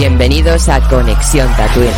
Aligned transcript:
Bienvenidos 0.00 0.66
a 0.70 0.80
Conexión 0.88 1.46
Tatooine. 1.58 1.92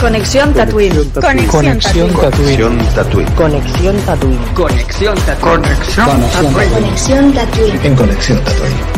Conexión 0.00 0.54
Tatooine. 0.54 0.94
Conexión 1.20 1.76
Tatooine. 1.76 2.12
Conexión 2.14 2.88
Tatooine. 2.94 3.34
Conexión 3.34 3.96
Tatooine. 4.06 4.54
Conexión 4.54 5.16
Tatooine. 5.26 5.68
Conexión 6.70 7.32
Tatooine. 7.32 7.80
En 7.84 7.96
Conexión 7.96 8.44
Tatooine. 8.44 8.97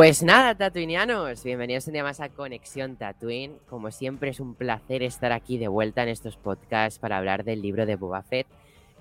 Pues 0.00 0.22
nada, 0.22 0.54
tatuinianos, 0.54 1.44
bienvenidos 1.44 1.86
un 1.86 1.92
día 1.92 2.02
más 2.02 2.20
a 2.20 2.30
Conexión 2.30 2.96
Tatooine. 2.96 3.58
Como 3.68 3.90
siempre 3.90 4.30
es 4.30 4.40
un 4.40 4.54
placer 4.54 5.02
estar 5.02 5.30
aquí 5.30 5.58
de 5.58 5.68
vuelta 5.68 6.02
en 6.02 6.08
estos 6.08 6.38
podcasts 6.38 6.98
para 6.98 7.18
hablar 7.18 7.44
del 7.44 7.60
libro 7.60 7.84
de 7.84 7.96
Boba 7.96 8.22
Fett. 8.22 8.46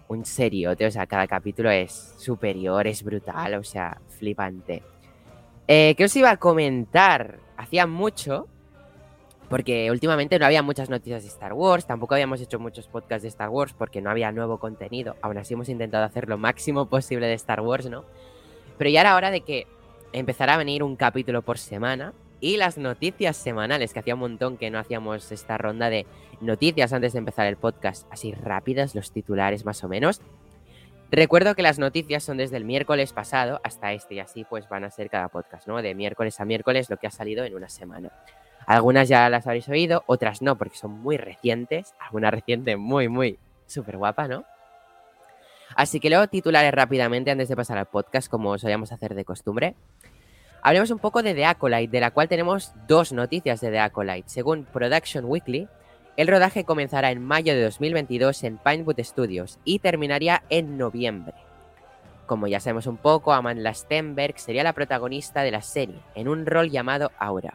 Un 0.10 0.26
seriote, 0.26 0.86
o 0.86 0.92
sea, 0.92 1.08
cada 1.08 1.26
capítulo 1.26 1.72
es 1.72 2.16
superior, 2.18 2.86
es 2.86 3.02
brutal, 3.02 3.54
o 3.54 3.64
sea, 3.64 4.02
flipante. 4.10 4.84
Eh, 5.70 5.96
¿Qué 5.98 6.04
os 6.04 6.16
iba 6.18 6.32
a 6.32 6.36
comentar? 6.36 7.40
Hacía 7.56 7.88
mucho, 7.88 8.50
porque 9.48 9.90
últimamente 9.92 10.38
no 10.38 10.48
había 10.48 10.64
muchas 10.64 10.90
noticias 10.90 11.24
de 11.24 11.30
Star 11.30 11.54
Wars, 11.54 11.88
tampoco 11.88 12.16
habíamos 12.16 12.42
hecho 12.42 12.60
muchos 12.60 12.90
podcasts 12.90 13.22
de 13.22 13.30
Star 13.30 13.48
Wars 13.48 13.72
porque 13.72 14.02
no 14.02 14.10
había 14.10 14.34
nuevo 14.34 14.60
contenido. 14.60 15.16
Aún 15.22 15.38
así 15.38 15.54
hemos 15.54 15.70
intentado 15.70 16.04
hacer 16.04 16.28
lo 16.28 16.38
máximo 16.38 16.88
posible 16.88 17.28
de 17.28 17.36
Star 17.36 17.62
Wars, 17.62 17.90
¿no? 17.90 18.04
Pero 18.78 18.90
ya 18.90 19.00
era 19.00 19.16
hora 19.16 19.32
de 19.32 19.42
que 19.42 19.66
empezará 20.14 20.56
a 20.56 20.58
venir 20.58 20.84
un 20.84 20.96
capítulo 20.96 21.42
por 21.42 21.58
semana 21.58 22.14
y 22.40 22.58
las 22.58 22.78
noticias 22.78 23.36
semanales, 23.36 23.94
que 23.94 24.00
hacía 24.00 24.14
un 24.14 24.22
montón 24.22 24.58
que 24.58 24.70
no 24.70 24.80
hacíamos 24.80 25.32
esta 25.32 25.58
ronda 25.58 25.90
de 25.90 26.06
noticias 26.42 26.94
antes 26.94 27.14
de 27.14 27.20
empezar 27.20 27.48
el 27.48 27.58
podcast, 27.58 28.08
así 28.12 28.34
rápidas, 28.34 28.96
los 28.96 29.12
titulares 29.12 29.66
más 29.66 29.84
o 29.84 29.90
menos. 29.90 30.22
Recuerdo 31.12 31.56
que 31.56 31.64
las 31.64 31.80
noticias 31.80 32.24
son 32.24 32.38
desde 32.38 32.58
el 32.58 32.66
miércoles 32.66 33.14
pasado 33.14 33.60
hasta 33.64 33.94
este 33.94 34.16
y 34.16 34.20
así 34.20 34.46
pues 34.48 34.70
van 34.70 34.84
a 34.84 34.92
ser 34.92 35.10
cada 35.10 35.28
podcast, 35.30 35.68
¿no? 35.68 35.82
De 35.82 35.96
miércoles 35.96 36.40
a 36.40 36.46
miércoles 36.46 36.90
lo 36.90 36.98
que 36.98 37.08
ha 37.08 37.12
salido 37.12 37.44
en 37.46 37.56
una 37.56 37.68
semana. 37.68 38.12
Algunas 38.68 39.10
ya 39.10 39.28
las 39.30 39.48
habréis 39.48 39.68
oído, 39.70 40.04
otras 40.06 40.44
no, 40.44 40.56
porque 40.56 40.78
son 40.78 40.92
muy 40.92 41.18
recientes. 41.18 41.96
Alguna 42.00 42.30
reciente 42.30 42.78
muy, 42.78 43.08
muy 43.08 43.40
súper 43.66 43.98
guapa, 43.98 44.28
¿no? 44.28 44.46
Así 45.80 46.02
que 46.02 46.10
luego 46.10 46.28
titulares 46.28 46.74
rápidamente 46.74 47.32
antes 47.32 47.48
de 47.48 47.56
pasar 47.56 47.78
al 47.78 47.86
podcast, 47.86 48.30
como 48.30 48.58
solíamos 48.58 48.92
hacer 48.92 49.16
de 49.16 49.24
costumbre. 49.24 49.76
Hablemos 50.62 50.92
un 50.92 51.00
poco 51.00 51.24
de 51.24 51.34
The 51.34 51.46
Acolyte, 51.46 51.90
de 51.90 52.02
la 52.02 52.12
cual 52.12 52.28
tenemos 52.28 52.74
dos 52.86 53.14
noticias 53.14 53.62
de 53.62 53.72
The 53.72 53.80
Acolyte. 53.80 54.28
Según 54.28 54.66
Production 54.66 55.24
Weekly, 55.24 55.70
el 56.18 56.28
rodaje 56.28 56.66
comenzará 56.66 57.12
en 57.12 57.24
mayo 57.24 57.54
de 57.54 57.64
2022 57.64 58.44
en 58.44 58.58
Pinewood 58.58 59.00
Studios 59.00 59.58
y 59.64 59.80
terminaría 59.80 60.44
en 60.50 60.78
noviembre. 60.78 61.36
Como 62.26 62.48
ya 62.48 62.60
sabemos 62.60 62.86
un 62.86 62.98
poco, 62.98 63.32
Amanda 63.32 63.74
Stenberg 63.74 64.38
sería 64.38 64.66
la 64.66 64.74
protagonista 64.74 65.44
de 65.44 65.52
la 65.52 65.62
serie, 65.62 66.02
en 66.14 66.28
un 66.28 66.46
rol 66.46 66.72
llamado 66.72 67.14
Aura. 67.18 67.54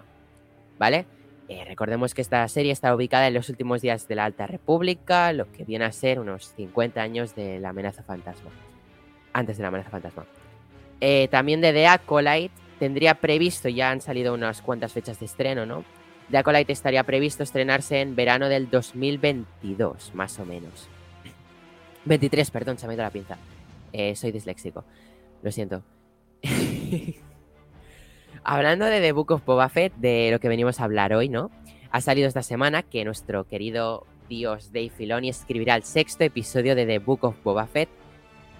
¿Vale? 0.78 1.04
Eh, 1.48 1.64
recordemos 1.66 2.14
que 2.14 2.22
esta 2.22 2.46
serie 2.48 2.72
está 2.72 2.94
ubicada 2.94 3.26
en 3.28 3.34
los 3.34 3.48
últimos 3.50 3.82
días 3.82 4.08
de 4.08 4.14
la 4.14 4.24
Alta 4.24 4.46
República, 4.46 5.32
lo 5.32 5.50
que 5.52 5.64
viene 5.64 5.84
a 5.84 5.92
ser 5.92 6.18
unos 6.18 6.52
50 6.56 7.02
años 7.02 7.34
de 7.34 7.60
la 7.60 7.70
amenaza 7.70 8.02
fantasma. 8.02 8.50
Antes 9.32 9.58
de 9.58 9.62
la 9.62 9.68
amenaza 9.68 9.90
fantasma. 9.90 10.24
Eh, 11.00 11.28
también 11.30 11.60
de 11.60 11.72
The 11.72 11.86
Acolyte 11.86 12.54
tendría 12.78 13.16
previsto, 13.16 13.68
ya 13.68 13.90
han 13.90 14.00
salido 14.00 14.32
unas 14.32 14.62
cuantas 14.62 14.92
fechas 14.92 15.20
de 15.20 15.26
estreno, 15.26 15.66
¿no? 15.66 15.84
The 16.30 16.38
Acolyte 16.38 16.72
estaría 16.72 17.04
previsto 17.04 17.42
estrenarse 17.42 18.00
en 18.00 18.16
verano 18.16 18.48
del 18.48 18.70
2022, 18.70 20.14
más 20.14 20.38
o 20.38 20.46
menos. 20.46 20.88
23, 22.06 22.50
perdón, 22.50 22.78
se 22.78 22.86
me 22.86 22.92
ha 22.92 22.94
ido 22.94 23.02
la 23.02 23.10
pinza. 23.10 23.36
Eh, 23.92 24.16
soy 24.16 24.32
disléxico, 24.32 24.84
lo 25.42 25.52
siento. 25.52 25.82
Hablando 28.46 28.84
de 28.84 29.00
The 29.00 29.12
Book 29.12 29.30
of 29.30 29.44
Boba 29.46 29.70
Fett, 29.70 29.94
de 29.96 30.28
lo 30.30 30.38
que 30.38 30.50
venimos 30.50 30.78
a 30.78 30.84
hablar 30.84 31.14
hoy, 31.14 31.30
¿no? 31.30 31.50
Ha 31.90 32.02
salido 32.02 32.28
esta 32.28 32.42
semana 32.42 32.82
que 32.82 33.02
nuestro 33.02 33.44
querido 33.44 34.06
dios 34.28 34.70
Dave 34.70 34.90
Filoni 34.90 35.30
escribirá 35.30 35.76
el 35.76 35.82
sexto 35.82 36.24
episodio 36.24 36.74
de 36.74 36.84
The 36.84 36.98
Book 36.98 37.24
of 37.24 37.42
Boba 37.42 37.66
Fett 37.66 37.88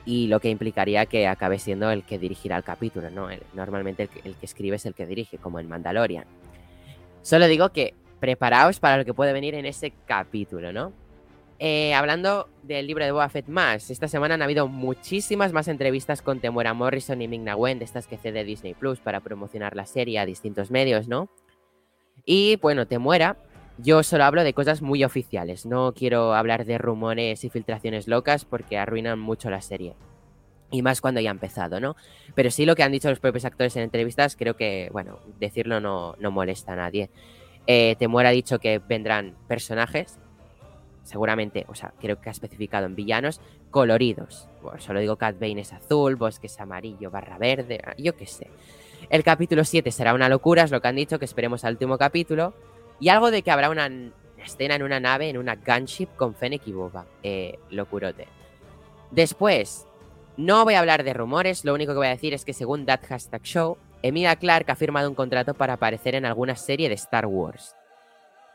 y 0.06 0.28
lo 0.28 0.41
que 0.41 0.49
implicaría 0.49 1.05
que 1.05 1.27
acabe 1.27 1.59
siendo 1.59 1.91
el 1.91 2.03
que 2.03 2.19
dirigirá 2.19 2.56
el 2.56 2.65
capítulo, 2.65 3.11
¿no? 3.11 3.28
normalmente 3.53 4.09
el 4.25 4.37
que, 4.37 4.47
escribe 4.47 4.77
es 4.77 4.87
el 4.87 4.95
que 4.95 5.05
dirige, 5.05 5.37
como 5.37 5.61
en 5.61 5.69
Mandalorian. 5.69 6.25
Solo 7.21 7.47
digo 7.47 7.69
que 7.69 7.93
preparaos 8.21 8.81
para 8.81 8.97
lo 8.97 9.05
que 9.05 9.12
puede 9.12 9.34
venir 9.34 9.55
en 9.55 9.66
ese 9.66 9.93
capítulo, 10.06 10.72
¿no? 10.72 10.93
Eh, 11.60 11.94
hablando 11.94 12.48
del 12.65 12.87
libro 12.87 13.04
de 13.04 13.12
Boba 13.12 13.28
Fett 13.28 13.47
más, 13.47 13.91
esta 13.91 14.09
semana 14.09 14.34
han 14.34 14.42
habido 14.42 14.66
muchísimas 14.66 15.53
más 15.53 15.69
entrevistas 15.69 16.20
con 16.20 16.41
Temuera 16.41 16.75
Morrison 16.75 17.22
y 17.22 17.28
Ming-Na 17.28 17.54
Wen, 17.54 17.78
de 17.78 17.84
estas 17.84 18.09
que 18.09 18.16
cede 18.16 18.44
Disney 18.44 18.75
Plus 18.75 18.98
para 18.98 19.20
promocionar 19.20 19.76
la 19.76 19.87
serie 19.87 20.19
a 20.19 20.26
distintos 20.26 20.70
medios, 20.72 21.06
¿no? 21.06 21.28
Y 22.25 22.56
bueno, 22.56 22.87
Temuera, 22.87 23.37
yo 23.78 24.03
solo 24.03 24.25
hablo 24.25 24.42
de 24.42 24.53
cosas 24.53 24.82
muy 24.82 25.04
oficiales, 25.04 25.65
no 25.65 25.92
quiero 25.94 26.34
hablar 26.34 26.65
de 26.65 26.78
rumores 26.78 27.44
y 27.44 27.50
filtraciones 27.50 28.09
locas 28.09 28.44
porque 28.44 28.76
arruinan 28.76 29.21
mucho 29.21 29.48
la 29.48 29.60
serie. 29.60 29.94
Y 30.72 30.82
más 30.82 31.00
cuando 31.00 31.21
ya 31.21 31.31
ha 31.31 31.32
empezado, 31.32 31.78
¿no? 31.78 31.94
Pero 32.34 32.50
sí 32.50 32.66
lo 32.66 32.75
que 32.75 32.82
han 32.82 32.91
dicho 32.91 33.09
los 33.09 33.21
propios 33.21 33.44
actores 33.44 33.76
en 33.76 33.82
entrevistas, 33.82 34.34
creo 34.34 34.56
que, 34.56 34.88
bueno, 34.92 35.21
decirlo 35.38 35.81
no, 35.81 36.16
no 36.19 36.32
molesta 36.32 36.72
a 36.72 36.76
nadie. 36.76 37.10
Eh, 37.69 37.94
Temuera 37.97 38.31
ha 38.31 38.32
dicho 38.32 38.59
que 38.59 38.81
vendrán 38.81 39.36
personajes 39.47 40.19
seguramente, 41.04 41.65
o 41.69 41.75
sea, 41.75 41.92
creo 42.00 42.20
que 42.20 42.28
ha 42.28 42.32
especificado 42.32 42.87
en 42.87 42.97
villanos 42.97 43.41
coloridos. 43.70 44.48
Bueno, 44.62 44.81
solo 44.81 45.00
digo 45.00 45.16
Cat 45.16 45.38
Bane 45.38 45.60
es 45.60 45.72
azul, 45.72 46.16
Bosque 46.16 46.48
es 46.48 46.59
amarillo, 46.59 47.10
barra 47.10 47.38
verde, 47.38 47.81
ah, 47.84 47.94
yo 47.97 48.16
qué 48.16 48.26
sé. 48.26 48.48
El 49.10 49.22
capítulo 49.22 49.65
7 49.65 49.91
será 49.92 50.15
una 50.15 50.28
locura, 50.28 50.62
es 50.62 50.70
lo 50.70 50.81
que 50.81 50.88
han 50.88 50.97
dicho, 50.97 51.19
que 51.19 51.26
esperemos 51.26 51.65
al 51.65 51.75
último 51.75 51.98
capítulo. 51.98 52.54
Y 52.98 53.10
algo 53.10 53.31
de 53.31 53.42
que 53.42 53.50
habrá 53.50 53.69
una 53.69 53.91
escena 54.42 54.77
en 54.77 54.83
una 54.83 54.98
nave, 54.98 55.28
en 55.28 55.36
una 55.36 55.56
gunship 55.56 56.09
con 56.16 56.34
Fennec 56.34 56.66
y 56.66 56.72
Boba. 56.72 57.04
Eh, 57.22 57.59
locurote. 57.71 58.27
Después, 59.10 59.86
no 60.39 60.65
voy 60.65 60.74
a 60.74 60.80
hablar 60.80 61.04
de 61.04 61.12
rumores, 61.12 61.65
lo 61.65 61.74
único 61.74 61.92
que 61.92 61.98
voy 61.98 62.06
a 62.06 62.10
decir 62.10 62.33
es 62.33 62.45
que 62.45 62.54
según 62.54 62.86
That 62.86 63.01
Hashtag 63.06 63.42
Show, 63.42 63.77
Emilia 64.03 64.36
Clark 64.36 64.71
ha 64.71 64.74
firmado 64.74 65.09
un 65.09 65.15
contrato 65.15 65.54
para 65.54 65.74
aparecer 65.74 66.15
en 66.15 66.24
alguna 66.24 66.56
serie 66.56 66.89
de 66.89 66.95
Star 66.95 67.27
Wars 67.27 67.74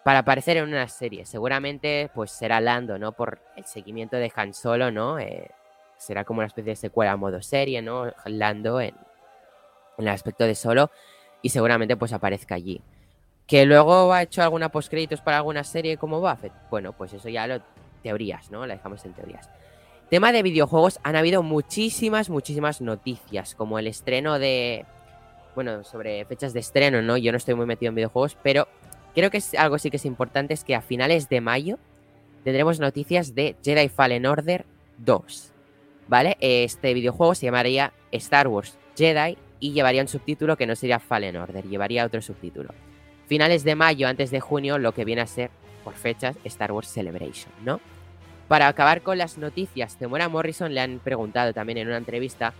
para 0.04 0.20
aparecer 0.20 0.58
en 0.58 0.66
una 0.66 0.88
serie. 0.88 1.26
Seguramente 1.26 2.10
pues 2.14 2.32
será 2.32 2.62
Lando, 2.62 2.98
¿no? 2.98 3.12
Por 3.12 3.40
el 3.56 3.66
seguimiento 3.66 4.18
de 4.18 4.32
Han 4.36 4.54
Solo, 4.54 4.92
¿no? 4.92 5.20
Eh, 5.20 5.50
será 5.98 6.24
como 6.24 6.40
una 6.40 6.48
especie 6.48 6.72
de 6.72 6.76
secuela 6.76 7.12
a 7.12 7.18
modo 7.18 7.42
serie, 7.42 7.82
¿no? 7.82 8.12
Lando 8.26 8.80
en, 8.82 8.96
en, 9.98 10.08
el 10.08 10.14
aspecto 10.14 10.46
de 10.46 10.56
Solo 10.56 10.92
y 11.42 11.50
seguramente 11.50 11.98
pues 11.98 12.14
aparezca 12.14 12.56
allí. 12.56 12.82
Que 13.46 13.66
luego 13.66 14.14
ha 14.14 14.22
hecho 14.22 14.44
alguna 14.44 14.70
postcréditos 14.70 15.22
para 15.22 15.38
alguna 15.38 15.64
serie 15.64 15.98
como 15.98 16.22
Buffett. 16.22 16.54
Bueno, 16.70 16.94
pues 16.94 17.14
eso 17.14 17.30
ya 17.30 17.48
lo 17.48 17.62
teorías, 18.04 18.52
¿no? 18.52 18.66
La 18.66 18.76
dejamos 18.76 19.04
en 19.06 19.14
teorías. 19.14 19.50
Tema 20.10 20.32
de 20.32 20.42
videojuegos, 20.42 21.00
han 21.04 21.16
habido 21.16 21.44
muchísimas, 21.44 22.30
muchísimas 22.32 22.82
noticias, 22.82 23.54
como 23.54 23.78
el 23.78 23.86
estreno 23.86 24.40
de... 24.40 24.86
Bueno, 25.54 25.84
sobre 25.84 26.26
fechas 26.26 26.54
de 26.54 26.62
estreno, 26.62 27.02
¿no? 27.04 27.18
Yo 27.18 27.32
no 27.32 27.38
estoy 27.38 27.54
muy 27.54 27.68
metido 27.68 27.90
en 27.90 27.96
videojuegos, 27.96 28.36
pero 28.42 28.68
Creo 29.16 29.32
que 29.32 29.38
es 29.38 29.54
algo 29.56 29.80
sí 29.80 29.90
que 29.90 29.98
es 29.98 30.06
importante, 30.06 30.54
es 30.54 30.64
que 30.64 30.76
a 30.76 30.82
finales 30.82 31.30
de 31.30 31.42
mayo 31.42 31.78
tendremos 32.44 32.80
noticias 32.80 33.36
de 33.36 33.56
Jedi 33.64 33.90
Fallen 33.90 34.26
Order 34.26 34.66
2. 34.98 35.54
¿Vale? 36.08 36.38
Este 36.40 36.94
videojuego 36.94 37.36
se 37.36 37.46
llamaría 37.46 37.94
Star 38.12 38.48
Wars 38.48 38.78
Jedi 38.96 39.38
y 39.60 39.74
llevaría 39.74 40.02
un 40.02 40.08
subtítulo 40.08 40.58
que 40.58 40.66
no 40.66 40.76
sería 40.76 41.00
Fallen 41.00 41.38
Order, 41.38 41.66
llevaría 41.66 42.06
otro 42.06 42.22
subtítulo. 42.22 42.74
Finales 43.28 43.64
de 43.64 43.76
mayo, 43.76 44.08
antes 44.08 44.32
de 44.32 44.40
junio, 44.40 44.80
lo 44.80 44.94
que 44.94 45.06
viene 45.06 45.22
a 45.22 45.28
ser, 45.28 45.52
por 45.84 45.94
fechas, 45.94 46.38
Star 46.44 46.72
Wars 46.72 46.88
Celebration, 46.88 47.54
¿no? 47.64 47.80
Para 48.48 48.68
acabar 48.68 49.04
con 49.04 49.20
las 49.20 49.38
noticias, 49.38 49.98
Temora 49.98 50.28
Morrison 50.28 50.74
le 50.74 50.82
han 50.82 51.00
preguntado 51.00 51.54
también 51.54 51.78
en 51.78 51.88
una 51.88 51.98
entrevista 51.98 52.56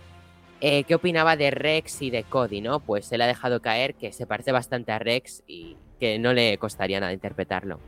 eh, 0.60 0.84
qué 0.84 0.94
opinaba 0.94 1.36
de 1.36 1.50
Rex 1.50 2.02
y 2.02 2.10
de 2.10 2.22
Cody, 2.22 2.60
¿no? 2.60 2.80
Pues 2.80 3.10
él 3.12 3.22
ha 3.22 3.26
dejado 3.26 3.60
caer 3.60 3.94
que 3.94 4.12
se 4.12 4.26
parece 4.26 4.52
bastante 4.52 4.92
a 4.92 5.00
Rex 5.00 5.42
y 5.48 5.76
que 6.00 6.18
no 6.18 6.32
le 6.32 6.58
costaría 6.58 6.98
nada 6.98 7.12
interpretarlo. 7.12 7.78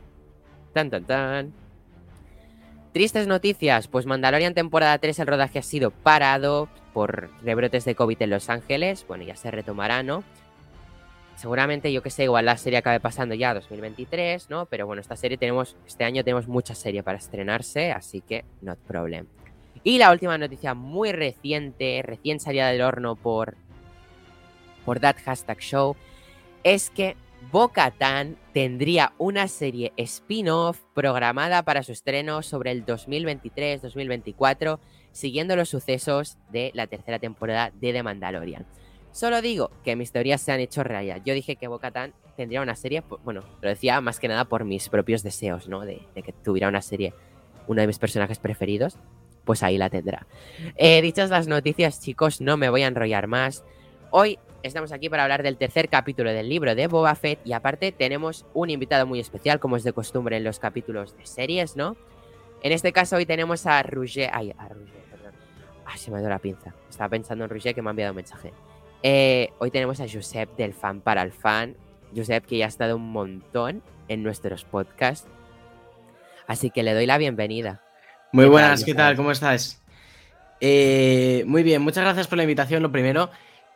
Tan, 0.71 0.89
tan, 0.89 1.03
tan. 1.03 1.53
Tristes 2.93 3.25
noticias, 3.25 3.87
pues 3.87 4.05
Mandalorian 4.05 4.53
temporada 4.53 4.99
3 4.99 5.17
el 5.19 5.27
rodaje 5.27 5.59
ha 5.59 5.63
sido 5.63 5.89
parado 5.89 6.69
por 6.93 7.31
rebrotes 7.43 7.85
de 7.85 7.95
COVID 7.95 8.21
en 8.21 8.29
Los 8.29 8.49
Ángeles, 8.49 9.03
bueno, 9.07 9.23
ya 9.23 9.35
se 9.35 9.49
retomará, 9.49 10.03
¿no? 10.03 10.23
Seguramente, 11.35 11.91
yo 11.91 12.03
que 12.03 12.11
sé, 12.11 12.25
igual 12.25 12.45
la 12.45 12.57
serie 12.57 12.77
acabe 12.77 12.99
pasando 12.99 13.33
ya 13.33 13.49
a 13.49 13.53
2023, 13.55 14.51
¿no? 14.51 14.67
Pero 14.67 14.85
bueno, 14.85 15.01
esta 15.01 15.15
serie 15.15 15.37
tenemos, 15.37 15.75
este 15.87 16.03
año 16.03 16.23
tenemos 16.23 16.47
mucha 16.47 16.75
serie 16.75 17.01
para 17.01 17.17
estrenarse, 17.17 17.91
así 17.91 18.21
que 18.21 18.45
no 18.61 18.75
problem. 18.75 19.25
Y 19.83 19.97
la 19.97 20.11
última 20.11 20.37
noticia 20.37 20.75
muy 20.75 21.11
reciente, 21.11 22.01
recién 22.05 22.39
salida 22.39 22.69
del 22.69 22.81
horno 22.81 23.15
por, 23.15 23.55
por 24.85 24.99
That 24.99 25.17
Hashtag 25.25 25.59
Show, 25.59 25.95
es 26.63 26.91
que 26.91 27.17
Bo-Katan 27.51 28.37
tendría 28.53 29.13
una 29.17 29.47
serie 29.47 29.93
spin-off 29.97 30.81
programada 30.93 31.63
para 31.63 31.83
su 31.83 31.91
estreno 31.91 32.41
sobre 32.41 32.71
el 32.71 32.85
2023-2024, 32.85 34.79
siguiendo 35.11 35.55
los 35.55 35.69
sucesos 35.69 36.37
de 36.51 36.71
la 36.73 36.87
tercera 36.87 37.19
temporada 37.19 37.71
de 37.79 37.93
The 37.93 38.03
Mandalorian. 38.03 38.65
Solo 39.11 39.41
digo 39.41 39.69
que 39.83 39.95
mis 39.95 40.11
teorías 40.11 40.41
se 40.41 40.51
han 40.51 40.59
hecho 40.59 40.83
realidad. 40.83 41.21
Yo 41.23 41.33
dije 41.33 41.55
que 41.55 41.67
Bo-Katan 41.67 42.13
tendría 42.35 42.61
una 42.61 42.75
serie, 42.75 43.03
bueno, 43.23 43.43
lo 43.61 43.69
decía 43.69 44.01
más 44.01 44.19
que 44.19 44.27
nada 44.27 44.45
por 44.45 44.65
mis 44.65 44.89
propios 44.89 45.21
deseos, 45.21 45.67
¿no? 45.67 45.81
De, 45.81 46.01
de, 46.15 46.23
que 46.23 46.33
tuviera 46.33 46.67
una 46.67 46.81
serie, 46.81 47.13
uno 47.67 47.81
de 47.81 47.87
mis 47.87 47.99
personajes 47.99 48.39
preferidos, 48.39 48.97
pues 49.45 49.61
ahí 49.61 49.77
la 49.77 49.89
tendrá. 49.89 50.25
Eh, 50.75 51.01
dichas 51.01 51.29
las 51.29 51.47
noticias, 51.47 52.01
chicos, 52.01 52.41
no 52.41 52.57
me 52.57 52.69
voy 52.69 52.81
a 52.83 52.87
enrollar 52.87 53.27
más. 53.27 53.63
Hoy 54.09 54.39
estamos 54.63 54.93
aquí 54.93 55.09
para 55.09 55.23
hablar 55.23 55.43
del 55.43 55.57
tercer 55.57 55.89
capítulo 55.89 56.31
del 56.31 56.49
libro 56.49 56.73
de 56.73 56.87
Boba 56.87 57.13
Fett 57.15 57.39
y 57.45 57.53
aparte 57.53 57.91
tenemos 57.91 58.45
un 58.53 58.69
invitado 58.69 59.05
muy 59.05 59.19
especial, 59.19 59.59
como 59.59 59.75
es 59.75 59.83
de 59.83 59.93
costumbre 59.93 60.37
en 60.37 60.43
los 60.43 60.57
capítulos 60.59 61.15
de 61.17 61.25
series, 61.25 61.75
¿no? 61.75 61.97
En 62.63 62.71
este 62.71 62.93
caso 62.93 63.17
hoy 63.17 63.25
tenemos 63.25 63.65
a 63.65 63.83
Rouget, 63.83 64.29
ay, 64.31 64.53
a 64.57 64.69
Rouget, 64.69 65.03
perdón. 65.11 65.33
Ah, 65.85 65.97
se 65.97 66.09
me 66.09 66.17
ha 66.17 66.21
ido 66.21 66.29
la 66.29 66.39
pinza. 66.39 66.73
Estaba 66.89 67.09
pensando 67.09 67.43
en 67.43 67.49
Rouget 67.49 67.75
que 67.75 67.81
me 67.81 67.89
ha 67.89 67.91
enviado 67.91 68.13
un 68.13 68.15
mensaje. 68.15 68.53
Eh, 69.03 69.51
hoy 69.59 69.69
tenemos 69.69 69.99
a 69.99 70.05
Josep 70.07 70.55
del 70.55 70.73
fan 70.73 71.01
para 71.01 71.21
el 71.23 71.33
fan. 71.33 71.75
Josep 72.15 72.45
que 72.45 72.57
ya 72.57 72.65
ha 72.65 72.69
estado 72.69 72.95
un 72.95 73.11
montón 73.11 73.83
en 74.07 74.23
nuestros 74.23 74.63
podcasts. 74.63 75.27
Así 76.47 76.69
que 76.69 76.83
le 76.83 76.93
doy 76.93 77.05
la 77.05 77.17
bienvenida. 77.17 77.81
Muy 78.31 78.45
buenas, 78.45 78.79
tal, 78.79 78.85
¿qué 78.85 78.95
tal? 78.95 79.15
¿Cómo 79.17 79.31
estás? 79.31 79.81
Eh, 80.61 81.43
muy 81.45 81.63
bien, 81.63 81.81
muchas 81.81 82.05
gracias 82.05 82.27
por 82.27 82.37
la 82.37 82.43
invitación, 82.43 82.81
lo 82.81 82.91
primero. 82.91 83.29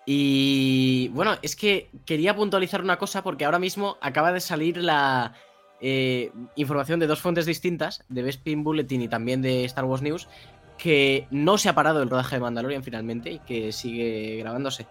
Y 0.09 1.09
bueno, 1.09 1.35
es 1.41 1.57
que 1.57 1.89
quería 2.05 2.33
puntualizar 2.33 2.81
una 2.81 2.97
cosa 2.97 3.23
porque 3.23 3.43
ahora 3.43 3.59
mismo 3.59 3.97
acaba 3.99 4.31
de 4.31 4.39
salir 4.39 4.77
la 4.77 5.33
eh, 5.81 6.31
información 6.55 7.01
de 7.01 7.07
dos 7.07 7.19
fuentes 7.19 7.45
distintas, 7.45 8.05
de 8.07 8.23
Bespin 8.23 8.63
Bulletin 8.63 9.01
y 9.01 9.09
también 9.09 9.41
de 9.41 9.65
Star 9.65 9.83
Wars 9.83 10.01
News, 10.01 10.29
que 10.77 11.27
no 11.29 11.57
se 11.57 11.67
ha 11.67 11.75
parado 11.75 12.01
el 12.01 12.09
rodaje 12.09 12.37
de 12.37 12.39
Mandalorian 12.39 12.83
finalmente 12.83 13.31
y 13.31 13.39
que 13.39 13.73
sigue 13.73 14.37
grabándose. 14.37 14.87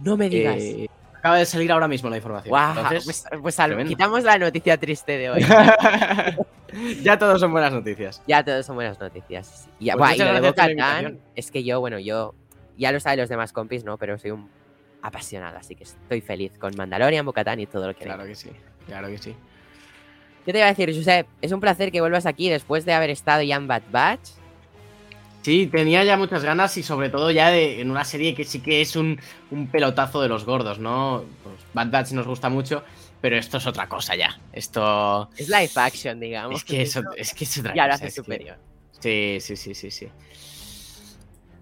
No 0.00 0.18
me 0.18 0.28
digas. 0.28 0.56
Eh, 0.58 0.90
acaba 1.14 1.38
de 1.38 1.46
salir 1.46 1.72
ahora 1.72 1.88
mismo 1.88 2.10
la 2.10 2.18
información. 2.18 2.50
Wow, 2.50 2.84
Entonces, 2.84 3.24
pues, 3.30 3.56
pues 3.56 3.86
quitamos 3.88 4.22
la 4.22 4.36
noticia 4.36 4.76
triste 4.76 5.16
de 5.16 5.30
hoy. 5.30 5.46
ya 7.02 7.18
todos 7.18 7.40
son 7.40 7.52
buenas 7.52 7.72
noticias. 7.72 8.22
Ya 8.26 8.44
todos 8.44 8.66
son 8.66 8.76
buenas 8.76 9.00
noticias. 9.00 9.66
Ya, 9.80 9.96
pues 9.96 10.16
y 10.16 10.18
lo 10.18 10.42
de 10.42 11.18
es 11.36 11.50
que 11.50 11.64
yo, 11.64 11.80
bueno, 11.80 11.98
yo 11.98 12.34
ya 12.76 12.92
lo 12.92 13.00
saben 13.00 13.20
los 13.20 13.30
demás 13.30 13.54
compis, 13.54 13.82
¿no? 13.82 13.96
Pero 13.96 14.18
soy 14.18 14.32
un 14.32 14.57
apasionado, 15.02 15.58
así 15.58 15.74
que 15.74 15.84
estoy 15.84 16.20
feliz 16.20 16.52
con 16.58 16.74
Mandalorian, 16.76 17.24
Bocatán 17.24 17.60
y 17.60 17.66
todo 17.66 17.86
lo 17.86 17.94
que 17.94 18.04
Claro 18.04 18.24
que 18.24 18.34
sí, 18.34 18.50
claro 18.86 19.08
que 19.08 19.18
sí. 19.18 19.34
¿Qué 20.44 20.52
te 20.52 20.58
iba 20.58 20.66
a 20.66 20.70
decir, 20.70 20.94
Josep? 20.94 21.26
Es 21.42 21.52
un 21.52 21.60
placer 21.60 21.92
que 21.92 22.00
vuelvas 22.00 22.24
aquí 22.24 22.48
después 22.48 22.84
de 22.84 22.94
haber 22.94 23.10
estado 23.10 23.42
ya 23.42 23.56
en 23.56 23.68
Bad 23.68 23.82
Batch. 23.90 24.30
Sí, 25.42 25.66
tenía 25.66 26.04
ya 26.04 26.16
muchas 26.16 26.42
ganas 26.42 26.76
y 26.76 26.82
sobre 26.82 27.10
todo 27.10 27.30
ya 27.30 27.50
de, 27.50 27.80
en 27.80 27.90
una 27.90 28.04
serie 28.04 28.34
que 28.34 28.44
sí 28.44 28.60
que 28.60 28.80
es 28.80 28.96
un, 28.96 29.20
un 29.50 29.68
pelotazo 29.68 30.20
de 30.22 30.28
los 30.28 30.44
gordos, 30.44 30.78
¿no? 30.78 31.24
Pues 31.42 31.56
Bad 31.74 31.90
Batch 31.90 32.12
nos 32.12 32.26
gusta 32.26 32.48
mucho, 32.48 32.82
pero 33.20 33.36
esto 33.36 33.58
es 33.58 33.66
otra 33.66 33.88
cosa 33.88 34.16
ya. 34.16 34.40
Esto... 34.52 35.28
Es 35.36 35.48
live 35.48 35.70
action, 35.74 36.18
digamos. 36.18 36.56
Es 36.56 36.64
que, 36.64 36.82
es, 36.82 37.34
que 37.34 37.44
es 37.44 37.58
otra 37.58 37.74
ya 37.74 37.84
cosa. 37.84 37.88
lo 37.88 37.94
hace 37.94 38.10
superior. 38.10 38.56
Que... 39.00 39.38
Sí, 39.40 39.56
sí, 39.56 39.74
sí, 39.74 39.74
sí, 39.74 39.90
sí. 39.90 40.08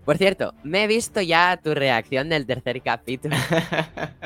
Por 0.06 0.18
cierto, 0.18 0.54
me 0.62 0.84
he 0.84 0.86
visto 0.86 1.20
ya 1.20 1.58
tu 1.62 1.74
reacción 1.74 2.28
del 2.28 2.46
tercer 2.46 2.80
capítulo. 2.80 3.36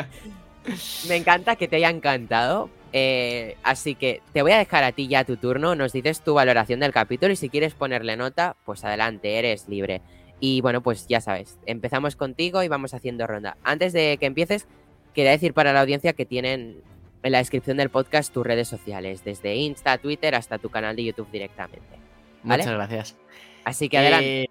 me 1.09 1.17
encanta 1.17 1.57
que 1.57 1.69
te 1.69 1.77
haya 1.77 1.89
encantado. 1.89 2.69
Eh, 2.93 3.57
así 3.63 3.95
que 3.95 4.21
te 4.35 4.43
voy 4.43 4.53
a 4.53 4.59
dejar 4.59 4.85
a 4.85 4.93
ti 4.93 5.09
ya 5.09 5.25
tu 5.25 5.39
turno. 5.39 5.75
Nos 5.75 5.95
dices 5.95 6.21
tu 6.21 6.35
valoración 6.35 6.81
del 6.81 6.93
capítulo 6.93 7.33
y 7.33 7.37
si 7.37 7.49
quieres 7.49 7.73
ponerle 7.73 8.19
nota, 8.19 8.57
pues 8.67 8.85
adelante, 8.85 9.39
eres 9.39 9.71
libre. 9.71 10.03
Y 10.39 10.61
bueno, 10.61 10.83
pues 10.83 11.07
ya 11.09 11.23
sabes, 11.23 11.59
empezamos 11.65 12.15
contigo 12.15 12.63
y 12.63 12.69
vamos 12.69 12.93
haciendo 12.93 13.27
ronda. 13.27 13.57
Antes 13.65 13.95
de 13.95 14.19
que 14.21 14.27
empieces, 14.27 14.67
quería 15.15 15.31
decir 15.31 15.55
para 15.55 15.73
la 15.73 15.81
audiencia 15.81 16.13
que 16.13 16.27
tienen 16.27 16.83
en 17.23 17.33
la 17.33 17.39
descripción 17.39 17.79
del 17.79 17.89
podcast 17.89 18.35
tus 18.35 18.45
redes 18.45 18.69
sociales, 18.69 19.25
desde 19.25 19.55
Insta, 19.57 19.97
Twitter 19.97 20.35
hasta 20.35 20.59
tu 20.59 20.69
canal 20.69 20.95
de 20.95 21.05
YouTube 21.05 21.31
directamente. 21.31 21.99
¿vale? 22.43 22.65
Muchas 22.65 22.77
gracias. 22.77 23.17
Así 23.65 23.89
que 23.89 23.97
adelante. 23.97 24.43
Eh, 24.43 24.51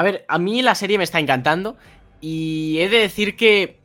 a 0.00 0.02
ver, 0.02 0.24
a 0.28 0.38
mí 0.38 0.62
la 0.62 0.74
serie 0.74 0.96
me 0.96 1.04
está 1.04 1.20
encantando 1.20 1.76
y 2.22 2.78
he 2.78 2.88
de 2.88 3.00
decir 3.00 3.36
que 3.36 3.80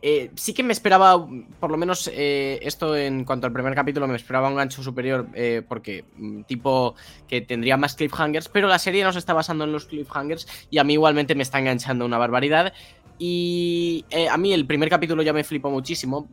eh, 0.00 0.30
sí 0.34 0.54
que 0.54 0.62
me 0.62 0.72
esperaba, 0.72 1.28
por 1.60 1.70
lo 1.70 1.76
menos 1.76 2.10
eh, 2.10 2.58
esto 2.62 2.96
en 2.96 3.26
cuanto 3.26 3.48
al 3.48 3.52
primer 3.52 3.74
capítulo, 3.74 4.08
me 4.08 4.16
esperaba 4.16 4.48
un 4.48 4.54
gancho 4.54 4.82
superior 4.82 5.28
eh, 5.34 5.60
porque 5.68 6.06
mm, 6.16 6.44
tipo 6.44 6.94
que 7.28 7.42
tendría 7.42 7.76
más 7.76 7.96
cliffhangers, 7.96 8.48
pero 8.48 8.66
la 8.66 8.78
serie 8.78 9.04
no 9.04 9.12
se 9.12 9.18
está 9.18 9.34
basando 9.34 9.64
en 9.64 9.72
los 9.72 9.84
cliffhangers 9.84 10.48
y 10.70 10.78
a 10.78 10.84
mí 10.84 10.94
igualmente 10.94 11.34
me 11.34 11.42
está 11.42 11.58
enganchando 11.58 12.06
una 12.06 12.16
barbaridad. 12.16 12.72
Y 13.18 14.06
eh, 14.08 14.30
a 14.30 14.38
mí 14.38 14.54
el 14.54 14.66
primer 14.66 14.88
capítulo 14.88 15.22
ya 15.22 15.34
me 15.34 15.44
flipó 15.44 15.70
muchísimo 15.70 16.30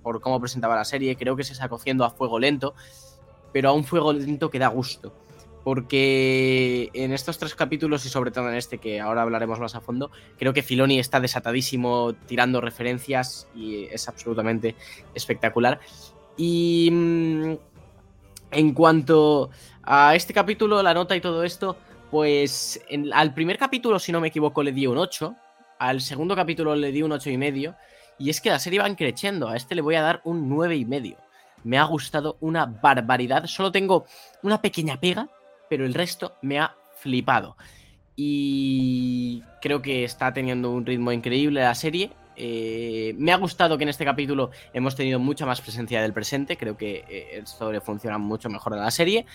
por 0.00 0.20
cómo 0.20 0.40
presentaba 0.40 0.76
la 0.76 0.84
serie. 0.84 1.16
Creo 1.16 1.34
que 1.34 1.42
se 1.42 1.54
está 1.54 1.68
cociendo 1.68 2.04
a 2.04 2.10
fuego 2.10 2.38
lento, 2.38 2.76
pero 3.52 3.70
a 3.70 3.72
un 3.72 3.82
fuego 3.82 4.12
lento 4.12 4.48
que 4.48 4.60
da 4.60 4.68
gusto. 4.68 5.25
Porque 5.66 6.90
en 6.94 7.12
estos 7.12 7.38
tres 7.38 7.56
capítulos 7.56 8.06
y 8.06 8.08
sobre 8.08 8.30
todo 8.30 8.48
en 8.48 8.54
este 8.54 8.78
que 8.78 9.00
ahora 9.00 9.22
hablaremos 9.22 9.58
más 9.58 9.74
a 9.74 9.80
fondo, 9.80 10.12
creo 10.38 10.52
que 10.52 10.62
Filoni 10.62 11.00
está 11.00 11.18
desatadísimo 11.18 12.14
tirando 12.26 12.60
referencias 12.60 13.48
y 13.52 13.86
es 13.86 14.08
absolutamente 14.08 14.76
espectacular. 15.12 15.80
Y 16.36 16.88
mmm, 16.92 17.54
en 18.52 18.74
cuanto 18.74 19.50
a 19.82 20.14
este 20.14 20.32
capítulo, 20.32 20.80
la 20.84 20.94
nota 20.94 21.16
y 21.16 21.20
todo 21.20 21.42
esto, 21.42 21.76
pues 22.12 22.80
al 23.12 23.34
primer 23.34 23.58
capítulo, 23.58 23.98
si 23.98 24.12
no 24.12 24.20
me 24.20 24.28
equivoco, 24.28 24.62
le 24.62 24.70
di 24.70 24.86
un 24.86 24.98
8. 24.98 25.34
Al 25.80 26.00
segundo 26.00 26.36
capítulo 26.36 26.76
le 26.76 26.92
di 26.92 27.02
un 27.02 27.10
8 27.10 27.28
y 27.30 27.38
medio. 27.38 27.74
Y 28.20 28.30
es 28.30 28.40
que 28.40 28.50
la 28.50 28.60
serie 28.60 28.78
va 28.78 28.94
creciendo. 28.94 29.48
A 29.48 29.56
este 29.56 29.74
le 29.74 29.82
voy 29.82 29.96
a 29.96 30.02
dar 30.02 30.20
un 30.22 30.48
9 30.48 30.76
y 30.76 30.84
medio. 30.84 31.16
Me 31.64 31.76
ha 31.76 31.82
gustado 31.82 32.36
una 32.38 32.66
barbaridad. 32.66 33.46
Solo 33.46 33.72
tengo 33.72 34.06
una 34.44 34.62
pequeña 34.62 35.00
pega, 35.00 35.28
pero 35.68 35.84
el 35.84 35.94
resto 35.94 36.36
me 36.42 36.58
ha 36.58 36.74
flipado. 36.98 37.56
Y 38.14 39.42
creo 39.60 39.82
que 39.82 40.04
está 40.04 40.32
teniendo 40.32 40.70
un 40.70 40.86
ritmo 40.86 41.12
increíble 41.12 41.60
la 41.60 41.74
serie. 41.74 42.10
Eh, 42.36 43.14
me 43.18 43.32
ha 43.32 43.36
gustado 43.36 43.76
que 43.76 43.84
en 43.84 43.90
este 43.90 44.04
capítulo 44.04 44.50
hemos 44.72 44.94
tenido 44.94 45.18
mucha 45.18 45.46
más 45.46 45.60
presencia 45.60 46.00
del 46.02 46.12
presente. 46.12 46.56
Creo 46.56 46.76
que 46.76 47.04
eh, 47.08 47.40
esto 47.42 47.70
le 47.72 47.80
funciona 47.80 48.18
mucho 48.18 48.48
mejor 48.48 48.72
en 48.72 48.80
la 48.80 48.90
serie. 48.90 49.26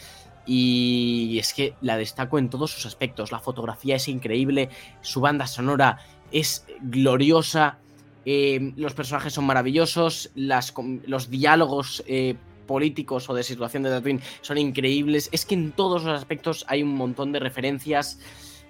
Y 0.45 1.37
es 1.39 1.53
que 1.53 1.75
la 1.81 1.97
destaco 1.97 2.39
en 2.39 2.49
todos 2.49 2.71
sus 2.71 2.87
aspectos. 2.87 3.31
La 3.31 3.39
fotografía 3.39 3.95
es 3.95 4.07
increíble, 4.07 4.69
su 5.01 5.21
banda 5.21 5.45
sonora 5.45 5.99
es 6.31 6.65
gloriosa, 6.81 7.77
eh, 8.25 8.73
los 8.75 8.93
personajes 8.93 9.33
son 9.33 9.45
maravillosos, 9.45 10.31
las, 10.35 10.73
los 11.05 11.29
diálogos 11.29 12.03
eh, 12.07 12.35
políticos 12.71 13.29
o 13.29 13.33
de 13.33 13.43
situación 13.43 13.83
de 13.83 13.89
Tatooine 13.89 14.21
son 14.41 14.57
increíbles. 14.57 15.29
Es 15.31 15.45
que 15.45 15.55
en 15.55 15.71
todos 15.73 16.03
los 16.03 16.17
aspectos 16.17 16.65
hay 16.67 16.83
un 16.83 16.95
montón 16.95 17.31
de 17.31 17.39
referencias. 17.39 18.19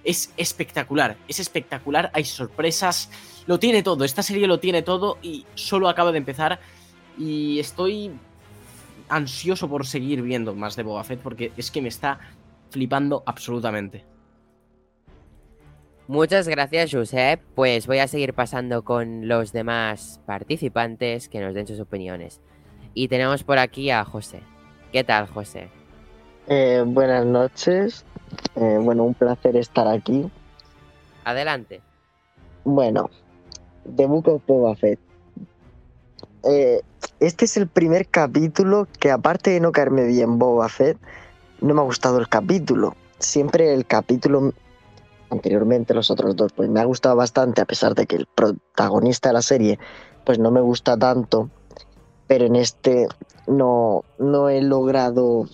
Es 0.03 0.34
espectacular, 0.38 1.17
es 1.27 1.39
espectacular, 1.39 2.10
hay 2.15 2.25
sorpresas, 2.25 3.12
lo 3.46 3.60
tiene 3.60 3.84
todo, 3.84 4.03
esta 4.03 4.24
serie 4.24 4.48
lo 4.48 4.60
tiene 4.60 4.81
todo 4.81 5.20
y 5.22 5.46
solo 5.53 5.88
acaba 5.88 6.12
de 6.12 6.17
empezar 6.17 6.60
y 7.20 7.60
estoy 7.60 8.12
ansioso 9.10 9.70
por 9.70 9.86
seguir 9.86 10.24
viendo 10.24 10.55
más 10.55 10.75
de 10.75 10.81
Boba 10.81 11.03
Fett 11.03 11.20
porque 11.22 11.51
es 11.55 11.70
que 11.70 11.84
me 11.84 11.89
está 11.89 12.20
flipando 12.72 13.22
absolutamente. 13.27 14.03
Muchas 16.08 16.48
gracias, 16.48 16.91
Josep. 16.91 17.39
Pues 17.55 17.88
voy 17.88 18.00
a 18.00 18.08
seguir 18.08 18.34
pasando 18.34 18.84
con 18.84 19.27
los 19.27 19.53
demás 19.53 20.20
participantes 20.25 21.29
que 21.29 21.39
nos 21.39 21.53
den 21.53 21.67
sus 21.67 21.79
opiniones. 21.79 22.41
Y 22.93 23.07
tenemos 23.07 23.43
por 23.43 23.57
aquí 23.57 23.89
a 23.91 24.03
José. 24.03 24.41
¿Qué 24.91 25.03
tal, 25.03 25.27
José? 25.27 25.69
Eh, 26.48 26.83
buenas 26.86 27.25
noches. 27.25 28.05
Eh, 28.55 28.77
bueno, 28.81 29.03
un 29.03 29.13
placer 29.13 29.55
estar 29.55 29.88
aquí. 29.88 30.29
Adelante. 31.24 31.81
Bueno, 32.63 33.10
The 33.95 34.05
Book 34.05 34.27
of 34.27 34.41
Boba 34.45 34.75
Fett. 34.75 35.00
Eh, 36.43 36.81
este 37.19 37.45
es 37.45 37.57
el 37.57 37.67
primer 37.67 38.07
capítulo 38.07 38.88
que, 39.00 39.12
aparte 39.12 39.51
de 39.51 39.60
no 39.60 39.71
caerme 39.71 40.05
bien 40.05 40.39
Boba 40.39 40.67
Fett, 40.69 40.98
no 41.62 41.74
me 41.74 41.81
ha 41.81 41.86
gustado 41.86 42.19
el 42.19 42.27
capítulo. 42.27 42.95
Siempre 43.19 43.74
el 43.74 43.86
capítulo 43.86 44.53
anteriormente, 45.29 45.93
los 45.93 46.12
otros 46.12 46.36
dos, 46.36 46.51
pues 46.53 46.69
me 46.69 46.81
ha 46.81 46.86
gustado 46.86 47.15
bastante, 47.15 47.62
a 47.62 47.65
pesar 47.65 47.95
de 47.95 48.05
que 48.05 48.17
el 48.17 48.25
protagonista 48.25 49.29
de 49.29 49.33
la 49.33 49.41
serie, 49.41 49.79
pues 50.25 50.39
no 50.39 50.51
me 50.51 50.60
gusta 50.60 50.98
tanto. 50.98 51.50
Pero 52.31 52.45
en 52.45 52.55
este 52.55 53.09
no, 53.45 54.05
no 54.17 54.47
he 54.47 54.61
logrado 54.61 55.50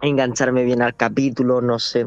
engancharme 0.00 0.64
bien 0.64 0.80
al 0.80 0.94
capítulo, 0.94 1.60
no 1.60 1.78
sé. 1.78 2.06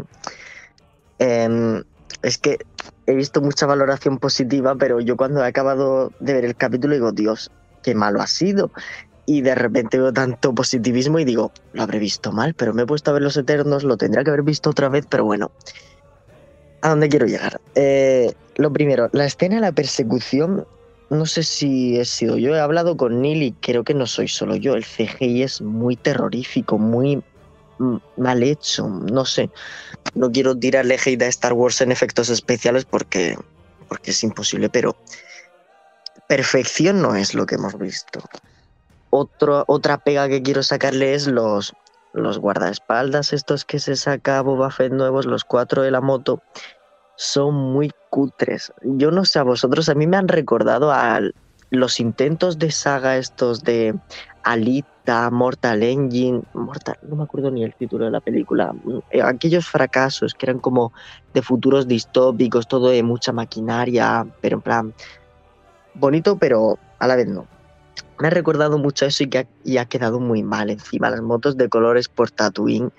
Em, 1.20 1.84
es 2.24 2.40
que 2.40 2.58
he 3.06 3.14
visto 3.14 3.42
mucha 3.42 3.68
valoración 3.68 4.18
positiva, 4.18 4.74
pero 4.74 5.02
yo 5.02 5.18
cuando 5.18 5.44
he 5.44 5.48
acabado 5.48 6.12
de 6.20 6.34
ver 6.34 6.46
el 6.46 6.56
capítulo 6.56 6.96
digo, 6.96 7.12
Dios, 7.12 7.52
qué 7.84 7.94
malo 7.94 8.24
ha 8.24 8.26
sido. 8.26 8.72
Y 9.28 9.42
de 9.42 9.54
repente 9.54 10.00
veo 10.00 10.12
tanto 10.12 10.56
positivismo 10.56 11.20
y 11.20 11.24
digo, 11.24 11.52
lo 11.74 11.84
habré 11.84 12.00
visto 12.00 12.32
mal, 12.32 12.56
pero 12.56 12.74
me 12.74 12.82
he 12.82 12.88
puesto 12.88 13.12
a 13.12 13.14
ver 13.14 13.22
Los 13.22 13.38
Eternos, 13.38 13.84
lo 13.84 13.98
tendría 13.98 14.24
que 14.24 14.32
haber 14.32 14.42
visto 14.42 14.72
otra 14.72 14.90
vez, 14.90 15.06
pero 15.08 15.26
bueno. 15.26 15.52
¿A 16.82 16.90
dónde 16.90 17.08
quiero 17.08 17.28
llegar? 17.28 17.62
Eh, 17.76 18.34
lo 18.56 18.74
primero, 18.74 19.10
la 19.12 19.26
escena 19.26 19.58
de 19.58 19.62
la 19.62 19.72
persecución, 19.74 20.66
no 21.12 21.26
sé 21.26 21.44
si 21.44 22.00
he 22.00 22.06
sido 22.06 22.38
yo, 22.38 22.56
he 22.56 22.60
hablado 22.62 22.96
con 22.96 23.22
Neil 23.22 23.44
y 23.44 23.52
creo 23.52 23.84
que 23.84 23.94
no 23.94 24.08
soy 24.08 24.30
solo 24.30 24.56
yo, 24.56 24.76
el 24.76 24.86
CGI 24.86 25.44
es 25.44 25.62
muy 25.62 25.98
terrorífico, 25.98 26.78
muy 26.78 27.22
mal 28.16 28.44
hecho, 28.44 28.88
no 28.88 29.26
sé. 29.26 29.50
No 30.16 30.32
quiero 30.32 30.58
tirarle 30.58 30.98
hate 31.04 31.24
a 31.24 31.28
Star 31.28 31.52
Wars 31.52 31.82
en 31.82 31.92
efectos 31.92 32.30
especiales 32.30 32.86
porque, 32.86 33.38
porque 33.90 34.12
es 34.12 34.24
imposible, 34.24 34.70
pero 34.70 34.96
perfección 36.30 37.02
no 37.02 37.16
es 37.16 37.34
lo 37.34 37.46
que 37.46 37.56
hemos 37.56 37.78
visto. 37.78 38.22
Otra 39.10 39.98
pega 39.98 40.30
que 40.30 40.42
quiero 40.42 40.64
sacarle 40.64 41.14
es 41.14 41.28
los, 41.28 41.74
los 42.14 42.38
guardaespaldas, 42.38 43.34
estos 43.34 43.66
que 43.66 43.80
se 43.80 43.98
saca 43.98 44.42
Boba 44.42 44.72
Fett 44.72 44.94
nuevos, 44.94 45.26
los 45.26 45.44
cuatro 45.44 45.82
de 45.82 45.92
la 45.92 46.00
moto, 46.00 46.42
son 47.16 47.54
muy 47.54 47.92
cutres. 48.10 48.74
Yo 48.84 49.12
no 49.12 49.26
sé 49.26 49.40
a 49.40 49.44
vosotros, 49.44 49.90
a 49.90 49.96
mí 49.96 50.08
me 50.08 50.18
han 50.18 50.28
recordado 50.28 50.92
a 50.92 51.20
los 51.70 52.00
intentos 52.00 52.60
de 52.60 52.72
saga 52.72 53.18
estos 53.18 53.64
de 53.64 53.96
Alita, 54.44 55.30
Mortal 55.32 55.84
Engine, 55.84 56.42
Mortal, 56.54 56.98
no 57.08 57.16
me 57.16 57.24
acuerdo 57.24 57.50
ni 57.50 57.64
el 57.64 57.74
título 57.76 58.06
de 58.06 58.12
la 58.12 58.20
película, 58.20 58.74
eh, 59.12 59.22
aquellos 59.22 59.68
fracasos 59.68 60.34
que 60.34 60.48
eran 60.48 60.60
como 60.60 60.92
de 61.34 61.42
futuros 61.42 61.88
distópicos, 61.88 62.68
todo 62.68 62.90
de 62.90 63.04
mucha 63.04 63.32
maquinaria, 63.32 64.28
pero 64.42 64.58
en 64.58 64.62
plan 64.62 64.94
bonito, 65.94 66.38
pero 66.38 66.78
a 67.00 67.08
la 67.08 67.16
vez 67.16 67.28
no. 67.28 67.48
Me 68.20 68.28
ha 68.28 68.32
recordado 68.32 68.78
mucho 68.78 69.06
eso 69.06 69.24
y, 69.24 69.78
ha, 69.78 69.82
ha 69.82 69.86
quedado 69.86 70.20
muy 70.20 70.44
mal 70.44 70.70
encima 70.70 71.10
las 71.10 71.22
motos 71.22 71.58
de 71.58 71.70
colores 71.70 72.08
por 72.08 72.30
Tatooine 72.32 72.92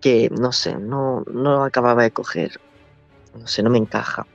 que 0.00 0.30
no 0.30 0.52
sé, 0.52 0.76
no, 0.76 1.24
no 1.32 1.64
acababa 1.64 2.02
de 2.02 2.10
coger. 2.10 2.60
No 3.38 3.46
sé, 3.46 3.62
no 3.62 3.70
me 3.70 3.78
encaja. 3.78 4.26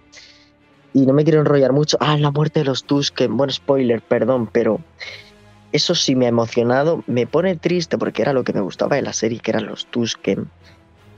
Y 0.93 1.05
no 1.05 1.13
me 1.13 1.23
quiero 1.23 1.39
enrollar 1.39 1.73
mucho. 1.73 1.97
Ah, 1.99 2.17
la 2.17 2.31
muerte 2.31 2.59
de 2.59 2.65
los 2.65 2.85
Tusken. 2.85 3.35
Bueno, 3.35 3.51
spoiler, 3.51 4.01
perdón, 4.01 4.47
pero 4.51 4.79
eso 5.71 5.93
sí 5.93 6.15
me 6.15 6.25
ha 6.25 6.29
emocionado. 6.29 7.03
Me 7.07 7.27
pone 7.27 7.55
triste 7.55 7.97
porque 7.97 8.21
era 8.21 8.33
lo 8.33 8.43
que 8.43 8.53
me 8.53 8.61
gustaba 8.61 8.95
de 8.95 9.01
la 9.01 9.13
serie, 9.13 9.39
que 9.39 9.51
eran 9.51 9.65
los 9.65 9.87
Tusken. 9.87 10.49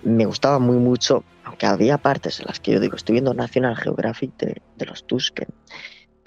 Me 0.04 0.26
gustaba 0.26 0.60
muy 0.60 0.78
mucho, 0.78 1.24
aunque 1.44 1.66
había 1.66 1.98
partes 1.98 2.40
en 2.40 2.48
las 2.48 2.60
que 2.60 2.72
yo 2.72 2.80
digo, 2.80 2.96
estoy 2.96 3.14
viendo 3.14 3.34
National 3.34 3.76
Geographic 3.76 4.36
de, 4.38 4.62
de 4.76 4.86
los 4.86 5.06
Tusken 5.06 5.48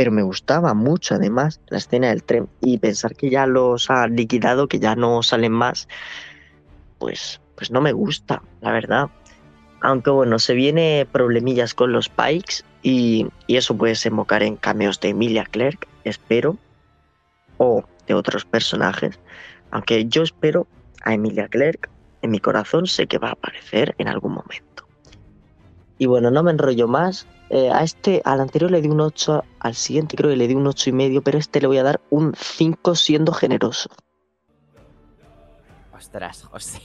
pero 0.01 0.13
me 0.13 0.23
gustaba 0.23 0.73
mucho 0.73 1.17
además 1.17 1.61
la 1.69 1.77
escena 1.77 2.09
del 2.09 2.25
tren 2.25 2.49
y 2.63 2.79
pensar 2.79 3.15
que 3.15 3.29
ya 3.29 3.45
los 3.45 3.91
ha 3.91 4.07
liquidado, 4.07 4.67
que 4.67 4.79
ya 4.79 4.97
no 4.97 5.23
salen 5.23 5.53
más, 5.53 5.89
pues, 6.99 7.43
pues 7.55 7.71
no 7.71 7.83
me 7.83 7.93
gusta, 7.93 8.43
la 8.63 8.73
verdad. 8.73 9.11
Aunque 9.83 10.11
bueno, 10.11 10.39
se 10.39 10.55
viene 10.55 11.07
problemillas 11.11 11.75
con 11.75 11.93
los 11.93 12.09
Pikes 12.09 12.65
y, 12.83 13.27
eso 13.49 13.77
puede 13.77 13.93
desembocar 13.93 14.43
en 14.43 14.57
cameos 14.57 15.01
de 15.01 15.09
Emilia 15.09 15.45
Clarke, 15.45 15.89
espero, 16.05 16.57
o 17.59 17.85
de 18.07 18.15
otros 18.15 18.45
personajes. 18.45 19.19
Aunque 19.71 20.07
yo 20.07 20.23
espero 20.23 20.67
a 21.03 21.15
Emilia 21.15 21.49
Clarke, 21.49 21.89
en 22.23 22.31
mi 22.31 22.41
corazón 22.41 22.87
sé 22.87 23.07
que 23.07 23.19
va 23.19 23.29
a 23.29 23.33
aparecer 23.33 23.95
en 23.99 24.09
algún 24.09 24.33
momento. 24.33 24.87
Y 25.99 26.07
bueno, 26.07 26.31
no 26.31 26.43
me 26.43 26.51
enrollo 26.51 26.89
más, 26.89 27.27
eh, 27.51 27.71
a 27.71 27.83
este, 27.83 28.23
al 28.25 28.41
anterior 28.41 28.71
le 28.71 28.81
di 28.81 28.89
un 28.89 29.01
8, 29.01 29.45
al 29.59 29.75
siguiente 29.75 30.17
creo 30.17 30.31
que 30.31 30.37
le 30.37 30.47
di 30.47 30.55
un 30.55 30.67
8 30.67 30.91
y 30.91 30.93
medio, 30.93 31.23
pero 31.23 31.39
este 31.39 31.61
le 31.61 31.67
voy 31.67 31.79
a 31.79 31.83
dar 31.83 32.01
un 32.11 32.35
5 32.35 32.95
siendo 32.95 33.33
generoso. 33.33 33.91
Ostras, 35.93 36.45
José. 36.45 36.81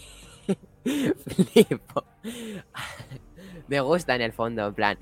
Flipo. 0.84 2.04
Me 3.68 3.80
gusta 3.82 4.16
en 4.16 4.22
el 4.22 4.34
fondo, 4.34 4.68
en 4.68 4.74
plan. 4.74 4.98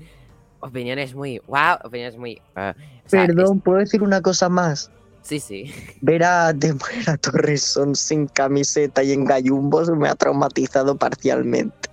Opiniones 0.60 1.14
muy. 1.14 1.40
¡Wow! 1.46 1.78
Opiniones 1.84 2.16
muy. 2.16 2.40
uh, 2.56 2.70
o 3.04 3.08
sea, 3.08 3.26
Perdón, 3.26 3.60
¿puedo 3.60 3.78
decir 3.78 4.02
una 4.02 4.20
cosa 4.22 4.48
más? 4.48 4.90
Sí, 5.22 5.40
sí. 5.40 5.72
Ver 6.00 6.24
a 6.24 6.52
Demuera 6.52 7.16
Torreson 7.16 7.94
sin 7.94 8.26
camiseta 8.26 9.02
y 9.02 9.12
en 9.12 9.24
gallumbos 9.24 9.90
me 9.90 10.08
ha 10.08 10.14
traumatizado 10.14 10.96
parcialmente. 10.96 11.88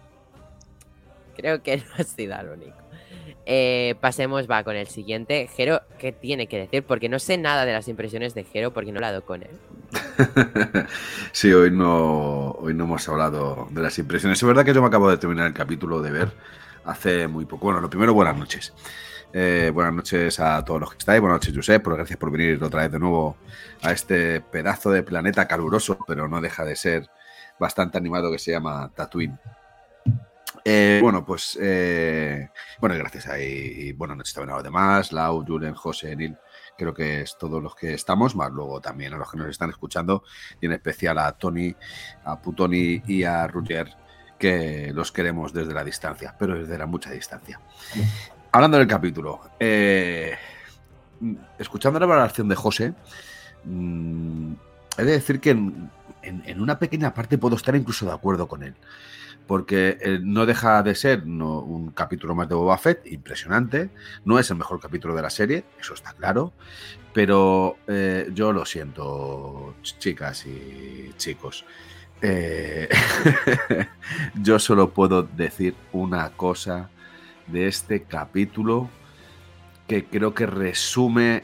Creo 1.35 1.61
que 1.63 1.77
no 1.77 1.83
ha 1.97 2.03
sido 2.03 2.39
el 2.39 2.49
único. 2.49 2.80
Eh, 3.53 3.95
pasemos, 3.99 4.49
va 4.49 4.63
con 4.63 4.77
el 4.77 4.87
siguiente. 4.87 5.49
Jero, 5.53 5.81
¿qué 5.99 6.13
tiene 6.13 6.47
que 6.47 6.57
decir? 6.57 6.83
Porque 6.83 7.09
no 7.09 7.19
sé 7.19 7.37
nada 7.37 7.65
de 7.65 7.73
las 7.73 7.89
impresiones 7.89 8.33
de 8.33 8.45
Jero 8.45 8.71
porque 8.71 8.93
no 8.93 9.01
he 9.01 9.03
hablado 9.03 9.25
con 9.25 9.43
él. 9.43 9.49
sí, 11.33 11.51
hoy 11.51 11.69
no, 11.69 12.51
hoy 12.51 12.73
no 12.73 12.85
hemos 12.85 13.09
hablado 13.09 13.67
de 13.71 13.81
las 13.81 13.99
impresiones. 13.99 14.41
Es 14.41 14.47
verdad 14.47 14.63
que 14.63 14.73
yo 14.73 14.81
me 14.81 14.87
acabo 14.87 15.09
de 15.09 15.17
terminar 15.17 15.47
el 15.47 15.53
capítulo 15.53 16.01
de 16.01 16.11
ver 16.11 16.31
hace 16.85 17.27
muy 17.27 17.43
poco. 17.43 17.65
Bueno, 17.65 17.81
lo 17.81 17.89
primero, 17.89 18.13
buenas 18.13 18.37
noches. 18.37 18.73
Eh, 19.33 19.69
buenas 19.73 19.95
noches 19.95 20.39
a 20.39 20.63
todos 20.63 20.79
los 20.79 20.91
que 20.91 20.99
estáis. 20.99 21.19
Buenas 21.19 21.41
noches, 21.41 21.53
Josep. 21.53 21.83
Por 21.83 21.97
gracias 21.97 22.17
por 22.17 22.31
venir 22.31 22.63
otra 22.63 22.83
vez 22.83 22.91
de 22.93 22.99
nuevo 22.99 23.35
a 23.81 23.91
este 23.91 24.39
pedazo 24.39 24.91
de 24.91 25.03
planeta 25.03 25.45
caluroso, 25.45 25.99
pero 26.07 26.29
no 26.29 26.39
deja 26.39 26.63
de 26.63 26.77
ser 26.77 27.09
bastante 27.59 27.97
animado 27.97 28.31
que 28.31 28.39
se 28.39 28.51
llama 28.51 28.89
Tatooine. 28.95 29.37
Eh, 30.65 30.99
bueno, 31.01 31.25
pues 31.25 31.57
eh, 31.61 32.49
bueno, 32.79 32.95
gracias 32.95 33.27
ahí. 33.27 33.91
Buenas 33.93 34.17
noches 34.17 34.33
también 34.33 34.51
a 34.51 34.55
los 34.55 34.63
demás, 34.63 35.11
Lau, 35.11 35.45
Julen, 35.45 35.73
José, 35.73 36.15
Nil. 36.15 36.35
Creo 36.77 36.93
que 36.93 37.21
es 37.21 37.37
todos 37.37 37.61
los 37.61 37.75
que 37.75 37.93
estamos, 37.93 38.35
más 38.35 38.51
luego 38.51 38.81
también 38.81 39.13
a 39.13 39.17
los 39.17 39.29
que 39.31 39.37
nos 39.37 39.47
están 39.49 39.69
escuchando, 39.69 40.23
y 40.59 40.65
en 40.65 40.71
especial 40.73 41.17
a 41.19 41.31
Tony, 41.33 41.75
a 42.23 42.41
Putoni 42.41 43.01
y 43.07 43.23
a 43.23 43.45
Ruger, 43.47 43.93
que 44.39 44.91
los 44.93 45.11
queremos 45.11 45.53
desde 45.53 45.73
la 45.73 45.83
distancia, 45.83 46.35
pero 46.37 46.57
desde 46.57 46.77
la 46.77 46.85
mucha 46.85 47.11
distancia. 47.11 47.59
Hablando 48.51 48.77
del 48.77 48.87
capítulo, 48.87 49.41
eh, 49.59 50.35
escuchando 51.59 51.99
la 51.99 52.05
valoración 52.07 52.47
de 52.49 52.55
José, 52.55 52.93
mm, 53.63 54.53
he 54.97 55.03
de 55.03 55.11
decir 55.11 55.39
que 55.39 55.51
en, 55.51 55.89
en- 56.23 56.43
en 56.45 56.61
una 56.61 56.79
pequeña 56.79 57.13
parte 57.13 57.37
puedo 57.37 57.55
estar 57.55 57.75
incluso 57.75 58.05
de 58.05 58.13
acuerdo 58.13 58.47
con 58.47 58.63
él 58.63 58.75
porque 59.51 59.97
eh, 59.99 60.17
no 60.23 60.45
deja 60.45 60.81
de 60.81 60.95
ser 60.95 61.23
un 61.23 61.91
capítulo 61.91 62.33
más 62.33 62.47
de 62.47 62.55
Boba 62.55 62.77
Fett, 62.77 63.05
impresionante. 63.07 63.89
No 64.23 64.39
es 64.39 64.49
el 64.49 64.55
mejor 64.55 64.79
capítulo 64.79 65.13
de 65.13 65.21
la 65.23 65.29
serie, 65.29 65.65
eso 65.77 65.93
está 65.93 66.13
claro. 66.13 66.53
Pero 67.11 67.75
eh, 67.85 68.29
yo 68.33 68.53
lo 68.53 68.63
siento, 68.65 69.75
ch- 69.83 69.97
chicas 69.99 70.45
y 70.45 71.11
chicos. 71.17 71.65
Eh, 72.21 72.87
yo 74.41 74.57
solo 74.57 74.91
puedo 74.91 75.23
decir 75.23 75.75
una 75.91 76.29
cosa 76.29 76.89
de 77.47 77.67
este 77.67 78.03
capítulo 78.03 78.89
que 79.85 80.05
creo 80.05 80.33
que 80.33 80.45
resume 80.45 81.43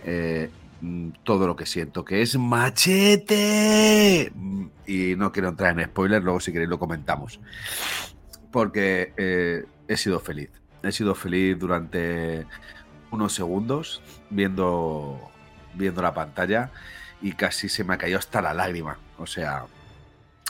todo 1.24 1.48
lo 1.48 1.56
que 1.56 1.66
siento, 1.66 2.06
que 2.06 2.22
es 2.22 2.38
machete. 2.38 4.32
Mm, 4.36 4.66
Y 4.86 5.16
no 5.16 5.32
quiero 5.32 5.50
entrar 5.50 5.78
en 5.78 5.86
spoilers, 5.86 6.24
luego 6.24 6.40
si 6.40 6.52
queréis 6.52 6.70
lo 6.70 6.80
comentamos. 6.80 7.40
Porque 8.52 9.14
eh, 9.18 9.66
he 9.88 9.98
sido 9.98 10.20
feliz. 10.20 10.50
He 10.84 10.92
sido 10.92 11.16
feliz 11.16 11.58
durante 11.60 12.46
unos 13.12 13.34
segundos 13.34 14.02
viendo, 14.30 15.20
viendo 15.74 16.02
la 16.02 16.14
pantalla 16.14 16.72
y 17.22 17.34
casi 17.34 17.68
se 17.70 17.84
me 17.84 17.96
ha 17.96 17.98
caído 17.98 18.20
hasta 18.20 18.42
la 18.42 18.54
lágrima. 18.54 18.98
O 19.18 19.26
sea, 19.26 19.66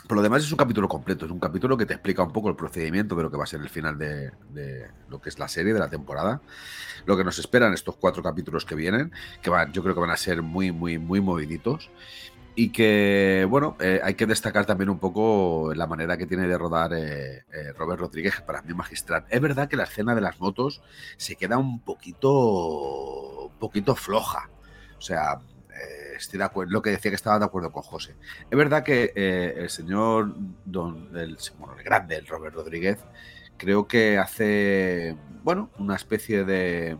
Por 0.08 0.16
lo 0.16 0.24
demás 0.24 0.44
es 0.44 0.52
un 0.52 0.58
capítulo 0.58 0.88
completo, 0.88 1.26
es 1.26 1.32
un 1.32 1.40
capítulo 1.40 1.76
que 1.76 1.86
te 1.86 1.94
explica 1.94 2.24
un 2.24 2.32
poco 2.32 2.48
el 2.48 2.56
procedimiento 2.56 3.14
de 3.16 3.24
lo 3.24 3.30
que 3.30 3.36
va 3.36 3.44
a 3.44 3.48
ser 3.48 3.60
el 3.60 3.70
final 3.70 3.98
de, 3.98 4.32
lo 5.10 5.20
que 5.20 5.28
es 5.28 5.38
la 5.38 5.50
serie, 5.50 5.74
de 5.74 5.80
la 5.80 5.90
temporada, 5.90 6.42
lo 7.06 7.18
que 7.18 7.26
nos 7.26 7.38
esperan 7.40 7.74
estos 7.74 7.98
cuatro 7.98 8.24
capítulos 8.24 8.64
que 8.64 8.76
vienen, 8.76 9.12
que 9.42 9.50
van, 9.50 9.74
yo 9.74 9.84
creo 9.84 9.94
que 9.94 10.00
van 10.00 10.12
a 10.12 10.18
ser 10.18 10.42
muy, 10.42 10.72
muy, 10.72 10.98
muy 10.98 11.20
moviditos. 11.20 11.92
Y 12.56 12.70
que, 12.70 13.46
bueno, 13.48 13.76
eh, 13.80 14.00
hay 14.04 14.16
que 14.16 14.26
destacar 14.26 14.66
también 14.66 14.90
un 14.90 14.98
poco 14.98 15.74
la 15.76 15.86
manera 15.86 16.18
que 16.18 16.26
tiene 16.26 16.48
de 16.48 16.58
rodar 16.58 16.92
eh, 16.94 17.46
eh, 17.54 17.74
Robert 17.78 18.00
Rodríguez, 18.00 18.42
para 18.42 18.64
mí 18.64 18.74
magistral. 18.74 19.26
Es 19.30 19.40
verdad 19.40 19.68
que 19.68 19.76
la 19.76 19.84
escena 19.84 20.16
de 20.16 20.22
las 20.22 20.40
motos 20.40 20.82
se 21.18 21.36
queda 21.36 21.60
un 21.60 21.82
poquito, 21.82 23.46
un 23.46 23.60
poquito 23.60 23.96
floja. 23.96 24.50
O 24.98 25.02
sea, 25.02 25.40
estoy 26.18 26.40
de 26.40 26.46
acuerdo, 26.46 26.72
lo 26.72 26.82
que 26.82 26.92
decía 26.92 27.12
que 27.12 27.16
estaba 27.16 27.40
de 27.40 27.46
acuerdo 27.46 27.72
con 27.72 27.84
José. 27.84 28.16
Es 28.50 28.58
verdad 28.58 28.84
que 28.84 29.12
eh, 29.16 29.54
el 29.58 29.70
señor 29.70 30.34
Don, 30.66 31.16
el, 31.18 31.38
bueno, 31.58 31.76
el 31.78 31.84
grande, 31.84 32.16
el 32.16 32.28
Robert 32.28 32.56
Rodríguez, 32.56 33.00
creo 33.58 33.88
que 33.88 34.18
hace, 34.18 35.16
bueno, 35.44 35.70
una 35.78 35.96
especie 35.96 36.44
de, 36.44 36.98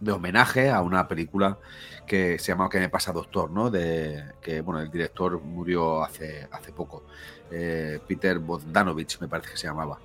de 0.00 0.12
homenaje 0.12 0.70
a 0.70 0.82
una 0.82 1.08
película 1.08 1.58
que 2.06 2.38
se 2.38 2.48
llama 2.52 2.68
¿Qué 2.68 2.78
me 2.78 2.88
pasa, 2.88 3.12
doctor? 3.12 3.50
¿no? 3.50 3.70
De, 3.70 4.24
que, 4.40 4.60
bueno, 4.60 4.80
el 4.80 4.90
director 4.90 5.40
murió 5.40 6.02
hace, 6.02 6.46
hace 6.52 6.72
poco. 6.72 7.04
Eh, 7.50 8.00
Peter 8.06 8.38
Bogdanovich, 8.38 9.20
me 9.20 9.28
parece 9.28 9.52
que 9.52 9.56
se 9.56 9.66
llamaba. 9.66 9.98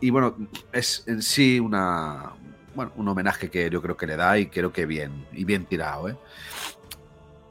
Y 0.00 0.10
bueno, 0.10 0.36
es 0.72 1.04
en 1.06 1.22
sí 1.22 1.58
una, 1.58 2.32
bueno, 2.74 2.92
un 2.96 3.08
homenaje 3.08 3.50
que 3.50 3.68
yo 3.70 3.82
creo 3.82 3.96
que 3.96 4.06
le 4.06 4.16
da 4.16 4.38
y 4.38 4.46
creo 4.46 4.72
que 4.72 4.86
bien, 4.86 5.26
y 5.32 5.44
bien 5.44 5.64
tirado, 5.64 6.08
¿eh? 6.08 6.16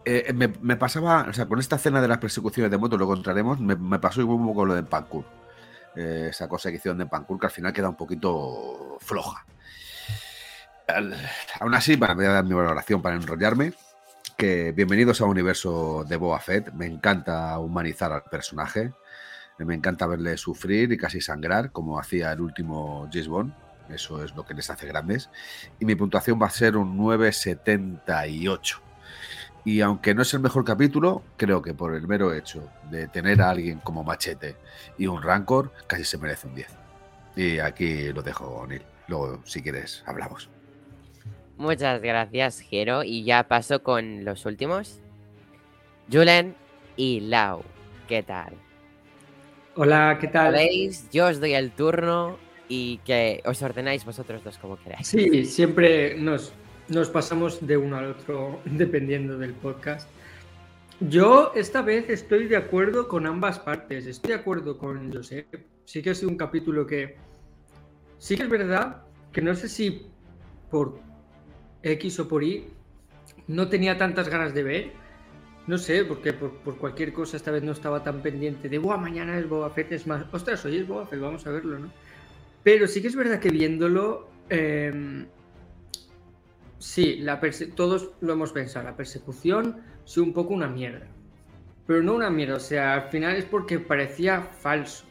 Eh, 0.05 0.31
me, 0.33 0.49
me, 0.61 0.75
pasaba, 0.75 1.25
o 1.27 1.33
sea, 1.33 1.47
con 1.47 1.59
esta 1.59 1.77
escena 1.77 1.99
de 1.99 2.07
las 2.07 2.19
persecuciones 2.19 2.69
de 2.69 2.77
moto, 2.77 2.95
lo 2.95 3.05
encontraremos, 3.05 3.59
me, 3.59 3.99
pasó 3.99 4.21
igual 4.21 4.37
un 4.37 4.47
poco 4.47 4.65
lo 4.65 4.75
de 4.75 4.83
Pancur. 4.83 5.25
Eh, 5.95 6.27
esa 6.29 6.47
cosa 6.47 6.69
que 6.69 6.75
hicieron 6.75 6.99
de 6.99 7.07
Pancur, 7.07 7.39
que 7.39 7.47
al 7.47 7.51
final 7.51 7.73
queda 7.73 7.89
un 7.89 7.95
poquito 7.95 8.97
floja. 8.99 9.45
Aún 11.59 11.73
así, 11.73 11.97
para 11.97 12.13
voy 12.13 12.25
a 12.25 12.33
dar 12.33 12.43
mi 12.43 12.53
valoración 12.53 13.01
para 13.01 13.15
enrollarme, 13.15 13.73
que 14.37 14.71
bienvenidos 14.73 15.21
a 15.21 15.25
un 15.25 15.31
universo 15.31 16.05
de 16.07 16.17
Boba 16.17 16.39
Fett. 16.39 16.71
Me 16.73 16.85
encanta 16.85 17.57
humanizar 17.57 18.11
al 18.11 18.23
personaje. 18.23 18.93
Me 19.57 19.73
encanta 19.73 20.05
verle 20.05 20.37
sufrir 20.37 20.91
y 20.91 20.97
casi 20.97 21.21
sangrar, 21.21 21.71
como 21.71 21.97
hacía 21.97 22.31
el 22.33 22.41
último 22.41 23.09
James 23.11 23.27
Bond. 23.27 23.53
Eso 23.89 24.23
es 24.23 24.35
lo 24.35 24.45
que 24.45 24.53
les 24.53 24.69
hace 24.69 24.85
grandes. 24.85 25.29
Y 25.79 25.85
mi 25.85 25.95
puntuación 25.95 26.39
va 26.39 26.47
a 26.47 26.51
ser 26.51 26.75
un 26.77 26.97
978. 26.97 28.84
Y 29.65 29.81
aunque 29.81 30.13
no 30.13 30.21
es 30.21 30.33
el 30.35 30.41
mejor 30.41 30.63
capítulo, 30.63 31.23
creo 31.37 31.63
que 31.63 31.73
por 31.73 31.95
el 31.95 32.07
mero 32.07 32.33
hecho 32.33 32.69
de 32.91 33.07
tener 33.07 33.41
a 33.41 33.49
alguien 33.49 33.79
como 33.79 34.03
Machete 34.03 34.55
y 34.97 35.07
un 35.07 35.23
Rancor, 35.23 35.71
casi 35.87 36.03
se 36.03 36.19
merece 36.19 36.47
un 36.47 36.53
10. 36.53 36.67
Y 37.35 37.59
aquí 37.59 38.13
lo 38.13 38.21
dejo, 38.21 38.65
Neil. 38.67 38.83
Luego, 39.07 39.41
si 39.43 39.63
quieres, 39.63 40.03
hablamos. 40.05 40.49
Muchas 41.57 42.01
gracias, 42.01 42.59
Jero. 42.59 43.03
Y 43.03 43.23
ya 43.23 43.47
paso 43.47 43.81
con 43.81 44.23
los 44.23 44.45
últimos. 44.45 44.99
Julen 46.11 46.55
y 46.95 47.21
Lau. 47.21 47.63
¿Qué 48.07 48.21
tal? 48.21 48.53
Hola, 49.75 50.17
¿qué 50.21 50.27
tal? 50.27 50.53
¿Veis? 50.53 51.09
Yo 51.11 51.27
os 51.27 51.39
doy 51.39 51.53
el 51.53 51.71
turno 51.71 52.37
y 52.69 52.99
que 52.99 53.41
os 53.45 53.61
ordenáis 53.61 54.05
vosotros 54.05 54.43
dos 54.43 54.57
como 54.57 54.77
queráis. 54.77 55.07
Sí, 55.07 55.45
siempre 55.45 56.15
nos, 56.17 56.53
nos 56.87 57.09
pasamos 57.09 57.65
de 57.65 57.77
uno 57.77 57.97
al 57.97 58.11
otro 58.11 58.61
dependiendo 58.65 59.37
del 59.37 59.53
podcast. 59.53 60.09
Yo 60.99 61.51
esta 61.55 61.81
vez 61.81 62.09
estoy 62.09 62.47
de 62.47 62.55
acuerdo 62.55 63.07
con 63.07 63.25
ambas 63.25 63.59
partes. 63.59 64.05
Estoy 64.07 64.29
de 64.29 64.39
acuerdo 64.39 64.77
con 64.77 65.11
José. 65.11 65.47
Sí 65.83 66.01
que 66.01 66.11
ha 66.11 66.15
sido 66.15 66.29
un 66.29 66.37
capítulo 66.37 66.87
que... 66.87 67.17
Sí 68.17 68.37
que 68.37 68.43
es 68.43 68.49
verdad 68.49 69.03
que 69.33 69.41
no 69.41 69.53
sé 69.55 69.67
si 69.67 70.07
por 70.71 70.99
X 71.83 72.19
o 72.19 72.27
por 72.27 72.43
Y 72.43 72.67
no 73.47 73.67
tenía 73.67 73.97
tantas 73.97 74.29
ganas 74.29 74.53
de 74.53 74.63
ver. 74.63 74.91
No 75.67 75.77
sé, 75.77 76.05
porque 76.05 76.31
por, 76.31 76.51
por 76.59 76.77
cualquier 76.77 77.11
cosa 77.11 77.35
esta 77.35 77.51
vez 77.51 77.63
no 77.63 77.71
estaba 77.71 78.03
tan 78.03 78.21
pendiente 78.21 78.69
de, 78.69 78.77
Buah, 78.77 78.97
mañana 78.97 79.37
es 79.37 79.49
Boba 79.49 79.71
Fett, 79.71 79.91
es 79.91 80.05
más, 80.05 80.23
ostras, 80.31 80.63
hoy 80.63 80.77
es 80.77 80.87
Boba 80.87 81.07
Fett, 81.07 81.19
vamos 81.19 81.45
a 81.47 81.51
verlo, 81.51 81.79
¿no? 81.79 81.91
Pero 82.61 82.87
sí 82.87 83.01
que 83.01 83.07
es 83.07 83.15
verdad 83.15 83.39
que 83.39 83.49
viéndolo... 83.49 84.29
Eh, 84.49 85.25
Sí, 86.79 87.17
la 87.17 87.39
todos 87.75 88.11
lo 88.21 88.33
hemos 88.33 88.51
pensado. 88.51 88.85
La 88.85 88.95
persecución 88.95 89.81
sí 90.03 90.19
un 90.19 90.33
poco 90.33 90.53
una 90.53 90.67
mierda. 90.67 91.07
Pero 91.87 92.01
no 92.01 92.15
una 92.15 92.29
mierda, 92.29 92.55
o 92.55 92.59
sea, 92.59 92.95
al 92.95 93.09
final 93.09 93.35
es 93.35 93.45
porque 93.45 93.79
parecía 93.79 94.41
falso. 94.41 95.05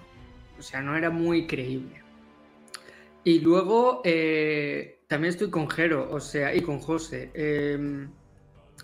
O 0.58 0.62
sea, 0.62 0.80
no 0.82 0.96
era 0.96 1.10
muy 1.10 1.46
creíble. 1.46 2.02
Y 3.22 3.40
luego 3.40 4.02
eh, 4.04 5.00
también 5.06 5.30
estoy 5.30 5.50
con 5.50 5.68
Jero, 5.70 6.10
o 6.10 6.20
sea, 6.20 6.54
y 6.54 6.60
con 6.60 6.80
José. 6.80 7.30
Eh, 7.34 8.06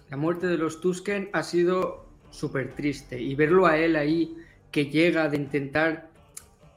la 0.08 0.16
muerte 0.16 0.46
de 0.46 0.56
los 0.56 0.80
Tusken 0.80 1.30
ha 1.32 1.42
sido 1.42 2.06
súper 2.30 2.74
triste. 2.74 3.20
Y 3.20 3.34
verlo 3.34 3.66
a 3.66 3.76
él 3.76 3.96
ahí, 3.96 4.36
que 4.70 4.86
llega 4.86 5.28
de 5.28 5.36
intentar 5.36 6.10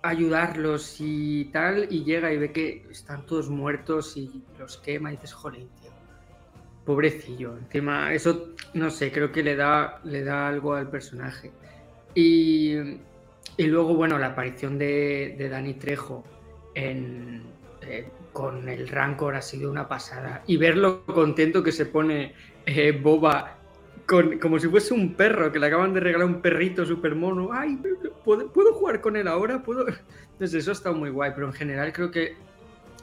ayudarlos 0.01 0.97
y 0.99 1.45
tal, 1.45 1.87
y 1.89 2.03
llega 2.03 2.33
y 2.33 2.37
ve 2.37 2.51
que 2.51 2.85
están 2.91 3.25
todos 3.25 3.49
muertos 3.49 4.17
y 4.17 4.43
los 4.59 4.77
quema 4.77 5.11
y 5.13 5.15
dices, 5.15 5.33
joder, 5.33 5.61
pobrecillo. 6.85 7.57
Encima, 7.57 8.13
eso, 8.13 8.49
no 8.73 8.89
sé, 8.89 9.11
creo 9.11 9.31
que 9.31 9.43
le 9.43 9.55
da, 9.55 9.99
le 10.03 10.23
da 10.23 10.47
algo 10.47 10.73
al 10.73 10.89
personaje. 10.89 11.51
Y, 12.15 12.75
y 13.57 13.63
luego, 13.65 13.95
bueno, 13.95 14.19
la 14.19 14.27
aparición 14.27 14.77
de, 14.77 15.35
de 15.37 15.49
Dani 15.49 15.73
Trejo 15.75 16.23
en, 16.75 17.43
eh, 17.81 18.07
con 18.31 18.67
el 18.67 18.87
Rancor 18.87 19.35
ha 19.35 19.41
sido 19.41 19.71
una 19.71 19.87
pasada. 19.87 20.43
Y 20.47 20.57
ver 20.57 20.77
lo 20.77 21.05
contento 21.05 21.63
que 21.63 21.71
se 21.71 21.85
pone 21.85 22.33
eh, 22.65 22.91
Boba, 22.91 23.57
con, 24.05 24.37
como 24.39 24.59
si 24.59 24.67
fuese 24.67 24.93
un 24.93 25.13
perro, 25.13 25.51
que 25.51 25.59
le 25.59 25.67
acaban 25.67 25.93
de 25.93 26.01
regalar 26.01 26.27
un 26.27 26.41
perrito 26.41 26.85
súper 26.85 27.15
mono. 27.15 27.49
¡Ay! 27.53 27.79
¿puedo, 28.23 28.51
¿puedo, 28.51 28.73
jugar 28.73 29.01
con 29.01 29.15
él 29.15 29.27
ahora? 29.27 29.63
¿Puedo? 29.63 29.85
Entonces, 30.33 30.55
eso 30.55 30.71
está 30.71 30.91
muy 30.91 31.09
guay, 31.09 31.31
pero 31.33 31.47
en 31.47 31.53
general 31.53 31.93
creo 31.93 32.11
que 32.11 32.35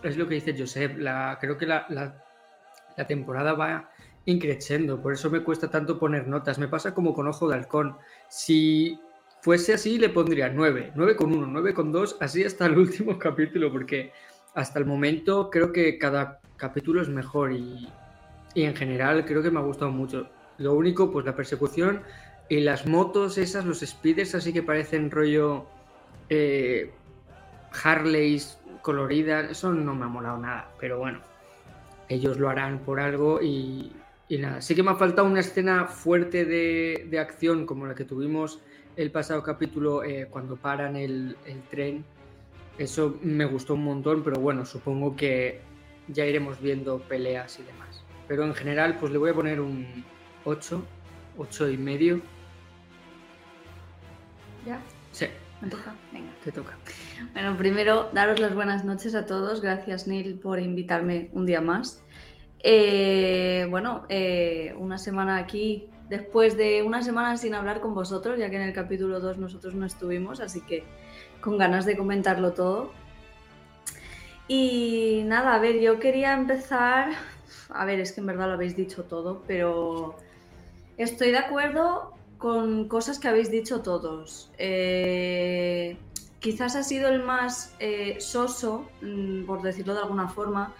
es 0.02 0.16
lo 0.16 0.28
que 0.28 0.34
dice 0.34 0.54
Josep. 0.56 0.98
La, 0.98 1.38
creo 1.40 1.56
que 1.56 1.66
la 1.66 1.86
la 2.96 3.06
temporada 3.06 3.54
va 3.54 3.90
increciendo, 4.26 5.00
por 5.00 5.12
eso 5.12 5.30
me 5.30 5.42
cuesta 5.42 5.70
tanto 5.70 5.98
poner 5.98 6.28
notas. 6.28 6.58
Me 6.58 6.68
pasa 6.68 6.94
como 6.94 7.14
con 7.14 7.26
Ojo 7.26 7.48
de 7.48 7.56
Halcón. 7.56 7.96
Si 8.28 8.98
fuese 9.42 9.74
así, 9.74 9.98
le 9.98 10.08
pondría 10.10 10.48
9, 10.48 10.92
9 10.94 11.16
con 11.16 11.32
1, 11.32 11.46
9 11.46 11.74
con 11.74 11.92
2, 11.92 12.18
así 12.20 12.44
hasta 12.44 12.66
el 12.66 12.78
último 12.78 13.18
capítulo, 13.18 13.72
porque 13.72 14.12
hasta 14.54 14.78
el 14.78 14.84
momento 14.84 15.50
creo 15.50 15.72
que 15.72 15.98
cada 15.98 16.40
capítulo 16.56 17.00
es 17.00 17.08
mejor 17.08 17.52
y, 17.52 17.88
y 18.54 18.64
en 18.64 18.76
general 18.76 19.24
creo 19.24 19.42
que 19.42 19.50
me 19.50 19.60
ha 19.60 19.62
gustado 19.62 19.90
mucho. 19.90 20.28
Lo 20.58 20.74
único, 20.74 21.10
pues 21.10 21.24
la 21.24 21.34
persecución 21.34 22.02
y 22.50 22.60
las 22.60 22.86
motos 22.86 23.38
esas, 23.38 23.64
los 23.64 23.80
speeders 23.80 24.34
así 24.34 24.52
que 24.52 24.62
parecen 24.62 25.10
rollo 25.10 25.66
eh, 26.28 26.90
Harleys 27.84 28.58
coloridas, 28.82 29.50
eso 29.50 29.72
no 29.72 29.94
me 29.94 30.04
ha 30.04 30.08
molado 30.08 30.38
nada, 30.38 30.68
pero 30.80 30.98
bueno, 30.98 31.20
ellos 32.10 32.38
lo 32.38 32.50
harán 32.50 32.80
por 32.80 33.00
algo 33.00 33.40
y, 33.40 33.92
y 34.28 34.38
nada. 34.38 34.60
Sí 34.60 34.74
que 34.74 34.82
me 34.82 34.90
ha 34.90 34.96
faltado 34.96 35.26
una 35.26 35.40
escena 35.40 35.86
fuerte 35.86 36.44
de, 36.44 37.06
de, 37.08 37.18
acción 37.20 37.64
como 37.64 37.86
la 37.86 37.94
que 37.94 38.04
tuvimos 38.04 38.60
el 38.96 39.12
pasado 39.12 39.42
capítulo 39.42 40.02
eh, 40.02 40.26
cuando 40.28 40.56
paran 40.56 40.96
el, 40.96 41.36
el, 41.46 41.62
tren. 41.70 42.04
Eso 42.78 43.16
me 43.22 43.44
gustó 43.44 43.74
un 43.74 43.84
montón, 43.84 44.24
pero 44.24 44.40
bueno, 44.40 44.66
supongo 44.66 45.14
que 45.14 45.60
ya 46.08 46.26
iremos 46.26 46.60
viendo 46.60 46.98
peleas 46.98 47.58
y 47.60 47.62
demás. 47.62 48.02
Pero 48.26 48.44
en 48.44 48.54
general, 48.54 48.96
pues 48.98 49.12
le 49.12 49.18
voy 49.18 49.30
a 49.30 49.34
poner 49.34 49.60
un 49.60 50.04
8, 50.44 50.82
8 51.38 51.70
y 51.70 51.76
medio. 51.76 52.20
¿Ya? 54.66 54.80
Sí. 55.12 55.26
¿Me 55.60 55.68
toca? 55.68 55.94
Venga. 56.12 56.30
Te 56.42 56.52
toca. 56.52 56.78
Bueno, 57.34 57.56
primero, 57.56 58.10
daros 58.14 58.40
las 58.40 58.54
buenas 58.54 58.84
noches 58.84 59.14
a 59.14 59.26
todos. 59.26 59.60
Gracias, 59.60 60.06
Neil, 60.06 60.38
por 60.38 60.58
invitarme 60.58 61.28
un 61.34 61.44
día 61.44 61.60
más. 61.60 62.02
Eh, 62.62 63.66
bueno, 63.68 64.06
eh, 64.08 64.74
una 64.78 64.96
semana 64.96 65.36
aquí, 65.36 65.88
después 66.08 66.56
de 66.56 66.82
una 66.82 67.02
semana 67.02 67.36
sin 67.36 67.54
hablar 67.54 67.80
con 67.80 67.94
vosotros, 67.94 68.38
ya 68.38 68.48
que 68.48 68.56
en 68.56 68.62
el 68.62 68.72
capítulo 68.72 69.20
2 69.20 69.38
nosotros 69.38 69.74
no 69.74 69.86
estuvimos, 69.86 70.40
así 70.40 70.62
que 70.62 70.84
con 71.40 71.58
ganas 71.58 71.84
de 71.84 71.96
comentarlo 71.96 72.52
todo. 72.52 72.92
Y 74.48 75.22
nada, 75.26 75.54
a 75.54 75.58
ver, 75.58 75.80
yo 75.80 76.00
quería 76.00 76.32
empezar, 76.32 77.10
a 77.68 77.84
ver, 77.84 78.00
es 78.00 78.12
que 78.12 78.20
en 78.20 78.26
verdad 78.26 78.48
lo 78.48 78.54
habéis 78.54 78.76
dicho 78.76 79.04
todo, 79.04 79.42
pero 79.46 80.16
estoy 80.96 81.30
de 81.30 81.38
acuerdo 81.38 82.14
con 82.40 82.88
cosas 82.88 83.18
que 83.18 83.28
habéis 83.28 83.50
dicho 83.50 83.82
todos. 83.82 84.50
Eh, 84.56 85.98
quizás 86.40 86.74
ha 86.74 86.82
sido 86.82 87.10
el 87.10 87.22
más 87.22 87.76
eh, 87.78 88.16
soso, 88.18 88.88
mmm, 89.02 89.44
por 89.44 89.60
decirlo 89.60 89.92
de 89.92 90.00
alguna 90.00 90.26
forma, 90.26 90.74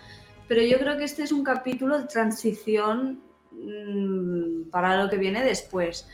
pero 0.49 0.62
yo 0.62 0.79
creo 0.79 0.96
que 0.96 1.05
este 1.05 1.23
es 1.23 1.33
un 1.33 1.44
capítulo 1.44 1.99
de 1.99 2.07
transición 2.07 3.20
mmm, 3.53 4.70
para 4.70 4.96
lo 5.03 5.11
que 5.11 5.18
viene 5.18 5.44
después. 5.44 6.09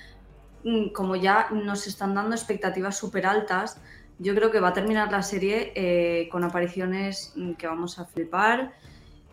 mm, 0.64 0.88
como 0.88 1.14
ya 1.14 1.48
nos 1.52 1.86
están 1.86 2.12
dando 2.14 2.34
expectativas 2.34 2.98
súper 2.98 3.24
altas, 3.24 3.80
yo 4.18 4.34
creo 4.34 4.50
que 4.50 4.58
va 4.60 4.68
a 4.68 4.72
terminar 4.72 5.12
la 5.12 5.22
serie 5.22 5.72
eh, 5.76 6.28
con 6.28 6.42
apariciones 6.42 7.32
mm, 7.36 7.52
que 7.52 7.68
vamos 7.68 8.00
a 8.00 8.04
flipar. 8.06 8.72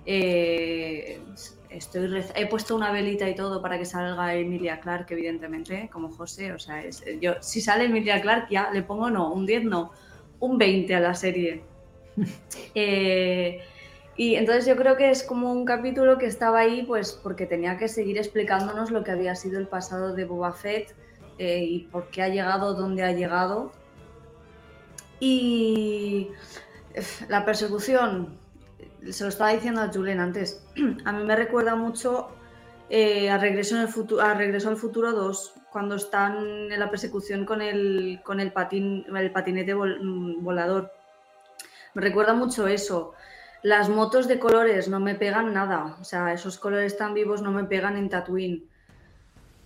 Eh, 0.06 1.22
estoy 1.70 2.24
he 2.36 2.46
puesto 2.48 2.76
una 2.76 2.92
velita 2.92 3.28
y 3.30 3.36
todo 3.36 3.62
para 3.62 3.78
que 3.78 3.86
salga 3.86 4.36
Emilia 4.36 4.80
Clark, 4.80 5.08
evidentemente, 5.10 5.90
como 5.92 6.10
José. 6.12 6.52
O 6.54 6.60
sea, 6.60 6.84
es- 6.84 7.04
yo, 7.22 7.34
si 7.42 7.62
sale 7.62 7.86
Emilia 7.86 8.22
Clark, 8.22 8.48
ya 8.50 8.70
le 8.72 8.84
pongo 8.84 9.10
no, 9.10 9.32
un 9.34 9.46
10 9.46 9.64
no, 9.64 9.92
un 10.40 10.58
20 10.58 10.96
a 10.96 11.00
la 11.00 11.14
serie. 11.16 11.64
Eh, 12.76 13.62
y 14.16 14.36
entonces 14.36 14.68
yo 14.68 14.76
creo 14.76 14.96
que 14.96 15.10
es 15.10 15.24
como 15.24 15.52
un 15.52 15.66
capítulo 15.66 16.20
que 16.20 16.28
estaba 16.28 16.60
ahí, 16.60 16.84
pues 16.84 17.12
porque 17.14 17.48
tenía 17.48 17.78
que 17.78 17.88
seguir 17.88 18.18
explicándonos 18.20 18.92
lo 18.92 19.04
que 19.04 19.10
había 19.12 19.36
sido 19.36 19.60
el 19.60 19.68
pasado 19.68 20.14
de 20.14 20.26
Boba 20.26 20.54
Fett 20.54 20.94
eh, 21.40 21.64
y 21.64 21.80
por 21.92 22.10
qué 22.10 22.22
ha 22.22 22.30
llegado 22.30 22.76
donde 22.76 23.02
ha 23.04 23.12
llegado. 23.12 23.72
Y 25.20 26.30
la 27.28 27.46
persecución, 27.46 28.38
se 29.12 29.24
lo 29.24 29.30
estaba 29.30 29.52
diciendo 29.52 29.82
a 29.82 29.92
Julen 29.92 30.20
antes, 30.20 30.66
a 31.06 31.12
mí 31.12 31.24
me 31.24 31.36
recuerda 31.36 31.76
mucho 31.76 32.30
eh, 32.90 33.30
a, 33.30 33.38
Regreso 33.38 33.76
en 33.76 33.82
el 33.82 34.20
a 34.20 34.34
Regreso 34.34 34.70
al 34.70 34.78
Futuro 34.78 35.12
2, 35.12 35.54
cuando 35.72 35.96
están 35.96 36.72
en 36.72 36.80
la 36.80 36.90
persecución 36.90 37.46
con 37.46 37.62
el, 37.62 38.22
con 38.24 38.40
el, 38.40 38.52
patín, 38.52 39.06
el 39.16 39.32
patinete 39.32 39.74
mm, 39.74 40.44
volador. 40.44 40.92
Me 41.94 42.02
recuerda 42.02 42.34
mucho 42.34 42.68
eso. 42.68 43.14
Las 43.64 43.90
motos 43.90 44.28
de 44.28 44.40
colores 44.40 44.90
no 44.90 45.00
me 45.00 45.16
pegan 45.16 45.54
nada. 45.54 45.98
O 46.00 46.04
sea, 46.04 46.34
esos 46.34 46.60
colores 46.60 46.98
tan 46.98 47.14
vivos 47.14 47.42
no 47.42 47.52
me 47.52 47.64
pegan 47.64 47.98
en 47.98 48.10
Tatooine. 48.10 48.64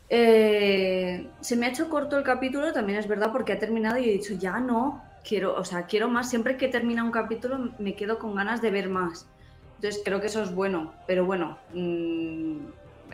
Eh, 0.10 1.30
se 1.42 1.58
me 1.58 1.66
ha 1.66 1.70
hecho 1.70 1.90
corto 1.90 2.18
el 2.18 2.24
capítulo, 2.24 2.72
también 2.72 3.00
es 3.00 3.08
verdad, 3.08 3.32
porque 3.32 3.54
ha 3.54 3.60
terminado 3.60 3.98
y 3.98 4.10
he 4.10 4.14
dicho, 4.14 4.34
ya 4.36 4.60
no, 4.60 5.04
quiero, 5.28 5.56
o 5.56 5.66
sea, 5.66 5.86
quiero 5.86 6.08
más. 6.08 6.30
Siempre 6.30 6.58
que 6.58 6.68
termina 6.68 7.04
un 7.04 7.12
capítulo 7.12 7.72
me 7.80 7.96
quedo 7.96 8.20
con 8.20 8.36
ganas 8.36 8.62
de 8.62 8.72
ver 8.72 8.90
más. 8.90 9.28
Entonces 9.76 10.02
creo 10.04 10.22
que 10.22 10.28
eso 10.28 10.42
es 10.42 10.54
bueno, 10.54 10.94
pero 11.06 11.26
bueno, 11.26 11.60
mm, 11.74 12.58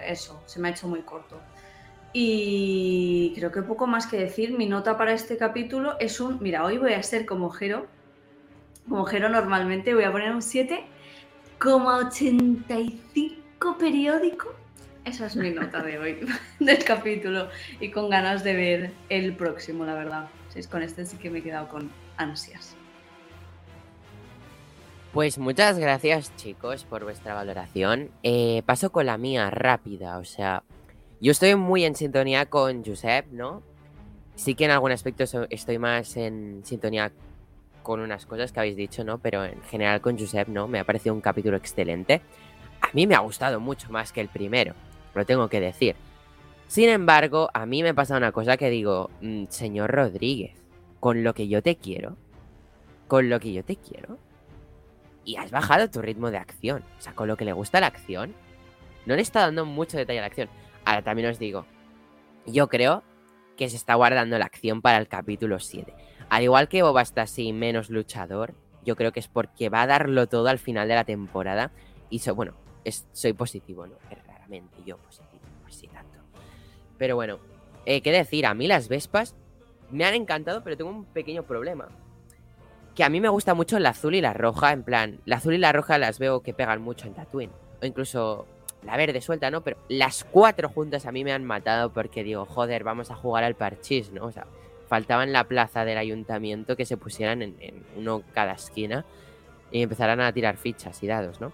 eso, 0.07 0.41
se 0.45 0.59
me 0.59 0.69
ha 0.69 0.71
hecho 0.71 0.87
muy 0.87 1.01
corto. 1.01 1.39
Y 2.13 3.33
creo 3.35 3.51
que 3.51 3.63
poco 3.63 3.87
más 3.87 4.05
que 4.05 4.17
decir. 4.17 4.55
Mi 4.55 4.67
nota 4.67 4.97
para 4.97 5.13
este 5.13 5.37
capítulo 5.37 5.99
es 5.99 6.19
un, 6.19 6.37
mira, 6.41 6.63
hoy 6.63 6.77
voy 6.77 6.93
a 6.93 7.01
ser 7.01 7.25
como 7.25 7.49
Jero, 7.49 7.87
como 8.87 9.05
Jero 9.05 9.29
normalmente, 9.29 9.95
voy 9.95 10.03
a 10.03 10.11
poner 10.11 10.31
un 10.31 10.41
7, 10.41 10.85
como 11.57 11.89
85 11.89 13.77
periódico. 13.79 14.53
Esa 15.05 15.25
es 15.25 15.35
mi 15.35 15.49
nota 15.49 15.81
de 15.81 15.97
hoy, 15.97 16.19
del 16.59 16.83
capítulo. 16.83 17.49
Y 17.79 17.89
con 17.91 18.09
ganas 18.09 18.43
de 18.43 18.53
ver 18.53 18.91
el 19.09 19.35
próximo, 19.35 19.83
la 19.83 19.95
verdad. 19.95 20.29
Si 20.49 20.59
es 20.59 20.67
con 20.67 20.83
este 20.83 21.05
sí 21.05 21.17
que 21.17 21.31
me 21.31 21.39
he 21.39 21.41
quedado 21.43 21.67
con 21.67 21.89
ansias. 22.17 22.75
Pues 25.13 25.37
muchas 25.37 25.77
gracias, 25.77 26.35
chicos, 26.37 26.85
por 26.85 27.03
vuestra 27.03 27.35
valoración. 27.35 28.09
Eh, 28.23 28.63
paso 28.65 28.91
con 28.91 29.05
la 29.05 29.17
mía 29.19 29.51
rápida. 29.51 30.17
O 30.17 30.23
sea, 30.25 30.63
yo 31.21 31.31
estoy 31.31 31.55
muy 31.55 31.85
en 31.85 31.95
sintonía 31.95 32.47
con 32.47 32.83
Josep, 32.83 33.27
¿no? 33.31 33.61
Sí 34.35 34.55
que 34.55 34.65
en 34.65 34.71
algún 34.71 34.91
aspecto 34.91 35.23
estoy 35.51 35.77
más 35.77 36.17
en 36.17 36.61
sintonía 36.65 37.11
con 37.83 37.99
unas 37.99 38.25
cosas 38.25 38.51
que 38.51 38.59
habéis 38.59 38.75
dicho, 38.75 39.03
¿no? 39.03 39.19
Pero 39.19 39.45
en 39.45 39.61
general 39.63 40.01
con 40.01 40.17
Josep, 40.17 40.47
¿no? 40.47 40.67
Me 40.67 40.79
ha 40.79 40.83
parecido 40.83 41.13
un 41.13 41.21
capítulo 41.21 41.57
excelente. 41.57 42.21
A 42.81 42.89
mí 42.93 43.05
me 43.05 43.13
ha 43.13 43.19
gustado 43.19 43.59
mucho 43.59 43.91
más 43.91 44.11
que 44.11 44.21
el 44.21 44.29
primero, 44.29 44.73
lo 45.13 45.25
tengo 45.25 45.47
que 45.47 45.59
decir. 45.61 45.95
Sin 46.67 46.89
embargo, 46.89 47.51
a 47.53 47.67
mí 47.67 47.83
me 47.83 47.93
pasa 47.93 48.17
una 48.17 48.31
cosa 48.31 48.57
que 48.57 48.71
digo, 48.71 49.11
"Mm, 49.21 49.45
señor 49.49 49.91
Rodríguez, 49.91 50.62
con 51.03 51.21
lo 51.21 51.33
que 51.33 51.49
yo 51.49 51.61
te 51.61 51.75
quiero, 51.75 52.15
con 53.09 53.29
lo 53.29 53.41
que 53.41 53.51
yo 53.51 53.65
te 53.65 53.75
quiero, 53.75 54.19
y 55.25 55.35
has 55.35 55.51
bajado 55.51 55.89
tu 55.89 56.01
ritmo 56.01 56.31
de 56.31 56.37
acción. 56.37 56.81
O 56.97 57.01
sea, 57.01 57.13
con 57.13 57.27
lo 57.27 57.35
que 57.35 57.43
le 57.43 57.51
gusta 57.51 57.81
la 57.81 57.87
acción, 57.87 58.33
no 59.05 59.17
le 59.17 59.21
está 59.21 59.41
dando 59.41 59.65
mucho 59.65 59.97
detalle 59.97 60.19
a 60.19 60.21
la 60.21 60.27
acción. 60.27 60.47
Ahora 60.85 61.01
también 61.01 61.27
os 61.27 61.39
digo, 61.39 61.65
yo 62.45 62.69
creo 62.69 63.03
que 63.57 63.67
se 63.69 63.75
está 63.75 63.95
guardando 63.95 64.39
la 64.39 64.45
acción 64.45 64.81
para 64.81 64.97
el 64.97 65.09
capítulo 65.09 65.59
7. 65.59 65.93
Al 66.29 66.43
igual 66.43 66.69
que 66.69 66.83
Boba 66.83 67.01
está 67.01 67.23
así 67.23 67.51
menos 67.51 67.89
luchador, 67.89 68.53
yo 68.85 68.95
creo 68.95 69.11
que 69.11 69.19
es 69.19 69.27
porque 69.27 69.67
va 69.67 69.81
a 69.81 69.87
darlo 69.87 70.27
todo 70.27 70.47
al 70.47 70.57
final 70.57 70.87
de 70.87 70.95
la 70.95 71.03
temporada. 71.03 71.73
Y 72.09 72.21
bueno, 72.31 72.53
soy 73.11 73.33
positivo, 73.33 73.87
¿no? 73.87 73.95
Raramente 74.25 74.77
yo 74.85 74.95
positivo, 74.99 75.43
así 75.67 75.85
tanto. 75.87 76.19
Pero 76.97 77.17
bueno, 77.17 77.39
eh, 77.85 77.99
qué 77.99 78.13
decir, 78.13 78.45
a 78.45 78.53
mí 78.53 78.67
las 78.67 78.87
Vespas 78.87 79.35
me 79.93 80.05
han 80.05 80.13
encantado, 80.13 80.63
pero 80.63 80.75
tengo 80.75 80.89
un 80.89 81.05
pequeño 81.05 81.43
problema 81.43 81.87
que 82.95 83.03
a 83.03 83.09
mí 83.09 83.19
me 83.19 83.29
gusta 83.29 83.53
mucho 83.53 83.79
la 83.79 83.89
azul 83.89 84.15
y 84.15 84.21
la 84.21 84.33
roja, 84.33 84.71
en 84.71 84.83
plan, 84.83 85.19
la 85.25 85.37
azul 85.37 85.53
y 85.53 85.57
la 85.57 85.71
roja 85.71 85.97
las 85.97 86.19
veo 86.19 86.41
que 86.41 86.53
pegan 86.53 86.81
mucho 86.81 87.07
en 87.07 87.13
Tatooine, 87.13 87.51
o 87.81 87.85
incluso 87.85 88.45
la 88.83 88.97
verde 88.97 89.21
suelta, 89.21 89.49
¿no? 89.49 89.61
Pero 89.61 89.77
las 89.89 90.23
cuatro 90.23 90.69
juntas 90.69 91.05
a 91.05 91.11
mí 91.11 91.23
me 91.23 91.31
han 91.31 91.43
matado 91.43 91.91
porque 91.91 92.23
digo, 92.23 92.45
joder, 92.45 92.83
vamos 92.83 93.09
a 93.11 93.15
jugar 93.15 93.43
al 93.43 93.55
parchís, 93.55 94.11
¿no? 94.11 94.25
O 94.25 94.31
sea, 94.31 94.45
faltaba 94.87 95.23
en 95.23 95.33
la 95.33 95.45
plaza 95.45 95.85
del 95.85 95.97
ayuntamiento 95.97 96.75
que 96.75 96.85
se 96.85 96.97
pusieran 96.97 97.41
en, 97.41 97.55
uno 97.95 98.21
cada 98.33 98.53
esquina 98.53 99.05
y 99.71 99.81
empezaran 99.81 100.19
a 100.21 100.31
tirar 100.31 100.57
fichas 100.57 101.01
y 101.01 101.07
dados, 101.07 101.41
¿no? 101.41 101.51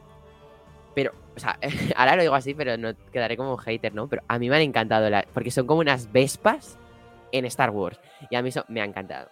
Pero, 0.95 1.13
o 1.36 1.39
sea, 1.39 1.58
ahora 1.95 2.15
lo 2.15 2.23
digo 2.23 2.36
así, 2.36 2.54
pero 2.54 2.75
no 2.78 2.93
quedaré 3.13 3.38
como 3.38 3.54
un 3.54 3.60
hater, 3.60 3.93
¿no? 3.93 4.08
Pero 4.08 4.23
a 4.28 4.39
mí 4.39 4.49
me 4.49 4.58
han 4.58 4.63
encantado, 4.63 5.10
porque 5.34 5.52
son 5.52 5.67
como 5.67 5.80
unas 5.80 6.12
vespas 6.12 6.78
en 7.32 7.46
Star 7.46 7.70
Wars. 7.72 8.00
Y 8.30 8.36
a 8.36 8.42
mí 8.42 8.50
eso 8.50 8.65
me 8.68 8.82
ha 8.82 8.86
encantado. 8.86 9.30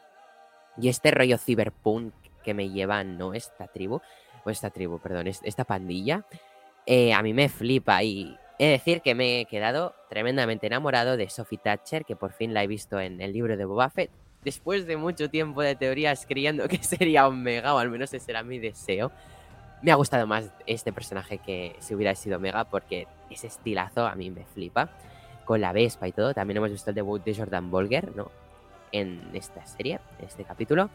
Y 0.77 0.89
este 0.89 1.11
rollo 1.11 1.37
cyberpunk 1.37 2.13
que 2.43 2.53
me 2.53 2.69
llevan, 2.69 3.17
¿no? 3.17 3.33
Esta 3.33 3.67
tribu, 3.67 3.99
o 4.45 4.49
esta 4.49 4.69
tribu, 4.69 4.99
perdón, 4.99 5.27
es- 5.27 5.41
esta 5.43 5.63
pandilla, 5.63 6.23
eh, 6.85 7.13
a 7.13 7.21
mí 7.21 7.33
me 7.33 7.49
flipa. 7.49 8.01
Y 8.03 8.37
he 8.59 8.65
de 8.65 8.71
decir 8.71 9.01
que 9.01 9.15
me 9.15 9.41
he 9.41 9.45
quedado 9.45 9.93
tremendamente 10.09 10.67
enamorado 10.67 11.17
de 11.17 11.29
Sophie 11.29 11.57
Thatcher, 11.57 12.05
que 12.05 12.15
por 12.15 12.31
fin 12.31 12.53
la 12.53 12.63
he 12.63 12.67
visto 12.67 12.99
en 12.99 13.19
el 13.21 13.33
libro 13.33 13.57
de 13.57 13.65
Boba 13.65 13.89
Fett. 13.89 14.11
Después 14.43 14.85
de 14.87 14.95
mucho 14.97 15.29
tiempo 15.29 15.61
de 15.61 15.75
teorías 15.75 16.25
creyendo 16.25 16.67
que 16.67 16.77
sería 16.83 17.27
Omega, 17.27 17.73
o 17.75 17.79
al 17.79 17.89
menos 17.89 18.13
ese 18.13 18.31
era 18.31 18.43
mi 18.43 18.59
deseo, 18.59 19.11
me 19.81 19.91
ha 19.91 19.95
gustado 19.95 20.25
más 20.25 20.49
este 20.65 20.93
personaje 20.93 21.37
que 21.39 21.75
si 21.79 21.93
hubiera 21.93 22.15
sido 22.15 22.37
Omega, 22.37 22.63
porque 22.65 23.07
ese 23.29 23.47
estilazo 23.47 24.07
a 24.07 24.15
mí 24.15 24.29
me 24.31 24.45
flipa. 24.45 24.89
Con 25.47 25.61
la 25.61 25.71
Vespa 25.71 26.07
y 26.07 26.11
todo. 26.11 26.33
También 26.33 26.57
hemos 26.57 26.71
visto 26.71 26.91
el 26.91 26.95
debut 26.95 27.23
de 27.23 27.33
Jordan 27.33 27.71
Bolger, 27.71 28.15
¿no? 28.15 28.29
En 28.91 29.29
esta 29.33 29.65
serie, 29.65 29.99
en 30.19 30.25
este 30.25 30.43
capítulo. 30.43 30.89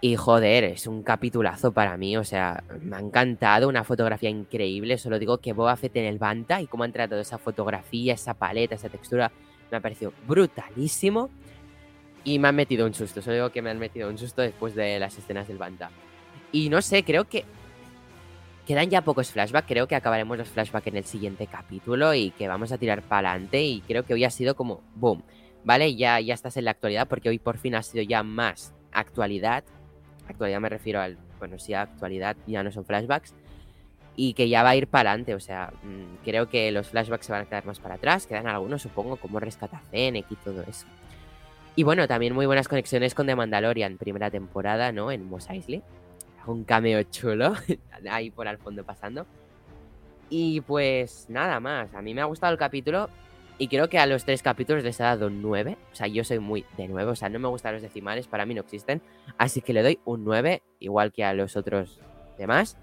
Y 0.00 0.14
joder, 0.14 0.64
es 0.64 0.86
un 0.86 1.02
capitulazo 1.02 1.72
para 1.72 1.96
mí. 1.96 2.16
O 2.18 2.22
sea, 2.22 2.62
me 2.82 2.96
ha 2.96 3.00
encantado. 3.00 3.66
Una 3.66 3.84
fotografía 3.84 4.28
increíble. 4.28 4.98
Solo 4.98 5.18
digo 5.18 5.38
que 5.38 5.54
Boba 5.54 5.74
Fett 5.76 5.96
en 5.96 6.04
el 6.04 6.18
Banta 6.18 6.60
y 6.60 6.66
cómo 6.66 6.84
han 6.84 6.92
tratado 6.92 7.20
esa 7.20 7.38
fotografía, 7.38 8.12
esa 8.12 8.34
paleta, 8.34 8.74
esa 8.74 8.90
textura. 8.90 9.32
Me 9.70 9.78
ha 9.78 9.80
parecido 9.80 10.12
brutalísimo. 10.26 11.30
Y 12.24 12.38
me 12.38 12.48
han 12.48 12.56
metido 12.56 12.86
un 12.86 12.92
susto. 12.92 13.22
Solo 13.22 13.36
digo 13.36 13.50
que 13.50 13.62
me 13.62 13.70
han 13.70 13.78
metido 13.78 14.08
un 14.08 14.18
susto 14.18 14.42
después 14.42 14.74
de 14.74 14.98
las 14.98 15.16
escenas 15.16 15.48
del 15.48 15.56
Banta. 15.56 15.90
Y 16.52 16.68
no 16.68 16.82
sé, 16.82 17.02
creo 17.04 17.24
que 17.24 17.44
Quedan 18.68 18.90
ya 18.90 19.00
pocos 19.00 19.32
flashbacks, 19.32 19.66
creo 19.66 19.88
que 19.88 19.94
acabaremos 19.94 20.36
los 20.36 20.50
flashbacks 20.50 20.88
en 20.88 20.98
el 20.98 21.04
siguiente 21.04 21.46
capítulo 21.46 22.12
y 22.12 22.32
que 22.32 22.48
vamos 22.48 22.70
a 22.70 22.76
tirar 22.76 23.00
para 23.00 23.30
adelante 23.30 23.62
y 23.62 23.80
creo 23.80 24.04
que 24.04 24.12
hoy 24.12 24.24
ha 24.24 24.30
sido 24.30 24.56
como 24.56 24.82
boom, 24.94 25.22
¿vale? 25.64 25.96
Ya, 25.96 26.20
ya 26.20 26.34
estás 26.34 26.58
en 26.58 26.66
la 26.66 26.72
actualidad 26.72 27.08
porque 27.08 27.30
hoy 27.30 27.38
por 27.38 27.56
fin 27.56 27.76
ha 27.76 27.82
sido 27.82 28.04
ya 28.04 28.22
más 28.22 28.74
actualidad. 28.92 29.64
Actualidad 30.28 30.60
me 30.60 30.68
refiero 30.68 31.00
al, 31.00 31.16
bueno, 31.38 31.58
sí, 31.58 31.72
actualidad, 31.72 32.36
ya 32.46 32.62
no 32.62 32.70
son 32.70 32.84
flashbacks. 32.84 33.34
Y 34.16 34.34
que 34.34 34.50
ya 34.50 34.62
va 34.62 34.68
a 34.68 34.76
ir 34.76 34.86
para 34.86 35.12
adelante, 35.12 35.34
o 35.34 35.40
sea, 35.40 35.72
mm, 35.82 36.22
creo 36.22 36.50
que 36.50 36.70
los 36.70 36.88
flashbacks 36.88 37.24
se 37.24 37.32
van 37.32 37.40
a 37.40 37.46
quedar 37.46 37.64
más 37.64 37.80
para 37.80 37.94
atrás, 37.94 38.26
quedan 38.26 38.48
algunos 38.48 38.82
supongo 38.82 39.16
como 39.16 39.40
Rescata 39.40 39.80
Fennec 39.90 40.30
y 40.30 40.36
todo 40.36 40.62
eso. 40.68 40.86
Y 41.74 41.84
bueno, 41.84 42.06
también 42.06 42.34
muy 42.34 42.44
buenas 42.44 42.68
conexiones 42.68 43.14
con 43.14 43.26
The 43.26 43.34
Mandalorian, 43.34 43.96
primera 43.96 44.30
temporada, 44.30 44.92
¿no? 44.92 45.10
En 45.10 45.24
Mos 45.24 45.48
Eisley 45.48 45.82
un 46.50 46.64
cameo 46.64 47.02
chulo 47.04 47.54
ahí 48.10 48.30
por 48.30 48.48
al 48.48 48.58
fondo 48.58 48.84
pasando. 48.84 49.26
Y 50.30 50.60
pues 50.60 51.26
nada 51.28 51.60
más, 51.60 51.94
a 51.94 52.02
mí 52.02 52.14
me 52.14 52.20
ha 52.20 52.26
gustado 52.26 52.52
el 52.52 52.58
capítulo 52.58 53.08
y 53.56 53.66
creo 53.66 53.88
que 53.88 53.98
a 53.98 54.06
los 54.06 54.24
tres 54.24 54.42
capítulos 54.42 54.84
les 54.84 55.00
he 55.00 55.02
dado 55.02 55.26
un 55.26 55.42
9. 55.42 55.76
O 55.92 55.94
sea, 55.94 56.06
yo 56.06 56.22
soy 56.22 56.38
muy 56.38 56.64
de 56.76 56.86
9, 56.86 57.10
o 57.10 57.16
sea, 57.16 57.28
no 57.28 57.40
me 57.40 57.48
gustan 57.48 57.74
los 57.74 57.82
decimales, 57.82 58.28
para 58.28 58.46
mí 58.46 58.54
no 58.54 58.60
existen. 58.60 59.02
Así 59.36 59.60
que 59.62 59.72
le 59.72 59.82
doy 59.82 59.98
un 60.04 60.24
9, 60.24 60.62
igual 60.78 61.12
que 61.12 61.24
a 61.24 61.34
los 61.34 61.56
otros 61.56 61.98
demás. 62.38 62.76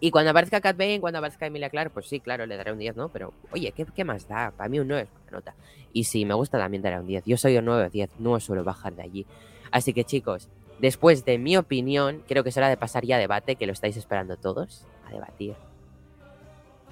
Y 0.00 0.10
cuando 0.10 0.30
aparezca 0.30 0.60
Cat 0.60 0.76
Bane, 0.76 1.00
cuando 1.00 1.18
aparezca 1.18 1.46
Emilia 1.46 1.70
Clark, 1.70 1.92
pues 1.92 2.08
sí, 2.08 2.18
claro, 2.18 2.46
le 2.46 2.56
daré 2.56 2.72
un 2.72 2.78
10, 2.78 2.96
¿no? 2.96 3.10
Pero, 3.10 3.32
oye, 3.52 3.70
¿qué, 3.72 3.86
qué 3.94 4.02
más 4.02 4.26
da? 4.26 4.50
Para 4.50 4.68
mí 4.68 4.80
un 4.80 4.88
9 4.88 5.02
es 5.02 5.12
buena 5.12 5.30
nota. 5.30 5.54
Y 5.92 6.04
si 6.04 6.24
me 6.24 6.34
gusta 6.34 6.58
también 6.58 6.82
daré 6.82 6.98
un 6.98 7.06
10. 7.06 7.24
Yo 7.26 7.36
soy 7.36 7.56
un 7.56 7.66
9 7.66 7.86
o 7.86 7.90
10, 7.90 8.10
no 8.18 8.40
suelo 8.40 8.64
bajar 8.64 8.96
de 8.96 9.02
allí. 9.02 9.26
Así 9.70 9.92
que 9.92 10.04
chicos, 10.04 10.48
después 10.78 11.24
de 11.24 11.38
mi 11.38 11.56
opinión, 11.56 12.22
creo 12.28 12.42
que 12.42 12.50
es 12.50 12.56
hora 12.56 12.68
de 12.68 12.76
pasar 12.76 13.04
ya 13.04 13.16
a 13.16 13.18
debate, 13.18 13.56
que 13.56 13.66
lo 13.66 13.72
estáis 13.72 13.96
esperando 13.96 14.36
todos, 14.36 14.86
a 15.06 15.10
debatir. 15.12 15.54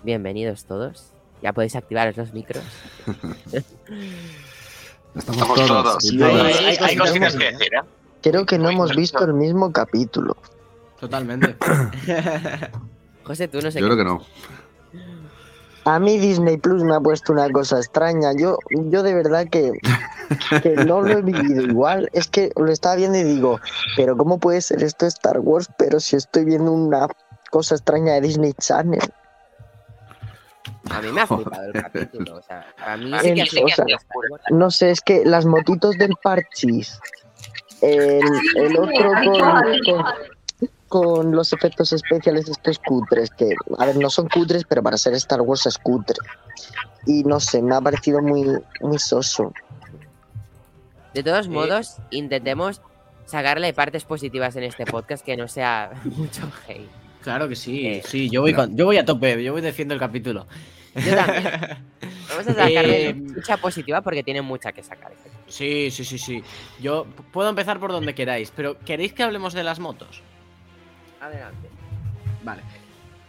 Bienvenidos 0.02 0.64
todos. 0.64 1.12
Ya 1.42 1.52
podéis 1.52 1.76
activaros 1.76 2.16
los 2.16 2.32
micros. 2.32 2.64
Estamos 5.14 5.54
todos. 5.66 5.96
Sí, 6.00 6.18
todos. 6.18 6.32
hay- 6.32 6.52
hay 6.54 6.64
Hay 6.66 6.76
cosas 6.96 6.98
cositas 6.98 7.36
que- 7.36 7.44
decir, 7.52 7.74
¿eh? 7.74 7.80
Creo 8.22 8.46
que 8.46 8.58
no 8.58 8.70
hemos 8.70 8.94
visto 8.94 9.24
el 9.24 9.34
mismo 9.34 9.72
capítulo. 9.72 10.36
Totalmente. 11.00 11.56
José, 13.24 13.48
tú 13.48 13.60
no 13.60 13.70
sé 13.70 13.80
Yo 13.80 13.88
qué- 13.88 13.94
creo 13.94 13.96
que 13.96 14.04
no. 14.04 14.24
A 15.84 15.98
mí 15.98 16.18
Disney 16.18 16.58
Plus 16.58 16.84
me 16.84 16.94
ha 16.94 17.00
puesto 17.00 17.32
una 17.32 17.50
cosa 17.50 17.78
extraña. 17.78 18.32
Yo, 18.38 18.58
yo 18.70 19.02
de 19.02 19.14
verdad 19.14 19.48
que, 19.50 19.72
que 20.62 20.70
no 20.84 21.00
lo 21.00 21.18
he 21.18 21.22
vivido 21.22 21.62
igual. 21.62 22.08
Es 22.12 22.28
que 22.28 22.52
lo 22.56 22.70
estaba 22.70 22.96
viendo 22.96 23.18
y 23.18 23.24
digo, 23.24 23.60
pero 23.96 24.16
¿cómo 24.16 24.38
puede 24.38 24.60
ser 24.60 24.82
esto 24.82 25.06
Star 25.06 25.40
Wars? 25.40 25.68
Pero 25.78 25.98
si 25.98 26.16
estoy 26.16 26.44
viendo 26.44 26.70
una 26.70 27.08
cosa 27.50 27.74
extraña 27.74 28.14
de 28.14 28.20
Disney 28.22 28.52
Channel. 28.54 29.12
A 30.90 31.00
mí 31.00 31.12
me 31.12 31.20
ha 31.20 31.26
flipado 31.26 31.64
el 31.64 31.72
capítulo. 31.82 32.36
O 32.36 32.42
sea, 32.42 32.66
a 32.84 32.96
mí 32.96 33.12
sí 33.20 33.34
que 33.34 33.46
sí 33.46 33.62
que 33.64 34.54
No 34.54 34.70
sé, 34.70 34.90
es 34.90 35.00
que 35.00 35.24
las 35.24 35.46
motitos 35.46 35.96
del 35.98 36.14
parchis, 36.22 37.00
el, 37.80 38.22
el 38.56 38.78
otro 38.78 39.10
con, 39.24 39.42
con, 39.84 40.04
con 40.92 41.32
los 41.34 41.54
efectos 41.54 41.90
especiales 41.94 42.50
estos 42.50 42.78
cutres, 42.78 43.30
que, 43.30 43.54
a 43.78 43.86
ver, 43.86 43.96
no 43.96 44.10
son 44.10 44.28
cutres, 44.28 44.64
pero 44.68 44.82
para 44.82 44.98
ser 44.98 45.14
Star 45.14 45.40
Wars 45.40 45.64
es 45.64 45.78
cutre. 45.78 46.16
Y 47.06 47.24
no 47.24 47.40
sé, 47.40 47.62
me 47.62 47.74
ha 47.74 47.80
parecido 47.80 48.20
muy, 48.20 48.44
muy 48.82 48.98
soso. 48.98 49.54
De 51.14 51.22
todos 51.22 51.48
modos, 51.48 51.96
intentemos 52.10 52.82
sacarle 53.24 53.72
partes 53.72 54.04
positivas 54.04 54.54
en 54.56 54.64
este 54.64 54.84
podcast 54.84 55.24
que 55.24 55.34
no 55.34 55.48
sea 55.48 55.92
mucho 56.04 56.42
hate. 56.68 56.90
Claro 57.22 57.48
que 57.48 57.56
sí, 57.56 57.86
Eh, 57.86 58.02
sí, 58.06 58.28
yo 58.28 58.42
voy, 58.42 58.52
con- 58.52 58.76
yo 58.76 58.84
voy 58.84 58.98
a 58.98 59.04
tope, 59.06 59.42
yo 59.42 59.52
voy 59.52 59.62
defiendo 59.62 59.94
el 59.94 60.00
capítulo. 60.00 60.46
Yo 60.94 61.14
también. 61.16 61.44
Vamos 62.28 62.46
a 62.48 62.52
sacarle 62.54 63.08
Eh, 63.08 63.14
mucha 63.14 63.56
positiva 63.56 64.02
porque 64.02 64.22
tiene 64.22 64.42
mucha 64.42 64.72
que 64.72 64.82
sacar. 64.82 65.12
Sí, 65.48 65.90
sí, 65.90 66.04
sí, 66.04 66.18
sí. 66.18 66.42
Yo 66.82 67.06
puedo 67.32 67.48
empezar 67.48 67.80
por 67.80 67.92
donde 67.92 68.14
queráis, 68.14 68.52
pero 68.54 68.78
¿queréis 68.80 69.14
que 69.14 69.22
hablemos 69.22 69.54
de 69.54 69.62
las 69.64 69.78
motos? 69.78 70.22
Adelante. 71.22 71.68
Vale. 72.42 72.62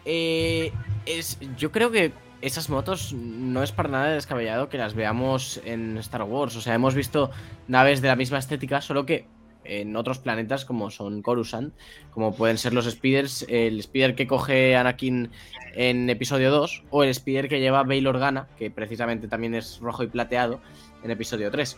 Eh, 0.03 0.71
es, 1.05 1.37
yo 1.57 1.71
creo 1.71 1.91
que 1.91 2.11
esas 2.41 2.69
motos 2.69 3.13
no 3.13 3.61
es 3.61 3.71
para 3.71 3.89
nada 3.89 4.09
descabellado 4.09 4.67
que 4.67 4.79
las 4.79 4.95
veamos 4.95 5.61
en 5.63 5.97
Star 5.99 6.23
Wars. 6.23 6.55
O 6.55 6.61
sea, 6.61 6.73
hemos 6.73 6.95
visto 6.95 7.29
naves 7.67 8.01
de 8.01 8.07
la 8.07 8.15
misma 8.15 8.39
estética, 8.39 8.81
solo 8.81 9.05
que 9.05 9.27
en 9.63 9.95
otros 9.95 10.17
planetas 10.17 10.65
como 10.65 10.89
son 10.89 11.21
Coruscant, 11.21 11.73
como 12.11 12.35
pueden 12.35 12.57
ser 12.57 12.73
los 12.73 12.89
Speeders, 12.89 13.45
el 13.47 13.81
Speeder 13.81 14.15
que 14.15 14.27
coge 14.27 14.75
Anakin 14.75 15.29
en 15.75 16.09
episodio 16.09 16.51
2 16.51 16.83
o 16.89 17.03
el 17.03 17.13
Speeder 17.13 17.47
que 17.47 17.59
lleva 17.59 17.83
Bail 17.83 18.07
Organa, 18.07 18.47
que 18.57 18.71
precisamente 18.71 19.27
también 19.27 19.55
es 19.55 19.79
rojo 19.79 20.03
y 20.03 20.07
plateado, 20.07 20.59
en 21.03 21.11
episodio 21.11 21.51
3. 21.51 21.77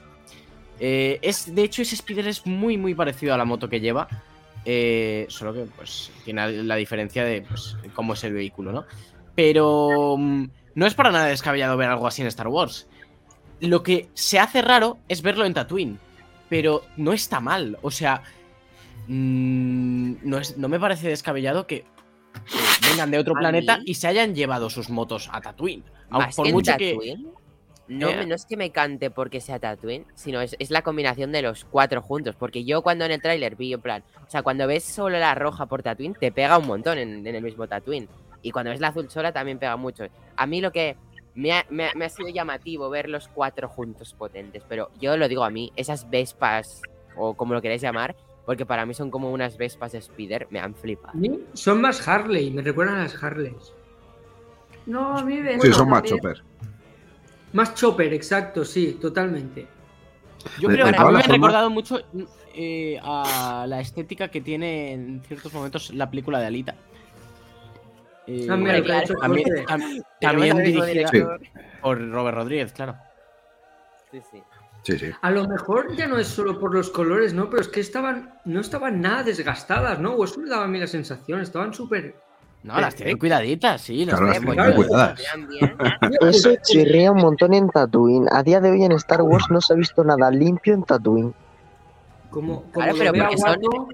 Eh, 0.80 1.20
es, 1.22 1.54
de 1.54 1.64
hecho, 1.64 1.82
ese 1.82 1.96
Speeder 1.96 2.28
es 2.28 2.46
muy, 2.48 2.78
muy 2.78 2.96
parecido 2.96 3.34
a 3.34 3.38
la 3.38 3.46
moto 3.46 3.70
que 3.70 3.82
lleva. 3.82 4.08
Eh, 4.66 5.26
solo 5.30 5.54
que 5.54 5.62
pues 5.76 6.12
tiene 6.24 6.64
la 6.64 6.76
diferencia 6.76 7.24
de 7.24 7.42
pues, 7.44 7.78
cómo 7.94 8.14
es 8.14 8.24
el 8.24 8.34
vehículo, 8.34 8.72
¿no? 8.72 8.86
Pero 9.36 10.16
mm, 10.18 10.46
no 10.76 10.86
es 10.86 10.94
para 10.96 11.12
nada 11.12 11.26
descabellado 11.28 11.78
ver 11.78 11.90
algo 11.90 12.08
así 12.08 12.22
en 12.22 12.28
Star 12.28 12.48
Wars. 12.48 12.88
Lo 13.60 13.84
que 13.84 14.10
se 14.14 14.40
hace 14.40 14.62
raro 14.62 14.98
es 15.08 15.22
verlo 15.22 15.46
en 15.46 15.54
Tatooine, 15.54 16.00
pero 16.50 16.84
no 16.98 17.14
está 17.14 17.40
mal. 17.40 17.78
O 17.82 17.92
sea, 17.92 18.22
mm, 19.08 20.16
no, 20.24 20.38
es, 20.38 20.58
no 20.58 20.68
me 20.68 20.80
parece 20.80 21.08
descabellado 21.10 21.68
que 21.68 21.86
vengan 22.90 23.12
de 23.12 23.18
otro 23.20 23.34
planeta 23.34 23.78
mí- 23.78 23.84
y 23.88 23.94
se 23.96 24.08
hayan 24.08 24.36
llevado 24.36 24.70
sus 24.70 24.90
motos 24.90 25.30
a 25.32 25.42
Tatooine. 25.42 25.84
Aun 26.10 26.26
por 26.36 26.46
que 26.46 26.54
mucho 26.54 26.78
que 26.78 26.92
Tatooine, 26.92 27.28
No, 27.88 28.10
Eh. 28.10 28.26
no 28.26 28.34
es 28.34 28.46
que 28.46 28.58
me 28.58 28.72
cante 28.72 29.12
porque 29.12 29.40
sea 29.42 29.60
Tatooine, 29.60 30.06
sino 30.16 30.42
es, 30.42 30.56
es 30.58 30.72
la 30.72 30.82
combinación 30.82 31.32
de 31.32 31.42
los 31.44 31.66
cuatro 31.66 32.02
juntos. 32.02 32.36
Porque 32.36 32.64
yo 32.66 32.82
cuando 32.82 33.06
en 33.06 33.12
el 33.12 33.22
tráiler 33.22 33.56
vi 33.56 33.74
en 33.74 33.82
plan, 33.82 34.04
o 34.26 34.30
sea, 34.30 34.42
cuando 34.42 34.66
ves 34.68 34.84
solo 34.84 35.20
la 35.20 35.36
roja 35.36 35.68
por 35.68 35.84
Tatooine, 35.84 36.16
te 36.16 36.32
pega 36.32 36.58
un 36.58 36.66
montón 36.68 36.98
en, 36.98 37.26
en 37.28 37.36
el 37.36 37.44
mismo 37.44 37.68
Tatooine. 37.68 38.08
Y 38.42 38.52
cuando 38.52 38.72
ves 38.72 38.80
la 38.80 38.88
azul 38.90 39.10
sola 39.10 39.32
también 39.32 39.60
pega 39.60 39.76
mucho. 39.76 40.06
A 40.36 40.46
mí 40.48 40.62
lo 40.62 40.72
que 40.72 40.96
me 41.36 41.52
ha, 41.54 41.66
me 41.70 41.86
ha- 41.88 41.94
me 41.96 42.06
ha 42.06 42.10
sido 42.10 42.30
llamativo 42.30 42.90
ver 42.90 43.10
los 43.10 43.28
cuatro 43.28 43.68
juntos 43.70 44.14
potentes. 44.14 44.64
Pero 44.68 44.90
yo 45.00 45.16
lo 45.18 45.28
digo 45.28 45.44
a 45.44 45.50
mí, 45.50 45.72
esas 45.76 46.10
Vespas, 46.10 46.82
o 47.16 47.34
como 47.36 47.54
lo 47.54 47.62
queráis 47.62 47.82
llamar, 47.82 48.16
porque 48.46 48.66
para 48.66 48.86
mí 48.86 48.94
son 48.94 49.12
como 49.12 49.32
unas 49.32 49.58
Vespas 49.58 49.94
Spider, 49.96 50.48
me 50.50 50.60
han 50.60 50.74
flipado. 50.76 51.18
Son 51.54 51.82
más 51.82 52.08
Harley, 52.08 52.50
me 52.52 52.62
recuerdan 52.62 52.96
a 53.00 53.04
las 53.04 53.24
Harleys. 53.24 53.74
No, 54.86 55.18
a 55.18 55.24
mí 55.24 55.40
Sí, 55.62 55.74
son 55.74 55.90
más 55.90 56.04
también. 56.04 56.18
chopper. 56.18 56.44
Más 57.56 57.74
Chopper, 57.74 58.14
exacto, 58.14 58.66
sí, 58.66 58.98
totalmente. 59.02 59.66
Yo 60.60 60.68
creo 60.68 60.92
que 60.92 60.96
a 60.98 61.06
mí 61.06 61.14
me 61.14 61.20
ha 61.20 61.22
recordado 61.22 61.70
mucho 61.70 62.02
eh, 62.54 63.00
a 63.02 63.66
la 63.66 63.80
estética 63.80 64.28
que 64.28 64.42
tiene 64.42 64.92
en 64.92 65.22
ciertos 65.26 65.54
momentos 65.54 65.94
la 65.94 66.10
película 66.10 66.42
de 66.42 66.48
Alita. 66.48 66.76
Eh, 68.28 68.48
Ah, 68.50 68.58
mira, 68.58 68.80
hecho 69.02 69.14
también, 69.16 69.48
dirigida 70.64 71.10
por 71.82 72.10
Robert 72.10 72.38
Rodríguez, 72.38 72.74
claro. 72.74 72.98
Sí, 74.12 74.20
sí. 74.30 74.44
Sí, 74.84 75.00
sí. 75.00 75.12
A 75.22 75.32
lo 75.32 75.48
mejor 75.48 75.96
ya 75.96 76.08
no 76.08 76.18
es 76.18 76.28
solo 76.28 76.60
por 76.60 76.74
los 76.74 76.90
colores, 76.90 77.34
¿no? 77.34 77.50
Pero 77.50 77.62
es 77.62 77.70
que 77.70 77.80
estaban, 77.80 78.38
no 78.44 78.60
estaban 78.60 79.00
nada 79.00 79.24
desgastadas, 79.24 80.00
¿no? 80.00 80.14
O 80.14 80.26
eso 80.26 80.42
me 80.42 80.50
daba 80.50 80.66
a 80.66 80.68
mí 80.68 80.78
la 80.78 80.88
sensación, 80.88 81.40
estaban 81.40 81.74
súper... 81.74 82.16
No, 82.66 82.80
las 82.82 82.96
tiene 82.96 83.16
cuidaditas, 83.16 83.82
sí. 83.82 84.06
las 84.06 84.16
Claro, 84.20 84.28
las 84.34 84.40
tiene 84.40 84.54
tienen 84.56 84.76
muy- 84.76 84.86
cuidadas. 84.88 85.20
Bien. 85.50 85.76
Eso 86.22 86.56
chirría 86.64 87.12
un 87.12 87.20
montón 87.22 87.54
en 87.54 87.70
Tatooine. 87.70 88.28
A 88.32 88.42
día 88.44 88.60
de 88.60 88.72
hoy 88.72 88.84
en 88.84 88.92
Star 88.94 89.22
Wars 89.22 89.46
no 89.52 89.62
se 89.62 89.74
ha 89.74 89.76
visto 89.76 90.04
nada 90.04 90.32
limpio 90.32 90.74
en 90.74 90.84
Tatooine. 90.84 91.34
Como, 92.30 92.64
como 92.64 92.72
Claro, 92.74 92.92
lo 92.94 92.98
pero 93.00 93.12
vea 93.14 93.24
porque 93.28 93.38
son- 93.38 93.56
guapo, 93.62 93.90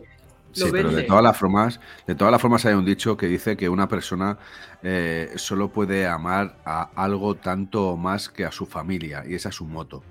Sí, 0.53 0.65
pero 0.69 0.91
de 0.91 1.03
todas 1.03 1.23
las 1.23 1.37
formas, 1.37 1.79
de 2.05 2.13
todas 2.15 2.29
las 2.31 2.41
formas 2.41 2.65
hay 2.65 2.73
un 2.73 2.83
dicho 2.83 3.15
que 3.15 3.27
dice 3.27 3.55
que 3.55 3.69
una 3.69 3.87
persona 3.87 4.37
eh, 4.83 5.31
solo 5.37 5.69
puede 5.69 6.05
amar 6.07 6.57
a 6.65 6.89
algo 6.95 7.35
tanto 7.35 7.89
o 7.91 7.97
más 7.97 8.27
que 8.27 8.43
a 8.43 8.51
su 8.51 8.65
familia, 8.65 9.23
y 9.25 9.35
esa 9.35 9.47
es 9.47 9.55
su 9.55 9.63
moto. 9.65 10.03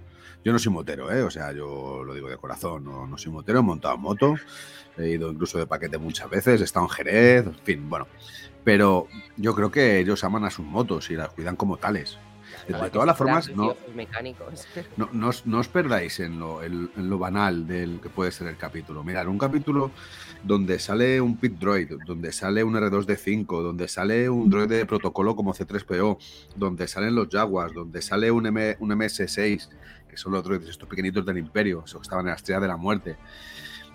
Yo 0.42 0.52
no 0.54 0.58
soy 0.58 0.72
motero, 0.72 1.12
¿eh? 1.12 1.22
o 1.22 1.30
sea, 1.30 1.52
yo 1.52 2.02
lo 2.04 2.14
digo 2.14 2.30
de 2.30 2.38
corazón, 2.38 2.84
no, 2.84 3.06
no 3.06 3.18
soy 3.18 3.30
motero, 3.32 3.58
he 3.58 3.62
montado 3.62 3.98
moto, 3.98 4.34
he 4.96 5.08
ido 5.10 5.30
incluso 5.30 5.58
de 5.58 5.66
paquete 5.66 5.98
muchas 5.98 6.30
veces, 6.30 6.62
he 6.62 6.64
estado 6.64 6.86
en 6.86 6.90
Jerez, 6.90 7.46
en 7.46 7.54
fin, 7.56 7.90
bueno. 7.90 8.06
Pero 8.64 9.06
yo 9.36 9.54
creo 9.54 9.70
que 9.70 9.98
ellos 9.98 10.22
aman 10.24 10.44
a 10.44 10.50
sus 10.50 10.66
motos 10.66 11.10
y 11.10 11.14
las 11.14 11.30
cuidan 11.30 11.56
como 11.56 11.76
tales. 11.76 12.18
De, 12.68 12.74
de 12.78 12.90
todas 12.90 13.06
las 13.06 13.16
formas, 13.16 13.48
no, 13.56 13.74
mecánicos. 13.94 14.66
no, 14.96 15.08
no 15.12 15.28
os, 15.28 15.46
no 15.46 15.58
os 15.60 15.68
perdáis 15.68 16.20
en 16.20 16.38
lo, 16.38 16.62
en- 16.62 16.90
en 16.96 17.08
lo 17.08 17.18
banal 17.18 17.66
del 17.66 18.00
que 18.00 18.10
puede 18.10 18.32
ser 18.32 18.48
el 18.48 18.56
capítulo. 18.56 19.02
Mirad, 19.02 19.26
un 19.28 19.38
capítulo 19.38 19.90
donde 20.42 20.78
sale 20.78 21.20
un 21.20 21.36
pit 21.36 21.54
droid, 21.58 21.92
donde 22.06 22.32
sale 22.32 22.62
un 22.64 22.74
R2D5, 22.74 23.62
donde 23.62 23.88
sale 23.88 24.28
un 24.28 24.50
droid 24.50 24.68
de 24.68 24.84
protocolo 24.84 25.34
como 25.36 25.54
C3PO, 25.54 26.18
donde 26.56 26.86
salen 26.86 27.14
los 27.14 27.28
Jaguars, 27.30 27.72
donde 27.74 28.02
sale 28.02 28.30
un, 28.30 28.46
M, 28.46 28.76
un 28.80 28.90
MS6, 28.90 29.68
que 30.08 30.16
son 30.16 30.32
los 30.32 30.42
droides 30.44 30.68
estos 30.68 30.88
pequeñitos 30.88 31.24
del 31.24 31.38
Imperio, 31.38 31.82
esos 31.86 32.00
que 32.00 32.02
estaban 32.04 32.26
en 32.26 32.30
la 32.30 32.36
estrella 32.36 32.60
de 32.60 32.68
la 32.68 32.76
muerte, 32.76 33.16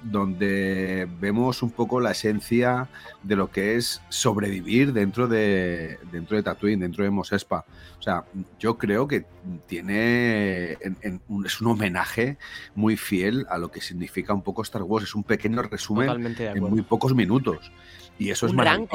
donde 0.06 1.08
vemos 1.20 1.62
un 1.64 1.72
poco 1.72 2.00
la 2.00 2.12
esencia 2.12 2.88
de 3.24 3.36
lo 3.36 3.52
que 3.52 3.76
es 3.76 4.02
sobrevivir 4.10 4.94
dentro 4.94 5.28
de, 5.28 5.98
dentro 6.12 6.38
de 6.38 6.44
Tatooine, 6.44 6.80
dentro 6.80 7.04
de 7.04 7.10
Mos 7.10 7.32
Espa. 7.34 7.66
O 8.00 8.02
sea, 8.02 8.24
yo 8.60 8.78
creo 8.78 9.08
que 9.08 9.26
tiene. 9.68 10.74
en- 10.82 10.98
en 11.02 11.22
un- 11.28 11.46
es 11.46 11.60
un 11.62 11.68
homenaje 11.68 12.38
muy 12.76 12.98
fiel 12.98 13.46
a 13.50 13.58
lo 13.58 13.70
que 13.72 13.82
significa 13.82 14.34
un 14.34 14.42
poco 14.42 14.62
Star 14.62 14.84
Wars. 14.84 15.06
Es 15.06 15.16
un 15.16 15.24
pequeño 15.24 15.62
resumen 15.64 16.10
en 16.38 16.64
muy 16.70 16.82
pocos 16.82 17.14
minutos. 17.16 17.72
Y 18.18 18.30
eso 18.30 18.46
es 18.46 18.52
un 18.54 18.58
gran 18.58 18.88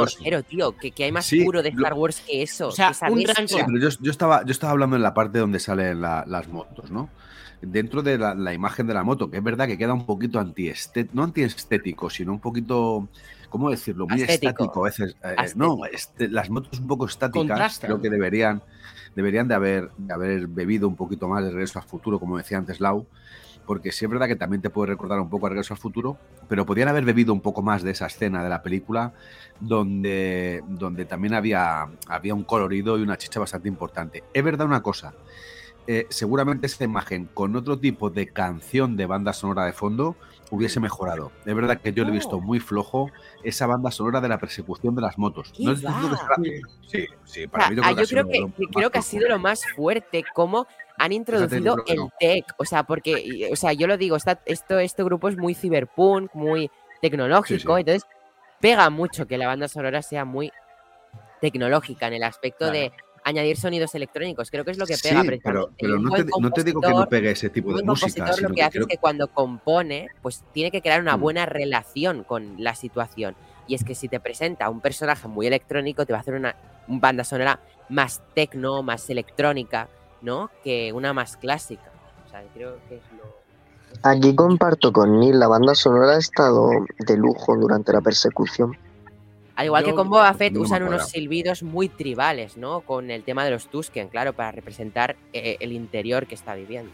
tío. 0.48 0.72
Que, 0.76 0.92
que 0.92 1.04
hay 1.04 1.12
más 1.12 1.26
Sí, 1.26 1.44
puro 1.44 1.62
de 1.62 1.68
Star 1.70 1.92
Wars 1.94 2.22
que 2.26 2.42
eso. 2.42 2.68
O 2.68 2.72
sea, 2.72 2.92
que 2.92 3.12
un 3.12 3.22
gran 3.22 3.46
Sí, 3.48 3.56
pero 3.66 3.78
yo, 3.78 3.88
yo 4.00 4.10
estaba, 4.10 4.44
yo 4.46 4.52
estaba 4.52 4.72
hablando 4.72 4.96
en 4.96 5.02
la 5.02 5.12
parte 5.12 5.38
donde 5.38 5.58
salen 5.58 6.00
la- 6.00 6.24
las 6.26 6.48
motos, 6.48 6.90
¿no? 6.90 7.10
Dentro 7.62 8.02
de 8.02 8.16
la, 8.16 8.34
la 8.34 8.54
imagen 8.54 8.86
de 8.86 8.94
la 8.94 9.04
moto, 9.04 9.30
que 9.30 9.36
es 9.36 9.42
verdad 9.42 9.66
que 9.66 9.76
queda 9.76 9.92
un 9.92 10.06
poquito 10.06 10.38
antiestético, 10.40 11.14
no 11.14 11.24
antiestético, 11.24 12.08
sino 12.08 12.32
un 12.32 12.40
poquito, 12.40 13.08
¿cómo 13.50 13.70
decirlo? 13.70 14.06
Muy 14.06 14.22
estático 14.22 14.80
a 14.80 14.88
veces. 14.88 15.14
Eh, 15.22 15.34
Ascético. 15.36 15.76
no, 15.76 15.84
este- 15.84 16.28
las 16.28 16.48
motos 16.48 16.80
un 16.80 16.86
poco 16.86 17.04
estáticas, 17.06 17.78
creo 17.78 18.00
que 18.00 18.08
deberían, 18.08 18.62
deberían 19.14 19.46
de, 19.46 19.54
haber, 19.54 19.90
de 19.98 20.14
haber 20.14 20.46
bebido 20.46 20.88
un 20.88 20.96
poquito 20.96 21.28
más 21.28 21.44
de 21.44 21.50
Regreso 21.50 21.78
al 21.78 21.84
Futuro, 21.84 22.18
como 22.18 22.38
decía 22.38 22.56
antes 22.56 22.80
Lau, 22.80 23.06
porque 23.66 23.92
sí 23.92 24.06
es 24.06 24.10
verdad 24.10 24.26
que 24.26 24.36
también 24.36 24.62
te 24.62 24.70
puede 24.70 24.88
recordar 24.92 25.20
un 25.20 25.28
poco 25.28 25.46
a 25.46 25.50
Regreso 25.50 25.74
al 25.74 25.80
Futuro, 25.80 26.16
pero 26.48 26.64
podían 26.64 26.88
haber 26.88 27.04
bebido 27.04 27.34
un 27.34 27.42
poco 27.42 27.60
más 27.60 27.82
de 27.82 27.90
esa 27.90 28.06
escena 28.06 28.42
de 28.42 28.48
la 28.48 28.62
película 28.62 29.12
donde, 29.60 30.64
donde 30.66 31.04
también 31.04 31.34
había, 31.34 31.86
había 32.08 32.34
un 32.34 32.44
colorido 32.44 32.98
y 32.98 33.02
una 33.02 33.18
chicha 33.18 33.38
bastante 33.38 33.68
importante. 33.68 34.24
Es 34.32 34.42
verdad 34.42 34.66
una 34.66 34.82
cosa, 34.82 35.12
eh, 35.92 36.06
seguramente 36.08 36.68
esa 36.68 36.84
imagen 36.84 37.28
con 37.34 37.56
otro 37.56 37.76
tipo 37.76 38.10
de 38.10 38.28
canción 38.28 38.96
de 38.96 39.06
banda 39.06 39.32
sonora 39.32 39.64
de 39.64 39.72
fondo 39.72 40.14
hubiese 40.52 40.78
mejorado. 40.78 41.32
Es 41.44 41.52
verdad 41.52 41.80
que 41.80 41.92
yo 41.92 42.04
lo 42.04 42.10
he 42.10 42.12
visto 42.12 42.36
Oh. 42.36 42.40
muy 42.40 42.60
flojo 42.60 43.10
esa 43.42 43.66
banda 43.66 43.90
sonora 43.90 44.20
de 44.20 44.28
la 44.28 44.38
persecución 44.38 44.94
de 44.94 45.02
las 45.02 45.18
motos. 45.18 45.52
¿Qué 45.56 45.64
No 45.64 45.74
diciendo 45.74 46.16
que 46.40 46.60
Sí, 46.86 47.06
sí, 47.24 47.44
O 47.44 47.50
para 47.50 47.64
sea, 47.64 47.70
mí 47.70 47.76
yo 47.76 47.82
ah, 47.84 47.92
creo 47.94 47.96
que 47.96 48.02
yo 48.04 48.08
creo 48.46 48.54
que, 48.56 48.66
creo 48.72 48.90
que 48.90 48.98
ha 48.98 49.02
sido 49.02 49.28
lo 49.28 49.40
más 49.40 49.62
fuerte, 49.74 50.22
cómo 50.32 50.68
han 50.96 51.10
introducido 51.12 51.76
el 51.88 51.96
no. 51.96 52.12
tech. 52.20 52.44
O 52.58 52.64
sea, 52.64 52.84
porque, 52.84 53.48
o 53.52 53.56
sea, 53.56 53.72
yo 53.72 53.88
lo 53.88 53.96
digo, 53.96 54.14
está, 54.14 54.40
esto, 54.46 54.78
este 54.78 55.02
grupo 55.02 55.28
es 55.28 55.36
muy 55.36 55.54
cyberpunk, 55.54 56.32
muy 56.34 56.70
tecnológico, 57.02 57.74
sí. 57.74 57.80
entonces 57.80 58.06
pega 58.60 58.90
mucho 58.90 59.26
que 59.26 59.38
la 59.38 59.48
banda 59.48 59.66
sonora 59.66 60.02
sea 60.02 60.24
muy 60.24 60.52
tecnológica 61.40 62.06
en 62.06 62.12
el 62.14 62.22
aspecto 62.22 62.66
Claro. 62.70 62.74
de 62.74 62.92
añadir 63.24 63.56
sonidos 63.56 63.94
electrónicos. 63.94 64.50
Creo 64.50 64.64
que 64.64 64.70
es 64.72 64.78
lo 64.78 64.86
que 64.86 64.96
Sí, 64.96 65.08
pega 65.08 65.20
pero, 65.22 65.28
precisamente. 65.28 65.76
pero 65.80 65.98
no, 65.98 66.10
te, 66.10 66.24
no 66.40 66.50
te 66.50 66.64
digo 66.64 66.80
que 66.80 66.88
no 66.88 66.94
compositor- 66.96 67.08
pegue 67.08 67.30
ese 67.30 67.50
tipo 67.50 67.68
de 67.74 67.82
música, 67.82 67.86
compositor 68.24 68.34
sino 68.34 68.48
lo 68.48 68.54
que 68.54 68.54
que 68.56 68.62
hace 68.62 68.70
creo 68.72 68.82
es 68.82 68.88
que 68.88 68.98
cuando 68.98 69.28
compone, 69.28 70.08
pues 70.22 70.42
tiene 70.52 70.70
que 70.70 70.80
crear 70.82 71.00
una 71.00 71.16
Mm. 71.16 71.20
buena 71.20 71.46
relación 71.46 72.24
con 72.24 72.54
la 72.62 72.74
situación. 72.74 73.34
Y 73.66 73.74
es 73.74 73.84
que 73.84 73.94
si 73.94 74.08
te 74.08 74.18
presenta 74.20 74.68
un 74.68 74.80
personaje 74.80 75.28
muy 75.28 75.46
electrónico, 75.46 76.04
te 76.06 76.12
va 76.12 76.18
a 76.18 76.22
hacer 76.22 76.34
una 76.34 76.56
un 76.88 77.00
banda 77.00 77.22
sonora 77.22 77.60
más 77.88 78.20
tecno, 78.34 78.82
más 78.82 79.08
electrónica, 79.10 79.88
¿no? 80.22 80.50
Que 80.64 80.92
una 80.92 81.12
más 81.12 81.36
clásica. 81.36 81.90
O 82.26 82.30
sea, 82.30 82.42
creo 82.52 82.78
que 82.88 82.96
es 82.96 83.02
lo. 83.16 83.38
Aquí 84.02 84.34
comparto 84.34 84.92
con 84.92 85.20
Neil, 85.20 85.38
la 85.38 85.46
banda 85.46 85.74
sonora 85.74 86.14
ha 86.14 86.18
estado 86.18 86.70
de 86.98 87.16
lujo 87.16 87.56
durante 87.56 87.92
la 87.92 88.00
persecución. 88.00 88.76
Al 89.60 89.66
igual 89.66 89.84
que 89.84 89.92
con 89.94 90.08
Boba 90.08 90.32
Fett 90.32 90.54
no 90.54 90.60
usan 90.60 90.84
unos 90.84 91.10
silbidos 91.10 91.62
muy 91.62 91.90
tribales, 91.90 92.56
¿no? 92.56 92.80
Con 92.80 93.10
el 93.10 93.22
tema 93.24 93.44
de 93.44 93.50
los 93.50 93.68
Tusken, 93.68 94.08
claro, 94.08 94.32
para 94.32 94.52
representar 94.52 95.16
eh, 95.34 95.58
el 95.60 95.72
interior 95.72 96.26
que 96.26 96.34
está 96.34 96.54
viviendo. 96.54 96.90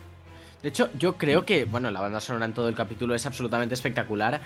De 0.64 0.70
hecho, 0.70 0.88
yo 0.98 1.16
creo 1.16 1.44
que, 1.44 1.64
bueno, 1.64 1.92
la 1.92 2.00
banda 2.00 2.18
sonora 2.18 2.44
en 2.44 2.54
todo 2.54 2.68
el 2.68 2.74
capítulo 2.74 3.14
es 3.14 3.24
absolutamente 3.24 3.76
espectacular. 3.76 4.40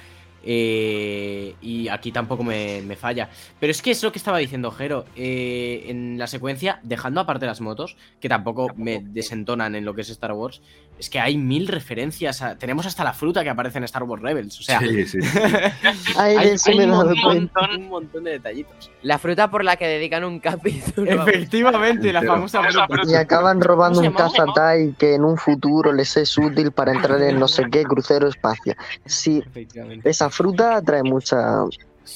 Eh, 0.45 1.55
y 1.61 1.89
aquí 1.89 2.13
tampoco 2.13 2.43
me, 2.43 2.83
me 2.83 2.97
falla. 2.97 3.29
Pero 3.59 3.71
es 3.71 3.83
que 3.83 3.91
es 3.91 4.03
lo 4.03 4.13
que 4.13 4.19
estaba 4.19 4.39
diciendo 4.39 4.71
Jero. 4.71 5.05
eh, 5.17 5.85
en 5.89 6.19
la 6.19 6.27
secuencia, 6.27 6.81
dejando 6.83 7.21
aparte 7.21 7.47
las 7.47 7.61
motos, 7.61 7.97
que 8.21 8.29
tampoco 8.29 8.69
me 8.77 9.01
desentonan 9.03 9.75
en 9.75 9.85
lo 9.85 9.95
que 9.95 10.03
es 10.03 10.11
Star 10.11 10.33
Wars, 10.33 10.61
es 10.99 11.09
que 11.09 11.19
hay 11.21 11.37
mil 11.39 11.67
referencias. 11.69 12.43
a- 12.43 12.57
tenemos 12.57 12.87
hasta 12.87 13.05
la 13.05 13.13
fruta 13.13 13.43
que 13.43 13.51
aparece 13.51 13.79
en 13.79 13.85
Star 13.85 14.03
Wars 14.03 14.23
Rebels. 14.23 14.59
O 14.61 14.63
sea, 14.63 14.81
Sí, 14.81 15.07
sí, 15.07 15.21
sí. 15.23 15.29
Ay, 16.17 16.37
de 16.39 16.53
eso 16.55 16.71
me 16.75 16.85
he 16.85 16.87
un, 16.87 16.91
montón, 16.93 17.71
un 17.77 17.89
montón 17.89 18.25
de 18.25 18.33
detallitos. 18.33 18.91
La 19.03 19.19
fruta 19.19 19.51
por 19.51 19.65
la 19.65 19.77
que 19.77 19.87
dedican 19.87 20.25
un 20.25 20.41
capítulo. 20.41 21.11
Efectivamente, 21.27 22.13
la 22.13 22.23
famosa 22.23 22.63
fruta. 22.63 22.87
Y 23.09 23.15
acaban 23.15 23.61
robando 23.61 24.01
¿Cómo 24.03 24.11
un 24.11 24.15
cazatai 24.17 24.95
que 24.99 25.15
en 25.15 25.25
un 25.25 25.37
futuro 25.39 25.93
les 25.93 26.17
es 26.17 26.37
útil 26.37 26.71
para 26.73 26.93
entrar 26.93 27.21
en 27.23 27.39
no 27.39 27.49
sé 27.49 27.65
qué 27.71 27.83
crucero 27.85 28.29
espacial. 28.29 28.77
Sí, 29.07 29.43
Efectivamente. 29.47 30.09
Esa 30.31 30.37
fruta 30.37 30.83
trae 30.83 31.03
mucha. 31.03 31.65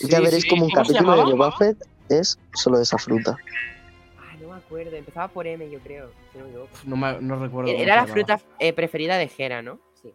Ya 0.01 0.21
veréis 0.21 0.43
sí, 0.45 0.49
como 0.49 0.65
un 0.65 0.71
¿cómo 0.71 0.85
se 0.85 0.93
capítulo 0.93 1.17
de? 1.27 1.33
Boba 1.33 1.53
Fett 1.57 1.79
es 2.09 2.39
solo 2.55 2.79
de 2.79 2.83
esa 2.85 2.99
fruta. 2.99 3.37
Ah, 4.19 4.35
no 4.41 4.49
me 4.49 4.57
acuerdo. 4.57 4.97
Empezaba 4.97 5.29
por 5.29 5.47
M, 5.47 5.69
yo 5.71 5.79
creo. 5.81 6.11
si 6.33 6.89
no 6.89 6.97
me. 6.97 7.21
No, 7.21 7.37
recuerdo. 7.37 7.71
Era 7.71 7.97
la 7.97 8.07
fruta 8.07 8.41
eh, 8.59 8.73
preferida 8.73 9.17
de 9.17 9.31
Hera, 9.37 9.63
¿no? 9.63 9.79
Sí. 10.03 10.13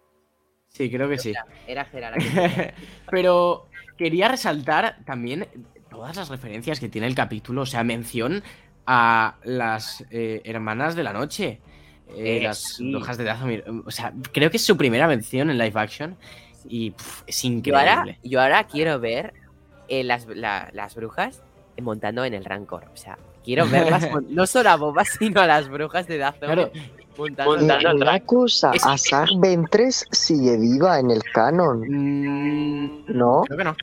Sí, 0.70 0.92
creo 0.92 1.08
que 1.10 1.18
sí. 1.18 1.34
Era 1.68 1.88
Hera 1.92 2.12
la 2.12 2.18
que 2.18 2.74
Pero 3.10 3.68
quería 3.98 4.28
resaltar 4.28 4.98
también 5.06 5.48
todas 5.90 6.16
las 6.16 6.30
referencias 6.30 6.80
que 6.80 6.90
tiene 6.90 7.08
el 7.08 7.16
capítulo. 7.16 7.62
O 7.62 7.66
sea, 7.66 7.84
mención 7.84 8.44
a 8.86 9.36
las 9.44 10.04
eh, 10.12 10.42
hermanas 10.46 10.96
de 10.96 11.04
la 11.04 11.14
noche. 11.14 11.62
eh, 12.10 12.38
Eh, 12.38 12.42
las 12.44 12.76
sí. 12.78 12.92
brujas 12.92 13.18
de 13.18 13.24
Dathomir. 13.24 13.64
O 13.86 13.92
sea, 13.92 14.14
creo 14.32 14.50
que 14.52 14.58
es 14.58 14.66
su 14.66 14.76
primera 14.78 15.08
mención 15.08 15.50
en 15.50 15.58
live 15.58 15.80
action. 15.80 16.18
Y 16.68 16.92
pf, 16.92 17.24
es 17.28 17.42
Yo 17.44 17.78
ahora, 17.78 17.94
increíble. 17.94 18.20
yo 18.24 18.42
ahora 18.42 18.64
quiero 18.66 19.00
ver 19.00 19.34
eh, 19.88 20.04
las, 20.04 20.26
la- 20.28 20.70
las 20.74 20.96
brujas 20.96 21.42
montando 21.82 22.26
en 22.26 22.34
el 22.34 22.44
Rancor. 22.46 22.86
O 22.94 22.98
sea, 22.98 23.18
quiero 23.44 23.66
verlas 23.70 24.08
no 24.30 24.46
solo 24.48 24.70
a 24.70 24.76
Boba, 24.76 25.06
sino 25.06 25.42
a 25.42 25.48
las 25.48 25.70
brujas 25.70 26.08
de 26.08 26.18
Dathomir 26.18 26.56
Claro. 26.56 26.72
montando. 27.18 27.56
En 27.58 27.62
el 27.72 27.82
Rancor. 27.84 28.02
una 28.02 28.20
cosa, 28.22 28.72
Es- 28.74 28.86
Asar 28.86 29.30
Ventress 29.38 30.06
sigue 30.12 30.58
viva 30.58 31.00
en 31.00 31.12
el 31.12 31.24
canon, 31.24 31.82
Mm, 31.88 33.04
¿no? 33.08 33.42
creo 33.46 33.58
que 33.58 33.64
no. 33.64 33.76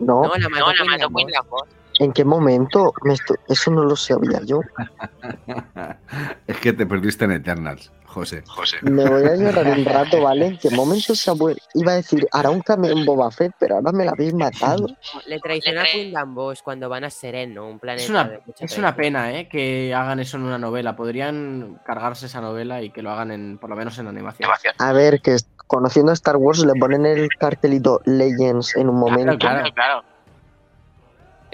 ¿No? 0.00 0.22
No, 0.26 0.34
la 0.36 0.48
mató 0.48 0.72
Queen 1.14 1.30
Lambos. 1.30 1.62
¿En 2.00 2.12
qué 2.12 2.24
momento? 2.24 2.92
Me 3.04 3.14
esto- 3.14 3.34
Eso 3.48 3.70
no 3.70 3.84
lo 3.84 3.96
sabía 3.96 4.40
yo. 4.44 4.60
es 6.46 6.56
que 6.58 6.72
te 6.72 6.86
perdiste 6.86 7.24
en 7.24 7.32
Eternals, 7.32 7.92
José. 8.06 8.42
Me 8.82 9.08
voy 9.08 9.24
a 9.24 9.36
llorar 9.36 9.66
un 9.66 9.84
rato, 9.84 10.20
¿vale? 10.22 10.46
¿En 10.46 10.58
qué 10.58 10.70
momento 10.70 11.14
se 11.14 11.32
Iba 11.74 11.92
a 11.92 11.94
decir, 11.96 12.26
hará 12.32 12.50
un 12.50 12.60
cambio 12.60 12.92
en 12.92 13.04
Boba 13.04 13.30
Fett, 13.30 13.52
pero 13.58 13.76
ahora 13.76 13.92
me 13.92 14.04
la 14.04 14.12
habéis 14.12 14.34
matado. 14.34 14.86
Le 15.26 15.38
traiciona 15.40 15.82
a 15.82 15.84
Queen 15.84 16.12
Lambos 16.12 16.62
cuando 16.62 16.88
van 16.88 17.04
a 17.04 17.10
Sereno, 17.10 17.68
un 17.68 17.78
planeta 17.78 18.04
Es 18.04 18.10
una, 18.10 18.24
de 18.24 18.40
es 18.60 18.78
una 18.78 18.94
pena, 18.96 19.32
¿eh? 19.32 19.48
Que 19.48 19.94
hagan 19.94 20.20
eso 20.20 20.36
en 20.36 20.44
una 20.44 20.58
novela. 20.58 20.96
Podrían 20.96 21.80
cargarse 21.84 22.26
esa 22.26 22.40
novela 22.40 22.82
y 22.82 22.90
que 22.90 23.02
lo 23.02 23.10
hagan 23.10 23.30
en, 23.30 23.58
por 23.58 23.70
lo 23.70 23.76
menos 23.76 23.98
en 23.98 24.06
animación. 24.08 24.50
A 24.78 24.92
ver, 24.92 25.20
que 25.20 25.36
conociendo 25.66 26.10
a 26.10 26.14
Star 26.14 26.36
Wars 26.36 26.64
le 26.64 26.74
ponen 26.74 27.06
el 27.06 27.28
cartelito 27.38 28.00
Legends 28.04 28.76
en 28.76 28.88
un 28.88 28.96
momento. 28.96 29.38
Claro, 29.38 29.72
claro. 29.74 30.13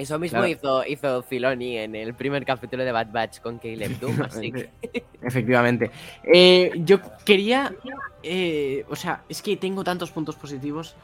Eso 0.00 0.18
mismo 0.18 0.38
Claro. 0.38 0.48
hizo, 0.52 0.86
hizo 0.86 1.22
Filoni 1.22 1.76
en 1.78 1.94
el 1.94 2.14
primer 2.14 2.44
capítulo 2.44 2.84
de 2.84 2.92
Bad 2.92 3.12
Batch 3.12 3.40
con 3.40 3.58
Caleb 3.58 3.98
Doom, 4.00 4.20
así 4.22 4.50
que... 4.50 4.70
Efectivamente. 5.22 5.90
Eh, 6.24 6.72
yo 6.84 7.00
quería. 7.24 7.74
eh, 8.22 8.84
o 8.88 8.96
sea, 8.96 9.24
es 9.28 9.42
que 9.42 9.56
tengo 9.56 9.84
tantos 9.84 10.10
puntos 10.10 10.36
positivos. 10.36 10.96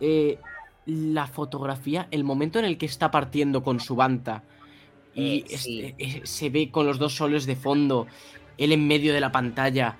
Eh, 0.00 0.38
la 0.86 1.28
fotografía, 1.28 2.08
el 2.10 2.24
momento 2.24 2.58
en 2.58 2.64
el 2.64 2.76
que 2.78 2.86
está 2.86 3.10
partiendo 3.12 3.62
con 3.62 3.78
su 3.78 3.94
banta 3.94 4.42
y 5.14 5.44
es- 5.48 5.68
se 6.28 6.50
ve 6.50 6.70
con 6.72 6.86
los 6.86 6.98
dos 6.98 7.14
soles 7.14 7.46
de 7.46 7.54
fondo, 7.54 8.08
él 8.58 8.72
en 8.72 8.88
medio 8.88 9.12
de 9.12 9.20
la 9.20 9.30
pantalla, 9.30 9.96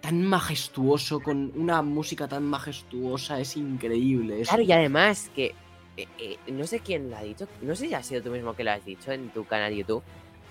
tan 0.00 0.24
majestuoso, 0.24 1.20
con 1.20 1.52
una 1.54 1.82
música 1.82 2.26
tan 2.28 2.44
majestuosa, 2.44 3.38
es 3.40 3.56
increíble. 3.58 4.42
Claro, 4.42 4.62
y 4.62 4.72
además 4.72 5.30
que 5.34 5.54
eh, 5.96 6.06
eh, 6.18 6.36
no 6.48 6.66
sé 6.66 6.80
quién 6.80 7.10
lo 7.10 7.16
ha 7.16 7.22
dicho, 7.22 7.46
no 7.62 7.74
sé 7.74 7.88
si 7.88 7.94
ha 7.94 8.02
sido 8.02 8.22
tú 8.22 8.30
mismo 8.30 8.54
que 8.54 8.64
lo 8.64 8.70
has 8.72 8.84
dicho 8.84 9.12
en 9.12 9.28
tu 9.30 9.44
canal 9.44 9.70
de 9.70 9.78
YouTube, 9.78 10.02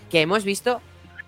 que 0.10 0.21
hemos 0.21 0.43
visto 0.43 0.82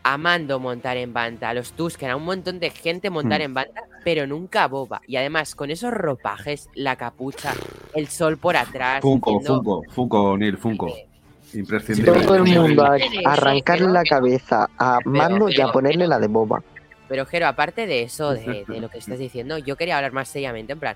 a 0.05 0.17
Mando 0.17 0.59
montar 0.59 0.97
en 0.97 1.13
banda, 1.13 1.49
a 1.49 1.53
los 1.53 1.71
Tusken, 1.73 2.09
a 2.09 2.15
un 2.17 2.25
montón 2.25 2.59
de 2.59 2.69
gente 2.71 3.09
montar 3.09 3.39
Hmm. 3.39 3.45
en 3.45 3.53
banda, 3.53 3.83
pero 4.03 4.27
nunca 4.27 4.63
a 4.65 4.67
Boba. 4.67 5.01
Y 5.07 5.15
además, 5.15 5.55
con 5.55 5.71
esos 5.71 5.93
ropajes, 5.93 6.69
la 6.75 6.97
capucha, 6.97 7.53
el 7.93 8.07
sol 8.09 8.37
por 8.37 8.57
atrás. 8.57 8.99
Funko, 9.01 9.37
haciendo- 9.39 9.55
Funko, 9.63 9.83
Funko, 9.93 10.37
Neil, 10.37 10.57
Funko. 10.57 10.93
Imprescindible. 11.53 12.11
Todo 12.23 12.35
el 12.35 12.43
mundo 12.43 12.83
a, 12.83 12.97
arrancarle 13.25 13.87
la 13.91 14.03
cabeza 14.03 14.69
a 14.77 14.99
Mando 15.05 15.49
y 15.49 15.61
a 15.61 15.67
ponerle 15.71 16.07
la 16.07 16.19
de 16.19 16.27
Boba. 16.27 16.61
Pero, 17.07 17.25
Jero, 17.25 17.47
aparte 17.47 17.85
de 17.85 18.01
eso, 18.03 18.33
de, 18.33 18.65
de 18.67 18.81
lo 18.81 18.89
que 18.89 18.97
estás 18.97 19.19
diciendo, 19.19 19.57
yo 19.57 19.75
quería 19.77 19.97
hablar 19.97 20.11
más 20.13 20.27
seriamente, 20.27 20.73
en 20.73 20.79
plan. 20.79 20.95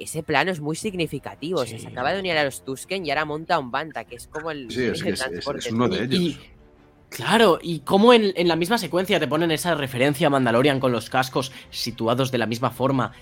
Ese 0.00 0.22
plano 0.22 0.50
es 0.50 0.60
muy 0.60 0.76
significativo. 0.76 1.60
o 1.60 1.66
sea, 1.66 1.78
se 1.78 1.88
acaba 1.88 2.12
de 2.12 2.20
unir 2.20 2.36
a 2.36 2.44
los 2.44 2.64
Tusken 2.64 3.04
y 3.06 3.10
ahora 3.10 3.24
monta 3.24 3.58
un 3.58 3.70
Banta, 3.70 4.04
que 4.04 4.16
es 4.16 4.26
como 4.26 4.50
el, 4.50 4.70
Sí, 4.70 4.84
es, 4.84 5.02
el 5.02 5.74
uno 5.74 5.88
de 5.88 6.04
ellos. 6.04 6.20
Y, 6.20 6.38
claro, 7.08 7.58
y 7.62 7.80
como 7.80 8.12
en, 8.12 8.32
en 8.36 8.48
la 8.48 8.56
misma 8.56 8.78
secuencia 8.78 9.18
te 9.20 9.28
ponen 9.28 9.50
esa 9.50 9.74
referencia 9.74 10.26
a 10.26 10.30
Mandalorian 10.30 10.80
con 10.80 10.92
los 10.92 11.08
cascos 11.10 11.52
situados 11.70 12.30
de 12.30 12.38
la 12.38 12.46
misma 12.46 12.70
forma 12.70 13.12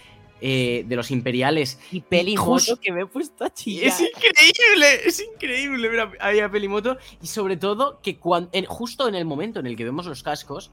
eh, 0.40 0.84
de 0.87 0.96
los 0.96 1.10
imperiales. 1.10 1.78
Y 1.92 2.00
Pelimoto 2.00 2.50
Justo- 2.52 2.76
que 2.80 2.92
me 2.92 3.02
he 3.02 3.06
puesto 3.06 3.44
a 3.44 3.50
chillar. 3.54 3.87
es 3.87 4.00
increíble, 4.00 5.06
es 5.06 5.20
increíble 5.20 5.88
ver 5.88 6.00
a- 6.00 6.12
ahí 6.20 6.40
a 6.40 6.50
Pelimoto. 6.50 6.98
Y 7.22 7.26
sobre 7.28 7.56
todo 7.56 8.00
que 8.02 8.18
cuan- 8.18 8.48
en- 8.52 8.66
justo 8.66 9.08
en 9.08 9.14
el 9.14 9.24
momento 9.24 9.60
en 9.60 9.66
el 9.66 9.76
que 9.76 9.84
vemos 9.84 10.06
los 10.06 10.22
cascos, 10.22 10.70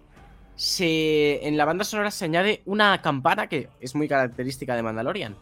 se, 0.55 1.47
en 1.47 1.57
la 1.57 1.65
banda 1.65 1.83
sonora 1.83 2.11
se 2.11 2.25
añade 2.25 2.61
una 2.65 3.01
campana 3.01 3.47
que 3.47 3.69
es 3.79 3.95
muy 3.95 4.07
característica 4.07 4.75
de 4.75 4.83
Mandalorian. 4.83 5.35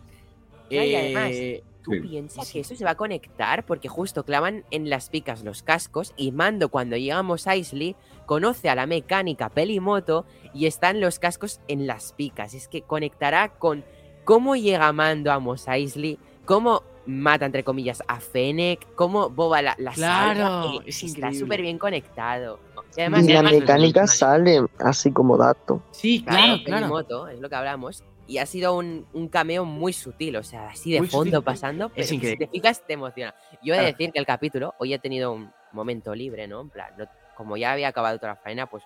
Y 0.70 0.96
además, 0.96 1.32
Eh, 1.32 1.64
Tú 1.82 1.92
Sí. 1.94 2.02
piensas 2.02 2.52
que 2.52 2.60
eso 2.60 2.76
se 2.76 2.84
va 2.84 2.92
a 2.92 2.96
conectar 2.96 3.66
porque 3.66 3.88
justo 3.88 4.26
clavan 4.26 4.66
en 4.70 4.90
las 4.90 5.10
picas 5.10 5.46
los 5.46 5.64
cascos 5.64 6.14
y 6.18 6.34
Mando 6.34 6.68
cuando 6.68 6.98
llegamos 6.98 7.48
a 7.48 7.56
Isley 7.56 7.96
conoce 8.26 8.70
a 8.70 8.76
la 8.76 8.86
mecánica 8.86 9.48
Pelimoto 9.48 10.26
y 10.54 10.66
están 10.66 11.00
los 11.00 11.20
cascos 11.20 11.62
en 11.70 11.88
las 11.88 12.12
picas. 12.12 12.54
Es 12.54 12.68
que 12.68 12.82
conectará 12.82 13.48
con 13.58 13.86
cómo 14.26 14.58
llega 14.58 14.92
Mando 14.92 15.32
a 15.32 15.40
Mos 15.40 15.70
Eisley, 15.70 16.20
cómo 16.44 16.84
mata 17.06 17.46
entre 17.46 17.64
comillas 17.64 18.04
a 18.10 18.20
Fennec, 18.20 18.86
cómo 18.96 19.30
Boba 19.30 19.62
la, 19.62 19.76
la 19.80 19.94
Claro, 19.94 20.40
salva, 20.40 20.76
eh, 20.76 20.80
es 20.86 21.02
está 21.02 21.34
súper 21.34 21.62
bien 21.62 21.78
conectado. 21.80 22.60
Y 22.98 23.02
además, 23.02 23.24
Y 23.24 23.32
la 23.32 23.40
además- 23.40 23.54
mecánica 23.62 24.06
sale 24.06 24.62
así 24.80 25.12
como 25.14 25.38
dato. 25.38 25.82
sí, 25.92 26.22
Claro, 26.24 26.40
claro, 26.42 26.64
claro. 26.66 26.80
Pelimoto, 26.82 27.28
es 27.30 27.40
lo 27.40 27.48
que 27.50 27.56
hablamos. 27.56 28.04
Y 28.30 28.38
ha 28.38 28.46
sido 28.46 28.76
un, 28.78 29.08
un 29.14 29.28
cameo 29.28 29.66
muy 29.66 29.92
sutil, 29.92 30.36
o 30.38 30.44
sea, 30.44 30.68
así 30.70 30.92
de 30.92 31.00
Muy 31.00 31.08
fondo 31.08 31.38
sutil. 31.38 31.44
pasando, 31.44 31.90
pero 31.90 31.96
que 32.02 32.04
si 32.08 32.16
increíble. 32.16 32.46
te 32.46 32.52
fijas 32.52 32.86
te 32.86 32.94
emociona. 32.94 33.34
Yo 33.64 33.74
he 33.74 33.78
de 33.80 33.86
decir 33.88 34.12
que 34.12 34.20
el 34.20 34.26
capítulo, 34.28 34.76
hoy 34.78 34.94
he 34.94 35.00
tenido 35.00 35.32
un 35.34 35.52
momento 35.72 36.14
libre, 36.14 36.48
¿no? 36.48 36.62
En 36.62 36.70
plan, 36.70 36.94
no- 36.96 37.08
como 37.36 37.58
ya 37.58 37.72
había 37.72 37.88
acabado 37.88 38.18
toda 38.20 38.34
la 38.34 38.36
faena, 38.36 38.68
pues 38.68 38.84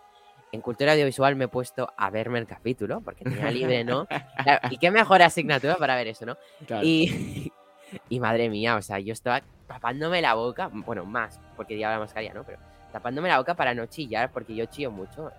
en 0.53 0.61
cultura 0.61 0.93
audiovisual 0.93 1.35
me 1.35 1.45
he 1.45 1.47
puesto 1.49 1.91
a 1.97 2.09
verme 2.09 2.39
el 2.39 2.47
capítulo, 2.47 3.01
porque 3.01 3.25
tenía 3.25 3.51
libre, 3.51 3.83
¿no? 3.83 4.07
Claro, 4.43 4.67
y 4.71 4.77
qué 4.77 4.91
mejor 4.91 5.21
asignatura 5.21 5.75
para 5.75 5.95
ver 5.97 6.07
eso, 6.07 6.25
¿no? 6.25 6.37
Claro. 6.65 6.85
Y, 6.85 7.51
y 8.09 8.19
madre 8.21 8.49
mía, 8.49 8.77
o 8.77 8.81
sea, 8.81 8.99
yo 8.99 9.11
estaba 9.11 9.41
tapándome 9.67 10.21
la 10.21 10.35
boca, 10.35 10.69
bueno, 10.71 11.03
más, 11.05 11.39
porque 11.57 11.75
llevaba 11.75 11.95
la 11.97 12.01
mascarilla, 12.05 12.33
¿no? 12.33 12.43
Pero 12.45 12.59
tapándome 12.93 13.27
la 13.27 13.39
boca 13.39 13.55
para 13.55 13.73
no 13.73 13.87
chillar, 13.87 14.31
porque 14.31 14.55
yo 14.55 14.65
chillo 14.67 14.89
mucho. 14.91 15.31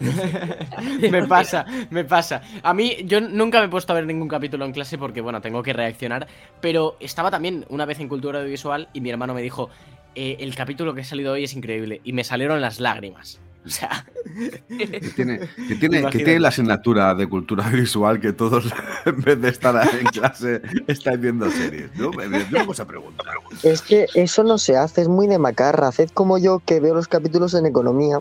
me 1.10 1.26
pasa, 1.26 1.64
me 1.90 2.04
pasa. 2.04 2.42
A 2.62 2.74
mí, 2.74 2.96
yo 3.04 3.20
nunca 3.20 3.60
me 3.60 3.66
he 3.66 3.68
puesto 3.68 3.92
a 3.92 3.96
ver 3.96 4.06
ningún 4.06 4.28
capítulo 4.28 4.64
en 4.64 4.72
clase 4.72 4.98
porque, 4.98 5.20
bueno, 5.20 5.40
tengo 5.40 5.62
que 5.62 5.72
reaccionar. 5.72 6.26
Pero 6.60 6.96
estaba 7.00 7.30
también 7.30 7.64
una 7.68 7.84
vez 7.84 8.00
en 8.00 8.08
cultura 8.08 8.38
audiovisual 8.40 8.88
y 8.92 9.00
mi 9.00 9.10
hermano 9.10 9.34
me 9.34 9.42
dijo: 9.42 9.70
"Eh, 10.14 10.36
El 10.40 10.54
capítulo 10.54 10.94
que 10.94 11.00
ha 11.02 11.04
salido 11.04 11.32
hoy 11.32 11.44
es 11.44 11.54
increíble. 11.54 12.00
Y 12.04 12.12
me 12.12 12.24
salieron 12.24 12.60
las 12.60 12.80
lágrimas. 12.80 13.40
O 13.66 13.70
sea, 13.70 14.06
Que 14.78 15.00
tiene, 15.16 15.40
que 15.68 15.74
tiene, 15.74 16.02
que 16.10 16.18
tiene 16.18 16.38
la 16.40 16.48
asignatura 16.48 17.14
de 17.14 17.26
cultura 17.26 17.68
visual 17.68 18.20
que 18.20 18.32
todos, 18.32 18.72
en 19.04 19.20
vez 19.20 19.40
de 19.40 19.48
estar 19.48 19.74
en 20.00 20.06
clase, 20.06 20.62
estáis 20.86 21.20
viendo 21.20 21.50
series. 21.50 21.94
¿no? 21.96 22.10
Me, 22.10 22.28
me, 22.28 22.38
me 22.38 22.58
vamos 22.58 22.78
a 22.80 22.86
preguntar. 22.86 23.26
Es 23.64 23.82
que 23.82 24.06
eso 24.14 24.44
no 24.44 24.58
se 24.58 24.76
hace, 24.76 25.02
es 25.02 25.08
muy 25.08 25.26
de 25.26 25.38
macarra. 25.38 25.88
Haced 25.88 26.10
como 26.10 26.38
yo 26.38 26.60
que 26.64 26.78
veo 26.80 26.94
los 26.94 27.08
capítulos 27.08 27.52
en 27.54 27.66
economía. 27.66 28.18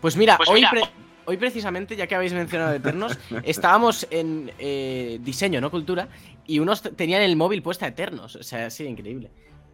Pues 0.00 0.16
mira, 0.16 0.38
hoy, 0.48 0.64
pre- 0.70 0.82
hoy 1.26 1.36
precisamente, 1.36 1.96
ya 1.96 2.06
que 2.06 2.14
habéis 2.14 2.32
mencionado 2.32 2.74
Eternos, 2.74 3.18
estábamos 3.44 4.06
en 4.10 4.50
eh, 4.58 5.18
diseño, 5.22 5.60
no 5.60 5.70
cultura, 5.70 6.08
y 6.46 6.58
unos 6.58 6.82
tenían 6.82 7.22
el 7.22 7.36
móvil 7.36 7.62
puesta 7.62 7.86
Eternos. 7.86 8.36
O 8.36 8.42
sea, 8.42 8.70
sí, 8.70 8.84
increíble. 8.84 9.30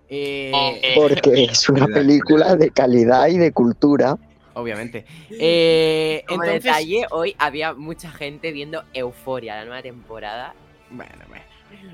Eh, 0.09 0.53
Porque 0.96 1.44
es 1.44 1.68
una 1.68 1.86
película 1.86 2.57
de 2.57 2.70
calidad 2.70 3.28
y 3.28 3.38
de 3.38 3.53
cultura. 3.53 4.16
obviamente. 4.55 5.05
Eh, 5.30 6.24
Como 6.26 6.42
entonces, 6.42 6.64
detalle, 6.64 7.07
hoy 7.11 7.36
había 7.38 7.74
mucha 7.74 8.11
gente 8.11 8.51
viendo 8.51 8.82
Euforia, 8.92 9.57
la 9.57 9.64
nueva 9.64 9.82
temporada. 9.82 10.55
Bueno, 10.90 11.12
bueno. 11.28 11.49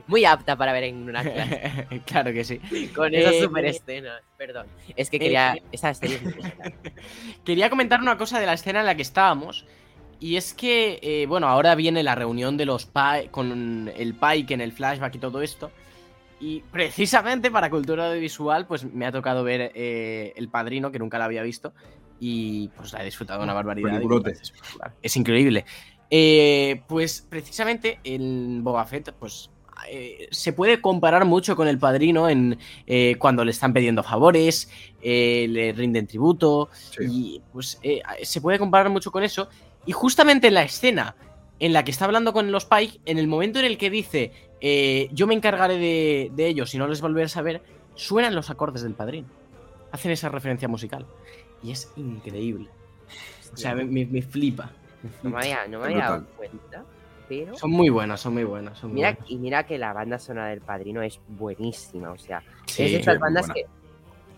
Muy 0.06 0.24
apta 0.24 0.56
para 0.56 0.72
ver 0.72 0.84
en 0.84 1.08
una 1.08 1.22
clase. 1.22 1.86
claro 2.06 2.32
que 2.32 2.44
sí. 2.44 2.58
Con 2.94 3.14
Eh, 3.14 3.42
super 3.42 3.64
escenas. 3.66 4.22
Perdón. 4.36 4.66
Es 4.96 5.10
que 5.10 5.18
quería. 5.18 5.54
eh, 5.54 5.62
Esa 5.72 5.92
serie 5.94 6.16
es. 6.16 6.22
Quería 7.44 7.70
comentar 7.70 8.00
una 8.00 8.16
cosa 8.18 8.38
de 8.40 8.46
la 8.46 8.52
escena 8.54 8.80
en 8.80 8.86
la 8.86 8.94
que 8.94 9.02
estábamos. 9.02 9.66
Y 10.18 10.36
es 10.36 10.54
que, 10.54 10.98
eh, 11.02 11.26
bueno, 11.26 11.46
ahora 11.48 11.74
viene 11.74 12.02
la 12.02 12.14
reunión 12.14 12.56
de 12.56 12.64
los 12.64 12.86
Pi 12.86 13.28
con 13.30 13.90
el 13.94 14.14
Pike 14.14 14.54
en 14.54 14.60
el 14.60 14.72
flashback 14.72 15.14
y 15.16 15.18
todo 15.18 15.42
esto. 15.42 15.70
Y 16.40 16.60
precisamente 16.72 17.50
para 17.50 17.68
cultura 17.70 18.08
audiovisual, 18.08 18.66
pues 18.66 18.84
me 18.84 19.06
ha 19.06 19.12
tocado 19.12 19.42
ver 19.44 19.72
eh, 19.74 20.32
El 20.36 20.48
Padrino, 20.48 20.90
que 20.90 20.98
nunca 20.98 21.18
la 21.18 21.26
había 21.26 21.42
visto. 21.42 21.72
Y 22.18 22.68
pues 22.76 22.92
la 22.94 23.02
he 23.02 23.04
disfrutado 23.04 23.42
una 23.42 23.52
barbaridad. 23.52 24.00
parece 24.22 24.42
espectacular. 24.42 24.92
Es 25.02 25.16
increíble. 25.16 25.64
Eh, 26.10 26.82
pues 26.86 27.26
precisamente 27.28 27.98
el 28.04 28.60
Boba 28.62 28.86
Fett, 28.86 29.12
pues 29.12 29.50
eh, 29.90 30.28
se 30.30 30.52
puede 30.52 30.80
comparar 30.80 31.24
mucho 31.24 31.54
con 31.56 31.68
el 31.68 31.78
padrino 31.78 32.28
en 32.28 32.58
eh, 32.86 33.16
cuando 33.18 33.44
le 33.44 33.50
están 33.50 33.72
pidiendo 33.72 34.02
favores, 34.02 34.70
eh, 35.02 35.46
le 35.48 35.72
rinden 35.72 36.06
tributo, 36.06 36.68
Sí. 36.72 37.04
y 37.08 37.42
pues 37.52 37.78
eh, 37.82 38.02
se 38.22 38.40
puede 38.40 38.58
comparar 38.58 38.90
mucho 38.90 39.10
con 39.12 39.22
eso. 39.22 39.48
Y 39.84 39.92
justamente 39.92 40.48
en 40.48 40.54
la 40.54 40.62
escena 40.62 41.14
en 41.58 41.72
la 41.72 41.84
que 41.84 41.90
está 41.90 42.04
hablando 42.04 42.32
con 42.32 42.50
los 42.52 42.64
Pike, 42.66 43.00
en 43.06 43.18
el 43.18 43.28
momento 43.28 43.58
en 43.58 43.64
el 43.66 43.78
que 43.78 43.88
dice 43.90 44.32
eh, 44.60 45.08
yo 45.12 45.26
me 45.26 45.34
encargaré 45.34 45.78
de, 45.78 46.30
de 46.34 46.46
ellos 46.48 46.74
y 46.74 46.78
no 46.78 46.86
les 46.88 47.00
volveré 47.00 47.30
a 47.34 47.42
ver, 47.42 47.62
suenan 47.94 48.34
los 48.34 48.50
acordes 48.50 48.82
del 48.82 48.94
padrino. 48.94 49.28
Hacen 49.92 50.10
esa 50.10 50.28
referencia 50.28 50.66
musical. 50.68 51.06
Y 51.62 51.70
es 51.70 51.90
increíble. 51.96 52.68
O 53.52 53.56
sea, 53.56 53.74
me, 53.74 53.84
me- 53.84 54.04
me 54.06 54.20
flipa. 54.22 54.70
No 55.22 55.30
me 55.30 55.38
había, 55.38 55.66
no 55.68 55.78
me 55.80 55.86
había 55.86 55.98
dado 55.98 56.26
cuenta. 56.36 56.84
Pero. 57.28 57.56
Son 57.56 57.70
muy 57.70 57.88
buenas, 57.90 58.20
son 58.20 58.34
muy 58.34 58.44
buenas. 58.44 58.78
Son 58.78 58.90
muy 58.90 58.96
Mira, 58.96 59.12
buenas. 59.12 59.30
y 59.30 59.36
mira 59.36 59.62
que 59.64 59.78
la 59.78 59.92
banda 59.92 60.18
sonora 60.18 60.48
del 60.48 60.60
padrino 60.60 61.02
es 61.02 61.20
buenísima. 61.28 62.10
O 62.10 62.18
sea, 62.18 62.42
Sí, 62.66 62.84
es 62.84 62.92
de 62.92 62.98
estas 62.98 63.14
muy 63.16 63.22
bandas 63.22 63.48
que 63.50 63.66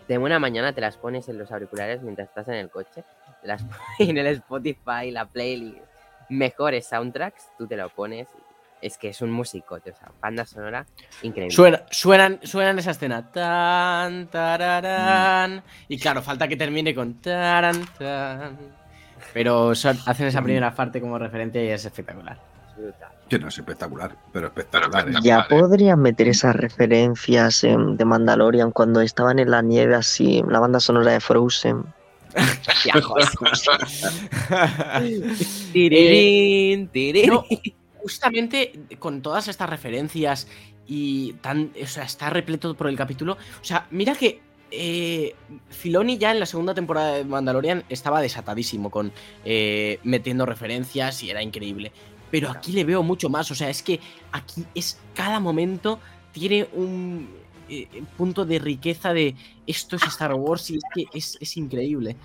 de 0.07 0.17
buena 0.17 0.39
mañana 0.39 0.73
te 0.73 0.81
las 0.81 0.97
pones 0.97 1.29
en 1.29 1.37
los 1.37 1.51
auriculares 1.51 2.01
mientras 2.01 2.27
estás 2.29 2.47
en 2.47 2.55
el 2.55 2.69
coche. 2.69 3.03
Las 3.43 3.63
en 3.99 4.17
el 4.17 4.27
Spotify, 4.27 5.11
la 5.11 5.25
playlist. 5.25 5.77
Mejores 6.29 6.87
soundtracks, 6.87 7.49
tú 7.57 7.67
te 7.67 7.75
lo 7.77 7.89
pones. 7.89 8.27
Es 8.81 8.97
que 8.97 9.09
es 9.09 9.21
un 9.21 9.29
musicote, 9.29 9.91
o 9.91 9.95
sea, 9.95 10.09
banda 10.21 10.45
sonora 10.45 10.85
increíble. 11.21 11.53
Suena- 11.53 11.83
suenan, 11.91 12.39
suenan 12.43 12.79
esa 12.79 12.91
escena. 12.91 13.29
Tan, 13.29 14.27
tararán. 14.27 15.61
Y 15.89 15.97
claro, 15.99 16.21
falta 16.21 16.47
que 16.47 16.55
termine 16.55 16.95
con 16.95 17.15
taran, 17.15 17.75
tan. 17.97 18.57
Pero 19.33 19.75
son- 19.75 19.97
hacen 20.05 20.27
esa 20.27 20.41
primera 20.41 20.73
parte 20.73 21.01
como 21.01 21.17
referente 21.19 21.63
y 21.65 21.67
es 21.69 21.83
espectacular. 21.83 22.39
Brutal. 22.79 23.09
Que 23.29 23.37
no 23.37 23.47
es 23.49 23.57
espectacular, 23.57 24.15
pero 24.31 24.47
espectacular. 24.47 25.09
¿eh? 25.09 25.13
Ya 25.21 25.45
podrían 25.49 25.99
meter 26.01 26.27
esas 26.29 26.55
referencias 26.55 27.63
em, 27.63 27.97
de 27.97 28.05
Mandalorian 28.05 28.71
cuando 28.71 29.01
estaban 29.01 29.37
en 29.39 29.51
la 29.51 29.61
nieve 29.61 29.95
así, 29.95 30.41
la 30.47 30.59
banda 30.59 30.79
sonora 30.79 31.11
de 31.11 31.19
Frozen. 31.19 31.83
Viajos. 32.85 33.29
Tirirín, 35.73 36.87
tirirín. 36.89 37.29
No, 37.33 37.43
justamente 38.01 38.73
con 38.99 39.21
todas 39.21 39.47
estas 39.47 39.69
referencias 39.69 40.47
y 40.87 41.33
tan. 41.41 41.71
O 41.83 41.87
sea, 41.87 42.03
está 42.03 42.29
repleto 42.29 42.75
por 42.75 42.87
el 42.87 42.95
capítulo. 42.95 43.33
O 43.33 43.63
sea, 43.65 43.85
mira 43.91 44.15
que. 44.15 44.41
eh, 44.71 45.35
Filoni 45.69 46.17
ya 46.19 46.31
en 46.31 46.39
la 46.39 46.45
segunda 46.45 46.73
temporada 46.75 47.13
de 47.13 47.25
Mandalorian 47.25 47.83
estaba 47.89 48.21
desatadísimo 48.21 48.91
con 48.91 49.11
eh, 49.43 49.99
metiendo 50.03 50.45
referencias 50.45 51.23
y 51.23 51.31
era 51.31 51.41
increíble. 51.41 51.91
Pero 52.31 52.49
aquí 52.49 52.71
le 52.71 52.83
veo 52.83 53.03
mucho 53.03 53.29
más. 53.29 53.49
O 53.51 53.55
sea, 53.55 53.69
es 53.69 53.81
que 53.81 53.99
aquí 54.31 54.65
es 54.75 54.99
cada 55.13 55.39
momento 55.39 55.99
tiene 56.31 56.67
un 56.73 57.27
eh, 57.69 57.87
punto 58.17 58.45
de 58.45 58.59
riqueza 58.59 59.13
de 59.13 59.35
esto 59.67 59.95
es 59.95 60.03
Star 60.03 60.33
Wars 60.33 60.69
y 60.71 60.77
es 60.77 60.83
que 60.93 61.05
es, 61.13 61.37
es 61.39 61.57
increíble. 61.57 62.15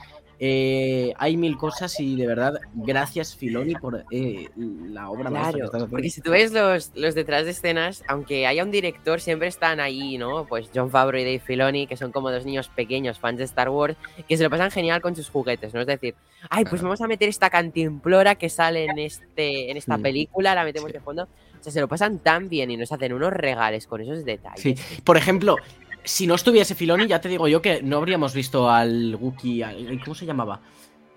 Eh, 0.41 1.13
hay 1.17 1.37
mil 1.37 1.57
cosas 1.57 1.99
y 2.01 2.17
de 2.17 2.27
verdad, 2.27 2.61
gracias 2.75 3.37
Filoni 3.37 3.75
por 3.77 4.05
eh, 4.11 4.49
la 4.57 5.09
obra 5.11 5.31
maestra 5.31 5.53
que 5.53 5.59
Claro, 5.59 5.65
estás 5.67 5.75
haciendo. 5.83 5.91
porque 5.91 6.11
si 6.11 6.21
tú 6.21 6.31
ves 6.33 6.53
los, 6.53 6.91
los 6.95 7.15
detrás 7.15 7.45
de 7.45 7.53
escenas, 7.53 8.03
aunque 8.09 8.47
haya 8.47 8.65
un 8.65 8.71
director, 8.71 9.21
siempre 9.21 9.49
están 9.49 9.81
ahí, 9.81 10.19
¿no? 10.19 10.45
Pues 10.47 10.69
John 10.75 10.91
Favreau 10.91 11.23
y 11.23 11.25
Dave 11.25 11.39
Filoni, 11.41 11.87
que 11.87 11.97
son 11.97 12.11
como 12.13 12.31
dos 12.31 12.45
niños 12.45 12.69
pequeños, 12.69 13.19
fans 13.19 13.39
de 13.39 13.45
Star 13.45 13.69
Wars, 13.69 13.97
que 14.29 14.37
se 14.37 14.43
lo 14.43 14.51
pasan 14.51 14.71
genial 14.71 15.01
con 15.01 15.15
sus 15.15 15.29
juguetes, 15.31 15.73
¿no? 15.73 15.81
Es 15.81 15.87
decir, 15.87 16.15
ay, 16.51 16.65
pues 16.65 16.81
Claro. 16.81 16.85
vamos 16.89 17.01
a 17.01 17.07
meter 17.07 17.29
esta 17.29 17.49
cantimplora 17.51 18.35
que 18.35 18.49
sale 18.49 18.85
en, 18.87 18.99
este, 18.99 19.71
en 19.71 19.77
esta 19.77 19.97
Sí. 19.97 20.03
película, 20.03 20.55
la 20.55 20.65
metemos 20.65 20.91
Sí. 20.91 20.95
de 20.95 21.01
fondo. 21.01 21.23
O 21.25 21.63
sea, 21.65 21.73
se 21.73 21.81
lo 21.81 21.89
pasan 21.89 22.19
tan 22.19 22.51
bien 22.51 22.71
y 22.71 22.77
nos 22.77 22.93
hacen 22.93 23.13
unos 23.15 23.33
regales 23.33 23.87
con 23.87 24.01
esos 24.03 24.25
detalles. 24.27 24.61
Sí. 24.61 24.75
Por 25.03 25.17
ejemplo, 25.17 25.57
si 26.05 26.27
no 26.27 26.35
estuviese 26.35 26.75
Filoni, 26.75 27.07
ya 27.07 27.21
te 27.21 27.29
digo 27.29 27.49
yo 27.49 27.61
que 27.63 27.83
no 27.83 27.97
habríamos 27.99 28.35
visto 28.35 28.69
al 28.71 29.17
Wookiee, 29.17 29.65
al- 29.65 30.01
¿cómo 30.05 30.15
se 30.15 30.27
llamaba? 30.27 30.61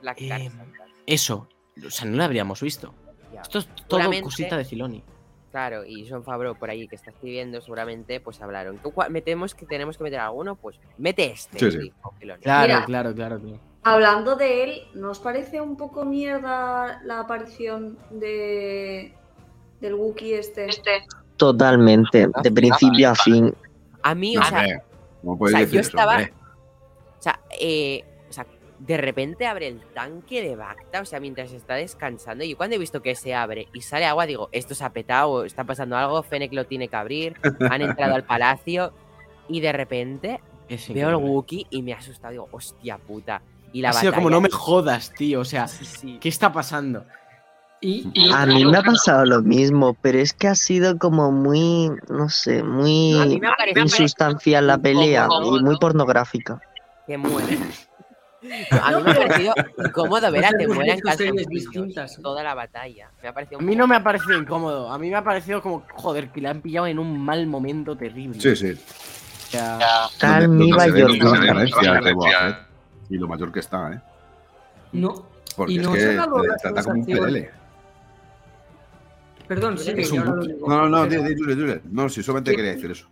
Black 0.02 0.22
Eh, 0.22 0.50
Eso, 1.06 1.48
o 1.86 1.90
sea, 1.90 2.08
no 2.10 2.18
lo 2.18 2.24
habríamos 2.24 2.62
visto. 2.62 2.94
ya. 3.34 3.42
Esto 3.42 3.60
es 3.60 3.70
todo 3.88 4.10
cosita 4.22 4.58
de 4.58 4.66
Filoni. 4.66 5.04
Claro, 5.52 5.86
y 5.86 6.08
John 6.08 6.24
Favreau 6.24 6.56
por 6.56 6.70
ahí 6.70 6.88
que 6.88 6.96
está 6.96 7.10
escribiendo, 7.12 7.62
seguramente, 7.62 8.20
pues 8.20 8.42
hablaron. 8.42 8.78
¿Tú 8.78 8.92
cua- 8.92 9.10
metemos 9.10 9.56
que 9.56 9.66
tenemos 9.66 9.98
que 9.98 10.04
meter 10.04 10.20
alguno? 10.20 10.56
Pues 10.56 10.80
mete 10.98 11.32
este. 11.32 11.58
Sí, 11.60 11.72
sí. 11.72 11.92
Filoni. 12.20 12.42
Claro, 12.44 12.74
Mira. 12.74 12.86
claro, 12.86 13.16
claro, 13.16 13.40
claro. 13.40 13.60
Hablando 13.84 14.36
de 14.36 14.64
él, 14.64 14.82
¿no 14.94 15.12
os 15.12 15.20
parece 15.20 15.62
un 15.62 15.78
poco 15.78 16.04
mierda 16.06 17.02
la 17.06 17.22
aparición 17.22 17.98
de 18.12 19.14
del 19.80 19.94
Wookiee 19.94 20.40
este? 20.40 20.68
Totalmente, 21.38 22.28
de 22.44 22.52
principio 22.52 23.12
a 23.12 23.16
fin. 23.16 23.54
A 24.10 24.16
mí, 24.16 24.36
No, 24.36 24.42
o 24.42 24.46
sea, 24.46 24.84
¿cómo 25.22 25.38
o 25.44 25.48
sea, 25.48 25.60
decir 25.60 25.76
yo 25.76 25.82
eso, 25.82 25.90
estaba. 25.90 26.18
O 26.20 27.22
sea, 27.22 27.40
eh, 27.60 28.04
o 28.30 28.34
sea, 28.34 28.46
de 28.80 28.98
repente 28.98 29.46
abre 29.48 29.68
el 29.68 29.82
tanque 29.94 30.42
de 30.42 30.56
Bacta, 30.56 31.02
o 31.02 31.06
sea, 31.06 31.20
mientras 31.20 31.52
está 31.52 31.76
descansando. 31.76 32.44
Y 32.44 32.52
yo 32.52 32.58
cuando 32.58 32.76
he 32.76 32.80
visto 32.80 33.02
que 33.02 33.16
se 33.16 33.34
abre 33.34 33.68
y 33.74 33.82
sale 33.82 34.06
agua, 34.06 34.26
digo, 34.26 34.50
esto 34.52 34.76
se 34.76 34.84
ha 34.86 34.92
petado, 34.92 35.44
está 35.46 35.64
pasando 35.64 35.98
algo, 35.98 36.24
Fennec 36.24 36.54
lo 36.54 36.66
tiene 36.66 36.88
que 36.88 36.96
abrir, 36.96 37.36
han 37.70 37.82
entrado 37.82 38.16
al 38.16 38.24
palacio. 38.24 38.94
Y 39.50 39.62
de 39.62 39.72
repente 39.72 40.42
Es 40.70 40.94
veo 40.94 41.10
el. 41.10 41.16
Wookiee 41.16 41.68
y 41.70 41.82
me 41.82 41.94
ha 41.94 41.98
asustado, 41.98 42.32
digo, 42.32 42.50
hostia 42.52 42.98
puta. 42.98 43.42
Y 43.74 43.82
la 43.82 43.90
Ha 43.90 43.94
sido 43.94 44.14
como 44.14 44.30
no 44.30 44.42
me 44.42 44.50
jodas, 44.50 45.14
tío. 45.14 45.42
O 45.42 45.46
sea, 45.46 45.68
Sí, 45.68 45.86
sí. 45.86 46.18
¿qué 46.20 46.30
está 46.30 46.52
pasando? 46.52 47.06
Y, 47.80 48.10
y 48.14 48.32
A 48.34 48.46
mí 48.48 48.66
me 48.66 48.78
ha 48.78 48.82
pasado 48.82 49.26
lo 49.26 49.42
mismo, 49.42 49.96
pero 50.02 50.18
es 50.18 50.34
que 50.34 50.48
ha 50.48 50.56
sido 50.56 50.98
como 50.98 51.32
muy, 51.32 51.92
no 52.10 52.28
sé, 52.30 52.64
muy 52.64 53.40
insustancial 53.76 54.66
la 54.68 54.78
pelea 54.78 55.28
y 55.46 55.64
muy 55.64 55.78
pornográfica. 55.78 56.60
que 57.06 57.18
muere. 57.18 57.60
A 58.72 58.92
mí 58.92 59.04
me 59.04 59.12
ha 59.12 59.16
parecido 59.16 59.54
incómodo 59.84 60.32
ver 60.32 60.46
a 60.46 60.50
que 60.52 60.68
mueran 60.68 61.00
distintas, 61.50 62.20
toda 62.22 62.44
la 62.44 62.54
batalla. 62.54 63.12
Me 63.22 63.30
ha 63.30 63.34
parecido 63.34 63.60
A 63.60 63.64
mí 63.64 63.76
no 63.76 63.88
me 63.88 63.96
ha 63.96 64.04
parecido 64.04 64.38
incómodo. 64.40 64.92
A 64.92 64.98
mí 64.98 65.10
me 65.10 65.16
ha 65.16 65.24
parecido 65.24 65.62
como, 65.62 65.84
joder, 65.94 66.30
que 66.30 66.42
le 66.42 66.50
han 66.50 66.62
pillado 66.62 66.88
en 66.88 67.00
un 67.00 67.20
mal 67.20 67.46
momento 67.48 67.96
terrible. 67.96 68.40
Sí, 68.40 68.56
sí. 68.56 68.72
O 68.72 69.50
sea, 69.52 69.80
Tal 70.20 70.60
la 70.70 70.84
Fett 70.84 72.58
Y 73.10 73.18
lo 73.18 73.28
mayor 73.28 73.52
que 73.52 73.60
está, 73.60 73.94
¿eh? 73.94 74.02
no, 74.92 75.28
Porque 75.56 75.74
Y 75.74 75.78
es 75.80 75.84
no 75.84 75.94
que 75.94 76.00
se 76.00 76.06
ha 76.06 76.10
te 76.10 76.16
dado 76.16 76.44
la 76.44 76.56
trata 76.58 76.84
como 76.84 77.00
un 77.00 77.06
pelele. 77.06 77.52
Perdón, 79.48 79.78
sí, 79.78 79.92
Es 79.96 80.12
que 80.12 80.20
un. 80.20 80.26
No, 80.26 80.36
no, 80.68 80.90
no, 80.90 81.08
Pero- 81.10 81.24
di- 81.24 81.30
di, 81.34 81.36
Jules, 81.40 81.56
Jules. 81.56 81.82
No, 81.92 82.10
si 82.10 82.22
solamente 82.24 82.56
quería 82.56 82.72
decir 82.72 82.92
eso. 82.92 83.08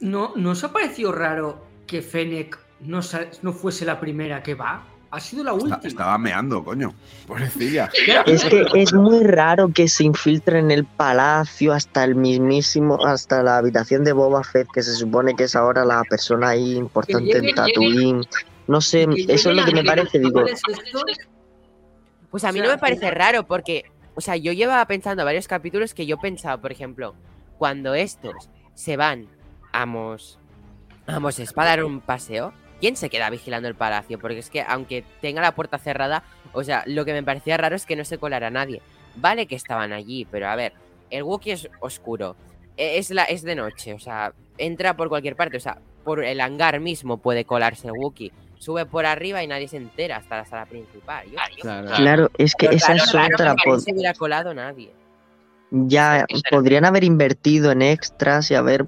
¿No, 0.00 0.32
¿No 0.36 0.50
os 0.50 0.62
ha 0.64 0.72
parecido 0.72 1.10
raro 1.12 1.64
que 1.86 2.02
Fennec 2.02 2.58
no, 2.80 3.00
no 3.42 3.52
fuese 3.52 3.84
la 3.84 3.98
primera 3.98 4.42
que 4.42 4.54
va? 4.54 4.84
Ha 5.10 5.20
sido 5.20 5.42
la 5.42 5.52
Está- 5.52 5.64
última. 5.64 5.80
estaba 5.88 6.18
meando, 6.18 6.62
coño. 6.62 6.92
Pobrecilla. 7.26 7.88
Es 8.26 8.44
que 8.44 8.66
es 8.74 8.92
muy 8.92 9.24
raro 9.24 9.70
que 9.74 9.88
se 9.88 10.04
infiltre 10.04 10.58
en 10.58 10.70
el 10.70 10.84
palacio 10.84 11.72
hasta 11.72 12.04
el 12.04 12.14
mismísimo, 12.14 13.02
hasta 13.06 13.42
la 13.42 13.56
habitación 13.56 14.04
de 14.04 14.12
Boba 14.12 14.44
Fett, 14.44 14.68
que 14.70 14.82
se 14.82 14.92
supone 14.94 15.34
que 15.34 15.44
es 15.44 15.56
ahora 15.56 15.86
la 15.86 16.02
persona 16.04 16.50
ahí 16.50 16.76
importante 16.76 17.38
en 17.38 17.54
Tatooine. 17.54 18.26
No 18.66 18.82
sé, 18.82 19.06
eso 19.28 19.50
es 19.50 19.56
lo 19.56 19.64
que 19.64 19.72
me 19.72 19.82
parece, 19.82 20.18
digo. 20.18 20.44
Pues 22.30 22.44
a 22.44 22.52
mí 22.52 22.60
no 22.60 22.68
me 22.68 22.76
parece 22.78 23.10
raro 23.10 23.46
porque, 23.46 23.84
o 24.18 24.20
sea, 24.20 24.34
yo 24.34 24.50
llevaba 24.50 24.84
pensando 24.86 25.24
varios 25.24 25.46
capítulos 25.46 25.94
que 25.94 26.04
yo 26.04 26.18
pensaba, 26.18 26.60
por 26.60 26.72
ejemplo, 26.72 27.14
cuando 27.56 27.94
estos 27.94 28.50
se 28.74 28.96
van 28.96 29.28
a 29.72 29.86
Mos, 29.86 30.40
a 31.06 31.20
Mos 31.20 31.38
Espa 31.38 31.62
a 31.62 31.66
dar 31.66 31.84
un 31.84 32.00
paseo, 32.00 32.52
¿quién 32.80 32.96
se 32.96 33.10
queda 33.10 33.30
vigilando 33.30 33.68
el 33.68 33.76
palacio? 33.76 34.18
Porque 34.18 34.40
es 34.40 34.50
que 34.50 34.62
aunque 34.62 35.04
tenga 35.20 35.40
la 35.40 35.54
puerta 35.54 35.78
cerrada, 35.78 36.24
o 36.52 36.64
sea, 36.64 36.82
lo 36.86 37.04
que 37.04 37.12
me 37.12 37.22
parecía 37.22 37.58
raro 37.58 37.76
es 37.76 37.86
que 37.86 37.94
no 37.94 38.04
se 38.04 38.18
colara 38.18 38.50
nadie. 38.50 38.82
Vale 39.14 39.46
que 39.46 39.54
estaban 39.54 39.92
allí, 39.92 40.24
pero 40.24 40.48
a 40.48 40.56
ver, 40.56 40.72
el 41.10 41.22
Wookiee 41.22 41.52
es 41.52 41.68
oscuro, 41.78 42.34
e- 42.76 42.98
es, 42.98 43.10
la, 43.10 43.22
es 43.22 43.42
de 43.42 43.54
noche, 43.54 43.94
o 43.94 44.00
sea, 44.00 44.32
entra 44.56 44.96
por 44.96 45.08
cualquier 45.10 45.36
parte, 45.36 45.58
o 45.58 45.60
sea, 45.60 45.78
por 46.02 46.24
el 46.24 46.40
hangar 46.40 46.80
mismo 46.80 47.18
puede 47.18 47.44
colarse 47.44 47.86
el 47.86 47.92
Wookiee. 47.92 48.32
Sube 48.58 48.86
por 48.86 49.06
arriba 49.06 49.42
y 49.42 49.46
nadie 49.46 49.68
se 49.68 49.76
entera 49.76 50.16
hasta 50.16 50.36
la 50.38 50.44
sala 50.44 50.66
principal. 50.66 51.26
Yo- 51.30 51.38
Claro. 51.62 51.88
Claro, 51.96 52.30
es 52.38 52.54
que 52.54 52.66
esa 52.66 52.94
es 52.94 53.08
otra. 53.14 53.54
no 53.66 53.78
se 53.80 53.92
hubiera 53.92 54.14
colado 54.14 54.52
nadie. 54.54 54.92
Ya 55.70 56.24
podrían 56.50 56.86
haber 56.86 57.04
invertido 57.04 57.70
en 57.72 57.82
extras 57.82 58.50
y 58.50 58.54
haber, 58.54 58.86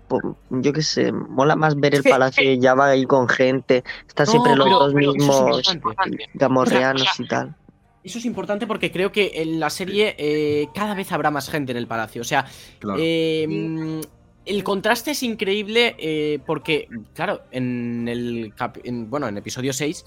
yo 0.49 0.73
qué 0.73 0.81
sé, 0.83 1.13
mola 1.13 1.55
más 1.55 1.79
ver 1.79 1.95
el 1.95 2.03
palacio 2.03 2.51
y 2.53 2.59
ya 2.59 2.75
va 2.75 2.87
ahí 2.89 3.05
con 3.05 3.29
gente. 3.29 3.85
Están 4.09 4.25
No, 4.27 4.33
siempre 4.33 4.57
los 4.57 4.65
pero- 4.67 4.79
dos 4.79 4.95
pero 4.95 5.01
eso 5.15 5.59
es 5.61 5.75
mismos 5.75 5.97
gamorreanos 6.35 7.21
y 7.21 7.29
tal. 7.29 7.55
Eso 8.03 8.19
es 8.19 8.25
importante 8.25 8.67
porque 8.67 8.91
creo 8.91 9.13
que 9.13 9.31
en 9.43 9.61
la 9.61 9.69
serie 9.69 10.15
eh, 10.17 10.69
cada 10.75 10.95
vez 10.95 11.13
habrá 11.13 11.31
más 11.31 11.51
gente 11.51 11.73
en 11.73 11.77
el 11.79 11.87
palacio. 11.87 12.23
O 12.23 12.25
sea, 12.25 12.47
Claro. 12.79 12.99
eh, 13.03 14.01
el 14.47 14.65
contraste 14.65 15.13
es 15.13 15.23
increíble 15.23 15.97
eh, 15.99 16.39
porque, 16.47 16.89
claro, 17.15 17.43
en 17.51 18.09
el 18.09 18.53
en- 18.85 19.11
bueno, 19.11 19.29
en 19.29 19.37
episodio 19.37 19.73
6 19.73 20.05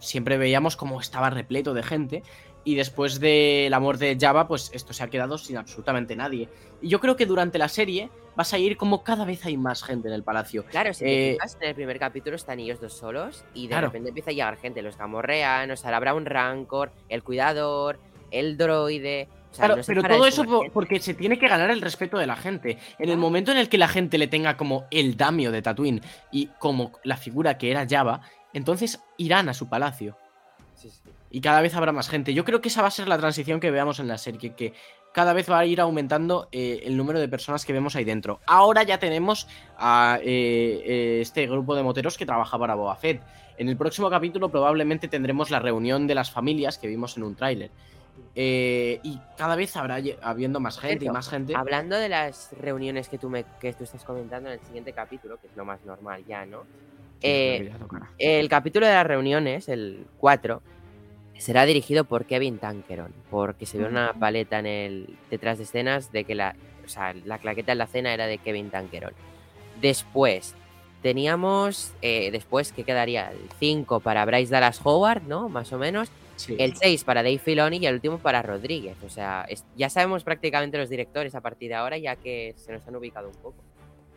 siempre 0.00 0.38
veíamos 0.38 0.76
cómo 0.76 1.00
estaba 1.00 1.30
repleto 1.30 1.74
de 1.74 1.82
gente. 1.82 2.22
Y 2.64 2.74
después 2.74 3.18
de 3.18 3.68
la 3.70 3.80
muerte 3.80 4.04
de 4.14 4.18
Java, 4.20 4.46
pues 4.46 4.70
esto 4.74 4.92
se 4.92 5.02
ha 5.02 5.08
quedado 5.08 5.38
sin 5.38 5.56
absolutamente 5.56 6.14
nadie. 6.16 6.48
Y 6.82 6.88
yo 6.88 7.00
creo 7.00 7.16
que 7.16 7.24
durante 7.24 7.56
la 7.56 7.68
serie 7.68 8.10
vas 8.36 8.52
a 8.52 8.58
ir 8.58 8.76
como 8.76 9.02
cada 9.04 9.24
vez 9.24 9.46
hay 9.46 9.56
más 9.56 9.82
gente 9.82 10.08
en 10.08 10.14
el 10.14 10.22
palacio. 10.22 10.66
Claro, 10.66 10.92
si 10.92 11.04
te 11.04 11.28
Eh, 11.30 11.32
fijas, 11.34 11.56
en 11.60 11.68
el 11.68 11.74
primer 11.74 11.98
capítulo 11.98 12.36
están 12.36 12.60
ellos 12.60 12.78
dos 12.80 12.92
solos 12.92 13.44
y 13.54 13.62
de 13.62 13.68
Claro. 13.68 13.86
repente 13.86 14.08
empieza 14.10 14.30
a 14.30 14.34
llegar 14.34 14.56
gente, 14.58 14.82
los 14.82 14.98
gamorreanos, 14.98 15.84
ahora 15.84 15.96
habrá 15.96 16.14
un 16.14 16.26
rancor, 16.26 16.92
el 17.08 17.22
cuidador, 17.22 17.98
el 18.30 18.58
droide. 18.58 19.28
O 19.50 19.54
sea, 19.54 19.66
Claro, 19.66 19.76
no 19.76 19.82
pero 19.86 20.02
todo 20.02 20.26
eso 20.26 20.44
porque 20.72 21.00
se 21.00 21.14
tiene 21.14 21.38
que 21.38 21.48
ganar 21.48 21.70
el 21.70 21.80
respeto 21.80 22.18
de 22.18 22.26
la 22.26 22.36
gente. 22.36 22.78
En 22.98 23.08
el 23.08 23.16
momento 23.16 23.50
en 23.50 23.58
el 23.58 23.68
que 23.68 23.78
la 23.78 23.88
gente 23.88 24.18
le 24.18 24.26
tenga 24.26 24.56
como 24.56 24.86
el 24.90 25.16
damio 25.16 25.50
de 25.50 25.62
Tatooine 25.62 26.02
y 26.30 26.48
como 26.58 26.92
la 27.02 27.16
figura 27.16 27.58
que 27.58 27.70
era 27.70 27.86
Java, 27.88 28.20
entonces 28.52 29.00
irán 29.16 29.48
a 29.48 29.54
su 29.54 29.68
palacio. 29.68 30.16
Sí, 30.74 30.90
sí. 30.90 31.10
Y 31.30 31.40
cada 31.40 31.60
vez 31.60 31.74
habrá 31.74 31.92
más 31.92 32.08
gente. 32.08 32.32
Yo 32.32 32.44
creo 32.44 32.60
que 32.60 32.68
esa 32.68 32.82
va 32.82 32.88
a 32.88 32.92
ser 32.92 33.08
la 33.08 33.18
transición 33.18 33.60
que 33.60 33.70
veamos 33.70 34.00
en 34.00 34.08
la 34.08 34.16
serie, 34.16 34.54
que 34.54 34.72
cada 35.12 35.32
vez 35.32 35.50
va 35.50 35.58
a 35.58 35.66
ir 35.66 35.80
aumentando 35.80 36.48
eh, 36.52 36.82
el 36.84 36.96
número 36.96 37.18
de 37.18 37.28
personas 37.28 37.64
que 37.64 37.72
vemos 37.72 37.96
ahí 37.96 38.04
dentro. 38.04 38.40
Ahora 38.46 38.82
ya 38.82 38.98
tenemos 38.98 39.48
a 39.76 40.18
eh, 40.22 40.82
eh, 40.84 41.18
este 41.20 41.46
grupo 41.46 41.74
de 41.74 41.82
moteros 41.82 42.16
que 42.16 42.26
trabaja 42.26 42.58
para 42.58 42.74
Boba 42.74 42.96
Fett. 42.96 43.22
En 43.56 43.68
el 43.68 43.76
próximo 43.76 44.08
capítulo 44.10 44.48
probablemente 44.48 45.08
tendremos 45.08 45.50
la 45.50 45.58
reunión 45.58 46.06
de 46.06 46.14
las 46.14 46.30
familias 46.30 46.78
que 46.78 46.86
vimos 46.86 47.16
en 47.16 47.24
un 47.24 47.34
tráiler. 47.34 47.70
Eh, 48.34 49.00
y 49.02 49.20
cada 49.36 49.56
vez 49.56 49.76
habrá 49.76 50.00
habiendo 50.22 50.60
más 50.60 50.78
gente 50.78 51.04
y 51.04 51.08
más 51.08 51.28
gente. 51.28 51.54
Hablando 51.56 51.96
de 51.96 52.08
las 52.08 52.52
reuniones 52.52 53.08
que 53.08 53.18
tú, 53.18 53.28
me, 53.28 53.44
que 53.60 53.72
tú 53.72 53.84
estás 53.84 54.04
comentando 54.04 54.48
en 54.48 54.58
el 54.58 54.64
siguiente 54.64 54.92
capítulo, 54.92 55.38
que 55.40 55.48
es 55.48 55.56
lo 55.56 55.64
más 55.64 55.84
normal 55.84 56.24
ya, 56.26 56.46
¿no? 56.46 56.64
Eh, 57.20 57.72
el 58.18 58.48
capítulo 58.48 58.86
de 58.86 58.92
las 58.92 59.06
reuniones, 59.06 59.68
el 59.68 60.06
4, 60.18 60.62
será 61.36 61.64
dirigido 61.64 62.04
por 62.04 62.26
Kevin 62.26 62.58
Tankeron, 62.58 63.12
porque 63.30 63.66
se 63.66 63.78
ve 63.78 63.86
una 63.86 64.12
paleta 64.12 64.58
en 64.58 64.66
el 64.66 65.18
detrás 65.30 65.58
de 65.58 65.64
escenas 65.64 66.12
de 66.12 66.24
que 66.24 66.34
la, 66.34 66.54
o 66.84 66.88
sea, 66.88 67.14
la 67.24 67.38
claqueta 67.38 67.72
en 67.72 67.78
la 67.78 67.86
cena 67.86 68.14
era 68.14 68.26
de 68.26 68.38
Kevin 68.38 68.70
Tankeron. 68.70 69.12
Después 69.80 70.54
teníamos, 71.02 71.92
eh, 72.02 72.30
después 72.30 72.72
que 72.72 72.84
quedaría 72.84 73.30
el 73.30 73.48
5 73.58 74.00
para 74.00 74.24
Bryce 74.24 74.52
Dallas 74.52 74.80
Howard, 74.84 75.22
¿no? 75.22 75.48
Más 75.48 75.72
o 75.72 75.78
menos. 75.78 76.10
Sí. 76.38 76.56
El 76.58 76.74
6 76.76 77.04
para 77.04 77.22
Dave 77.22 77.38
Filoni 77.38 77.78
y 77.78 77.86
el 77.86 77.94
último 77.94 78.18
para 78.18 78.42
Rodríguez. 78.42 78.96
O 79.04 79.10
sea, 79.10 79.44
es- 79.48 79.64
ya 79.76 79.90
sabemos 79.90 80.22
prácticamente 80.24 80.78
los 80.78 80.88
directores 80.88 81.34
a 81.34 81.40
partir 81.40 81.68
de 81.70 81.74
ahora, 81.74 81.98
ya 81.98 82.16
que 82.16 82.54
se 82.56 82.72
nos 82.72 82.86
han 82.86 82.94
ubicado 82.96 83.28
un 83.28 83.34
poco. 83.34 83.56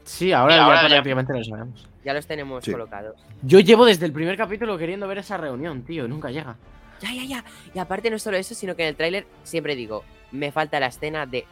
Sí, 0.03 0.31
ahora, 0.31 0.55
ya 0.57 0.87
prácticamente 0.89 1.33
lo 1.33 1.43
sabemos. 1.43 1.87
Ya 2.05 2.13
los 2.13 2.25
tenemos 2.27 2.63
Sí. 2.63 2.71
colocados. 2.71 3.15
Yo 3.43 3.59
llevo 3.59 3.85
desde 3.85 4.05
el 4.05 4.11
primer 4.13 4.37
capítulo 4.37 4.77
queriendo 4.77 5.07
ver 5.07 5.17
esa 5.19 5.37
reunión, 5.37 5.83
tío, 5.83 6.07
nunca 6.07 6.31
llega. 6.31 6.55
Ya, 7.01 7.11
ya, 7.13 7.23
ya. 7.23 7.45
Y 7.73 7.79
aparte 7.79 8.09
no 8.11 8.19
solo 8.19 8.37
eso, 8.37 8.53
sino 8.55 8.75
que 8.75 8.83
en 8.83 8.89
el 8.89 8.95
tráiler 8.95 9.25
siempre 9.43 9.75
digo, 9.75 10.03
me 10.31 10.51
falta 10.51 10.79
la 10.79 10.87
escena 10.87 11.25
de 11.25 11.45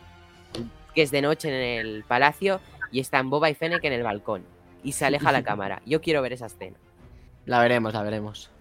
que 0.95 1.01
es 1.03 1.11
de 1.11 1.21
noche 1.21 1.47
en 1.49 1.87
el 1.87 2.03
palacio 2.03 2.59
y 2.91 2.99
están 2.99 3.29
Boba 3.29 3.49
y 3.49 3.55
Fennec 3.55 3.83
en 3.83 3.93
el 3.93 4.03
balcón. 4.03 4.43
Y 4.83 4.91
se 4.93 5.05
aleja 5.05 5.31
la 5.31 5.43
cámara. 5.43 5.81
Yo 5.85 6.01
quiero 6.01 6.21
ver 6.21 6.33
esa 6.33 6.45
escena. 6.47 6.77
La 7.45 7.59
veremos, 7.61 7.93
la 7.93 8.03
veremos. 8.03 8.51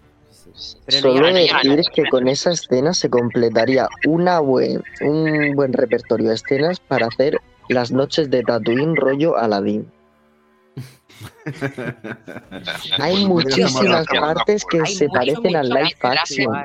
Solo 0.87 1.33
decir 1.33 1.81
que 1.93 2.03
con 2.09 2.27
esa 2.27 2.51
escena 2.51 2.93
se 2.93 3.09
completaría 3.09 3.87
una 4.05 4.39
buen, 4.39 4.83
un 5.01 5.55
buen 5.55 5.73
repertorio 5.73 6.29
de 6.29 6.35
escenas 6.35 6.79
para 6.79 7.07
hacer 7.07 7.39
las 7.69 7.91
noches 7.91 8.29
de 8.29 8.43
Tatooine 8.43 8.95
rollo 8.95 9.37
Aladdin. 9.37 9.91
Hay 12.99 13.25
muchísimas 13.25 14.05
partes 14.07 14.63
que 14.65 14.85
se 14.85 15.07
mucho 15.07 15.19
parecen 15.19 15.55
al 15.55 15.69
live 15.69 15.95
action. 16.01 16.55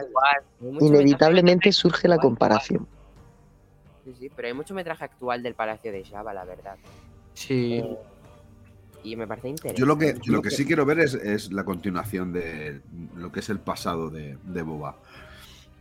Inevitablemente 0.80 1.72
surge 1.72 2.08
la 2.08 2.18
comparación. 2.18 2.86
Sí, 4.04 4.14
sí, 4.18 4.30
pero 4.34 4.48
hay 4.48 4.54
mucho 4.54 4.74
metraje 4.74 5.02
actual 5.04 5.42
del 5.42 5.54
Palacio 5.54 5.90
de 5.90 6.04
Java, 6.04 6.34
la 6.34 6.44
verdad. 6.44 6.76
Sí. 7.32 7.82
Y 9.04 9.16
me 9.16 9.26
parece 9.26 9.50
interesante. 9.50 9.78
Yo 9.80 9.86
lo 9.86 9.98
que, 9.98 10.16
lo 10.26 10.42
que 10.42 10.50
sí 10.50 10.64
quiero 10.64 10.84
ver 10.86 10.98
es, 11.00 11.14
es 11.14 11.52
la 11.52 11.64
continuación 11.64 12.32
de 12.32 12.80
lo 13.16 13.30
que 13.30 13.40
es 13.40 13.50
el 13.50 13.60
pasado 13.60 14.10
de, 14.10 14.38
de 14.42 14.62
Boba. 14.62 14.96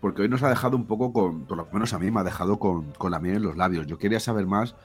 Porque 0.01 0.21
hoy 0.23 0.29
nos 0.29 0.43
ha 0.43 0.49
dejado 0.49 0.75
un 0.75 0.85
poco 0.85 1.13
con, 1.13 1.45
por 1.45 1.55
lo 1.57 1.67
menos 1.71 1.93
a 1.93 1.99
mí 1.99 2.11
me 2.11 2.19
ha 2.19 2.23
dejado 2.23 2.59
con, 2.59 2.91
con 2.91 3.11
la 3.11 3.19
miel 3.19 3.37
en 3.37 3.43
los 3.43 3.55
labios. 3.57 3.87
Yo 3.87 3.97
quería 3.97 4.19
saber 4.19 4.45
más 4.45 4.75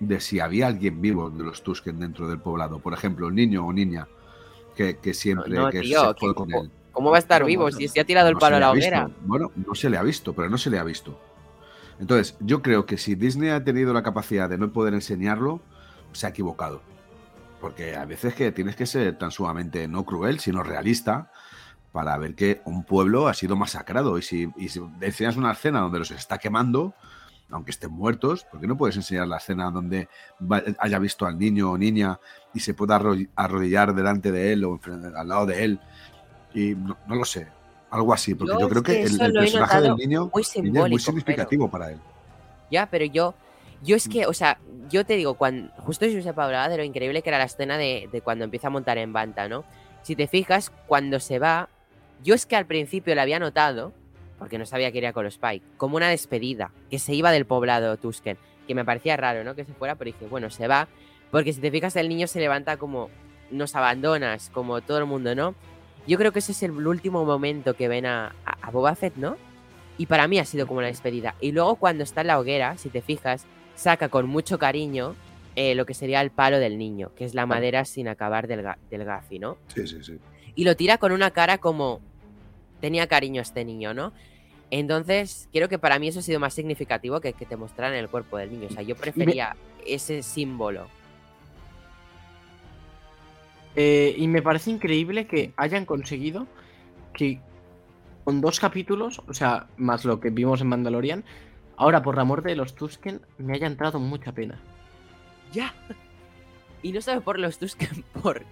de 0.00 0.18
si 0.20 0.40
había 0.40 0.66
alguien 0.66 1.00
vivo 1.00 1.30
de 1.30 1.44
los 1.44 1.62
Tusken 1.62 2.00
dentro 2.00 2.28
del 2.28 2.40
poblado. 2.40 2.80
Por 2.80 2.92
ejemplo, 2.92 3.28
un 3.28 3.36
niño 3.36 3.64
o 3.64 3.72
niña 3.72 4.08
que, 4.74 4.96
que 4.98 5.14
siempre 5.14 5.54
No, 5.54 5.66
no, 5.66 5.70
que 5.70 5.80
tío, 5.82 6.00
se 6.00 6.14
fue 6.18 6.30
que- 6.30 6.34
con 6.34 6.52
él. 6.52 6.70
¿Cómo 6.90 7.10
va 7.10 7.16
a 7.16 7.20
estar 7.20 7.42
No, 7.42 7.46
vivo 7.46 7.70
si 7.70 7.86
se 7.86 8.00
ha 8.00 8.04
tirado 8.04 8.28
el 8.28 8.36
palo 8.36 8.56
a 8.56 8.58
la 8.60 8.72
visto. 8.72 8.88
hoguera? 8.88 9.08
Bueno, 9.24 9.52
no 9.54 9.76
se 9.76 9.88
le 9.88 9.96
ha 9.96 10.02
visto, 10.02 10.32
pero 10.34 10.50
no 10.50 10.58
se 10.58 10.70
le 10.70 10.78
ha 10.80 10.82
visto. 10.82 11.20
Entonces, 12.00 12.36
yo 12.40 12.62
creo 12.62 12.84
que 12.84 12.98
si 12.98 13.14
Disney 13.14 13.50
ha 13.50 13.62
tenido 13.62 13.92
la 13.94 14.02
capacidad 14.02 14.48
de 14.48 14.58
no 14.58 14.72
poder 14.72 14.94
enseñarlo, 14.94 15.60
se 16.12 16.26
ha 16.26 16.30
equivocado. 16.30 16.82
Porque 17.60 17.94
a 17.94 18.04
veces 18.04 18.34
que 18.34 18.52
tienes 18.52 18.74
que 18.76 18.86
ser 18.86 19.18
tan 19.18 19.30
sumamente 19.30 19.86
no 19.86 20.04
cruel, 20.04 20.40
sino 20.40 20.62
realista, 20.62 21.30
para 21.92 22.16
ver 22.16 22.34
que 22.34 22.60
un 22.64 22.84
pueblo 22.84 23.28
ha 23.28 23.34
sido 23.34 23.56
masacrado. 23.56 24.16
Y 24.18 24.22
si, 24.22 24.48
y 24.56 24.68
si 24.68 24.80
enseñas 25.00 25.36
una 25.36 25.52
escena 25.52 25.80
donde 25.80 25.98
los 25.98 26.10
está 26.10 26.38
quemando, 26.38 26.94
aunque 27.50 27.72
estén 27.72 27.90
muertos, 27.90 28.44
¿por 28.44 28.60
qué 28.60 28.66
no 28.66 28.76
puedes 28.76 28.96
enseñar 28.96 29.26
la 29.26 29.38
escena 29.38 29.70
donde 29.70 30.08
haya 30.78 30.98
visto 31.00 31.26
al 31.26 31.38
niño 31.38 31.72
o 31.72 31.76
niña 31.78 32.18
y 32.54 32.60
se 32.60 32.74
pueda 32.74 32.98
arro- 32.98 33.28
arrodillar 33.34 33.92
delante 33.94 34.30
de 34.30 34.52
él 34.52 34.64
o 34.64 34.80
al 35.16 35.28
lado 35.28 35.46
de 35.46 35.64
él? 35.64 35.80
Y 36.54 36.74
no, 36.76 36.96
no 37.08 37.14
lo 37.16 37.24
sé, 37.24 37.48
algo 37.90 38.14
así, 38.14 38.34
porque 38.36 38.54
Yo 38.58 38.68
creo 38.68 38.82
que, 38.82 39.02
el, 39.02 39.20
el 39.20 39.32
personaje 39.32 39.80
del 39.82 39.96
niño, 39.96 40.30
muy 40.32 40.44
niña 40.62 40.80
es 40.84 40.88
muy 40.88 40.90
pero- 40.90 40.98
significativo 41.00 41.68
para 41.70 41.90
él. 41.90 41.98
Ya, 42.70 42.86
pero 42.86 43.04
yo, 43.04 43.34
yo 43.82 43.96
es 43.96 44.08
que, 44.08 44.26
o 44.26 44.32
sea, 44.32 44.58
yo 44.90 45.04
te 45.04 45.16
digo, 45.16 45.34
cuando 45.34 45.72
justo 45.78 46.06
Josep 46.06 46.38
hablaba 46.38 46.68
de 46.68 46.76
lo 46.76 46.84
increíble 46.84 47.22
que 47.22 47.30
era 47.30 47.38
la 47.38 47.44
escena 47.44 47.78
de, 47.78 48.08
de 48.10 48.20
cuando 48.20 48.44
empieza 48.44 48.66
a 48.66 48.70
montar 48.70 48.98
en 48.98 49.12
Banta, 49.12 49.48
¿no? 49.48 49.64
Si 50.02 50.16
te 50.16 50.26
fijas, 50.26 50.70
cuando 50.86 51.20
se 51.20 51.38
va, 51.38 51.68
yo 52.22 52.34
es 52.34 52.46
que 52.46 52.56
al 52.56 52.66
principio 52.66 53.14
la 53.14 53.22
había 53.22 53.38
notado, 53.38 53.92
porque 54.38 54.58
no 54.58 54.66
sabía 54.66 54.90
que 54.90 54.98
iría 54.98 55.12
con 55.12 55.24
los 55.24 55.34
Spike, 55.34 55.64
como 55.76 55.96
una 55.96 56.08
despedida, 56.08 56.72
que 56.90 56.98
se 56.98 57.14
iba 57.14 57.30
del 57.30 57.44
poblado 57.44 57.96
Tusken, 57.96 58.38
que 58.66 58.74
me 58.74 58.84
parecía 58.84 59.16
raro, 59.16 59.44
¿no? 59.44 59.54
Que 59.54 59.64
se 59.64 59.72
fuera, 59.72 59.94
pero 59.94 60.06
dije, 60.06 60.26
bueno, 60.26 60.50
se 60.50 60.66
va, 60.66 60.88
porque 61.30 61.52
si 61.52 61.60
te 61.60 61.70
fijas, 61.70 61.96
el 61.96 62.08
niño 62.08 62.26
se 62.26 62.40
levanta 62.40 62.76
como, 62.76 63.10
nos 63.50 63.74
abandonas, 63.76 64.50
como 64.50 64.80
todo 64.80 64.98
el 64.98 65.06
mundo, 65.06 65.34
¿no? 65.34 65.54
Yo 66.06 66.18
creo 66.18 66.32
que 66.32 66.38
ese 66.38 66.52
es 66.52 66.62
el 66.62 66.86
último 66.86 67.24
momento 67.24 67.74
que 67.74 67.88
ven 67.88 68.06
a, 68.06 68.34
a, 68.44 68.56
a 68.62 68.70
Boba 68.70 68.94
Fett, 68.94 69.16
¿no? 69.16 69.36
Y 69.98 70.06
para 70.06 70.26
mí 70.26 70.38
ha 70.38 70.44
sido 70.46 70.66
como 70.66 70.80
la 70.80 70.88
despedida. 70.88 71.34
Y 71.40 71.52
luego 71.52 71.76
cuando 71.76 72.04
está 72.04 72.22
en 72.22 72.28
la 72.28 72.38
hoguera, 72.38 72.78
si 72.78 72.88
te 72.88 73.02
fijas, 73.02 73.44
saca 73.74 74.08
con 74.08 74.26
mucho 74.28 74.58
cariño 74.58 75.14
eh, 75.56 75.74
lo 75.74 75.84
que 75.86 75.94
sería 75.94 76.20
el 76.20 76.30
palo 76.30 76.58
del 76.58 76.78
niño, 76.78 77.10
que 77.16 77.24
es 77.24 77.34
la 77.34 77.44
madera 77.46 77.84
sin 77.84 78.08
acabar 78.08 78.46
del, 78.46 78.62
ga- 78.62 78.78
del 78.90 79.04
gafi, 79.04 79.38
¿no? 79.38 79.56
Sí, 79.74 79.86
sí, 79.86 80.02
sí. 80.02 80.18
y 80.54 80.64
lo 80.64 80.76
tira 80.76 80.98
con 80.98 81.12
una 81.12 81.30
cara 81.32 81.58
como 81.58 82.00
tenía 82.80 83.06
cariño 83.08 83.42
este 83.42 83.64
niño, 83.64 83.92
¿no? 83.92 84.12
Entonces, 84.70 85.48
creo 85.52 85.68
que 85.68 85.78
para 85.80 85.98
mí 85.98 86.06
eso 86.08 86.20
ha 86.20 86.22
sido 86.22 86.38
más 86.38 86.54
significativo 86.54 87.20
que 87.20 87.32
que 87.32 87.44
te 87.46 87.56
mostraran 87.56 87.94
el 87.94 88.08
cuerpo 88.08 88.38
del 88.38 88.52
niño. 88.52 88.68
O 88.70 88.72
sea, 88.72 88.82
yo 88.82 88.94
prefería 88.94 89.56
ese 89.84 90.22
símbolo. 90.22 90.86
Eh, 93.76 94.14
y 94.16 94.26
me 94.28 94.42
parece 94.42 94.70
increíble 94.70 95.26
que 95.26 95.52
hayan 95.56 95.84
conseguido 95.86 96.46
que 97.12 97.40
con 98.24 98.40
dos 98.40 98.60
capítulos, 98.60 99.22
o 99.26 99.34
sea, 99.34 99.66
más 99.76 100.04
lo 100.04 100.20
que 100.20 100.30
vimos 100.30 100.60
en 100.60 100.68
Mandalorian, 100.68 101.24
ahora 101.80 102.02
por 102.02 102.16
la 102.16 102.24
muerte 102.24 102.50
de 102.50 102.56
los 102.56 102.74
Tusken 102.74 103.20
me 103.38 103.54
haya 103.54 103.66
entrado 103.66 103.98
mucha 103.98 104.32
pena. 104.32 104.60
Ya. 105.52 105.74
Y 106.82 106.92
no 106.92 107.00
solo 107.00 107.20
por 107.22 107.38
los 107.38 107.58
Tusken, 107.58 108.04
por 108.22 108.42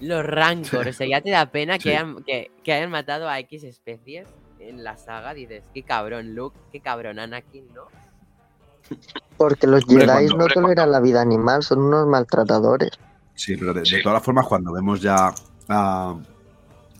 los 0.00 0.24
Rancor. 0.24 0.88
O 0.88 0.92
sea, 0.92 1.06
ya 1.06 1.20
te 1.20 1.30
da 1.30 1.46
pena 1.46 1.78
que, 1.78 1.90
hayan, 1.96 2.22
que, 2.24 2.50
que 2.64 2.72
hayan 2.72 2.90
matado 2.90 3.28
a 3.28 3.38
X 3.40 3.64
especies 3.64 4.26
en 4.58 4.82
la 4.84 4.96
saga. 4.96 5.34
Dices, 5.34 5.64
qué 5.74 5.82
cabrón 5.82 6.34
Luke, 6.34 6.56
qué 6.72 6.80
cabrón 6.80 7.18
Anakin, 7.18 7.66
¿no? 7.74 7.82
Porque 9.36 9.66
los 9.66 9.84
Hombre, 9.84 10.06
Jedi 10.06 10.28
cuando- 10.28 10.36
no 10.38 10.46
toleran 10.48 10.90
la 10.90 11.00
vida 11.00 11.20
animal, 11.20 11.62
son 11.62 11.80
unos 11.80 12.06
maltratadores. 12.06 12.90
Sí, 13.34 13.56
pero 13.56 13.72
de, 13.74 13.82
de 13.82 14.02
todas 14.02 14.22
formas, 14.22 14.46
cuando 14.46 14.72
vemos 14.72 15.00
ya 15.00 15.32
a, 15.68 16.16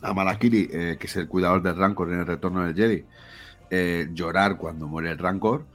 a 0.01 0.13
Malakiri, 0.13 0.69
eh, 0.71 0.97
que 0.99 1.07
es 1.07 1.15
el 1.17 1.27
cuidador 1.27 1.61
del 1.61 1.75
Rancor 1.75 2.09
en 2.13 2.19
el 2.19 2.25
retorno 2.27 2.63
del 2.65 2.75
Jedi, 2.75 3.03
eh, 3.71 4.07
llorar 4.13 4.55
cuando 4.57 4.87
muere 4.87 5.11
el 5.11 5.17
Rancor, 5.17 5.65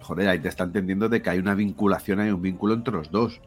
joder, 0.00 0.28
ahí 0.28 0.38
te 0.38 0.48
está 0.48 0.64
entendiendo 0.64 1.08
de 1.08 1.22
que 1.22 1.30
hay 1.30 1.38
una 1.38 1.54
vinculación, 1.54 2.20
hay 2.20 2.30
un 2.30 2.42
vínculo 2.42 2.74
entre 2.74 2.94
los 2.94 3.10
dos. 3.10 3.40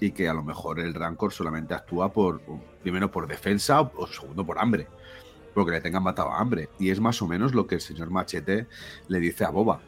Y 0.00 0.12
que 0.12 0.28
a 0.28 0.34
lo 0.34 0.42
mejor 0.42 0.80
el 0.80 0.94
Rancor 0.94 1.32
solamente 1.32 1.74
actúa 1.74 2.12
por, 2.12 2.40
primero 2.82 3.10
por 3.10 3.26
defensa 3.26 3.80
o, 3.82 4.06
segundo 4.06 4.46
por 4.46 4.58
hambre. 4.58 4.86
Porque 5.54 5.72
le 5.72 5.80
tengan 5.80 6.02
matado 6.02 6.30
a 6.30 6.40
hambre. 6.40 6.70
Y 6.78 6.90
es 6.90 7.00
más 7.00 7.20
o 7.20 7.28
menos 7.28 7.54
lo 7.54 7.66
que 7.66 7.74
el 7.74 7.80
señor 7.82 8.10
Machete 8.10 8.66
le 9.08 9.20
dice 9.20 9.44
a 9.44 9.50
Boba. 9.50 9.80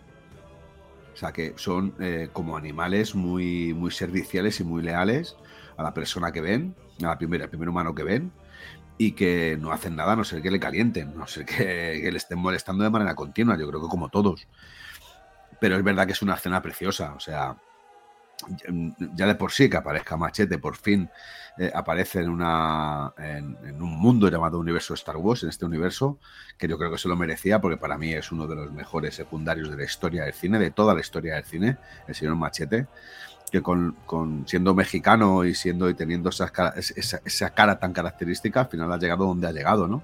O 1.15 1.17
sea 1.17 1.33
que 1.33 1.55
son 1.57 1.95
eh, 1.99 2.29
como 2.33 2.57
animales 2.57 3.15
muy, 3.15 3.73
muy 3.75 3.91
serviciales 3.91 4.61
y 4.61 4.65
muy 4.65 4.83
leales 4.83 5.37
a 5.77 5.83
la 5.83 5.95
persona 5.95 6.33
que 6.33 6.41
ven, 6.41 6.75
a 7.03 7.07
la 7.07 7.19
primera, 7.19 7.45
al 7.45 7.51
primer 7.51 7.69
humano 7.69 7.95
que 7.95 8.03
ven, 8.03 8.33
y 8.99 9.13
que 9.13 9.57
no 9.61 9.73
hacen 9.73 9.97
nada 9.97 10.13
a 10.13 10.17
no 10.17 10.25
ser 10.25 10.43
que 10.43 10.51
le 10.51 10.61
calienten, 10.61 11.17
no 11.17 11.27
ser 11.27 11.45
que, 11.45 12.01
que 12.03 12.13
le 12.13 12.19
estén 12.19 12.39
molestando 12.39 12.85
de 12.85 12.91
manera 12.91 13.15
continua, 13.15 13.57
yo 13.59 13.69
creo 13.69 13.83
que 13.83 13.89
como 13.89 14.09
todos. 14.09 14.47
Pero 15.63 15.77
es 15.77 15.85
verdad 15.85 16.07
que 16.07 16.13
es 16.13 16.23
una 16.23 16.35
escena 16.35 16.61
preciosa, 16.61 17.15
o 17.15 17.21
sea, 17.21 17.57
ya 19.15 19.27
de 19.27 19.35
por 19.37 19.53
sí 19.53 19.71
que 19.71 19.77
aparezca 19.77 20.17
Machete, 20.17 20.59
por 20.59 20.77
fin 20.77 21.09
eh, 21.59 21.71
aparece 21.73 22.21
en, 22.21 22.29
una, 22.29 23.13
en, 23.19 23.57
un 23.81 23.91
mundo 24.01 24.29
llamado 24.29 24.59
universo 24.59 24.95
Star 24.95 25.17
Wars, 25.17 25.45
en 25.45 25.51
este 25.51 25.65
universo, 25.65 26.19
que 26.59 26.67
yo 26.67 26.77
creo 26.77 26.91
que 26.91 26.99
se 26.99 27.09
lo 27.09 27.17
merecía 27.17 27.61
porque 27.61 27.77
para 27.77 27.97
mí 27.99 28.13
es 28.13 28.33
uno 28.33 28.47
de 28.49 28.57
los 28.57 28.73
mejores 28.73 29.15
secundarios 29.15 29.71
de 29.71 29.77
la 29.77 29.85
historia 29.85 30.25
del 30.25 30.35
cine, 30.35 30.59
de 30.59 30.73
toda 30.73 30.95
la 30.95 31.01
historia 31.01 31.35
del 31.37 31.45
cine, 31.45 31.77
el 32.09 32.15
señor 32.15 32.35
Machete 32.37 32.87
que 33.53 33.63
con, 33.63 33.97
con 34.07 34.49
siendo 34.49 34.75
mexicano 34.75 35.45
y 35.45 35.55
siendo 35.55 35.91
y 35.91 35.95
teniendo 35.95 36.31
esas 36.31 36.51
cara- 36.51 36.75
es- 36.77 36.93
esa, 36.97 37.21
esa 37.25 37.51
cara 37.51 37.79
tan 37.79 37.93
característica, 37.93 38.61
al 38.63 38.69
final 38.69 38.91
ha 38.93 38.99
llegado 38.99 39.27
donde 39.27 39.47
ha 39.47 39.53
llegado, 39.53 39.87
¿no? 39.89 40.03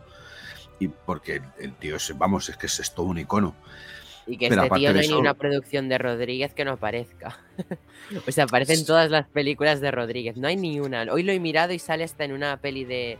Y 0.79 0.89
porque 0.89 1.43
el 1.59 1.75
tío 1.75 1.97
es, 1.97 2.17
vamos, 2.17 2.49
es 2.51 2.57
que 2.57 2.67
es 2.67 2.95
todo 2.95 3.07
un 3.07 3.19
icono. 3.19 3.55
Y 4.29 4.37
que 4.37 4.47
este 4.47 4.71
tío 4.71 4.93
no 4.93 5.01
hay 5.01 5.09
ni 5.09 5.15
una 5.15 5.35
producción 5.35 5.89
de 5.89 5.99
Rodríguez 5.99 6.53
que 6.53 6.65
no 6.65 6.73
aparezca. 6.73 7.39
o 8.27 8.31
sea, 8.31 8.45
aparecen 8.45 8.85
todas 8.85 9.11
las 9.11 9.27
películas 9.27 9.81
de 9.81 9.91
Rodríguez. 9.91 10.37
No 10.37 10.49
hay 10.49 10.57
ni 10.57 10.81
una. 10.81 11.03
Hoy 11.11 11.23
lo 11.23 11.33
he 11.33 11.41
mirado 11.41 11.73
y 11.73 11.79
sale 11.79 12.05
hasta 12.05 12.25
en 12.25 12.33
una 12.33 12.59
peli 12.59 12.85
de, 12.85 13.19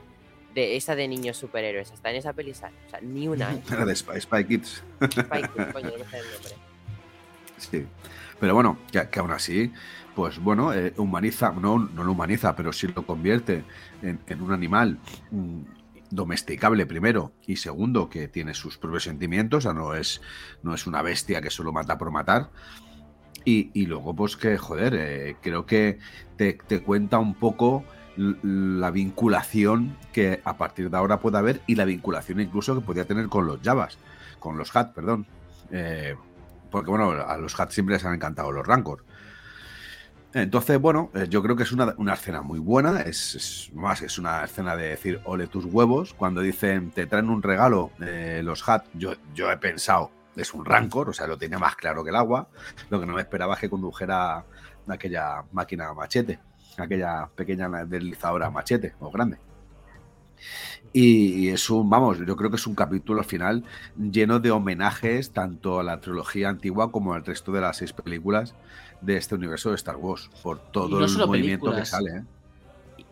de 0.55 0.77
esa 0.77 0.95
de 0.95 1.09
niños 1.09 1.39
superhéroes. 1.39 1.91
Hasta 1.91 2.11
en 2.11 2.17
esa 2.17 2.35
peli 2.35 2.53
sale. 2.53 2.77
O 2.87 2.91
sea, 2.91 3.01
ni 3.01 3.27
una. 3.27 3.59
Era 3.73 3.87
de 3.87 3.97
Spy, 3.97 4.21
Spy 4.21 4.45
Kids. 4.45 4.83
Spike, 5.01 5.73
coño, 5.73 5.91
no 5.91 5.99
me 5.99 6.05
sale 6.05 6.23
el 6.23 6.33
nombre. 6.33 6.53
Sí. 7.57 7.87
Pero 8.39 8.55
bueno, 8.55 8.79
que, 8.93 9.09
que 9.09 9.19
aún 9.19 9.33
así, 9.33 9.73
pues 10.15 10.39
bueno, 10.39 10.73
eh, 10.73 10.93
humaniza, 10.97 11.53
no, 11.53 11.79
no 11.79 12.05
lo 12.05 12.13
humaniza, 12.13 12.55
pero 12.55 12.73
sí 12.73 12.87
lo 12.89 13.05
convierte 13.05 13.65
en, 14.03 14.21
en 14.27 14.43
un 14.43 14.53
animal 14.53 14.99
mm, 15.31 15.61
domesticable 16.11 16.87
primero 16.87 17.33
y 17.47 17.57
segundo 17.57 18.09
que 18.09 18.29
tiene 18.29 18.55
sus 18.55 18.79
propios 18.79 19.05
sentimientos, 19.05 19.59
o 19.59 19.61
sea, 19.69 19.73
no 19.73 19.95
es, 19.95 20.21
no 20.63 20.75
es 20.75 20.87
una 20.87 21.03
bestia 21.03 21.41
que 21.41 21.51
solo 21.51 21.73
mata 21.73 21.99
por 21.99 22.11
matar. 22.11 22.51
Y, 23.45 23.71
y 23.73 23.87
luego, 23.87 24.15
pues 24.15 24.37
que, 24.37 24.59
joder, 24.59 24.95
eh, 24.95 25.37
creo 25.41 25.65
que 25.65 25.99
te, 26.37 26.55
te 26.55 26.83
cuenta 26.83 27.19
un 27.19 27.35
poco 27.35 27.85
la 28.19 28.91
vinculación 28.91 29.97
que 30.13 30.41
a 30.45 30.57
partir 30.57 30.91
de 30.91 30.97
ahora 30.97 31.21
puede 31.21 31.39
haber 31.39 31.61
y 31.67 31.77
la 31.77 31.85
vinculación 31.85 32.41
incluso 32.41 32.75
que 32.75 32.85
podía 32.85 33.05
tener 33.05 33.29
con 33.29 33.47
los 33.47 33.61
Javas, 33.63 33.97
con 34.41 34.59
los 34.59 34.75
Hat, 34.75 34.93
perdón. 34.93 35.27
Eh, 35.71 36.17
porque 36.71 36.91
bueno, 36.91 37.11
a 37.11 37.37
los 37.39 37.59
Hat 37.59 37.71
siempre 37.71 37.95
les 37.95 38.05
han 38.05 38.15
encantado 38.15 38.51
los 38.51 38.67
Rancor. 38.67 39.05
Entonces, 40.35 40.79
bueno, 40.79 41.11
eh, 41.15 41.27
yo 41.31 41.43
creo 41.43 41.57
que 41.57 41.63
es 41.63 41.73
una, 41.73 41.95
escena 42.13 42.43
muy 42.43 42.59
buena. 42.59 43.01
Es, 43.01 43.71
más, 43.75 44.03
es 44.03 44.19
una 44.19 44.45
escena 44.45 44.77
de 44.77 44.89
decir, 44.89 45.21
ole 45.25 45.47
tus 45.47 45.65
huevos. 45.65 46.13
Cuando 46.15 46.43
dicen, 46.43 46.91
te 46.91 47.07
traen 47.07 47.31
un 47.31 47.43
regalo 47.43 47.91
eh, 48.01 48.43
los 48.45 48.69
Hat, 48.69 48.85
yo, 48.95 49.15
yo 49.35 49.51
he 49.51 49.57
pensado, 49.57 50.11
es 50.37 50.53
un 50.53 50.65
Rancor, 50.65 51.09
o 51.09 51.13
sea, 51.13 51.27
lo 51.27 51.39
tenía 51.39 51.59
más 51.59 51.77
claro 51.77 52.05
que 52.05 52.11
el 52.11 52.17
agua. 52.17 52.49
Lo 52.91 53.01
que 53.01 53.07
no 53.07 53.15
me 53.15 53.23
esperaba 53.23 53.55
es 53.55 53.61
que 53.61 53.71
condujera 53.71 54.45
aquella 54.87 55.45
máquina 55.53 55.93
machete, 55.95 56.39
aquella 56.77 57.29
pequeña 57.35 57.69
deslizadora 57.87 58.51
machete 58.51 58.95
o 59.01 59.11
grande. 59.11 59.39
Y 60.93 61.49
es 61.49 61.69
un, 61.69 61.91
vamos, 61.91 62.19
yo 62.19 62.37
creo 62.37 62.51
que 62.51 62.57
es 62.57 62.67
un 62.67 62.75
capítulo 62.75 63.21
al 63.21 63.27
final 63.27 63.65
lleno 63.97 64.41
de 64.41 64.51
homenajes 64.51 65.33
tanto 65.33 65.81
a 65.81 65.83
la 65.83 66.01
trilogía 66.01 66.49
antigua 66.49 66.91
como 66.91 67.13
al 67.13 67.25
resto 67.25 67.53
de 67.53 67.61
las 67.61 67.77
seis 67.77 67.93
películas 67.93 68.55
de 69.01 69.17
este 69.17 69.35
universo 69.35 69.71
de 69.71 69.77
Star 69.77 69.97
Wars, 69.97 70.29
por 70.43 70.59
todo 70.71 70.99
no 71.01 71.05
el 71.07 71.27
movimiento 71.27 71.75
que 71.75 71.85
sale. 71.85 72.11
¿eh? 72.11 72.23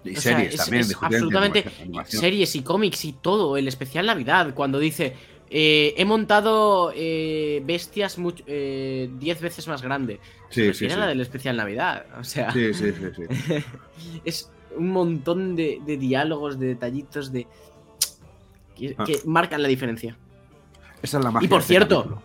Y 0.04 0.16
O 0.16 0.20
series 0.20 0.54
es- 0.54 0.60
también, 0.60 0.82
es 0.82 0.96
absolutamente 1.00 1.64
animación- 1.82 2.20
series 2.20 2.54
y 2.56 2.62
cómics 2.62 3.04
y 3.04 3.12
todo. 3.12 3.56
El 3.56 3.66
especial 3.68 4.06
Navidad, 4.06 4.54
cuando 4.54 4.78
dice, 4.78 5.14
eh, 5.50 5.94
he 5.96 6.04
montado 6.04 6.92
eh, 6.94 7.62
bestias 7.64 8.16
10 8.16 9.40
veces 9.40 9.66
más 9.68 9.82
grande. 9.82 10.20
Sí, 10.50 10.70
la 10.86 11.06
del 11.08 11.20
especial 11.20 11.56
Navidad. 11.56 12.06
O 12.18 12.24
sea, 12.24 12.52
Sí, 12.52 12.72
sí, 12.74 12.92
sí, 12.92 13.04
sí. 13.16 13.64
es 14.24 14.50
un 14.76 14.90
montón 14.92 15.56
de, 15.56 15.80
de 15.84 15.96
diálogos, 15.96 16.58
de 16.58 16.66
detallitos, 16.68 17.32
de 17.32 17.46
que, 18.76 18.94
Ah. 18.98 19.04
que 19.04 19.20
marcan 19.24 19.62
la 19.62 19.68
diferencia. 19.68 20.16
Esa 21.02 21.18
es 21.18 21.24
la 21.24 21.30
magia. 21.30 21.46
Y 21.46 21.48
por 21.48 21.60
este 21.60 21.72
cierto, 21.74 21.96
capítulo. 21.98 22.22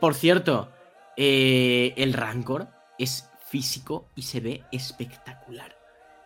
por 0.00 0.14
cierto, 0.14 0.68
eh, 1.16 1.94
el 1.96 2.12
Rancor 2.12 2.68
es 2.98 3.28
físico 3.48 4.06
y 4.14 4.22
se 4.22 4.40
ve 4.40 4.62
espectacular. 4.72 5.76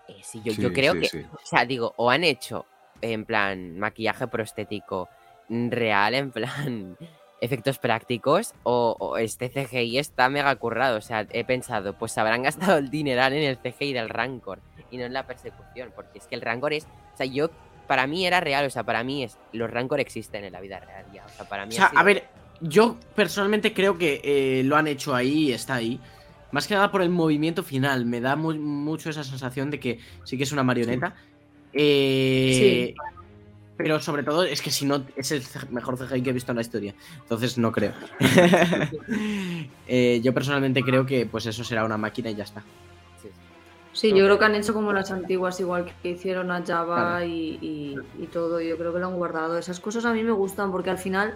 Eh, 0.09 0.17
sí, 0.23 0.41
yo, 0.45 0.53
Sí, 0.53 0.63
yo 0.63 0.73
creo 0.73 0.95
sí, 0.95 1.01
que. 1.01 1.27
O 1.27 1.39
sea, 1.47 1.65
digo, 1.65 1.95
o 1.97 2.11
han 2.11 2.25
hecho 2.25 2.67
en 3.01 3.25
plan 3.25 3.79
maquillaje 3.79 4.27
prostético 4.27 5.09
real, 5.49 6.15
en 6.15 6.31
plan 6.31 6.97
efectos 7.41 7.79
prácticos, 7.79 8.55
o, 8.63 8.97
o 8.99 9.17
este 9.19 9.51
CGI 9.51 9.99
está 9.99 10.29
mega 10.29 10.55
currado. 10.57 10.99
O 10.99 11.01
sea, 11.03 11.27
he 11.31 11.45
pensado, 11.45 11.95
pues 11.95 12.17
habrán 12.19 12.43
gastado 12.43 12.79
el 12.79 12.91
dineral 12.91 13.33
en 13.33 13.43
el 13.45 13.59
CGI 13.59 13.93
del 13.93 14.09
Rancor 14.09 14.61
y 14.91 14.97
no 14.97 15.05
en 15.05 15.13
la 15.13 15.27
persecución, 15.27 15.93
porque 15.95 16.19
es 16.19 16.27
que 16.27 16.35
el 16.35 16.41
Rancor 16.41 16.73
es. 16.73 16.85
O 17.15 17.17
sea, 17.17 17.27
yo. 17.27 17.51
Para 17.87 18.07
mí 18.07 18.27
era 18.27 18.39
real, 18.41 18.67
o 18.67 18.71
sea, 18.71 18.83
para 18.85 19.03
mí 19.03 19.25
es. 19.25 19.39
Los 19.53 19.71
Rancor 19.71 19.99
existen 19.99 20.45
en 20.45 20.53
la 20.53 20.61
vida 20.61 20.79
real 20.79 21.07
ya. 21.11 21.25
O 21.25 21.29
sea, 21.31 21.49
para 21.49 21.65
mí. 21.65 21.73
O 21.73 21.77
sea, 21.77 21.89
sido- 21.89 21.99
a 22.01 22.03
ver, 22.03 22.25
yo 22.61 22.99
personalmente 23.15 23.73
creo 23.73 23.97
que 23.97 24.21
eh, 24.23 24.63
lo 24.65 24.77
han 24.77 24.87
hecho 24.89 25.15
ahí 25.15 25.49
y 25.49 25.53
está 25.53 25.77
ahí. 25.77 25.99
Más 26.53 26.67
que 26.67 26.75
nada 26.75 26.91
por 26.91 27.03
el 27.03 27.11
movimiento 27.11 27.63
final. 27.63 28.07
Me 28.07 28.21
da 28.21 28.37
mu- 28.37 28.55
mucho 28.55 29.11
esa 29.11 29.25
sensación 29.25 29.71
de 29.71 29.79
que 29.81 29.99
sí 30.25 30.37
que 30.37 30.45
es 30.45 30.53
una 30.53 30.63
marioneta. 30.63 31.15
Eh, 31.73 32.95
Pero 33.77 34.01
sobre 34.01 34.23
todo 34.25 34.43
es 34.43 34.61
que 34.63 34.71
si 34.73 34.85
no 34.87 35.05
es 35.15 35.31
el 35.31 35.43
mejor 35.71 35.97
CGI 35.99 36.23
que 36.23 36.31
he 36.31 36.33
visto 36.33 36.51
en 36.53 36.57
la 36.57 36.63
historia. 36.63 36.95
Entonces 37.23 37.59
no 37.59 37.71
creo. 37.73 37.93
Eh, 39.91 40.21
yo 40.23 40.35
personalmente 40.35 40.83
creo 40.83 41.07
que 41.07 41.25
pues 41.27 41.47
eso 41.47 41.65
será 41.65 41.85
una 41.85 41.97
máquina 41.97 42.31
y 42.31 42.35
ya 42.35 42.45
está. 42.45 42.61
Sí, 43.23 43.29
sí. 43.29 43.31
Sí, 43.93 44.09
yo 44.11 44.25
creo 44.27 44.39
que 44.39 44.45
han 44.45 44.55
hecho 44.55 44.75
como 44.75 44.93
las 44.93 45.11
antiguas, 45.11 45.59
igual 45.61 45.91
que 46.03 46.11
hicieron 46.11 46.51
a 46.51 46.63
Java 46.65 46.97
Claro. 47.19 47.25
y, 47.25 47.59
y- 47.63 47.97
y 48.23 48.27
todo. 48.27 48.61
Yo 48.61 48.77
creo 48.77 48.93
que 48.93 48.99
lo 48.99 49.07
han 49.07 49.15
guardado. 49.17 49.57
Esas 49.59 49.81
cosas 49.81 50.05
a 50.05 50.13
mí 50.13 50.23
me 50.23 50.33
gustan 50.33 50.71
porque 50.71 50.91
al 50.91 50.99
final 50.99 51.35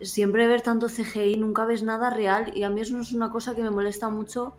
siempre 0.00 0.46
ver 0.46 0.62
tanto 0.62 0.88
CGI 0.88 1.36
nunca 1.36 1.64
ves 1.64 1.82
nada 1.82 2.10
real 2.10 2.52
y 2.54 2.62
a 2.62 2.70
mí 2.70 2.80
eso 2.80 2.98
es 2.98 3.12
una 3.12 3.30
cosa 3.30 3.54
que 3.54 3.62
me 3.62 3.70
molesta 3.70 4.08
mucho. 4.08 4.54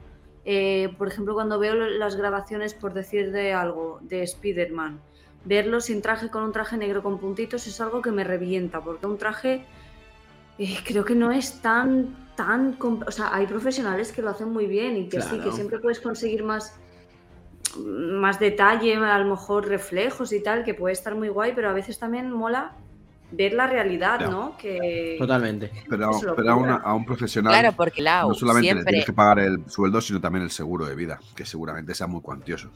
Eh, 0.45 0.93
por 0.97 1.07
ejemplo, 1.07 1.33
cuando 1.33 1.59
veo 1.59 1.75
las 1.75 2.15
grabaciones, 2.15 2.73
por 2.73 2.93
decir 2.93 3.31
de 3.31 3.53
algo, 3.53 3.99
de 4.01 4.23
Spider-Man, 4.23 4.99
verlo 5.45 5.81
sin 5.81 6.01
traje 6.01 6.29
con 6.29 6.43
un 6.43 6.51
traje 6.51 6.77
negro 6.77 7.01
con 7.03 7.19
puntitos 7.19 7.65
es 7.67 7.81
algo 7.81 8.01
que 8.01 8.11
me 8.11 8.23
revienta 8.23 8.81
porque 8.81 9.07
un 9.07 9.17
traje 9.17 9.65
eh, 10.59 10.77
creo 10.85 11.03
que 11.03 11.15
no 11.15 11.31
es 11.31 11.61
tan, 11.61 12.15
tan... 12.35 12.77
O 12.81 13.11
sea, 13.11 13.33
hay 13.33 13.47
profesionales 13.47 14.11
que 14.11 14.21
lo 14.21 14.29
hacen 14.29 14.51
muy 14.51 14.67
bien 14.67 14.97
y 14.97 15.09
que 15.09 15.21
sí, 15.21 15.39
que 15.39 15.51
siempre 15.51 15.79
puedes 15.79 15.99
conseguir 15.99 16.43
más, 16.43 16.75
más 17.77 18.39
detalle, 18.39 18.95
a 18.95 19.19
lo 19.19 19.29
mejor 19.29 19.67
reflejos 19.67 20.33
y 20.33 20.41
tal, 20.41 20.63
que 20.63 20.73
puede 20.73 20.93
estar 20.93 21.15
muy 21.15 21.29
guay, 21.29 21.53
pero 21.55 21.69
a 21.69 21.73
veces 21.73 21.97
también 21.97 22.31
mola 22.31 22.75
ver 23.31 23.53
la 23.53 23.67
realidad. 23.67 24.19
¿no? 24.29 24.57
Que... 24.57 25.15
Totalmente. 25.19 25.71
Pero, 25.89 26.05
a, 26.49 26.55
una- 26.55 26.75
a 26.75 26.93
un 26.93 27.05
profesional 27.05 27.53
Claro, 27.53 27.75
porque 27.75 28.01
Lau 28.01 28.29
no 28.29 28.35
solamente 28.35 28.67
le 28.67 28.73
siempre... 28.73 28.91
tienes 28.91 29.05
que 29.05 29.13
pagar 29.13 29.39
el 29.39 29.69
sueldo, 29.69 30.01
sino 30.01 30.19
también 30.21 30.43
el 30.43 30.51
seguro 30.51 30.85
de 30.85 30.95
vida, 30.95 31.19
que 31.35 31.45
seguramente 31.45 31.93
sea 31.93 32.07
muy 32.07 32.21
cuantioso. 32.21 32.69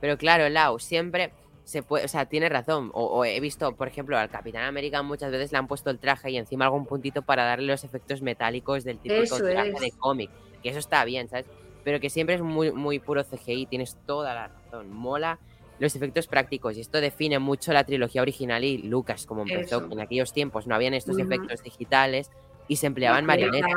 Pero 0.00 0.16
claro, 0.16 0.48
Lau 0.48 0.78
siempre 0.78 1.32
se 1.64 1.82
puede, 1.82 2.04
o 2.04 2.08
sea, 2.08 2.24
tiene 2.26 2.48
razón. 2.48 2.90
O, 2.94 3.04
o 3.04 3.24
he 3.24 3.38
visto, 3.40 3.74
por 3.76 3.86
ejemplo, 3.88 4.16
al 4.18 4.30
Capitán 4.30 4.64
América 4.64 5.02
muchas 5.02 5.30
veces 5.30 5.52
le 5.52 5.58
han 5.58 5.66
puesto 5.68 5.90
el 5.90 5.98
traje 5.98 6.30
y 6.30 6.36
encima 6.36 6.64
algún 6.64 6.86
puntito 6.86 7.22
para 7.22 7.44
darle 7.44 7.66
los 7.66 7.84
efectos 7.84 8.22
metálicos 8.22 8.82
del 8.84 8.98
típico 8.98 9.22
Eso 9.22 9.38
traje 9.38 9.70
es. 9.70 9.80
de 9.80 9.90
cómic. 9.98 10.30
Que 10.62 10.70
eso 10.70 10.78
está 10.78 11.04
bien, 11.04 11.28
¿sabes? 11.28 11.46
Pero 11.84 12.00
que 12.00 12.10
siempre 12.10 12.34
es 12.34 12.42
muy, 12.42 12.72
muy 12.72 12.98
puro 12.98 13.22
CGI, 13.24 13.66
tienes 13.66 13.96
toda 14.06 14.34
la 14.34 14.48
razón. 14.48 14.90
Mola 14.92 15.38
los 15.80 15.96
efectos 15.96 16.28
prácticos 16.28 16.76
y 16.76 16.80
esto 16.82 17.00
define 17.00 17.38
mucho 17.40 17.72
la 17.72 17.82
trilogía 17.84 18.22
original 18.22 18.62
y 18.62 18.78
Lucas, 18.78 19.26
como 19.26 19.42
empezó. 19.42 19.78
Eso. 19.78 19.88
que 19.88 19.94
En 19.94 20.00
aquellos 20.00 20.32
tiempos 20.32 20.66
no 20.68 20.74
habían 20.76 20.94
estos 20.94 21.18
efectos 21.18 21.62
digitales 21.64 22.30
y 22.68 22.76
se 22.76 22.86
empleaban 22.86 23.26
marionetas. 23.26 23.70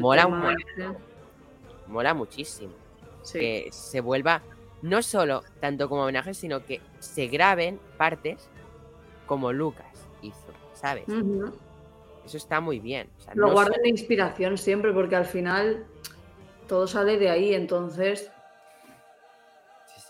Mola 0.00 0.26
un 0.26 0.32
tema 0.40 0.50
montón. 0.50 0.56
ese. 0.76 0.88
Mola 1.86 2.14
muchísimo. 2.14 2.72
Sí. 3.22 3.38
que 3.38 3.68
se 3.72 4.00
vuelva 4.02 4.42
no 4.82 5.00
solo 5.02 5.42
tanto 5.58 5.88
como 5.88 6.02
homenaje, 6.02 6.34
sino 6.34 6.62
que 6.66 6.82
se 6.98 7.26
graben 7.28 7.80
partes 7.96 8.50
como 9.24 9.50
Lucas 9.50 9.86
hizo, 10.20 10.52
¿sabes? 10.74 11.04
Eso 12.26 12.36
está 12.36 12.60
muy 12.60 12.80
bien. 12.80 13.08
o 13.18 13.20
sea, 13.22 13.34
Lo 13.34 13.46
no 13.46 13.52
guardan 13.54 13.72
solo- 13.74 13.82
de 13.84 13.88
inspiración 13.90 14.58
siempre 14.58 14.92
porque 14.92 15.16
al 15.16 15.24
final 15.24 15.86
todo 16.68 16.86
sale 16.86 17.16
de 17.18 17.30
ahí, 17.30 17.54
entonces... 17.54 18.30
sí, 19.86 20.02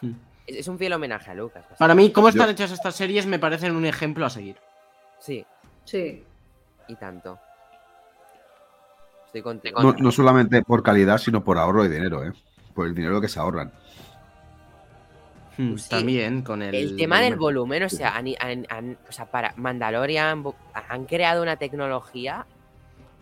sí. 0.00 0.14
Es, 0.46 0.56
es 0.56 0.68
un 0.68 0.78
fiel 0.78 0.92
homenaje 0.92 1.30
a 1.30 1.34
Lucas. 1.34 1.64
Para 1.78 1.94
mí, 1.94 2.10
cómo 2.12 2.28
están 2.28 2.46
Yo- 2.46 2.52
hechas 2.52 2.70
estas 2.70 2.94
series 2.94 3.26
me 3.26 3.38
parecen 3.38 3.74
un 3.76 3.84
ejemplo 3.86 4.26
a 4.26 4.30
seguir. 4.30 4.56
Sí, 5.18 5.44
Sí. 5.84 6.22
y 6.88 6.94
tanto. 6.96 7.38
Estoy 9.26 9.42
contigo. 9.42 9.82
No, 9.82 9.92
no 9.94 10.10
solamente 10.12 10.62
por 10.62 10.82
calidad, 10.82 11.18
sino 11.18 11.42
por 11.42 11.58
ahorro 11.58 11.82
de 11.82 11.88
dinero, 11.88 12.24
¿eh? 12.24 12.32
Por 12.74 12.86
el 12.86 12.94
dinero 12.94 13.20
que 13.20 13.28
se 13.28 13.40
ahorran. 13.40 13.72
Hmm, 15.56 15.70
Pues 15.70 15.82
sí. 15.84 15.88
También 15.90 16.42
con 16.42 16.62
el. 16.62 16.74
El 16.74 16.96
tema 16.96 17.20
del 17.20 17.36
volumen. 17.36 17.84
o 17.84 17.88
sea, 17.88 18.16
han- 18.16 18.34
han- 18.40 18.66
han- 18.68 18.98
o 19.08 19.12
sea, 19.12 19.26
para 19.26 19.52
Mandalorian 19.56 20.44
han 20.88 21.04
creado 21.06 21.42
una 21.42 21.56
tecnología 21.56 22.46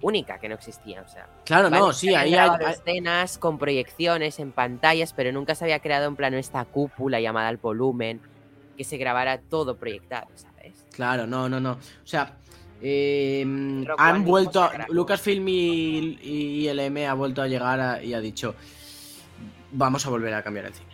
única 0.02 0.38
que 0.38 0.48
no 0.48 0.54
existía. 0.56 1.00
O 1.02 1.08
sea, 1.08 1.26
Claro, 1.44 1.70
no, 1.70 1.92
sí, 1.92 2.14
ahí 2.14 2.34
hay. 2.34 2.50
escenas 2.70 3.38
con 3.38 3.58
proyecciones 3.58 4.38
en 4.38 4.52
pantallas, 4.52 5.12
pero 5.14 5.32
nunca 5.32 5.54
se 5.54 5.64
había 5.64 5.78
creado 5.80 6.06
en 6.06 6.16
plano 6.16 6.36
esta 6.36 6.64
cúpula 6.66 7.20
llamada 7.20 7.48
el 7.48 7.56
volumen, 7.56 8.20
que 8.76 8.84
se 8.84 8.96
grabara 8.98 9.38
todo 9.40 9.76
proyectado, 9.76 10.26
¿sabes? 10.34 10.84
Claro, 10.92 11.26
no, 11.26 11.48
no, 11.48 11.60
no. 11.60 11.72
O 11.72 11.78
sea, 12.06 12.36
eh, 12.80 13.42
han 13.98 14.24
vuelto. 14.24 14.62
a- 14.62 14.68
grabó. 14.72 14.92
Lucasfilm 14.92 15.46
y, 15.48 16.18
y 16.22 16.68
LM 16.68 17.06
ha 17.06 17.14
vuelto 17.14 17.40
a 17.42 17.46
llegar 17.48 17.78
a- 17.80 18.02
y 18.02 18.12
ha 18.14 18.20
dicho: 18.20 18.54
Vamos 19.72 20.04
a 20.06 20.10
volver 20.10 20.34
a 20.34 20.42
cambiar 20.42 20.66
el 20.66 20.74
cine. 20.74 20.92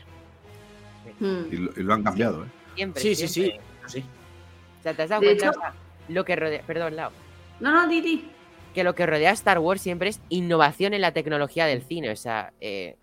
Mm. 1.21 1.53
Y 1.53 1.57
lo, 1.57 1.71
y 1.77 1.83
lo 1.83 1.95
han 1.95 2.03
cambiado, 2.03 2.45
¿eh? 2.45 2.49
Siempre. 2.77 3.03
Sí, 3.03 3.15
sí, 3.15 3.27
sí. 3.29 3.53
sí. 3.87 4.05
O 4.79 4.83
sea, 4.83 4.95
¿te 4.95 5.03
has 5.03 5.09
dado 5.09 5.21
De 5.23 5.29
cuenta? 5.29 5.47
hecho- 5.49 5.59
O 5.59 5.61
sea, 5.63 5.75
lo 6.09 6.25
que 6.25 6.37
rodea. 6.37 6.63
Perdón, 6.67 6.95
Lau. 6.97 7.11
No, 7.61 7.73
no, 7.73 7.89
Didi. 7.89 8.31
Que 8.75 8.85
lo 8.85 8.95
que 8.95 9.07
rodea 9.07 9.31
a 9.31 9.35
Star 9.35 9.59
Wars 9.59 9.81
siempre 9.81 10.11
es 10.11 10.21
innovación 10.29 10.95
en 10.95 11.01
la 11.01 11.13
tecnología 11.13 11.67
del 11.67 11.83
cine. 11.83 12.11
O 12.11 12.17
sea, 12.17 12.53
eh, 12.61 12.97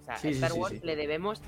o 0.00 0.04
sea, 0.04 0.16
Sí, 0.16 0.28
a 0.28 0.30
Star 0.30 0.52
sí, 0.52 0.58
Wars 0.58 0.74
sí. 0.80 0.86
le 0.86 0.96
debemos 0.96 1.40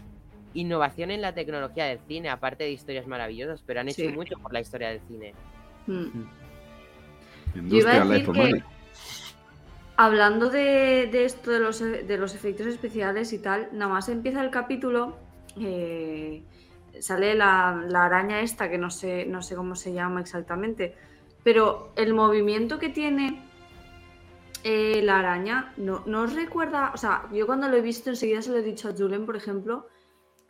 innovación 0.52 1.10
en 1.10 1.20
la 1.20 1.32
tecnología 1.34 1.86
del 1.86 1.98
cine, 2.06 2.28
aparte 2.28 2.64
de 2.64 2.70
historias 2.70 3.06
maravillosas, 3.06 3.62
pero 3.66 3.80
han 3.80 3.88
hecho 3.88 4.02
Sí. 4.02 4.08
mucho 4.08 4.36
por 4.38 4.52
la 4.52 4.60
historia 4.60 4.88
del 4.90 5.00
cine. 5.08 5.34
Mm. 5.86 6.06
Industria 7.56 7.94
decir 8.00 8.06
Life 8.12 8.24
for 8.26 8.34
que- 8.34 8.40
Money. 8.40 8.62
Hablando 9.96 10.50
de, 10.50 11.08
de 11.10 11.24
esto 11.24 11.52
de 11.52 11.60
los, 11.60 11.78
de 11.78 12.18
los 12.18 12.34
efectos 12.34 12.66
especiales 12.66 13.32
y 13.32 13.38
tal, 13.38 13.68
nada 13.72 13.92
más 13.92 14.08
empieza 14.08 14.42
el 14.42 14.50
capítulo, 14.50 15.16
eh, 15.60 16.42
sale 16.98 17.36
la, 17.36 17.84
la 17.88 18.04
araña 18.06 18.40
esta, 18.40 18.68
que 18.68 18.76
no 18.76 18.90
sé, 18.90 19.24
no 19.24 19.40
sé 19.40 19.54
cómo 19.54 19.76
se 19.76 19.92
llama 19.92 20.20
exactamente, 20.20 20.96
pero 21.44 21.92
el 21.94 22.14
movimiento 22.14 22.78
que 22.78 22.88
tiene 22.88 23.44
eh, 24.64 25.02
la 25.02 25.18
araña, 25.18 25.74
no, 25.76 26.02
no 26.06 26.22
os 26.22 26.34
recuerda, 26.34 26.90
o 26.94 26.96
sea, 26.96 27.28
yo 27.32 27.46
cuando 27.46 27.68
lo 27.68 27.76
he 27.76 27.82
visto 27.82 28.08
enseguida 28.08 28.40
se 28.40 28.50
lo 28.50 28.56
he 28.56 28.62
dicho 28.62 28.88
a 28.88 28.92
Julen, 28.92 29.26
por 29.26 29.36
ejemplo, 29.36 29.86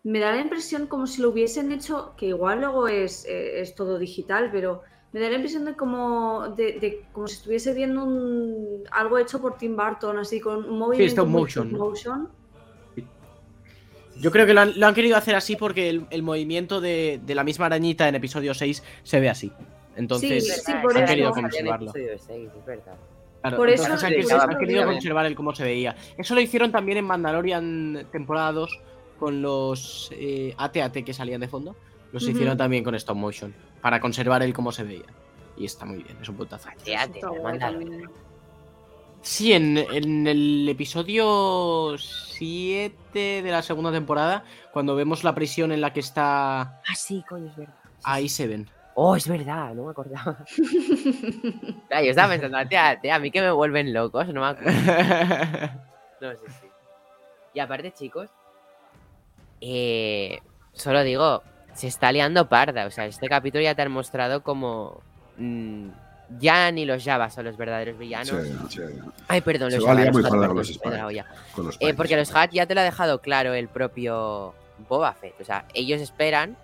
me 0.04 0.20
da 0.20 0.30
la 0.30 0.40
impresión 0.40 0.86
como 0.86 1.08
si 1.08 1.20
lo 1.20 1.30
hubiesen 1.30 1.72
hecho, 1.72 2.14
que 2.16 2.26
igual 2.26 2.60
luego 2.60 2.86
es, 2.86 3.24
eh, 3.24 3.60
es 3.60 3.74
todo 3.74 3.98
digital, 3.98 4.50
pero 4.52 4.82
me 5.12 5.18
da 5.18 5.30
la 5.30 5.34
impresión 5.34 5.64
de 5.64 5.74
como, 5.74 6.48
de, 6.56 6.78
de 6.78 7.06
como 7.12 7.26
si 7.26 7.34
estuviese 7.34 7.74
viendo 7.74 8.04
un, 8.04 8.84
algo 8.92 9.18
hecho 9.18 9.40
por 9.40 9.58
Tim 9.58 9.76
Burton, 9.76 10.18
así 10.18 10.40
con 10.40 10.64
un 10.64 10.78
movimiento 10.78 11.26
motion, 11.26 11.72
motion. 11.72 12.28
Yo 14.20 14.30
creo 14.30 14.46
que 14.46 14.54
lo 14.54 14.60
han, 14.60 14.78
lo 14.78 14.86
han 14.86 14.94
querido 14.94 15.16
hacer 15.16 15.34
así 15.34 15.56
porque 15.56 15.90
el, 15.90 16.06
el 16.10 16.22
movimiento 16.22 16.80
de, 16.80 17.20
de 17.24 17.34
la 17.34 17.42
misma 17.42 17.66
arañita 17.66 18.08
en 18.08 18.14
episodio 18.14 18.54
6 18.54 18.80
se 19.02 19.18
ve 19.18 19.28
así. 19.28 19.50
Entonces, 19.96 20.54
Sí, 20.56 20.62
sí, 20.66 20.72
por 20.82 20.96
han 20.96 21.04
eso. 21.04 21.12
querido 21.12 21.30
conservarlo. 21.32 21.92
Claro, 23.40 23.56
Por 23.58 23.68
eso 23.68 23.92
han, 23.92 23.98
querido- 23.98 24.20
estaba 24.20 24.44
han 24.44 24.58
querido 24.58 24.82
bien. 24.84 24.94
conservar 24.94 25.26
el 25.26 25.34
cómo 25.34 25.54
se 25.54 25.64
veía. 25.64 25.94
Eso 26.16 26.34
lo 26.34 26.40
hicieron 26.40 26.72
también 26.72 26.98
en 26.98 27.04
Mandalorian 27.04 28.06
temporada 28.10 28.52
2 28.52 28.80
con 29.18 29.42
los 29.42 30.10
eh, 30.14 30.54
AT-AT 30.56 31.04
que 31.04 31.12
salían 31.12 31.40
de 31.42 31.48
fondo. 31.48 31.76
Los 32.12 32.26
hicieron 32.28 32.56
también 32.56 32.82
con 32.84 32.94
stop 32.94 33.16
motion 33.16 33.54
para 33.82 34.00
conservar 34.00 34.42
el 34.42 34.54
cómo 34.54 34.72
se 34.72 34.82
veía. 34.84 35.04
Y 35.56 35.66
está 35.66 35.84
muy 35.84 36.02
bien, 36.02 36.16
es 36.22 36.28
un 36.28 36.36
manda- 37.42 37.70
también. 37.70 38.08
Sí, 39.20 39.52
en, 39.52 39.78
en 39.78 40.26
el 40.26 40.68
episodio 40.68 41.96
7 41.98 43.42
de 43.42 43.50
la 43.50 43.62
segunda 43.62 43.90
temporada, 43.92 44.44
cuando 44.72 44.94
vemos 44.96 45.24
la 45.24 45.34
prisión 45.34 45.72
en 45.72 45.80
la 45.80 45.92
que 45.92 46.00
está 46.00 46.60
Ah, 46.60 46.94
sí, 46.96 47.22
coño, 47.28 47.46
es 47.48 47.56
verdad. 47.56 47.74
Sí, 47.84 48.00
ahí 48.04 48.28
sí. 48.28 48.34
se 48.36 48.46
ven. 48.48 48.70
Oh, 48.94 49.16
es 49.16 49.26
verdad, 49.28 49.74
no 49.74 49.84
me 49.86 49.90
acordaba. 49.90 50.38
Claro, 51.88 52.04
yo 52.04 52.10
estaba 52.10 52.28
pensando, 52.32 52.58
tía, 52.68 52.98
tía, 53.00 53.16
a 53.16 53.18
mí 53.18 53.30
que 53.30 53.40
me 53.40 53.50
vuelven 53.50 53.92
locos, 53.92 54.28
no 54.28 54.40
me 54.40 54.46
acuerdo. 54.46 54.72
No, 56.20 56.32
sí, 56.32 56.38
sí. 56.60 56.68
Y 57.54 57.60
aparte, 57.60 57.92
chicos, 57.92 58.30
eh, 59.60 60.40
solo 60.72 61.02
digo, 61.02 61.42
se 61.74 61.88
está 61.88 62.12
liando 62.12 62.48
parda. 62.48 62.86
O 62.86 62.90
sea, 62.90 63.06
este 63.06 63.28
capítulo 63.28 63.62
ya 63.62 63.74
te 63.74 63.82
han 63.82 63.90
mostrado 63.90 64.42
como. 64.42 65.00
mm, 65.38 65.88
ya 66.38 66.70
ni 66.70 66.84
los 66.84 67.04
Java 67.04 67.30
son 67.30 67.44
los 67.44 67.56
verdaderos 67.56 67.98
villanos. 67.98 68.28
Sí, 68.28 68.52
sí, 68.70 68.80
Ay, 69.28 69.40
perdón, 69.42 69.70
Se 69.70 69.76
los 69.78 69.86
Java. 69.86 70.02
Eh, 71.80 71.94
porque 71.94 72.16
los 72.16 72.30
Hutt 72.30 72.50
ya 72.52 72.66
te 72.66 72.74
lo 72.74 72.80
ha 72.80 72.84
dejado 72.84 73.20
claro 73.20 73.52
el 73.54 73.68
propio 73.68 74.54
Boba 74.88 75.12
Fett. 75.12 75.40
O 75.40 75.44
sea, 75.44 75.66
ellos 75.74 76.00
esperan 76.00 76.56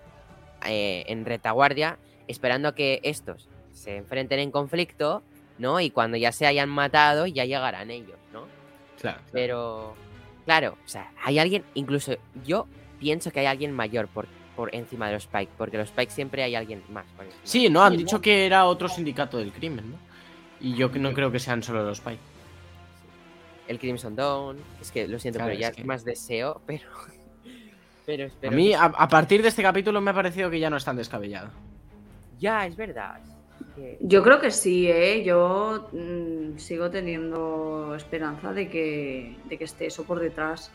eh, 0.65 1.03
en 1.07 1.25
retaguardia, 1.25 1.97
esperando 2.27 2.67
a 2.69 2.75
que 2.75 2.99
estos 3.03 3.47
se 3.73 3.97
enfrenten 3.97 4.39
en 4.39 4.51
conflicto, 4.51 5.23
¿no? 5.57 5.79
Y 5.79 5.89
cuando 5.91 6.17
ya 6.17 6.31
se 6.31 6.45
hayan 6.45 6.69
matado, 6.69 7.25
ya 7.27 7.45
llegarán 7.45 7.91
ellos, 7.91 8.17
¿no? 8.33 8.45
Claro. 8.99 9.19
Pero, 9.31 9.95
claro, 10.45 10.77
o 10.85 10.87
sea, 10.87 11.11
hay 11.23 11.39
alguien, 11.39 11.63
incluso 11.73 12.13
yo 12.45 12.67
pienso 12.99 13.31
que 13.31 13.39
hay 13.41 13.45
alguien 13.47 13.71
mayor 13.71 14.07
por, 14.07 14.27
por 14.55 14.73
encima 14.75 15.07
de 15.07 15.13
los 15.13 15.23
Spike, 15.23 15.51
porque 15.57 15.77
los 15.77 15.89
Spike 15.89 16.11
siempre 16.11 16.43
hay 16.43 16.55
alguien 16.55 16.83
más. 16.91 17.05
por. 17.17 17.25
Sí, 17.43 17.69
no, 17.69 17.83
han 17.83 17.97
dicho 17.97 18.21
que 18.21 18.45
era 18.45 18.65
otro 18.65 18.87
sindicato 18.89 19.37
del 19.37 19.51
crimen, 19.51 19.91
¿no? 19.91 19.97
Y 20.59 20.75
yo 20.75 20.89
no 20.89 21.13
creo 21.13 21.31
que 21.31 21.39
sean 21.39 21.63
solo 21.63 21.83
los 21.83 21.97
Spy. 21.97 22.17
El 23.67 23.79
Crimson 23.79 24.15
Dawn, 24.15 24.57
es 24.81 24.91
que 24.91 25.07
lo 25.07 25.17
siento, 25.17 25.37
Claro, 25.39 25.49
pero 25.51 25.59
ya 25.61 25.67
es 25.69 25.75
que- 25.77 25.83
más 25.83 26.03
deseo, 26.03 26.61
pero. 26.65 26.83
pero 28.05 28.23
A 28.23 28.27
espero. 28.27 28.51
mí, 28.55 28.69
que- 28.69 28.75
a, 28.75 28.85
a 28.85 29.07
partir 29.07 29.41
de 29.41 29.47
este 29.47 29.63
capítulo 29.63 30.01
me 30.01 30.11
ha 30.11 30.13
parecido 30.13 30.49
que 30.49 30.59
ya 30.59 30.69
no 30.69 30.77
es 30.77 30.85
tan 30.85 30.97
descabellado. 30.97 31.49
Ya, 32.41 32.65
es 32.65 32.75
verdad. 32.75 33.19
que- 33.75 33.97
Yo 34.01 34.23
creo 34.23 34.41
que 34.41 34.49
sí, 34.51 34.89
¿eh? 34.89 35.23
Yo 35.23 35.87
mm, 35.93 36.57
sigo 36.57 36.89
teniendo 36.89 37.93
esperanza 37.95 38.51
de 38.51 38.67
que, 38.67 39.37
de 39.45 39.57
que 39.57 39.63
esté 39.63 39.85
eso 39.85 40.03
por 40.03 40.19
detrás. 40.19 40.71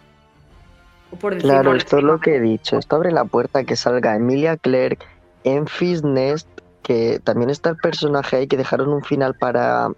O 1.11 1.17
por 1.17 1.35
encima. 1.35 1.53
Claro, 1.61 1.75
esto 1.77 1.99
es 1.99 2.05
lo 2.05 2.21
que 2.21 2.37
he 2.37 2.41
dicho. 2.41 2.79
Esto 2.79 2.97
abre 2.97 3.11
la 3.11 3.25
puerta 3.25 3.59
a 3.59 3.65
que 3.65 3.75
salga 3.77 4.15
Emilia 4.17 4.57
Clark, 4.57 5.01
Enfys 5.45 6.05
Nest, 6.05 6.49
que 6.83 7.19
también 7.23 7.51
está 7.51 7.71
el 7.71 7.77
personaje 7.77 8.37
ahí 8.37 8.47
que 8.47 8.57
dejaron 8.57 8.89
un 8.89 9.03
final 9.03 9.35
para 9.35 9.89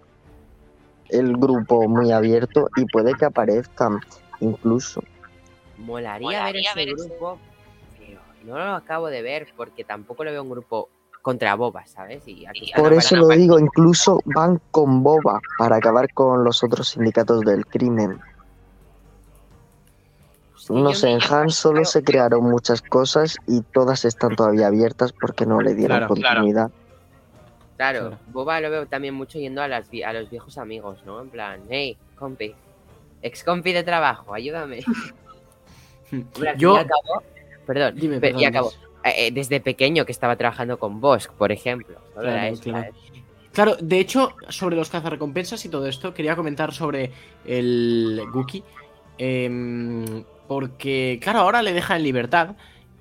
el 1.10 1.36
grupo 1.36 1.86
muy 1.88 2.10
abierto 2.12 2.68
y 2.76 2.86
puede 2.86 3.14
que 3.14 3.26
aparezcan 3.26 4.00
incluso. 4.40 5.02
Molaría, 5.76 6.44
ver 6.44 6.56
ese 6.56 6.84
grupo, 6.86 7.38
pero 7.98 8.20
no 8.44 8.58
lo 8.58 8.74
acabo 8.74 9.08
de 9.08 9.22
ver 9.22 9.46
porque 9.56 9.84
tampoco 9.84 10.24
lo 10.24 10.30
veo 10.32 10.42
un 10.42 10.50
grupo 10.50 10.88
contra 11.28 11.54
Boba, 11.56 11.84
¿sabes? 11.86 12.26
Y 12.26 12.46
aquí 12.46 12.72
Por 12.74 12.90
eso 12.94 13.14
lo 13.14 13.28
digo, 13.28 13.58
incluso 13.58 14.18
van 14.24 14.58
con 14.70 15.02
Boba 15.02 15.42
para 15.58 15.76
acabar 15.76 16.10
con 16.14 16.42
los 16.42 16.64
otros 16.64 16.88
sindicatos 16.88 17.42
del 17.42 17.66
crimen. 17.66 18.18
No 20.70 20.94
sé, 20.94 21.10
en 21.10 21.20
Han 21.30 21.50
solo 21.50 21.84
se 21.84 22.02
crearon 22.02 22.44
muchas 22.44 22.80
cosas 22.80 23.36
y 23.46 23.60
todas 23.60 24.06
están 24.06 24.36
todavía 24.36 24.68
abiertas 24.68 25.12
porque 25.12 25.44
no 25.44 25.60
le 25.60 25.74
dieron 25.74 25.98
Claro, 25.98 26.14
claro. 26.14 26.36
continuidad. 26.36 26.70
Claro, 27.76 28.00
Claro. 28.08 28.18
Boba 28.28 28.60
lo 28.62 28.70
veo 28.70 28.86
también 28.86 29.12
mucho 29.12 29.38
yendo 29.38 29.60
a, 29.60 29.68
las, 29.68 29.86
a 30.06 30.12
los 30.14 30.30
viejos 30.30 30.56
amigos, 30.56 31.00
¿no? 31.04 31.20
En 31.20 31.28
plan, 31.28 31.60
hey, 31.68 31.98
compi, 32.16 32.54
ex 33.20 33.44
compi 33.44 33.74
de 33.74 33.82
trabajo, 33.82 34.32
ayúdame. 34.32 34.80
Yo- 36.56 36.80
y 36.80 36.86
perdón, 37.66 37.94
Dime, 37.96 38.18
pe- 38.18 38.28
y 38.28 38.32
perdón, 38.32 38.46
acabo. 38.46 38.72
Eh, 39.04 39.26
eh, 39.28 39.30
desde 39.32 39.60
pequeño 39.60 40.04
que 40.04 40.12
estaba 40.12 40.36
trabajando 40.36 40.78
con 40.78 41.00
Bosk, 41.00 41.32
por 41.32 41.52
ejemplo. 41.52 41.96
Solo 42.14 42.22
Claro, 42.22 42.28
era 42.30 42.48
eso, 42.48 42.62
claro. 42.62 42.84
¿sabes? 42.92 43.22
Claro, 43.52 43.76
de 43.80 43.98
hecho, 43.98 44.34
sobre 44.48 44.76
los 44.76 44.90
cazarrecompensas 44.90 45.64
y 45.64 45.68
todo 45.68 45.86
esto, 45.86 46.12
quería 46.14 46.36
comentar 46.36 46.72
sobre 46.72 47.12
el 47.44 48.22
Guki. 48.32 48.62
em, 49.20 50.24
porque, 50.46 51.18
claro, 51.22 51.40
ahora 51.40 51.60
le 51.62 51.72
deja 51.72 51.96
en 51.96 52.02
libertad 52.04 52.54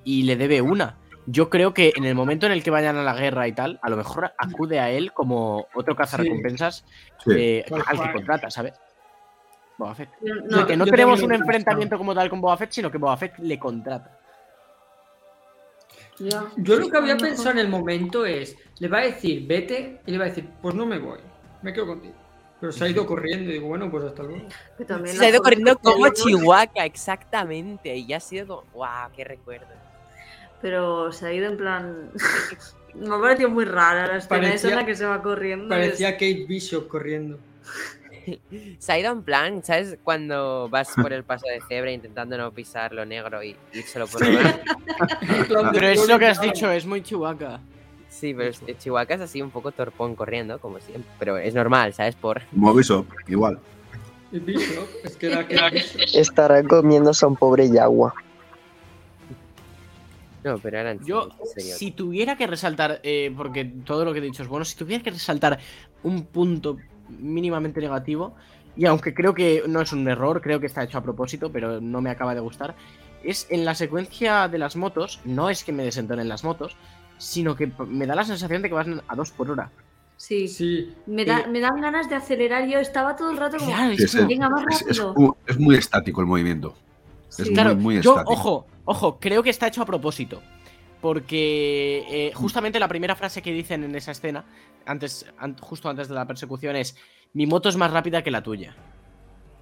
y 0.04 0.24
le 0.24 0.36
debe 0.36 0.60
una. 0.60 0.96
Yo 1.26 1.48
creo 1.50 1.74
que 1.74 1.92
en 1.96 2.04
el 2.04 2.14
momento 2.14 2.46
en 2.46 2.52
el 2.52 2.62
que 2.62 2.70
vayan 2.70 2.96
a 2.96 3.02
la 3.02 3.14
guerra 3.14 3.46
y 3.46 3.52
tal, 3.52 3.78
a 3.82 3.88
lo 3.90 3.96
mejor 3.96 4.32
acude 4.38 4.80
a 4.80 4.90
él 4.90 5.12
como 5.12 5.66
otro 5.74 5.94
cazarrecompensas 5.94 6.84
Sí. 7.24 7.30
eh, 7.36 7.64
al 7.86 8.00
que 8.00 8.12
contrata, 8.12 8.50
¿sabes? 8.50 8.74
Boba 9.76 9.94
Fett. 9.94 10.10
Yo- 10.22 10.34
O 10.50 10.50
sea, 10.56 10.66
que 10.66 10.76
no 10.76 10.86
tenemos 10.86 11.22
un 11.22 11.32
enfrentamiento 11.32 11.96
como 11.98 12.14
tal 12.14 12.28
con 12.30 12.40
Boba 12.40 12.56
Fett, 12.56 12.72
sino 12.72 12.90
que 12.90 12.98
Boba 12.98 13.16
Fett 13.16 13.38
le 13.38 13.58
contrata. 13.58 14.17
Ya. 16.18 16.46
Yo 16.56 16.76
lo 16.76 16.88
que 16.88 16.96
había 16.96 17.16
pensado 17.16 17.50
en 17.50 17.58
el 17.58 17.68
momento 17.68 18.26
es, 18.26 18.56
le 18.78 18.88
va 18.88 18.98
a 18.98 19.02
decir, 19.02 19.46
vete, 19.46 20.00
y 20.06 20.10
le 20.10 20.18
va 20.18 20.24
a 20.24 20.28
decir, 20.28 20.48
pues 20.60 20.74
no 20.74 20.84
me 20.84 20.98
voy, 20.98 21.20
me 21.62 21.72
quedo 21.72 21.86
contigo. 21.86 22.14
Pero 22.60 22.72
se 22.72 22.84
ha 22.84 22.88
ido 22.88 23.06
corriendo 23.06 23.50
y 23.50 23.54
digo, 23.54 23.68
bueno, 23.68 23.90
pues 23.90 24.04
hasta 24.04 24.24
luego. 24.24 24.48
Se 25.06 25.24
ha 25.24 25.28
ido 25.28 25.40
corriendo 25.40 25.78
como 25.78 26.08
Chihuahua, 26.08 26.68
exactamente. 26.84 27.96
Y 27.96 28.12
ha 28.12 28.20
sido 28.20 28.46
como, 28.48 28.64
wow, 28.72 29.10
qué 29.14 29.22
recuerdo. 29.22 29.68
Pero 30.60 31.12
se 31.12 31.26
ha 31.26 31.32
ido 31.32 31.46
en 31.46 31.56
plan. 31.56 32.10
Me 32.94 33.14
ha 33.14 33.20
parecido 33.20 33.50
muy 33.50 33.64
rara 33.64 34.08
la 34.08 34.16
escena 34.16 34.52
esa 34.52 34.68
en 34.70 34.76
la 34.76 34.86
que 34.86 34.96
se 34.96 35.04
va 35.04 35.22
corriendo. 35.22 35.68
Parecía 35.68 36.12
Kate 36.14 36.46
Bishop 36.48 36.88
corriendo. 36.88 37.38
Se 38.78 38.92
ha 38.92 38.98
ido 38.98 39.12
en 39.12 39.22
plan, 39.22 39.62
¿sabes? 39.64 39.98
Cuando 40.02 40.68
vas 40.68 40.88
por 40.94 41.12
el 41.12 41.24
paso 41.24 41.46
de 41.46 41.60
cebra 41.68 41.90
intentando 41.92 42.36
no 42.36 42.52
pisar 42.52 42.92
lo 42.92 43.04
negro 43.04 43.42
y 43.42 43.56
írselo 43.72 44.06
por 44.06 44.26
lo 44.26 44.38
blanco. 44.38 45.70
Pero 45.72 45.88
es 45.88 46.08
lo 46.08 46.18
que 46.18 46.26
has 46.26 46.40
dicho, 46.40 46.70
es 46.70 46.86
muy 46.86 47.02
chihuahua. 47.02 47.60
Sí, 48.08 48.34
pero 48.34 48.50
este 48.50 48.76
Chihuahua 48.76 49.14
es 49.14 49.20
así 49.20 49.42
un 49.42 49.50
poco 49.50 49.70
torpón 49.70 50.16
corriendo, 50.16 50.58
como 50.58 50.80
siempre. 50.80 51.08
Pero 51.18 51.38
es 51.38 51.54
normal, 51.54 51.94
¿sabes? 51.94 52.16
Por. 52.16 52.42
Como 52.50 52.70
aviso, 52.70 53.06
igual. 53.28 53.60
Y 54.32 54.40
Bishop, 54.40 54.88
es 55.04 55.16
que 55.16 55.26
era 55.26 55.46
Kate 55.46 55.70
Bishop. 55.72 56.00
Estará 56.14 56.62
comiéndose 56.64 57.24
a 57.24 57.28
un 57.28 57.36
pobre 57.36 57.70
Yagua. 57.70 58.12
No, 60.44 60.58
pero 60.58 60.78
eran. 60.78 61.04
Yo, 61.04 61.28
si 61.56 61.92
tuviera 61.92 62.36
que 62.36 62.46
resaltar, 62.46 63.00
eh, 63.02 63.32
porque 63.36 63.64
todo 63.64 64.04
lo 64.04 64.12
que 64.12 64.18
he 64.18 64.22
dicho 64.22 64.42
es 64.42 64.48
bueno, 64.48 64.64
si 64.64 64.76
tuviera 64.76 65.02
que 65.02 65.10
resaltar 65.10 65.58
un 66.02 66.24
punto 66.24 66.76
mínimamente 67.08 67.80
negativo, 67.80 68.34
y 68.76 68.86
aunque 68.86 69.12
creo 69.14 69.34
que 69.34 69.64
no 69.66 69.80
es 69.80 69.92
un 69.92 70.06
error, 70.08 70.40
creo 70.40 70.60
que 70.60 70.66
está 70.66 70.82
hecho 70.84 70.98
a 70.98 71.02
propósito, 71.02 71.50
pero 71.50 71.80
no 71.80 72.00
me 72.00 72.10
acaba 72.10 72.34
de 72.34 72.40
gustar, 72.40 72.74
es 73.24 73.46
en 73.50 73.64
la 73.64 73.74
secuencia 73.74 74.46
de 74.48 74.58
las 74.58 74.76
motos, 74.76 75.20
no 75.24 75.50
es 75.50 75.64
que 75.64 75.72
me 75.72 75.82
desentonen 75.84 76.28
las 76.28 76.44
motos, 76.44 76.76
sino 77.18 77.56
que 77.56 77.70
me 77.88 78.06
da 78.06 78.14
la 78.14 78.24
sensación 78.24 78.62
de 78.62 78.68
que 78.68 78.74
van 78.74 79.02
a 79.08 79.16
dos 79.16 79.30
por 79.32 79.50
hora. 79.50 79.70
Sí. 80.16 80.48
Sí, 80.48 80.94
Me, 81.06 81.24
da- 81.24 81.40
eh, 81.40 81.46
me 81.48 81.60
dan 81.60 81.80
ganas 81.80 82.08
de 82.08 82.16
acelerar. 82.16 82.66
Yo 82.68 82.78
estaba 82.80 83.14
todo 83.16 83.30
el 83.30 83.36
rato 83.36 83.56
como. 83.58 83.70
Claro, 83.70 83.92
es 83.92 84.00
es, 84.00 84.14
como- 84.16 84.28
Venga, 84.28 84.48
más 84.48 84.62
es- 84.68 84.80
es 84.82 84.86
rápido. 84.98 85.14
como- 85.14 85.36
es 85.46 85.58
muy 85.58 85.76
estático 85.76 86.20
el 86.20 86.26
movimiento. 86.26 86.74
Sí. 87.28 87.42
Es 87.42 87.50
Claro, 87.50 87.74
muy, 87.76 87.82
muy 87.84 87.94
yo, 88.00 88.10
estático. 88.12 88.32
ojo, 88.32 88.66
ojo, 88.84 89.18
creo 89.20 89.42
que 89.44 89.50
está 89.50 89.66
hecho 89.68 89.82
a 89.82 89.86
propósito. 89.86 90.42
Porque 91.00 92.04
eh, 92.08 92.32
justamente 92.34 92.80
la 92.80 92.88
primera 92.88 93.14
frase 93.14 93.42
que 93.42 93.52
dicen 93.52 93.84
en 93.84 93.94
esa 93.94 94.10
escena, 94.10 94.44
antes, 94.86 95.26
an- 95.38 95.56
justo 95.58 95.88
antes 95.88 96.08
de 96.08 96.14
la 96.14 96.26
persecución, 96.26 96.76
es: 96.76 96.96
Mi 97.32 97.46
moto 97.46 97.68
es 97.68 97.76
más 97.76 97.90
rápida 97.92 98.22
que 98.22 98.30
la 98.30 98.42
tuya. 98.42 98.74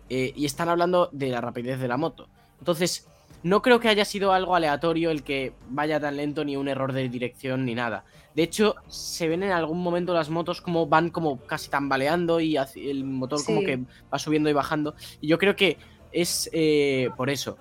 Eh, 0.08 0.32
y 0.36 0.46
están 0.46 0.68
hablando 0.68 1.08
de 1.12 1.28
la 1.28 1.40
rapidez 1.40 1.78
de 1.80 1.88
la 1.88 1.96
moto. 1.96 2.28
Entonces, 2.58 3.08
no 3.42 3.60
creo 3.60 3.80
que 3.80 3.88
haya 3.88 4.04
sido 4.04 4.32
algo 4.32 4.54
aleatorio 4.54 5.10
el 5.10 5.22
que 5.24 5.52
vaya 5.68 6.00
tan 6.00 6.16
lento, 6.16 6.44
ni 6.44 6.56
un 6.56 6.68
error 6.68 6.92
de 6.92 7.08
dirección, 7.08 7.64
ni 7.66 7.74
nada. 7.74 8.04
De 8.34 8.42
hecho, 8.42 8.76
se 8.88 9.28
ven 9.28 9.42
en 9.42 9.50
algún 9.52 9.82
momento 9.82 10.14
las 10.14 10.30
motos 10.30 10.60
como 10.60 10.86
van 10.86 11.10
como 11.10 11.38
casi 11.40 11.68
tambaleando 11.70 12.38
y 12.40 12.56
el 12.56 13.04
motor 13.04 13.44
como 13.44 13.60
que 13.66 13.80
va 14.12 14.18
subiendo 14.18 14.48
y 14.48 14.52
bajando. 14.52 14.94
Y 15.20 15.26
yo 15.28 15.38
creo 15.38 15.56
que 15.56 15.76
es 16.12 16.48
eh, 16.52 17.10
por 17.16 17.28
eso. 17.30 17.58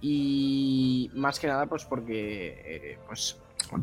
Y 0.00 1.10
más 1.14 1.38
que 1.38 1.46
nada, 1.46 1.66
pues 1.66 1.84
porque 1.84 2.62
eh, 2.64 2.98
pues 3.06 3.38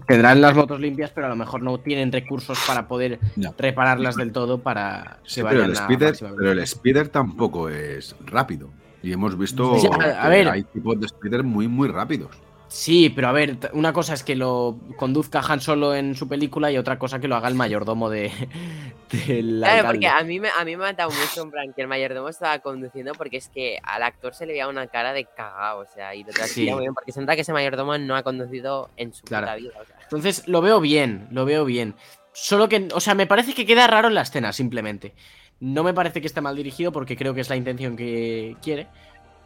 tendrán 0.07 0.41
las 0.41 0.55
motos 0.55 0.79
limpias, 0.79 1.11
pero 1.13 1.27
a 1.27 1.29
lo 1.29 1.35
mejor 1.35 1.61
no 1.61 1.79
tienen 1.79 2.11
recursos 2.11 2.57
para 2.67 2.87
poder 2.87 3.19
repararlas 3.57 4.15
del 4.15 4.31
todo 4.31 4.59
para 4.59 5.19
que 5.23 5.29
Sí, 5.29 5.41
pero 5.43 5.63
el, 5.63 5.73
vayan 5.73 5.77
a 5.77 5.85
speeder, 5.85 6.15
pero 6.37 6.51
el 6.51 6.67
speeder 6.67 7.09
tampoco 7.09 7.69
es 7.69 8.15
rápido. 8.25 8.69
Y 9.03 9.13
hemos 9.13 9.37
visto 9.37 9.77
Sí, 9.77 9.87
a- 9.87 10.21
a 10.21 10.23
que 10.23 10.29
ver. 10.29 10.49
hay 10.49 10.63
tipos 10.63 10.99
de 10.99 11.07
speeder 11.07 11.43
muy, 11.43 11.67
muy 11.67 11.87
rápidos. 11.87 12.31
Sí, 12.69 13.09
pero 13.09 13.29
a 13.29 13.31
ver, 13.31 13.57
una 13.73 13.93
cosa 13.93 14.13
es 14.13 14.23
que 14.23 14.35
lo 14.35 14.77
conduzca 14.97 15.39
Han 15.47 15.61
Solo 15.61 15.95
en 15.95 16.15
su 16.15 16.27
película 16.27 16.69
y 16.71 16.77
otra 16.77 16.99
cosa 16.99 17.19
que 17.19 17.27
lo 17.29 17.35
haga 17.37 17.47
el 17.47 17.55
mayordomo 17.55 18.09
de, 18.09 18.29
del 19.27 19.57
Claro, 19.59 19.75
alcalde. 19.75 19.87
porque 19.87 20.07
a 20.07 20.23
mí, 20.23 20.39
me, 20.39 20.49
a 20.49 20.65
mí 20.65 20.75
me 20.75 20.83
ha 20.83 20.87
matado 20.91 21.09
mucho 21.09 21.43
en 21.43 21.51
plan 21.51 21.73
que 21.73 21.81
el 21.81 21.87
mayordomo 21.87 22.27
estaba 22.29 22.59
conduciendo 22.59 23.13
porque 23.13 23.37
es 23.37 23.47
que 23.47 23.79
al 23.83 24.03
actor 24.03 24.33
se 24.33 24.45
le 24.45 24.51
veía 24.53 24.67
una 24.67 24.87
cara 24.87 25.13
de 25.13 25.25
cagado, 25.25 25.79
o 25.79 25.85
sea, 25.85 26.13
y 26.13 26.23
lo 26.23 26.33
Sí. 26.33 26.69
muy 26.69 26.81
bien 26.81 26.93
porque 26.93 27.11
se 27.13 27.21
nota 27.21 27.35
que 27.35 27.41
ese 27.41 27.53
mayordomo 27.53 27.97
no 27.97 28.15
ha 28.15 28.23
conducido 28.23 28.89
en 28.97 29.13
su 29.13 29.23
Claro. 29.23 29.45
puta 29.47 29.55
vida. 29.55 29.71
o 29.81 29.85
sea. 29.85 29.95
Entonces, 30.03 30.47
lo 30.47 30.61
veo 30.61 30.81
bien, 30.81 31.27
lo 31.31 31.45
veo 31.45 31.63
bien. 31.63 31.95
Solo 32.33 32.67
que, 32.69 32.87
o 32.93 32.99
sea, 32.99 33.15
me 33.15 33.27
parece 33.27 33.53
que 33.53 33.65
queda 33.65 33.87
raro 33.87 34.09
en 34.09 34.13
la 34.15 34.21
escena, 34.21 34.51
simplemente. 34.53 35.15
No 35.59 35.83
me 35.83 35.93
parece 35.93 36.21
que 36.21 36.27
esté 36.27 36.39
mal 36.41 36.55
dirigido 36.55 36.91
porque 36.91 37.17
creo 37.17 37.33
que 37.33 37.41
es 37.41 37.49
la 37.49 37.55
intención 37.55 37.95
que 37.95 38.55
quiere. 38.61 38.87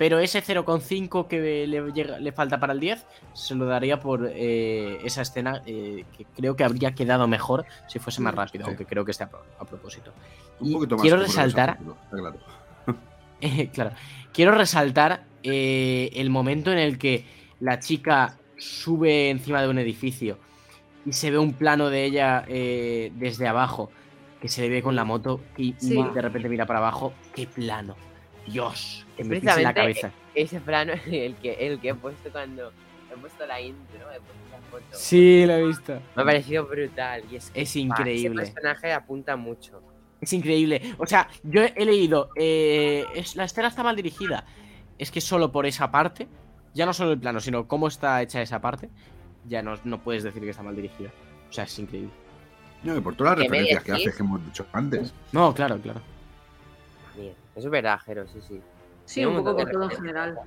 Pero 0.02 0.18
ese 0.18 0.42
0,5 0.42 1.28
que 1.28 1.68
le, 1.68 1.92
llega- 1.94 2.18
le 2.18 2.32
falta 2.32 2.60
para 2.60 2.74
el 2.74 2.80
10 2.80 3.06
se 3.34 3.54
lo 3.54 3.68
daría 3.68 4.00
por 4.00 4.28
eh, 4.34 4.98
esa 5.04 5.22
escena 5.22 5.62
eh, 5.68 6.06
que 6.18 6.26
creo 6.26 6.56
que 6.56 6.64
habría 6.64 6.96
quedado 6.96 7.28
mejor 7.28 7.66
si 7.88 8.00
fuese 8.00 8.20
más 8.20 8.34
rápido, 8.34 8.66
Sí. 8.66 8.70
aunque 8.70 8.86
creo 8.88 9.06
que 9.06 9.12
esté 9.12 9.26
a, 9.26 9.30
pro- 9.30 9.46
a 9.60 9.64
propósito. 9.66 10.12
Un 10.60 10.70
Y 10.70 10.74
poquito 10.74 10.96
más 10.96 11.02
quiero 11.04 11.18
resaltar 11.18 11.78
claro. 12.10 12.38
eh, 13.42 13.70
claro. 13.72 13.92
Quiero 14.34 14.52
resaltar 14.54 15.24
eh, 15.44 16.10
el 16.16 16.32
momento 16.32 16.72
en 16.72 16.80
el 16.80 16.98
que 16.98 17.24
la 17.60 17.78
chica 17.78 18.38
sube 18.58 19.30
encima 19.30 19.62
de 19.62 19.68
un 19.68 19.78
edificio 19.78 20.40
y 21.06 21.14
se 21.14 21.30
ve 21.30 21.38
un 21.38 21.54
plano 21.54 21.92
de 21.92 22.06
ella 22.06 22.44
eh, 22.48 23.12
desde 23.18 23.48
abajo, 23.48 23.92
que 24.42 24.48
se 24.50 24.62
le 24.62 24.70
ve 24.70 24.82
con 24.82 24.96
la 24.96 25.04
moto 25.04 25.42
y 25.58 25.76
Sí. 25.78 25.96
de 26.16 26.22
repente 26.24 26.50
mira 26.50 26.66
para 26.66 26.80
abajo. 26.80 27.14
¡Qué 27.36 27.46
plano! 27.46 27.96
Dios, 28.48 29.06
que 29.16 29.24
me 29.24 29.40
pise 29.40 29.62
la 29.62 29.74
cabeza. 29.74 30.12
Ese 30.34 30.60
plano 30.62 30.94
el 31.12 31.36
que, 31.36 31.54
el 31.54 31.80
que 31.80 31.90
he 31.90 31.96
puesto 31.96 32.32
cuando 32.32 32.72
he 33.12 33.18
puesto 33.18 33.46
la 33.46 33.62
intro, 33.62 34.00
he 34.12 34.20
puesto 34.20 34.52
la 34.52 34.60
foto. 34.70 34.84
Sí, 34.92 35.46
lo 35.46 35.54
he 35.54 35.68
visto. 35.68 35.94
Me 36.16 36.22
ha 36.22 36.26
parecido 36.26 36.66
brutal 36.66 37.24
y 37.32 37.36
es, 37.36 37.50
que, 37.52 37.62
Es 37.62 37.74
pa, 37.74 37.80
increíble. 37.80 38.44
Ese 38.44 38.52
personaje 38.54 38.94
apunta 38.94 39.36
mucho. 39.36 39.82
Es 40.20 40.34
increíble. 40.34 40.96
O 41.00 41.08
sea, 41.08 41.28
yo 41.44 41.64
he 41.64 41.86
leído, 41.86 42.30
eh, 42.36 43.06
es, 43.16 43.36
la 43.36 43.46
escena 43.46 43.68
está 43.70 43.84
mal 43.84 43.96
dirigida. 43.96 44.46
Es 45.00 45.10
que 45.10 45.20
solo 45.20 45.52
por 45.52 45.66
esa 45.66 45.90
parte, 45.90 46.28
ya 46.76 46.86
no 46.86 46.94
solo 46.94 47.12
el 47.12 47.20
plano, 47.20 47.40
sino 47.40 47.68
cómo 47.68 47.88
está 47.88 48.22
hecha 48.22 48.40
esa 48.40 48.62
parte, 48.62 48.90
ya 49.48 49.64
no, 49.64 49.74
no 49.84 50.04
puedes 50.04 50.22
decir 50.22 50.44
que 50.44 50.52
está 50.52 50.62
mal 50.62 50.76
dirigida. 50.76 51.10
O 51.50 51.54
sea, 51.54 51.64
es 51.64 51.80
increíble. 51.80 52.14
No, 52.84 52.96
y 52.96 53.02
por 53.02 53.16
todas 53.16 53.38
las 53.38 53.46
¿Qué 53.46 53.50
me 53.50 53.58
referencias 53.58 53.84
que 53.84 53.92
haces 53.92 54.16
que 54.16 54.24
hemos 54.24 54.46
dicho 54.46 54.66
antes. 54.74 55.14
No, 55.32 55.54
claro, 55.54 55.80
claro. 55.80 56.02
Eso 57.56 57.68
es 57.68 57.72
verdad, 57.72 58.00
Jero, 58.06 58.28
sí, 58.28 58.40
sí. 58.48 58.60
Sí, 59.06 59.26
un 59.26 59.38
poco 59.44 59.54
de 59.66 59.66
todo 59.72 59.84
en 59.84 59.90
general. 59.92 60.40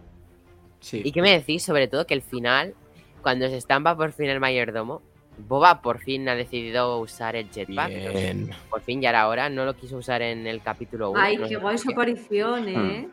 Sí. 0.81 1.03
¿Y 1.05 1.13
qué 1.13 1.23
me 1.23 1.33
decís 1.33 1.63
sobre 1.63 1.89
todo 1.89 2.07
que 2.07 2.15
el 2.15 2.23
final, 2.23 2.75
cuando 3.23 3.49
se 3.49 3.57
estampa 3.57 3.97
por 3.97 4.13
fin 4.13 4.27
el 4.31 4.41
mayordomo, 4.41 5.03
Boba 5.37 5.83
por 5.83 5.99
fin 5.99 6.29
ha 6.29 6.35
decidido 6.37 6.99
usar 7.01 7.35
el 7.37 7.51
jetpack? 7.51 7.89
Bien. 7.89 8.51
Por 8.71 8.81
fin 8.83 9.01
ya 9.01 9.09
era 9.11 9.27
hora, 9.29 9.49
no 9.49 9.65
lo 9.65 9.75
quiso 9.75 9.97
usar 9.97 10.23
en 10.23 10.47
el 10.47 10.63
capítulo 10.63 11.11
1. 11.11 11.21
Ay, 11.21 11.37
qué 11.49 11.57
guay 11.57 11.77
su 11.77 11.91
aparición, 11.91 12.69
¿eh? 12.69 13.09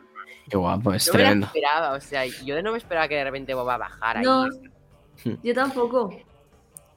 Qué 0.48 0.56
guapo, 0.56 0.92
es 0.92 1.06
No 1.08 1.14
me 1.14 1.18
la 1.18 1.24
tremendo. 1.24 1.46
esperaba, 1.46 1.92
o 1.94 2.00
sea, 2.00 2.24
yo 2.26 2.62
no 2.62 2.72
me 2.72 2.78
esperaba 2.78 3.08
que 3.08 3.16
de 3.16 3.24
repente 3.24 3.54
Boba 3.54 3.76
bajara. 3.76 4.20
ahí. 4.20 4.24
No, 4.26 4.46
yo 5.42 5.54
tampoco. 5.54 6.10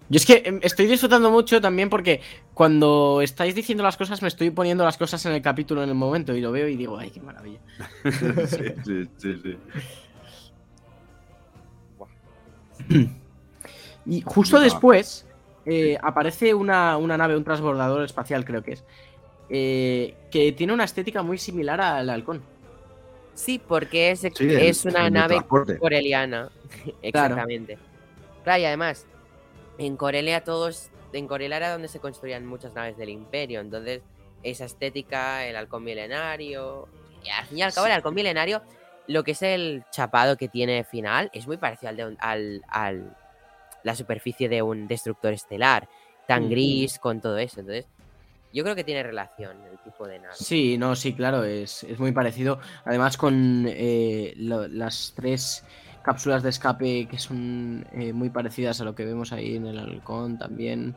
Yo 0.07 0.17
es 0.17 0.25
que 0.25 0.43
em, 0.45 0.59
estoy 0.61 0.85
disfrutando 0.85 1.31
mucho 1.31 1.59
también 1.59 1.89
porque 1.89 2.21
cuando 2.53 3.21
estáis 3.21 3.55
diciendo 3.55 3.83
las 3.83 3.97
cosas 3.97 4.21
me 4.21 4.27
estoy 4.27 4.51
poniendo 4.51 4.83
las 4.83 4.97
cosas 4.97 5.25
en 5.25 5.31
el 5.33 5.41
capítulo 5.41 5.81
en 5.83 5.89
el 5.89 5.95
momento 5.95 6.35
y 6.35 6.41
lo 6.41 6.51
veo 6.51 6.67
y 6.67 6.75
digo, 6.75 6.97
ay, 6.97 7.09
qué 7.09 7.21
maravilla. 7.21 7.59
sí, 8.47 8.65
sí, 8.85 9.09
sí, 9.17 9.41
sí. 9.43 9.57
Y 14.07 14.21
justo 14.21 14.59
después 14.59 15.25
eh, 15.65 15.97
aparece 16.03 16.53
una, 16.53 16.95
una 16.97 17.17
nave, 17.17 17.35
un 17.35 17.43
transbordador 17.43 18.03
espacial, 18.03 18.45
creo 18.45 18.61
que 18.61 18.73
es, 18.73 18.83
eh, 19.49 20.13
que 20.29 20.51
tiene 20.51 20.73
una 20.73 20.83
estética 20.83 21.23
muy 21.23 21.39
similar 21.39 21.81
al 21.81 22.09
halcón. 22.11 22.43
Sí, 23.33 23.59
porque 23.67 24.11
es, 24.11 24.19
Sí, 24.19 24.29
es 24.47 24.85
el- 24.85 24.91
una 24.91 25.07
el 25.07 25.13
nave 25.13 25.41
coreliana. 25.79 26.49
Exactamente. 27.01 27.79
Claro, 28.43 28.61
y 28.61 28.65
además, 28.65 29.07
en 29.77 29.97
Corelia 29.97 30.43
todos. 30.43 30.89
En 31.13 31.27
Corelia 31.27 31.57
era 31.57 31.71
donde 31.71 31.87
se 31.87 31.99
construían 31.99 32.45
muchas 32.45 32.73
naves 32.73 32.97
del 32.97 33.09
Imperio. 33.09 33.61
Entonces, 33.61 34.01
esa 34.43 34.65
estética, 34.65 35.45
el 35.45 35.55
halcón 35.55 35.83
milenario. 35.83 36.87
Y 37.23 37.29
al 37.29 37.45
fin 37.45 37.57
y 37.59 37.61
al 37.63 37.73
cabo, 37.73 37.87
el 37.87 37.93
halcón 37.93 38.13
milenario, 38.13 38.61
lo 39.07 39.23
que 39.23 39.31
es 39.31 39.41
el 39.41 39.83
chapado 39.91 40.35
que 40.37 40.47
tiene 40.49 40.83
final, 40.83 41.29
es 41.33 41.47
muy 41.47 41.57
parecido 41.57 41.89
al 41.89 41.95
de 41.97 42.05
un- 42.05 42.17
al, 42.19 42.63
al- 42.67 43.15
la 43.83 43.95
superficie 43.95 44.49
de 44.49 44.61
un 44.61 44.87
destructor 44.87 45.33
estelar. 45.33 45.87
Tan 46.27 46.49
gris 46.49 46.97
con 46.99 47.21
todo 47.21 47.37
eso. 47.37 47.59
Entonces, 47.59 47.85
yo 48.51 48.63
creo 48.63 48.75
que 48.75 48.83
tiene 48.83 49.03
relación 49.03 49.63
el 49.65 49.77
tipo 49.79 50.07
de 50.07 50.19
nave. 50.19 50.33
Sí, 50.35 50.77
no, 50.77 50.95
sí, 50.95 51.13
claro, 51.13 51.43
es, 51.43 51.83
es 51.83 51.99
muy 51.99 52.11
parecido. 52.11 52.59
Además, 52.83 53.15
con 53.17 53.65
eh, 53.67 54.33
lo- 54.37 54.67
las 54.67 55.13
tres 55.15 55.63
cápsulas 56.05 56.43
de 56.43 56.49
escape 56.49 57.07
que 57.09 57.17
son 57.17 57.85
eh, 57.91 58.13
muy 58.13 58.29
parecidas 58.29 58.79
a 58.79 58.83
lo 58.85 58.93
que 58.93 59.05
vemos 59.05 59.31
ahí 59.33 59.55
en 59.55 59.65
el 59.65 59.79
halcón 59.79 60.37
también 60.37 60.95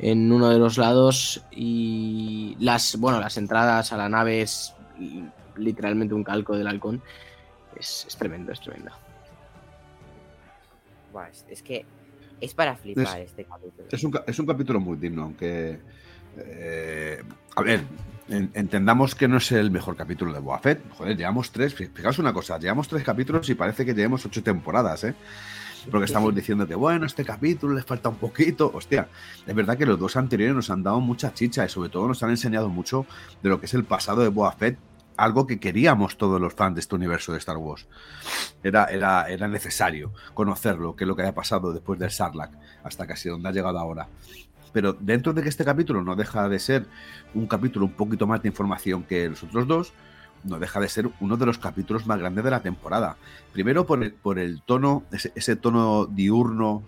en 0.00 0.32
uno 0.32 0.48
de 0.50 0.58
los 0.58 0.76
lados 0.76 1.44
y 1.52 2.56
las 2.58 2.96
bueno 2.96 3.20
las 3.20 3.36
entradas 3.36 3.92
a 3.92 3.96
la 3.96 4.08
nave 4.08 4.42
es 4.42 4.74
li- 4.98 5.24
literalmente 5.56 6.14
un 6.14 6.24
calco 6.24 6.56
del 6.56 6.66
halcón 6.66 7.00
es, 7.78 8.04
es 8.08 8.16
tremendo 8.16 8.50
es 8.52 8.60
tremendo 8.60 8.90
Buah, 11.12 11.28
es, 11.28 11.44
es 11.48 11.62
que 11.62 11.84
es 12.40 12.54
para 12.54 12.76
flipar 12.76 13.20
este 13.20 13.44
capítulo. 13.44 13.88
Es 13.90 14.02
un, 14.04 14.18
es 14.26 14.38
un 14.38 14.46
capítulo 14.46 14.80
muy 14.80 14.96
digno, 14.96 15.24
aunque. 15.24 15.78
eh, 16.38 17.22
a 17.56 17.62
ver, 17.62 17.82
entendamos 18.30 19.14
que 19.14 19.28
no 19.28 19.38
es 19.38 19.52
el 19.52 19.70
mejor 19.70 19.96
capítulo 19.96 20.32
de 20.32 20.38
Boba 20.40 20.58
Fett. 20.60 20.82
Joder, 20.92 21.16
llevamos 21.16 21.50
tres. 21.50 21.74
fi- 21.74 21.86
Fijaos 21.86 22.18
una 22.18 22.32
cosa, 22.32 22.58
llevamos 22.58 22.88
tres 22.88 23.02
capítulos 23.02 23.48
y 23.50 23.54
parece 23.54 23.84
que 23.84 23.92
llevamos 23.94 24.24
ocho 24.24 24.42
temporadas, 24.42 25.04
¿eh? 25.04 25.14
Porque 25.90 26.04
estamos 26.04 26.34
diciendo 26.34 26.66
que, 26.68 26.74
bueno, 26.74 27.06
este 27.06 27.24
capítulo 27.24 27.74
le 27.74 27.82
falta 27.82 28.10
un 28.10 28.16
poquito. 28.16 28.70
Hostia, 28.74 29.08
es 29.46 29.54
verdad 29.54 29.78
que 29.78 29.86
los 29.86 29.98
dos 29.98 30.14
anteriores 30.16 30.54
nos 30.54 30.68
han 30.70 30.82
dado 30.82 31.00
mucha 31.00 31.32
chicha 31.32 31.64
y 31.64 31.68
sobre 31.70 31.88
todo 31.88 32.06
nos 32.06 32.22
han 32.22 32.30
enseñado 32.30 32.68
mucho 32.68 33.06
de 33.42 33.48
lo 33.48 33.58
que 33.58 33.66
es 33.66 33.72
el 33.74 33.84
pasado 33.84 34.20
de 34.20 34.28
Boba 34.28 34.52
Fett, 34.52 34.78
algo 35.16 35.46
que 35.46 35.58
queríamos 35.58 36.18
todos 36.18 36.38
los 36.40 36.52
fans 36.52 36.74
de 36.74 36.80
este 36.80 36.94
universo 36.94 37.32
de 37.32 37.38
Star 37.38 37.56
Wars. 37.56 37.86
Era, 38.62 38.84
era, 38.86 39.24
era 39.28 39.48
necesario 39.48 40.12
conocerlo, 40.34 40.94
qué 40.96 41.04
es 41.04 41.08
lo 41.08 41.16
que 41.16 41.22
haya 41.22 41.34
pasado 41.34 41.72
después 41.72 41.98
del 41.98 42.10
Sarlacc, 42.10 42.52
hasta 42.84 43.06
casi 43.06 43.30
donde 43.30 43.48
ha 43.48 43.52
llegado 43.52 43.78
ahora. 43.78 44.06
Pero 44.72 44.92
dentro 44.92 45.32
de 45.32 45.42
que 45.42 45.48
este 45.48 45.64
capítulo 45.64 46.02
no 46.02 46.16
deja 46.16 46.48
de 46.48 46.58
ser 46.58 46.86
un 47.34 47.46
capítulo 47.46 47.86
un 47.86 47.92
poquito 47.92 48.26
más 48.26 48.42
de 48.42 48.48
información 48.48 49.02
que 49.02 49.28
los 49.28 49.42
otros 49.42 49.66
dos, 49.66 49.92
no 50.44 50.58
deja 50.58 50.80
de 50.80 50.88
ser 50.88 51.10
uno 51.20 51.36
de 51.36 51.46
los 51.46 51.58
capítulos 51.58 52.06
más 52.06 52.18
grandes 52.18 52.44
de 52.44 52.50
la 52.50 52.60
temporada. 52.60 53.16
Primero 53.52 53.86
por 53.86 54.02
el, 54.02 54.12
por 54.12 54.38
el 54.38 54.62
tono, 54.62 55.04
ese, 55.10 55.56
tono 55.56 56.06
diurno 56.06 56.84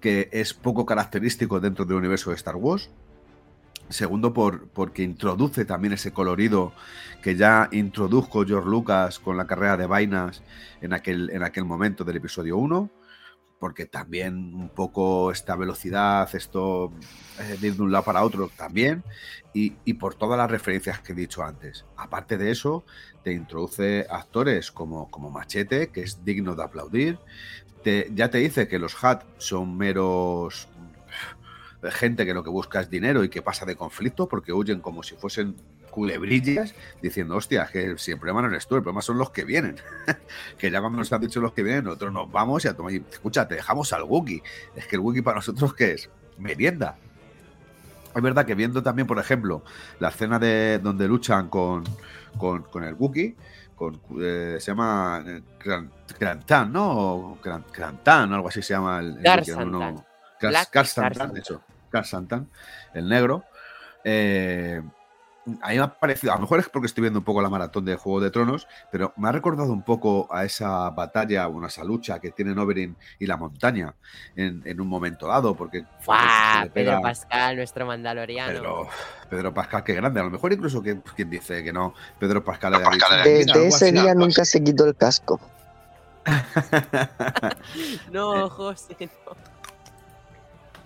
que 0.00 0.28
es 0.32 0.54
poco 0.54 0.86
característico 0.86 1.60
dentro 1.60 1.84
del 1.84 1.96
universo 1.96 2.30
de 2.30 2.36
Star 2.36 2.56
Wars. 2.56 2.90
Segundo, 3.88 4.32
por, 4.32 4.68
porque 4.68 5.02
introduce 5.02 5.64
también 5.64 5.92
ese 5.92 6.12
colorido 6.12 6.72
que 7.22 7.36
ya 7.36 7.68
introdujo 7.72 8.44
George 8.46 8.68
Lucas 8.68 9.18
con 9.18 9.36
la 9.36 9.46
carrera 9.46 9.76
de 9.76 9.86
vainas 9.86 10.42
en 10.80 10.92
aquel, 10.92 11.28
en 11.30 11.42
aquel 11.42 11.64
momento 11.64 12.04
del 12.04 12.16
episodio 12.16 12.56
1. 12.56 12.88
Porque 13.60 13.86
también 13.86 14.54
un 14.54 14.70
poco 14.70 15.30
esta 15.30 15.54
velocidad, 15.54 16.28
esto 16.34 16.92
eh, 17.38 17.58
de 17.60 17.68
ir 17.68 17.76
de 17.76 17.82
un 17.82 17.92
lado 17.92 18.04
para 18.04 18.24
otro 18.24 18.50
también. 18.56 19.04
Y, 19.54 19.74
y 19.84 19.94
por 19.94 20.16
todas 20.16 20.38
las 20.38 20.50
referencias 20.50 21.00
que 21.00 21.12
he 21.12 21.14
dicho 21.16 21.44
antes. 21.44 21.84
Aparte 21.96 22.38
de 22.38 22.50
eso, 22.50 22.84
te 23.22 23.32
introduce 23.32 24.06
actores 24.10 24.72
como, 24.72 25.10
como 25.10 25.30
Machete, 25.30 25.90
que 25.90 26.02
es 26.02 26.24
digno 26.24 26.56
de 26.56 26.64
aplaudir. 26.64 27.18
Te- 27.84 28.10
ya 28.14 28.30
te 28.30 28.38
dice 28.38 28.66
que 28.66 28.78
los 28.80 29.02
Hat 29.04 29.24
son 29.38 29.76
meros 29.76 30.68
gente 31.90 32.26
que 32.26 32.34
lo 32.34 32.42
que 32.44 32.50
busca 32.50 32.80
es 32.80 32.90
dinero 32.90 33.24
y 33.24 33.30
que 33.30 33.42
pasa 33.42 33.64
de 33.64 33.76
conflicto 33.76 34.28
porque 34.28 34.52
huyen 34.52 34.80
como 34.80 35.02
si 35.02 35.16
fuesen 35.16 35.56
culebrillas 35.90 36.74
diciendo, 37.02 37.36
hostia, 37.36 37.68
que 37.70 37.98
si 37.98 38.12
el 38.12 38.18
problema 38.18 38.42
no 38.42 38.48
eres 38.48 38.66
tú, 38.66 38.76
el 38.76 38.82
problema 38.82 39.02
son 39.02 39.18
los 39.18 39.30
que 39.30 39.44
vienen. 39.44 39.76
que 40.58 40.70
ya 40.70 40.80
cuando 40.80 40.98
nos 40.98 41.12
han 41.12 41.20
dicho 41.20 41.40
los 41.40 41.52
que 41.52 41.62
vienen, 41.62 41.84
nosotros 41.84 42.12
nos 42.12 42.30
vamos 42.30 42.64
y 42.64 42.68
a 42.68 42.74
tomar, 42.74 42.92
y, 42.92 43.04
escucha, 43.10 43.46
te 43.46 43.56
dejamos 43.56 43.92
al 43.92 44.04
Wookiee. 44.04 44.42
Es 44.74 44.86
que 44.86 44.96
el 44.96 45.00
Wookiee 45.00 45.22
para 45.22 45.36
nosotros, 45.36 45.74
¿qué 45.74 45.92
es? 45.92 46.08
Merienda. 46.38 46.96
Es 48.14 48.22
verdad 48.22 48.44
que 48.44 48.54
viendo 48.54 48.82
también, 48.82 49.06
por 49.06 49.18
ejemplo, 49.18 49.62
la 49.98 50.08
escena 50.08 50.38
de 50.38 50.80
donde 50.82 51.06
luchan 51.06 51.48
con, 51.48 51.84
con, 52.38 52.62
con 52.62 52.82
el 52.82 52.94
Wookiee, 52.94 53.36
con, 53.76 54.00
eh, 54.20 54.56
se 54.58 54.70
llama 54.72 55.22
eh, 55.26 55.42
Gran- 55.62 55.90
Grantan, 56.18 56.72
¿no? 56.72 57.38
Grantan, 57.42 58.32
o 58.32 58.34
algo 58.34 58.48
así 58.48 58.62
se 58.62 58.74
llama 58.74 58.98
el, 59.00 59.16
el 59.18 59.22
Gar 59.22 59.38
Wookiee, 59.40 59.54
no, 59.56 59.64
no, 59.64 60.06
Santan, 62.04 62.48
el 62.94 63.08
negro. 63.08 63.44
Eh, 64.04 64.82
a 65.62 65.68
mí 65.70 65.76
me 65.76 65.82
ha 65.82 65.98
parecido, 65.98 66.32
a 66.32 66.36
lo 66.36 66.42
mejor 66.42 66.60
es 66.60 66.68
porque 66.68 66.86
estoy 66.86 67.02
viendo 67.02 67.18
un 67.20 67.24
poco 67.24 67.42
la 67.42 67.48
maratón 67.48 67.84
de 67.84 67.96
Juego 67.96 68.20
de 68.20 68.30
Tronos, 68.30 68.66
pero 68.90 69.12
me 69.16 69.28
ha 69.28 69.32
recordado 69.32 69.72
un 69.72 69.82
poco 69.82 70.28
a 70.30 70.44
esa 70.44 70.90
batalla, 70.90 71.46
bueno, 71.46 71.66
a 71.66 71.68
esa 71.68 71.84
lucha 71.84 72.18
que 72.20 72.30
tienen 72.30 72.58
Oberyn 72.58 72.96
y 73.18 73.26
la 73.26 73.36
montaña 73.36 73.94
en, 74.36 74.62
en 74.64 74.80
un 74.80 74.88
momento 74.88 75.26
dado, 75.28 75.54
porque 75.54 75.84
¡Fua! 76.00 76.66
Pedro 76.72 77.00
Pascal, 77.00 77.56
nuestro 77.56 77.86
mandaloriano. 77.86 78.52
Pedro, 78.52 78.88
Pedro 79.28 79.54
Pascal, 79.54 79.84
qué 79.84 79.94
grande. 79.94 80.20
A 80.20 80.24
lo 80.24 80.30
mejor 80.30 80.52
incluso 80.52 80.82
que, 80.82 81.00
quien 81.16 81.30
dice 81.30 81.62
que 81.62 81.72
no, 81.72 81.94
Pedro 82.18 82.44
Pascal 82.44 82.72
Pascal 82.72 82.92
dicho, 82.92 83.06
Desde 83.24 83.44
"Mira, 83.44 83.54
algo 83.54 83.66
ese 83.66 83.92
día 83.92 84.14
nunca 84.14 84.44
se 84.44 84.62
quitó 84.62 84.84
el 84.84 84.96
casco. 84.96 85.40
No, 88.12 88.48
José, 88.50 88.96
no. 89.00 89.36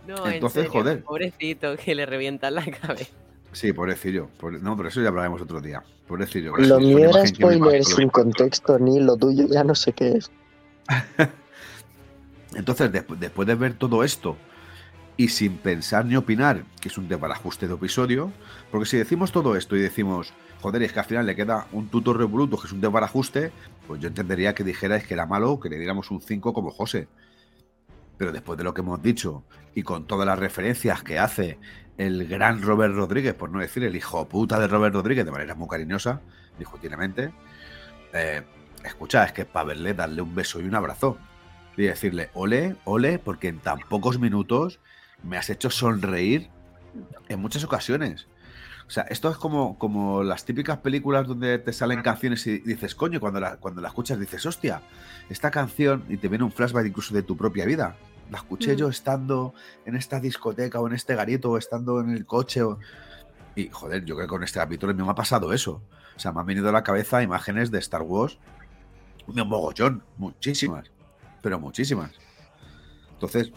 No, 0.07 0.27
en 0.27 0.35
Entonces, 0.35 0.65
serio, 0.65 0.71
joder. 0.71 1.03
Pobrecito, 1.03 1.77
que 1.77 1.95
le 1.95 2.07
revientan 2.07 2.55
la 2.55 2.65
cabeza. 2.65 3.11
Sí, 3.55 3.73
pobrecillo. 3.73 4.29
Pobre- 4.39 4.59
No, 4.61 4.77
pero 4.77 4.89
eso 4.91 5.01
ya 5.01 5.09
hablaremos 5.09 5.41
otro 5.41 5.61
día. 5.61 5.83
Pobrecillo. 6.07 6.55
Lo 6.57 6.63
es 6.63 6.71
una 6.71 6.79
mío 6.81 6.99
era 7.11 7.27
spoiler 7.27 7.85
sin 7.85 8.09
contexto, 8.11 8.79
ni 8.79 9.01
lo 9.01 9.17
tuyo 9.17 9.47
ya 9.49 9.65
no 9.65 9.75
sé 9.75 9.93
qué 9.93 10.13
es. 10.19 10.31
Entonces, 12.55 12.93
despu- 12.93 13.17
después 13.17 13.49
de 13.49 13.55
ver 13.55 13.75
todo 13.75 14.05
esto 14.05 14.37
y 15.17 15.29
sin 15.29 15.57
pensar 15.59 16.05
ni 16.05 16.17
opinar, 16.17 16.65
que 16.81 16.89
es 16.89 16.99
un 16.99 17.09
desbarajuste 17.09 17.69
de 17.69 17.75
episodio, 17.75 18.33
porque 18.71 18.87
si 18.87 18.97
decimos 18.97 19.33
todo 19.33 19.57
esto 19.57 19.77
y 19.77 19.81
decimos, 19.81 20.33
joder, 20.61 20.83
es 20.83 20.93
que 20.93 20.99
al 21.01 21.05
final 21.07 21.27
le 21.27 21.37
queda 21.37 21.67
un 21.73 21.89
tutor 21.89 22.19
revoluto, 22.19 22.59
que 22.59 22.67
es 22.67 22.73
un 22.73 22.81
desbarajuste, 22.81 23.53
pues 23.87 24.01
yo 24.01 24.09
entendería 24.09 24.55
que 24.55 24.65
dijerais 24.65 25.07
que 25.07 25.15
era 25.15 25.27
malo, 25.27 25.59
que 25.61 25.69
le 25.69 25.79
diéramos 25.79 26.11
un 26.11 26.21
5 26.21 26.53
como 26.53 26.71
José. 26.71 27.09
Pero 28.17 28.33
después 28.33 28.57
de 28.57 28.65
lo 28.65 28.75
que 28.75 28.81
hemos 28.81 29.03
dicho 29.03 29.45
y 29.75 29.83
con 29.83 30.07
todas 30.07 30.27
las 30.27 30.39
referencias 30.39 31.03
que 31.03 31.19
hace 31.19 31.59
el 31.99 32.27
gran 32.27 32.63
Robert 32.63 32.95
Rodríguez, 32.95 33.35
por 33.35 33.51
no 33.51 33.61
decir 33.61 33.85
el 33.85 33.97
hijo 33.97 34.29
puta 34.29 34.59
de 34.59 34.69
Robert 34.69 34.95
Rodríguez 34.95 35.25
de 35.25 35.31
manera 35.31 35.55
muy 35.55 35.69
cariñosa, 35.69 36.21
discutiramente, 36.59 37.33
eh, 38.13 38.43
escucha, 38.85 39.25
es 39.25 39.33
que 39.33 39.43
es 39.43 39.49
para 39.49 39.67
verle, 39.67 39.95
darle 39.95 40.23
un 40.23 40.35
beso 40.35 40.61
y 40.61 40.65
un 40.65 40.75
abrazo 40.75 41.19
y 41.77 41.83
decirle, 41.83 42.31
ole, 42.35 42.77
ole, 42.85 43.19
porque 43.19 43.49
en 43.49 43.59
tan 43.59 43.81
pocos 43.81 44.19
minutos 44.19 44.81
me 45.23 45.37
has 45.37 45.51
hecho 45.51 45.71
sonreír 45.71 46.49
en 47.29 47.41
muchas 47.41 47.65
ocasiones. 47.65 48.29
O 48.87 48.91
sea, 48.91 49.05
esto 49.05 49.31
es 49.31 49.37
como, 49.39 49.79
como 49.79 50.23
las 50.23 50.45
típicas 50.45 50.79
películas 50.79 51.27
donde 51.27 51.59
te 51.59 51.73
salen 51.73 52.03
canciones 52.03 52.47
y 52.47 52.59
dices, 52.59 52.95
coño, 52.95 53.19
cuando 53.19 53.41
la, 53.41 53.57
cuando 53.57 53.81
la 53.81 53.89
escuchas 53.89 54.21
dices, 54.21 54.45
hostia, 54.45 54.83
esta 55.31 55.51
canción, 55.51 56.05
y 56.09 56.19
te 56.19 56.29
viene 56.29 56.45
un 56.45 56.53
flashback 56.53 56.87
incluso 56.87 57.15
de 57.15 57.23
tu 57.23 57.37
propia 57.37 57.65
vida. 57.65 57.97
La 58.31 58.39
escuché 58.39 58.77
yo 58.77 58.89
estando 58.89 59.55
en 59.87 59.97
esta 59.97 60.21
discoteca 60.21 60.81
o 60.81 60.87
en 60.87 60.93
este 60.95 61.15
garito 61.15 61.51
o 61.53 61.59
estando 61.59 62.01
en 62.01 62.11
el 62.11 62.27
coche. 62.27 62.63
o- 62.63 62.79
Y 63.57 63.69
joder, 63.71 64.05
yo 64.05 64.17
creo 64.17 64.27
que 64.27 64.31
con 64.31 64.43
este 64.45 64.59
capítulo 64.59 64.93
me 64.95 65.11
ha 65.11 65.15
pasado 65.15 65.53
eso. 65.53 65.83
O 66.17 66.19
sea, 66.21 66.33
me 66.33 66.41
han 66.41 66.47
venido 66.47 66.69
a 66.69 66.73
la 66.73 66.83
cabeza 66.83 67.23
imágenes 67.23 67.71
de 67.71 67.79
Star 67.79 68.03
Wars 68.03 68.39
de 69.27 69.41
un 69.43 69.49
mogollón, 69.49 70.03
muchísimas, 70.19 70.91
pero 71.43 71.59
muchísimas. 71.59 72.11
Entonces, 73.13 73.51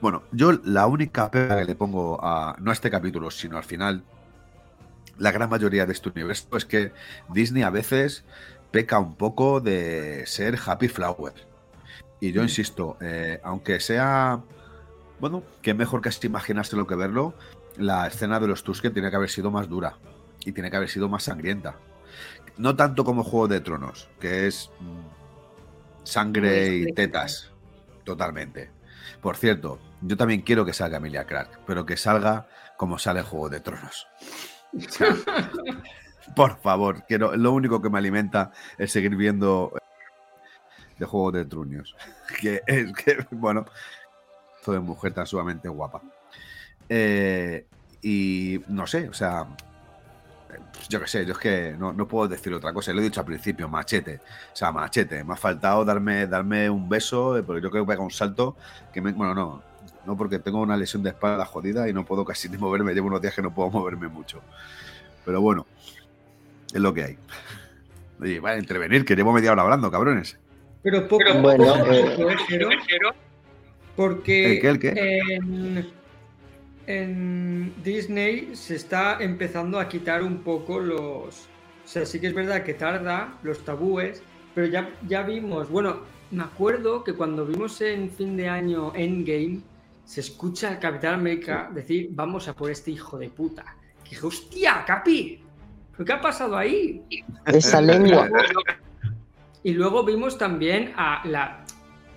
bueno, 0.00 0.22
yo 0.32 0.52
la 0.64 0.86
única 0.86 1.30
pega 1.30 1.58
que 1.58 1.64
le 1.64 1.74
pongo 1.74 2.18
a, 2.22 2.56
no 2.58 2.70
a 2.70 2.72
este 2.74 2.90
capítulo, 2.90 3.30
sino 3.30 3.56
al 3.56 3.64
final, 3.64 4.02
la 5.18 5.32
gran 5.32 5.48
mayoría 5.48 5.86
de 5.86 5.92
este 5.92 6.08
universo 6.08 6.56
es 6.56 6.64
que 6.64 6.92
Disney 7.28 7.62
a 7.62 7.70
veces 7.70 8.24
peca 8.70 8.98
un 8.98 9.16
poco 9.16 9.60
de 9.60 10.26
ser 10.26 10.58
happy 10.64 10.88
flower. 10.88 11.32
Y 12.20 12.32
yo 12.32 12.42
insisto, 12.42 12.96
eh, 13.00 13.40
aunque 13.42 13.80
sea, 13.80 14.42
bueno, 15.20 15.42
que 15.62 15.74
mejor 15.74 16.00
que 16.00 16.08
así 16.08 16.26
imaginárselo 16.26 16.86
que 16.86 16.94
verlo, 16.94 17.34
la 17.76 18.06
escena 18.06 18.40
de 18.40 18.48
los 18.48 18.64
Tusken 18.64 18.92
tiene 18.92 19.10
que 19.10 19.16
haber 19.16 19.30
sido 19.30 19.50
más 19.50 19.68
dura 19.68 19.98
y 20.44 20.52
tiene 20.52 20.70
que 20.70 20.76
haber 20.76 20.88
sido 20.88 21.08
más 21.08 21.24
sangrienta. 21.24 21.76
No 22.56 22.74
tanto 22.74 23.04
como 23.04 23.22
Juego 23.22 23.48
de 23.48 23.60
Tronos, 23.60 24.08
que 24.18 24.46
es 24.46 24.70
mm, 24.80 26.04
sangre 26.04 26.76
y 26.76 26.92
tetas, 26.94 27.52
totalmente. 28.04 28.70
Por 29.20 29.36
cierto, 29.36 29.78
yo 30.00 30.16
también 30.16 30.42
quiero 30.42 30.64
que 30.64 30.72
salga 30.72 30.98
Emilia 30.98 31.24
Clark, 31.24 31.60
pero 31.66 31.84
que 31.84 31.96
salga 31.96 32.48
como 32.76 32.98
sale 32.98 33.22
Juego 33.22 33.48
de 33.48 33.60
Tronos. 33.60 34.06
Por 36.34 36.58
favor, 36.58 37.04
quiero, 37.06 37.36
lo 37.36 37.52
único 37.52 37.80
que 37.80 37.88
me 37.88 37.98
alimenta 37.98 38.52
es 38.78 38.92
seguir 38.92 39.16
viendo 39.16 39.72
de 40.98 41.06
Juego 41.06 41.32
de 41.32 41.44
Tronos. 41.44 41.94
Que 42.40 42.60
es 42.66 42.92
que, 42.92 43.24
bueno, 43.30 43.64
de 44.66 44.80
mujer 44.80 45.14
tan 45.14 45.26
sumamente 45.26 45.68
guapa. 45.68 46.02
Eh, 46.88 47.66
y 48.02 48.60
no 48.68 48.86
sé, 48.86 49.08
o 49.08 49.12
sea, 49.12 49.46
yo 50.88 51.00
qué 51.00 51.06
sé, 51.06 51.26
yo 51.26 51.32
es 51.32 51.38
que 51.38 51.74
no, 51.78 51.92
no, 51.92 52.06
puedo 52.06 52.28
decir 52.28 52.52
otra 52.52 52.72
cosa. 52.72 52.92
Lo 52.92 53.00
he 53.00 53.04
dicho 53.04 53.20
al 53.20 53.26
principio, 53.26 53.68
machete. 53.68 54.20
O 54.52 54.56
sea, 54.56 54.72
machete. 54.72 55.24
Me 55.24 55.34
ha 55.34 55.36
faltado 55.36 55.84
darme, 55.84 56.26
darme 56.26 56.70
un 56.70 56.88
beso, 56.88 57.36
eh, 57.36 57.42
porque 57.42 57.62
yo 57.62 57.70
creo 57.70 57.84
que 57.84 57.92
pega 57.92 58.02
un 58.02 58.10
salto 58.10 58.56
que 58.92 59.00
me. 59.00 59.12
Bueno, 59.12 59.34
no. 59.34 59.62
No, 60.06 60.16
porque 60.16 60.38
tengo 60.38 60.60
una 60.60 60.76
lesión 60.76 61.02
de 61.02 61.10
espalda 61.10 61.44
jodida 61.44 61.88
y 61.88 61.92
no 61.92 62.04
puedo 62.04 62.24
casi 62.24 62.48
ni 62.50 62.56
moverme. 62.56 62.94
Llevo 62.94 63.08
unos 63.08 63.20
días 63.20 63.34
que 63.34 63.42
no 63.42 63.52
puedo 63.52 63.70
moverme 63.70 64.08
mucho. 64.08 64.40
Pero 65.24 65.40
bueno, 65.40 65.66
es 66.72 66.80
lo 66.80 66.94
que 66.94 67.04
hay. 67.04 67.18
Oye, 68.20 68.40
vale, 68.40 68.60
intervenir, 68.60 69.04
que 69.04 69.14
llevo 69.14 69.32
media 69.32 69.52
hora 69.52 69.62
hablando, 69.62 69.90
cabrones. 69.90 70.38
Pero 70.82 71.06
poco, 71.08 71.24
Pero 71.26 71.42
bueno, 71.42 71.64
poco, 71.64 71.92
eh, 71.92 72.14
poco, 72.16 72.30
¿eh, 72.30 72.36
Jero? 72.86 73.10
Porque 73.96 74.54
¿El 74.54 74.60
qué, 74.60 74.68
el 74.68 74.78
qué? 74.78 75.18
En, 75.34 75.86
en 76.86 77.74
Disney 77.82 78.54
se 78.54 78.76
está 78.76 79.18
empezando 79.20 79.80
a 79.80 79.88
quitar 79.88 80.22
un 80.22 80.38
poco 80.38 80.78
los... 80.78 81.48
O 81.84 81.88
sea, 81.88 82.06
sí 82.06 82.20
que 82.20 82.28
es 82.28 82.34
verdad 82.34 82.62
que 82.62 82.74
tarda 82.74 83.38
los 83.42 83.64
tabúes, 83.64 84.22
pero 84.54 84.66
ya, 84.66 84.90
ya 85.06 85.22
vimos, 85.22 85.68
bueno, 85.68 86.00
me 86.30 86.42
acuerdo 86.42 87.04
que 87.04 87.12
cuando 87.12 87.46
vimos 87.46 87.80
en 87.80 88.10
fin 88.10 88.36
de 88.36 88.48
año 88.48 88.92
Endgame, 88.94 89.60
se 90.06 90.20
escucha 90.20 90.68
al 90.68 90.78
Capitán 90.78 91.14
América 91.14 91.68
decir, 91.74 92.08
vamos 92.12 92.46
a 92.46 92.54
por 92.54 92.70
este 92.70 92.92
hijo 92.92 93.18
de 93.18 93.28
puta. 93.28 93.76
Que 94.04 94.10
dije, 94.10 94.24
hostia, 94.24 94.84
Capi, 94.86 95.42
¿pero 95.92 96.04
¿qué 96.04 96.12
ha 96.12 96.20
pasado 96.20 96.56
ahí? 96.56 97.02
Esa 97.44 97.80
lengua. 97.82 98.30
Y 99.64 99.72
luego 99.72 100.04
vimos 100.04 100.38
también 100.38 100.92
a 100.96 101.26
la, 101.26 101.64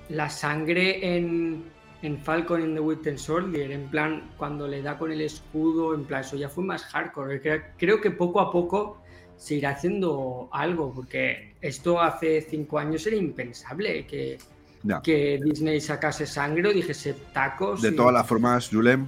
la 0.10 0.30
sangre 0.30 1.16
en, 1.18 1.64
en 2.04 2.20
Falcon 2.20 2.62
and 2.62 2.76
the 2.76 2.80
Winter 2.80 3.18
Soldier, 3.18 3.72
en 3.72 3.90
plan, 3.90 4.30
cuando 4.38 4.68
le 4.68 4.84
da 4.84 4.96
con 4.96 5.12
el 5.12 5.22
escudo, 5.22 5.96
en 5.96 6.06
plan, 6.06 6.22
eso 6.22 6.38
ya 6.38 6.48
fue 6.48 6.64
más 6.64 6.84
hardcore. 6.84 7.42
Creo, 7.42 7.62
creo 7.76 8.00
que 8.00 8.12
poco 8.12 8.40
a 8.40 8.52
poco 8.52 9.02
se 9.36 9.56
irá 9.56 9.72
haciendo 9.72 10.48
algo, 10.52 10.94
porque 10.94 11.56
esto 11.60 12.00
hace 12.00 12.42
cinco 12.42 12.78
años 12.78 13.08
era 13.08 13.16
impensable 13.16 14.06
que, 14.06 14.38
Ya. 14.82 15.02
que 15.02 15.40
Disney 15.44 15.82
sacase 15.82 16.26
sangre 16.26 16.70
o 16.70 16.74
dijese 16.74 17.14
tacos. 17.34 17.82
De 17.82 17.90
y- 17.90 17.96
todas 17.96 18.14
las 18.14 18.26
formas, 18.26 18.70
Julem, 18.72 19.08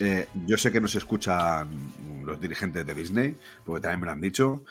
eh, 0.00 0.26
yo 0.46 0.56
sé 0.56 0.72
que 0.72 0.80
nos 0.80 0.94
escuchan 0.96 1.68
los 2.24 2.40
dirigentes 2.40 2.84
de 2.84 2.94
Disney, 2.94 3.36
porque 3.64 3.82
también 3.82 4.00
me 4.00 4.06
lo 4.06 4.12
han 4.12 4.20
dicho. 4.20 4.62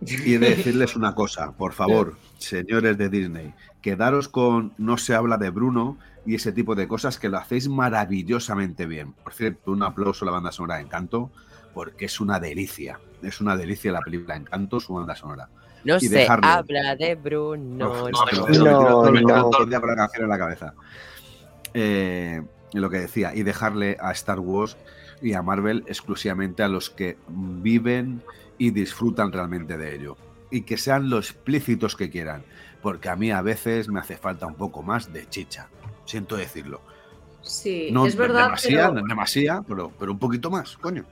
Y 0.00 0.34
he 0.34 0.38
de 0.38 0.50
decirles 0.56 0.96
una 0.96 1.14
cosa, 1.14 1.52
por 1.52 1.72
favor, 1.72 2.16
señores 2.38 2.96
de 2.98 3.08
Disney, 3.08 3.54
quedaros 3.82 4.28
con 4.28 4.72
No 4.78 4.96
se 4.96 5.14
habla 5.14 5.36
de 5.38 5.50
Bruno 5.50 5.98
y 6.26 6.34
ese 6.34 6.52
tipo 6.52 6.74
de 6.74 6.86
cosas 6.88 7.18
que 7.18 7.28
lo 7.28 7.38
hacéis 7.38 7.68
maravillosamente 7.68 8.86
bien. 8.86 9.12
Por 9.12 9.32
cierto, 9.32 9.72
un 9.72 9.82
aplauso 9.82 10.24
a 10.24 10.26
la 10.26 10.32
banda 10.32 10.52
sonora 10.52 10.76
de 10.76 10.82
Encanto, 10.82 11.30
porque 11.74 12.06
es 12.06 12.20
una 12.20 12.38
delicia. 12.40 12.98
Es 13.22 13.40
una 13.40 13.56
delicia 13.56 13.90
la 13.92 14.00
película 14.00 14.36
Encanto, 14.36 14.80
su 14.80 14.94
banda 14.94 15.14
sonora. 15.16 15.48
No 15.84 15.96
Y 15.96 16.00
se 16.00 16.18
dejarlo. 16.18 16.46
habla 16.46 16.96
de 16.96 17.14
Bruno. 17.14 17.64
No, 17.76 18.08
no, 18.10 19.10
me 19.12 19.22
todo 19.22 19.62
el- 19.62 19.68
día 19.70 19.80
con 19.80 19.88
la 19.90 19.96
canción 19.96 20.24
en 20.24 20.28
la 20.28 20.38
cabeza. 20.38 20.74
Eh, 21.74 22.42
lo 22.72 22.90
que 22.90 22.98
decía, 22.98 23.34
y 23.34 23.42
dejarle 23.42 23.96
a 24.00 24.12
Star 24.12 24.40
Wars 24.40 24.76
y 25.22 25.32
a 25.34 25.42
Marvel 25.42 25.84
exclusivamente 25.86 26.62
a 26.62 26.68
los 26.68 26.90
que 26.90 27.16
viven 27.28 28.22
y 28.58 28.70
disfrutan 28.70 29.32
realmente 29.32 29.76
de 29.76 29.94
ello. 29.94 30.16
Y 30.50 30.62
que 30.62 30.76
sean 30.76 31.10
lo 31.10 31.18
explícitos 31.18 31.94
que 31.96 32.10
quieran, 32.10 32.42
porque 32.82 33.08
a 33.08 33.16
mí 33.16 33.30
a 33.30 33.42
veces 33.42 33.88
me 33.88 34.00
hace 34.00 34.16
falta 34.16 34.46
un 34.46 34.54
poco 34.54 34.82
más 34.82 35.12
de 35.12 35.28
chicha. 35.28 35.68
Siento 36.04 36.36
decirlo. 36.36 36.80
Sí, 37.42 37.88
No 37.92 38.06
es 38.06 38.16
verdad, 38.16 38.44
demasiado, 38.46 38.94
pero 38.94 39.02
no 39.02 39.08
demasiado, 39.08 39.62
pero, 39.62 39.92
pero 39.98 40.12
un 40.12 40.18
poquito 40.18 40.50
más, 40.50 40.76
coño. 40.76 41.04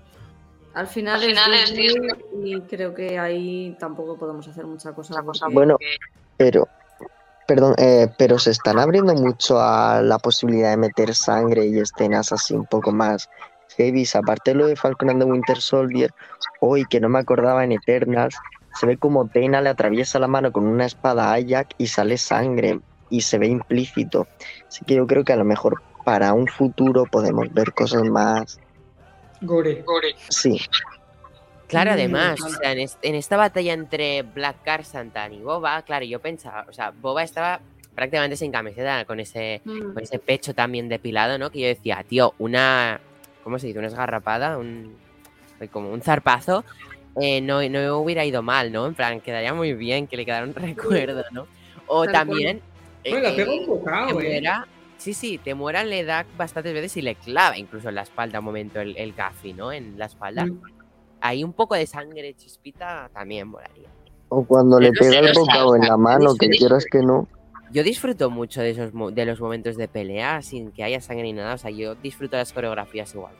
Al 0.77 0.87
final, 0.87 1.23
es 1.55 1.75
Disney 1.75 2.11
y 2.45 2.61
creo 2.63 2.95
que 2.95 3.19
ahí 3.19 3.77
tampoco 3.81 4.17
podemos 4.17 4.47
hacer 4.47 4.67
mucha 4.67 4.93
cosa. 4.93 5.23
porque- 5.23 5.41
Bueno, 5.53 5.79
pero, 6.37 6.69
perdón, 7.47 7.75
eh, 7.79 8.09
pero 8.19 8.39
se 8.39 8.51
están 8.51 8.79
abriendo 8.79 9.15
mucho 9.15 9.61
a 9.61 10.03
la 10.03 10.19
posibilidad 10.19 10.71
de 10.71 10.77
meter 10.77 11.15
sangre 11.15 11.67
y 11.67 11.79
escenas 11.79 12.33
así 12.33 12.55
un 12.55 12.67
poco 12.67 12.93
más 12.93 13.29
heavy. 13.77 14.07
Aparte 14.15 14.53
de 14.53 14.57
lo 14.57 14.67
de 14.67 14.77
Falcon 14.77 15.11
and 15.11 15.21
the 15.23 15.27
Winter 15.27 15.61
Soldier, 15.61 16.13
hoy 16.61 16.85
que 16.85 17.01
no 17.01 17.09
me 17.09 17.19
acordaba 17.19 17.65
en 17.65 17.73
Eternals, 17.73 18.37
se 18.79 18.87
ve 18.87 18.99
como 18.99 19.27
Tena 19.29 19.63
le 19.63 19.71
atraviesa 19.71 20.19
la 20.19 20.29
mano 20.29 20.53
con 20.53 20.67
una 20.67 20.85
espada 20.85 21.33
a 21.33 21.41
Jack 21.41 21.75
y 21.79 21.87
sale 21.87 22.19
sangre 22.19 22.81
y 23.09 23.23
se 23.23 23.39
ve 23.39 23.47
implícito. 23.47 24.27
Así 24.69 24.85
que 24.85 24.97
yo 24.97 25.07
creo 25.07 25.25
que 25.25 25.33
a 25.33 25.37
lo 25.37 25.45
mejor 25.45 25.81
para 26.05 26.35
un 26.35 26.47
futuro 26.47 27.05
podemos 27.11 27.53
ver 27.55 27.73
cosas 27.73 28.03
más. 28.05 28.59
Gore. 29.41 30.15
Sí, 30.29 30.61
Claro, 31.69 31.91
Mm, 31.91 31.95
además, 31.95 32.41
o 32.43 32.49
sea, 32.49 32.71
en, 32.73 32.79
est- 32.79 32.99
en 33.03 33.15
esta 33.17 33.37
batalla 33.37 33.73
entre 33.73 34.23
Black 34.23 34.63
Car, 34.63 34.85
Santan 34.85 35.33
y 35.33 35.41
Boba, 35.41 35.83
claro, 35.83 36.05
yo 36.05 36.21
pensaba, 36.21 36.65
o 36.69 36.73
sea, 36.73 36.91
Boba 36.93 37.25
estaba 37.25 37.61
prácticamente 37.95 38.37
sin 38.37 38.53
camiseta, 38.53 39.05
con 39.05 39.19
ese, 39.19 39.63
Mm. 39.65 39.93
con 39.95 40.03
ese 40.03 40.19
pecho 40.21 40.55
también 40.55 40.89
depilado, 40.89 41.39
¿no? 41.39 41.51
Que 41.51 41.61
yo 41.61 41.67
decía, 41.67 42.05
tío, 42.09 42.35
una, 42.39 43.01
¿cómo 43.43 43.59
se 43.59 43.67
dice? 43.67 43.79
Una 43.81 43.89
esgarrapada, 43.89 44.59
un, 44.59 44.95
como 45.73 45.91
un 45.91 46.03
zarpazo, 46.03 46.65
eh, 47.21 47.41
no, 47.41 47.69
no 47.69 47.99
hubiera 47.99 48.25
ido 48.25 48.43
mal, 48.43 48.71
¿no? 48.71 48.87
En 48.87 48.95
plan, 48.95 49.21
quedaría 49.21 49.53
muy 49.53 49.73
bien 49.73 50.07
que 50.07 50.17
le 50.17 50.25
quedara 50.25 50.45
un 50.47 50.55
recuerdo, 50.55 51.25
¿no? 51.33 51.49
O 51.89 52.05
Tal 52.05 52.13
también... 52.13 52.61
Bueno, 53.09 53.21
la 53.23 53.31
eh, 53.31 53.37
pega 53.37 53.53
un 53.53 53.67
bocado, 53.67 54.21
eh. 54.21 54.41
Sí, 55.07 55.15
sí, 55.15 55.39
te 55.39 55.55
muera 55.55 55.85
le 55.85 56.05
da 56.05 56.27
bastantes 56.37 56.75
veces 56.75 56.97
y 56.97 57.03
le 57.03 57.15
clava 57.15 57.57
incluso 57.57 57.89
en 57.89 57.95
la 57.95 58.03
espalda 58.03 58.41
un 58.41 58.45
momento 58.47 58.81
el, 58.81 58.97
el 58.97 59.13
gafi, 59.13 59.53
¿no? 59.53 59.73
En 59.73 59.99
la 59.99 60.07
espalda. 60.07 60.47
Mm. 60.47 60.61
Ahí 61.21 61.45
un 61.45 61.53
poco 61.53 61.75
de 61.77 61.87
sangre 61.87 62.35
chispita 62.35 63.09
también 63.13 63.51
volaría. 63.53 63.89
o 64.29 64.45
cuando 64.45 64.81
le 64.81 64.91
Pero 64.93 65.11
pega 65.11 65.29
el 65.29 65.33
bocado 65.39 65.77
en 65.77 65.83
la 65.83 65.97
mano, 65.97 66.35
que 66.35 66.49
quieras 66.49 66.85
que 66.91 67.01
no. 67.03 67.29
Yo 67.73 67.83
disfruto 67.83 68.31
mucho 68.31 68.61
de 68.61 68.71
esos 68.71 68.93
mo- 68.95 69.11
de 69.11 69.25
los 69.27 69.41
momentos 69.41 69.77
de 69.77 69.89
pelea 69.89 70.43
sin 70.43 70.71
que 70.73 70.83
haya 70.85 71.01
sangre 71.01 71.23
ni 71.25 71.33
nada. 71.33 71.55
O 71.55 71.59
sea, 71.59 71.71
yo 71.71 71.95
disfruto 71.95 72.37
las 72.37 72.53
coreografías 72.53 73.15
igual. 73.15 73.35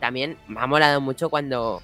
También 0.00 0.36
me 0.48 0.60
ha 0.60 0.66
molado 0.66 1.00
mucho 1.00 1.30
cuando 1.30 1.82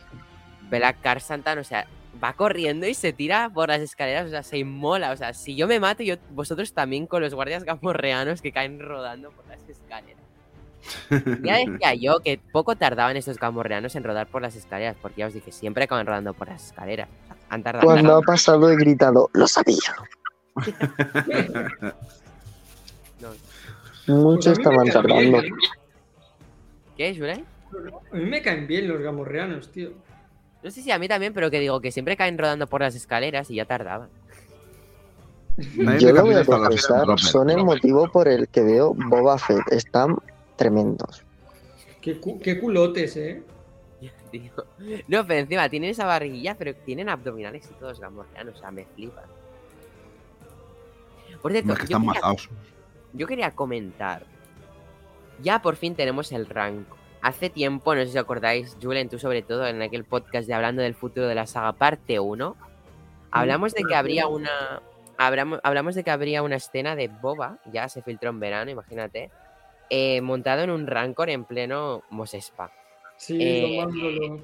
Black 0.71 1.01
Car 1.01 1.21
Santan, 1.21 1.59
o 1.59 1.65
sea, 1.65 1.87
va 2.23 2.33
corriendo 2.33 2.87
y 2.87 2.95
se 2.95 3.13
tira 3.13 3.51
por 3.53 3.69
las 3.69 3.81
escaleras, 3.81 4.27
o 4.27 4.31
sea, 4.31 4.43
se 4.43 4.59
inmola. 4.59 5.13
O 5.13 5.17
sea, 5.17 5.35
si 5.35 5.57
yo 5.57 5.67
me 5.67 5.81
mato, 5.81 6.03
yo, 6.03 6.17
vosotros 6.31 6.73
también 6.73 7.07
con 7.07 7.23
los 7.23 7.35
guardias 7.35 7.65
gamorreanos 7.65 8.43
que 8.43 8.53
caen 8.53 8.81
rodando 8.81 9.31
por 9.31 9.47
las 9.47 9.61
escaleras. 9.69 10.23
Ya 11.43 11.57
decía 11.57 11.95
yo 11.95 12.21
que 12.21 12.39
poco 12.53 12.77
tardaban 12.77 13.17
estos 13.17 13.39
gamorreanos 13.39 13.97
en 13.97 14.05
rodar 14.05 14.29
por 14.29 14.43
las 14.43 14.55
escaleras, 14.55 14.97
porque 15.01 15.21
ya 15.21 15.27
os 15.27 15.35
dije, 15.35 15.51
siempre 15.51 15.85
acaban 15.85 16.07
rodando 16.07 16.33
por 16.33 16.49
las 16.49 16.67
escaleras. 16.67 17.09
O 17.25 17.27
sea, 17.27 17.37
han 17.49 17.63
tardado. 17.63 17.87
Cuando 17.87 18.17
ha 18.17 18.23
pasado 18.23 18.71
he 18.71 18.77
gritado, 18.77 19.31
lo 19.33 19.47
sabía. 19.47 19.77
No. 23.19 23.31
Mucho 24.15 24.51
Pues 24.51 24.59
estaban 24.59 24.83
bien, 24.83 24.93
tardando. 24.93 25.39
¿eh? 25.41 25.51
¿Qué, 26.97 27.15
Julen? 27.17 27.45
A 28.13 28.17
mí 28.17 28.25
me 28.25 28.43
caen 28.43 28.67
bien 28.67 28.89
los 28.89 29.01
gamorreanos, 29.01 29.71
tío. 29.73 29.93
No 30.67 30.73
sé 30.73 30.83
si 30.83 30.91
a 30.91 30.99
mí 30.99 31.07
también, 31.07 31.33
pero 31.33 31.49
que 31.49 31.61
digo 31.61 31.81
que 31.81 31.93
siempre 31.93 32.17
caen 32.17 32.37
rodando 32.37 32.67
por 32.67 32.81
las 32.81 32.97
escaleras 32.97 33.49
y 33.53 33.55
ya 33.55 33.67
tardaban. 33.67 34.09
Yo 36.01 36.13
lo 36.13 36.25
voy 36.25 36.35
a 36.35 36.45
confesar, 36.45 37.07
son 37.21 37.51
el 37.51 37.63
motivo 37.63 38.11
por 38.11 38.27
el 38.27 38.49
que 38.49 38.63
veo 38.65 38.93
Boba 38.93 39.39
Fett. 39.39 39.63
Están 39.71 40.17
tremendos. 40.57 41.23
Qué, 42.01 42.19
cu- 42.19 42.41
qué 42.41 42.59
culotes, 42.59 43.17
eh. 43.17 43.45
Tío. 44.33 44.51
No, 45.07 45.25
pero 45.25 45.39
encima 45.39 45.69
tienen 45.69 45.91
esa 45.91 46.05
barriguilla, 46.05 46.57
pero 46.59 46.75
tienen 46.75 47.11
abdominales 47.11 47.65
y 47.71 47.75
todos 47.75 48.01
gamorreanos, 48.01 48.57
o 48.57 48.59
sea, 48.59 48.73
me 48.73 48.87
flipan. 48.87 49.23
Por 51.41 51.53
cierto, 51.53 51.75
es 51.75 51.79
que 51.79 51.87
yo 51.87 51.97
están 51.99 52.13
quería, 52.13 52.37
yo 53.13 53.27
quería 53.29 53.51
comentar. 53.53 54.25
Ya 55.45 55.63
por 55.63 55.77
fin 55.77 55.95
tenemos 55.95 56.33
el 56.33 56.47
rank. 56.47 56.89
Hace 57.23 57.51
tiempo, 57.51 57.95
no 57.95 58.03
sé 58.03 58.09
si 58.09 58.19
os 58.19 58.23
acordáis, 58.25 58.77
Julen, 58.81 59.09
tú 59.09 59.19
sobre 59.19 59.43
todo, 59.43 59.67
en 59.67 59.83
aquel 59.83 60.05
podcast 60.05 60.47
de 60.47 60.55
Hablando 60.55 60.83
del 60.83 60.95
futuro 60.95 61.27
de 61.27 61.35
la 61.35 61.47
saga 61.47 61.73
parte 61.73 62.21
1, 62.21 62.57
hablamos 63.31 63.75
de 63.75 63.83
que 63.85 63.95
habría 63.95 64.29
una. 64.29 64.83
Hablamos, 65.19 65.61
hablamos 65.63 65.95
de 65.95 66.05
que 66.05 66.11
habría 66.11 66.43
una 66.43 66.57
escena 66.57 66.95
de 66.95 67.09
Boba, 67.09 67.59
ya 67.73 67.89
se 67.89 68.03
filtró 68.03 68.31
en 68.31 68.39
verano, 68.39 68.71
imagínate, 68.71 69.31
eh, 69.89 70.21
montado 70.21 70.63
en 70.63 70.71
un 70.71 70.87
Rancor 70.87 71.31
en 71.31 71.45
pleno 71.45 72.03
Mos 72.11 72.35
Espa. 72.35 72.71
Sí, 73.17 73.39
Eh, 73.41 73.87
lo 73.87 74.41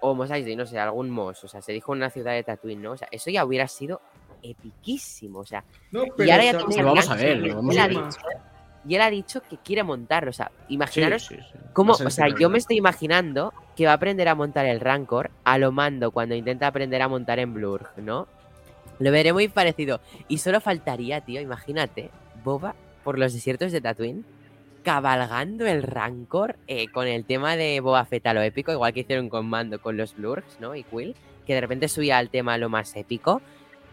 O 0.00 0.14
Mos 0.14 0.30
Eisley, 0.30 0.56
no 0.56 0.66
sé, 0.66 0.78
algún 0.78 1.10
Mos. 1.10 1.42
O 1.44 1.48
sea, 1.48 1.62
se 1.62 1.72
dijo 1.72 1.92
en 1.92 1.98
una 1.98 2.10
ciudad 2.10 2.32
de 2.32 2.42
Tatooine, 2.42 2.82
¿no? 2.82 2.92
O 2.92 2.96
sea, 2.96 3.08
eso 3.10 3.30
ya 3.30 3.44
hubiera 3.44 3.68
sido 3.68 4.00
epiquísimo. 4.42 5.40
O 5.40 5.46
sea, 5.46 5.64
No, 5.90 6.04
y 6.18 6.30
ahora 6.30 6.44
ya 6.44 6.64
o 6.64 6.70
sea, 6.70 6.84
vamos 6.84 7.10
a 7.10 7.14
ver, 7.16 7.40
ver. 7.40 7.54
Y 8.86 8.94
él 8.94 9.00
ha 9.02 9.10
dicho 9.10 9.42
que 9.42 9.56
quiere 9.58 9.82
montarlo. 9.82 10.30
O 10.30 10.32
sea, 10.32 10.50
imaginaros 10.68 11.26
Sí, 11.26 11.36
sí, 11.36 11.42
sí. 11.52 11.58
cómo. 11.72 11.92
O 11.92 12.10
sea, 12.10 12.28
yo 12.28 12.48
me 12.50 12.58
estoy 12.58 12.76
imaginando 12.76 13.52
que 13.76 13.86
va 13.86 13.92
a 13.92 13.94
aprender 13.94 14.28
a 14.28 14.34
montar 14.34 14.66
el 14.66 14.80
Rancor 14.80 15.30
a 15.44 15.58
lo 15.58 15.72
mando 15.72 16.10
cuando 16.10 16.34
intenta 16.34 16.66
aprender 16.66 17.02
a 17.02 17.08
montar 17.08 17.38
en 17.38 17.54
Blur, 17.54 17.88
¿no? 17.96 18.26
Lo 18.98 19.10
veré 19.10 19.32
muy 19.32 19.48
parecido. 19.48 20.00
Y 20.28 20.38
solo 20.38 20.60
faltaría, 20.60 21.20
tío, 21.22 21.40
imagínate, 21.40 22.10
Boba 22.44 22.74
por 23.04 23.18
los 23.18 23.32
desiertos 23.32 23.72
de 23.72 23.80
Tatooine 23.80 24.24
cabalgando 24.82 25.66
el 25.66 25.82
Rancor 25.82 26.56
eh, 26.66 26.88
con 26.88 27.06
el 27.06 27.24
tema 27.24 27.56
de 27.56 27.80
Boba 27.80 28.04
Fett 28.06 28.26
a 28.26 28.34
lo 28.34 28.42
épico, 28.42 28.72
igual 28.72 28.92
que 28.92 29.00
hicieron 29.00 29.28
con 29.28 29.46
Mando 29.46 29.80
con 29.80 29.96
los 29.96 30.16
Blurgs, 30.16 30.58
¿no? 30.58 30.74
Y 30.74 30.84
Quill, 30.84 31.14
que 31.46 31.54
de 31.54 31.60
repente 31.60 31.88
subía 31.88 32.18
al 32.18 32.30
tema 32.30 32.56
lo 32.58 32.68
más 32.70 32.96
épico 32.96 33.42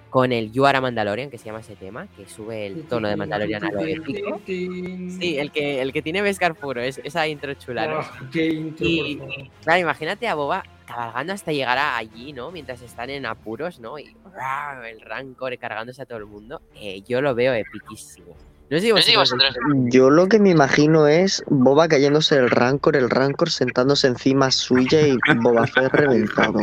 con 0.10 0.32
el 0.32 0.52
You 0.52 0.66
Are 0.66 0.78
a 0.78 0.82
Mandalorian, 0.82 1.30
que 1.30 1.38
se 1.38 1.46
llama 1.46 1.60
ese 1.60 1.76
tema, 1.76 2.08
que 2.16 2.28
sube 2.28 2.68
el 2.68 2.84
tono 2.84 3.08
de 3.08 3.16
Mandalorian 3.16 3.64
a 3.64 3.72
lo 3.72 3.82
épico. 3.82 4.42
Sí, 4.46 5.38
el 5.38 5.52
que, 5.52 5.82
el 5.82 5.94
que 5.94 6.02
tiene 6.02 6.22
Beskar 6.22 6.56
puro, 6.56 6.82
es, 6.82 7.00
esa 7.04 7.28
intro 7.28 7.54
chula, 7.56 7.88
¿no? 7.88 8.00
Oh, 8.00 8.30
qué 8.32 8.48
intro, 8.48 8.86
Y-. 8.86 9.22
Claro, 9.64 9.82
imagínate 9.82 10.28
a 10.28 10.36
Boba 10.36 10.64
cabalgando 10.86 11.34
hasta 11.34 11.52
llegar 11.52 11.78
a 11.78 11.98
allí, 11.98 12.34
¿no? 12.34 12.52
Mientras 12.52 12.82
están 12.82 13.10
en 13.10 13.26
apuros, 13.26 13.80
¿no? 13.80 14.00
Y 14.00 14.16
el 14.90 15.02
Rancor 15.02 15.58
cargándose 15.58 16.02
a 16.02 16.06
todo 16.06 16.18
el 16.18 16.26
mundo. 16.26 16.62
Eh, 16.76 17.04
yo 17.08 17.22
lo 17.22 17.36
veo 17.36 17.54
epiquísimo. 17.54 18.36
No 18.70 18.80
sé 18.80 19.02
si 19.02 19.16
vosotros... 19.16 19.56
Yo 19.86 20.10
lo 20.10 20.28
que 20.28 20.40
me 20.40 20.50
imagino 20.50 21.08
es 21.08 21.42
Boba 21.48 21.88
cayéndose 21.88 22.36
el 22.36 22.50
Rancor, 22.50 22.98
el 22.98 23.10
Rancor 23.10 23.50
sentándose 23.50 24.08
encima 24.08 24.52
suya 24.52 25.08
y 25.08 25.18
Boba 25.42 25.68
Fett 25.68 25.94
reventado. 25.94 26.60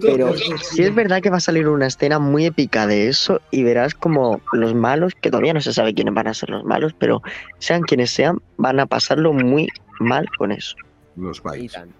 Pero 0.00 0.34
sí 0.34 0.82
es 0.82 0.94
verdad 0.94 1.20
que 1.20 1.30
va 1.30 1.38
a 1.38 1.40
salir 1.40 1.68
una 1.68 1.86
escena 1.86 2.18
muy 2.18 2.46
épica 2.46 2.86
de 2.86 3.08
eso 3.08 3.40
y 3.50 3.62
verás 3.64 3.94
como 3.94 4.40
los 4.52 4.74
malos, 4.74 5.12
que 5.20 5.30
todavía 5.30 5.52
no 5.54 5.60
se 5.60 5.72
sabe 5.72 5.94
quiénes 5.94 6.14
van 6.14 6.26
a 6.28 6.34
ser 6.34 6.50
los 6.50 6.64
malos, 6.64 6.92
pero 6.98 7.20
sean 7.58 7.82
quienes 7.82 8.10
sean, 8.10 8.38
van 8.56 8.80
a 8.80 8.86
pasarlo 8.86 9.32
muy 9.32 9.68
mal 10.00 10.26
con 10.38 10.52
eso. 10.52 10.74
Los 11.16 11.40
tanto. 11.42 11.94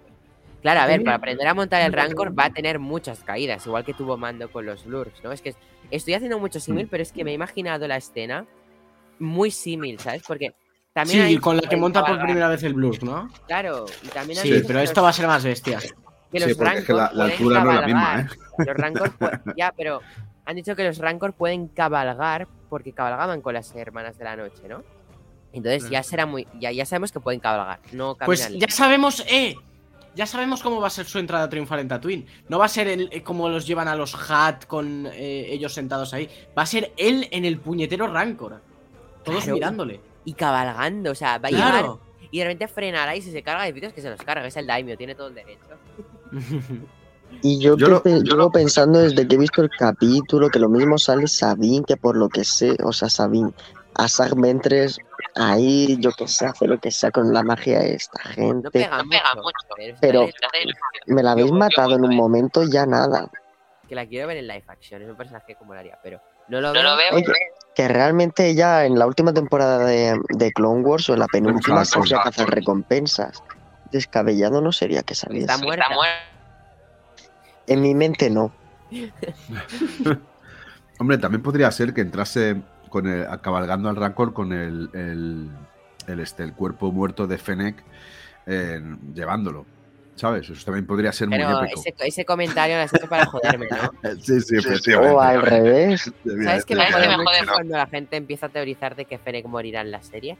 Claro, 0.61 0.79
a 0.79 0.87
ver, 0.87 1.03
para 1.03 1.17
aprender 1.17 1.47
a 1.47 1.53
montar 1.53 1.83
el 1.83 1.93
Rancor 1.93 2.37
va 2.37 2.45
a 2.45 2.49
tener 2.49 2.79
muchas 2.79 3.23
caídas, 3.23 3.65
igual 3.67 3.85
que 3.85 3.93
tuvo 3.93 4.17
Mando 4.17 4.51
con 4.51 4.65
los 4.65 4.83
Blurs, 4.85 5.23
¿no? 5.23 5.31
Es 5.31 5.41
que 5.41 5.53
estoy 5.91 6.15
haciendo 6.15 6.39
mucho 6.39 6.59
símil, 6.59 6.87
pero 6.89 7.03
es 7.03 7.11
que 7.11 7.23
me 7.23 7.31
he 7.31 7.33
imaginado 7.35 7.87
la 7.87 7.97
escena 7.97 8.45
muy 9.19 9.51
símil, 9.51 9.99
¿sabes? 9.99 10.23
Porque 10.27 10.53
también 10.93 11.19
Sí, 11.19 11.23
hay- 11.23 11.37
con 11.37 11.57
la 11.57 11.69
que 11.69 11.77
monta 11.77 12.03
por 12.03 12.19
primera 12.19 12.49
vez 12.49 12.63
el 12.63 12.73
Blur, 12.73 13.03
¿no? 13.03 13.29
Claro, 13.45 13.85
y 14.01 14.07
también 14.07 14.39
hay 14.39 14.47
Sí, 14.59 14.63
pero 14.65 14.79
esto 14.79 15.01
los- 15.01 15.05
va 15.05 15.09
a 15.09 15.13
ser 15.13 15.27
más 15.27 15.43
bestia. 15.43 15.79
Que 16.31 16.39
Sí, 16.39 16.47
los 16.49 16.57
porque 16.57 16.77
es 16.79 16.85
que 16.85 16.93
la, 16.93 17.07
Rancor 17.09 17.15
la 17.15 17.25
pueden 17.25 17.31
altura 17.31 17.63
no 17.63 17.71
es 17.71 17.79
la 17.81 17.85
misma, 17.85 18.01
cabalgar. 18.01 18.31
¿eh? 18.31 18.65
Los 18.65 18.77
Rancor 18.77 19.11
ya, 19.57 19.73
pero 19.75 20.01
han 20.45 20.55
dicho 20.55 20.75
que 20.75 20.83
los 20.83 20.97
Rancor 20.97 21.33
pueden 21.33 21.67
cabalgar 21.67 22.47
porque 22.69 22.91
cabalgaban 22.93 23.41
con 23.41 23.53
las 23.53 23.73
hermanas 23.75 24.17
de 24.17 24.23
la 24.23 24.35
noche, 24.35 24.67
¿no? 24.67 24.83
Entonces 25.53 25.89
ya 25.89 26.03
será 26.03 26.25
muy. 26.25 26.45
Ya, 26.59 26.71
ya 26.71 26.85
sabemos 26.85 27.11
que 27.13 27.19
pueden 27.21 27.39
cabalgar, 27.39 27.79
no 27.93 28.15
Pues 28.25 28.41
caminan. 28.41 28.67
ya 28.67 28.73
sabemos, 28.75 29.23
eh. 29.29 29.55
Ya 30.13 30.25
sabemos 30.25 30.63
cómo 30.63 30.79
va 30.79 30.87
a 30.87 30.89
ser 30.89 31.05
su 31.05 31.19
entrada 31.19 31.49
triunfal 31.49 31.79
en 31.79 31.89
Tatooine. 31.89 32.25
No 32.47 32.57
va 32.57 32.65
a 32.65 32.69
ser 32.69 32.87
el, 32.87 33.09
eh, 33.11 33.21
como 33.21 33.49
los 33.49 33.67
llevan 33.67 33.89
a 33.89 33.95
los 33.97 34.15
Hat 34.31 34.63
con 34.63 35.07
eh, 35.07 35.47
ellos 35.51 35.73
sentados 35.73 36.13
ahí. 36.13 36.29
Va 36.57 36.61
a 36.61 36.65
ser 36.65 36.93
él 36.95 37.27
en 37.31 37.43
el 37.43 37.59
puñetero 37.59 38.07
Rancor. 38.07 38.61
Todos 39.25 39.43
Claro. 39.43 39.55
mirándole. 39.55 39.99
Y 40.23 40.33
cabalgando, 40.33 41.11
o 41.11 41.15
sea, 41.15 41.37
va 41.37 41.49
a 41.49 41.51
llegar 41.51 41.71
Claro. 41.71 41.99
y 42.31 42.37
de 42.39 42.45
repente 42.45 42.69
frenará 42.69 43.13
y 43.17 43.21
si 43.21 43.29
se 43.31 43.43
carga 43.43 43.63
de 43.65 43.73
vídeos 43.73 43.91
que 43.91 44.01
se 44.01 44.09
los 44.09 44.21
carga. 44.21 44.47
Es 44.47 44.55
el 44.55 44.65
Daimio, 44.67 44.95
tiene 44.97 45.15
todo 45.15 45.27
el 45.27 45.35
derecho. 45.35 45.67
Y 47.41 47.59
yo, 47.59 47.75
Yo 47.77 47.85
que 47.85 47.91
lo- 47.91 48.03
pe- 48.03 48.09
yo 48.11 48.17
llevo 48.23 48.37
lo- 48.37 48.51
pensando 48.51 48.99
desde 48.99 49.27
que 49.27 49.35
he 49.35 49.37
visto 49.37 49.61
el 49.61 49.69
capítulo 49.69 50.49
que 50.49 50.59
lo 50.59 50.69
mismo 50.69 50.97
sale 50.97 51.27
Sabine, 51.27 51.83
que 51.85 51.97
por 51.97 52.15
lo 52.17 52.29
que 52.29 52.43
sé, 52.43 52.75
o 52.83 52.91
sea, 52.93 53.09
Sabine, 53.09 53.51
Asag 53.95 54.35
Ventres, 54.35 54.97
ahí 55.35 55.97
yo 55.99 56.11
que 56.11 56.27
sé, 56.27 56.45
hace 56.47 56.67
lo 56.67 56.79
que 56.79 56.91
sea 56.91 57.11
con 57.11 57.33
la 57.33 57.43
magia 57.43 57.79
de 57.79 57.95
esta 57.95 58.19
No 58.23 58.29
gente. 58.33 58.69
pega, 58.71 59.03
mucho, 59.03 59.97
pero, 60.01 60.27
Me 61.07 61.21
la 61.23 61.31
habéis 61.33 61.51
matado 61.51 61.95
en 61.95 62.05
un 62.05 62.15
momento, 62.15 62.63
ya 62.63 62.85
nada. 62.85 63.29
que 63.87 63.93
la 63.95 64.07
quiero 64.07 64.27
ver 64.27 64.37
en 64.37 64.47
live 64.47 64.63
action. 64.67 65.01
Es 65.03 65.09
un 65.09 65.15
personaje 65.15 65.55
como 65.55 65.73
lo 65.75 65.79
haría, 65.79 65.99
pero 66.01 66.19
no 66.47 66.59
lo 66.59 66.73
veo. 66.73 66.83
Oye, 67.13 67.25
que 67.75 67.87
realmente 67.87 68.47
ella 68.49 68.85
en 68.85 68.97
la 68.97 69.05
última 69.05 69.31
temporada 69.33 69.85
de, 69.85 70.19
de 70.29 70.51
Clone 70.53 70.81
Wars 70.81 71.07
o 71.09 71.13
en 71.13 71.19
la 71.19 71.27
penúltima 71.27 71.85
salió 71.85 72.19
a 72.19 72.23
cazar 72.23 72.49
recompensas. 72.49 73.43
Descabellado 73.91 74.61
no 74.61 74.71
sería 74.71 75.03
que 75.03 75.13
Está 75.13 75.27
saliese. 75.27 75.57
muerta. 75.63 75.85
En 77.67 77.81
mi 77.81 77.93
mente 77.95 78.29
no. 78.29 78.51
Hombre, 80.99 81.17
también 81.17 81.41
podría 81.41 81.69
ser 81.71 81.93
que 81.93 82.01
entrase 82.01 82.61
con 82.89 83.07
el, 83.07 83.27
cabalgando 83.41 83.89
al 83.89 83.95
Rancor 83.95 84.33
con 84.33 84.53
el, 84.53 84.89
el, 84.93 85.49
el, 86.07 86.19
este, 86.19 86.43
el 86.43 86.53
cuerpo 86.53 86.91
muerto 86.91 87.27
de 87.27 87.37
Fennec 87.37 87.83
eh, 88.45 88.81
llevándolo. 89.13 89.65
¿Sabes? 90.15 90.49
Eso 90.49 90.63
también 90.63 90.85
podría 90.87 91.11
ser 91.11 91.27
muy 91.27 91.41
épico. 91.41 91.65
ese, 91.65 91.93
ese 91.99 92.23
comentario 92.23 92.77
lo 92.77 92.83
has 92.83 92.93
hecho 92.93 93.09
para 93.09 93.25
joderme, 93.25 93.67
¿no? 93.69 93.91
Sí, 94.21 94.39
sí, 94.39 94.55
efectivamente. 94.55 95.13
O 95.13 95.19
al 95.19 95.41
revés. 95.45 96.09
¿Sabes 96.43 96.63
qué 96.63 96.73
me 96.75 96.89
jode 96.89 97.45
cuando 97.53 97.75
la 97.75 97.87
gente 97.87 98.15
empieza 98.15 98.45
a 98.45 98.49
teorizar 98.49 98.95
de 98.95 99.03
que 99.03 99.17
Fennec 99.17 99.45
morirá 99.45 99.81
en 99.81 99.91
la 99.91 100.01
serie? 100.01 100.37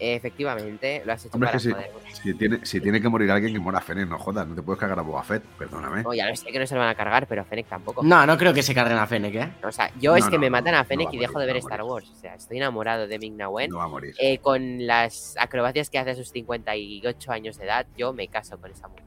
Efectivamente, 0.00 1.02
lo 1.04 1.12
has 1.12 1.24
hecho 1.24 1.34
Hombre, 1.34 1.48
para 1.48 1.58
es 1.58 1.66
que. 1.66 2.14
Si 2.22 2.34
tiene, 2.34 2.64
si 2.64 2.80
tiene 2.80 3.00
que 3.00 3.08
morir 3.08 3.30
alguien, 3.30 3.52
que 3.52 3.58
muera 3.58 3.80
Fennec, 3.80 4.08
no 4.08 4.18
jodas, 4.18 4.46
no 4.46 4.54
te 4.54 4.62
puedes 4.62 4.78
cagar 4.78 4.98
a 4.98 5.02
Boba 5.02 5.22
Fett, 5.22 5.42
perdóname. 5.58 6.02
No, 6.02 6.14
ya 6.14 6.28
lo 6.28 6.36
sé 6.36 6.46
que 6.46 6.58
no 6.58 6.66
se 6.66 6.74
lo 6.74 6.80
van 6.80 6.90
a 6.90 6.94
cargar, 6.94 7.26
pero 7.26 7.42
a 7.42 7.44
Fennec 7.44 7.66
tampoco. 7.66 8.02
No, 8.02 8.26
no 8.26 8.38
creo 8.38 8.54
que 8.54 8.62
se 8.62 8.74
carguen 8.74 8.98
a 8.98 9.06
Fennec, 9.06 9.34
¿eh? 9.34 9.52
O 9.64 9.72
sea, 9.72 9.90
yo 10.00 10.12
No, 10.12 10.16
es 10.16 10.26
que 10.26 10.38
me 10.38 10.46
no, 10.46 10.52
matan 10.52 10.74
a 10.74 10.84
Fennec 10.84 11.12
y 11.12 11.18
dejo 11.18 11.34
morir, 11.34 11.46
de 11.46 11.52
ver 11.52 11.62
Star 11.62 11.82
Wars. 11.82 12.08
O 12.10 12.20
sea, 12.20 12.34
estoy 12.34 12.58
enamorado 12.58 13.06
de 13.06 13.18
Ming 13.18 13.36
Na 13.36 13.48
Wen. 13.48 13.70
No 13.70 13.78
va 13.78 13.84
a 13.84 13.88
morir. 13.88 14.14
Eh, 14.18 14.38
con 14.38 14.86
las 14.86 15.34
acrobacias 15.38 15.90
que 15.90 15.98
hace 15.98 16.10
a 16.10 16.14
sus 16.14 16.30
58 16.30 17.32
años 17.32 17.58
de 17.58 17.64
edad, 17.64 17.86
yo 17.96 18.12
me 18.12 18.28
caso 18.28 18.58
con 18.58 18.70
esa 18.70 18.88
mujer. 18.88 19.04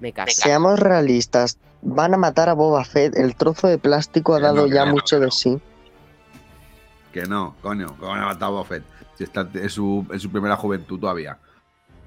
Me 0.00 0.12
caso. 0.12 0.42
Seamos 0.42 0.78
realistas. 0.78 1.58
Van 1.82 2.14
a 2.14 2.16
matar 2.16 2.48
a 2.48 2.54
Boba 2.54 2.84
Fett. 2.84 3.16
El 3.16 3.36
trozo 3.36 3.68
de 3.68 3.78
plástico 3.78 4.34
ha 4.34 4.38
Que 4.38 4.42
no, 4.42 4.54
dado 4.54 4.66
que 4.66 4.74
ya 4.74 4.84
no, 4.86 4.92
mucho 4.92 5.18
que 5.18 5.26
de 5.26 5.30
sí. 5.30 5.60
Que 7.12 7.22
no, 7.22 7.54
coño, 7.62 7.96
¿cómo 7.98 8.12
van 8.12 8.22
a 8.22 8.26
matar 8.26 8.48
a 8.48 8.50
Boba 8.50 8.64
Fett? 8.64 8.82
Si 9.16 9.24
está 9.24 9.48
en 9.52 9.70
su, 9.70 10.06
en 10.10 10.20
su 10.20 10.30
primera 10.30 10.56
juventud 10.56 10.98
todavía. 11.00 11.38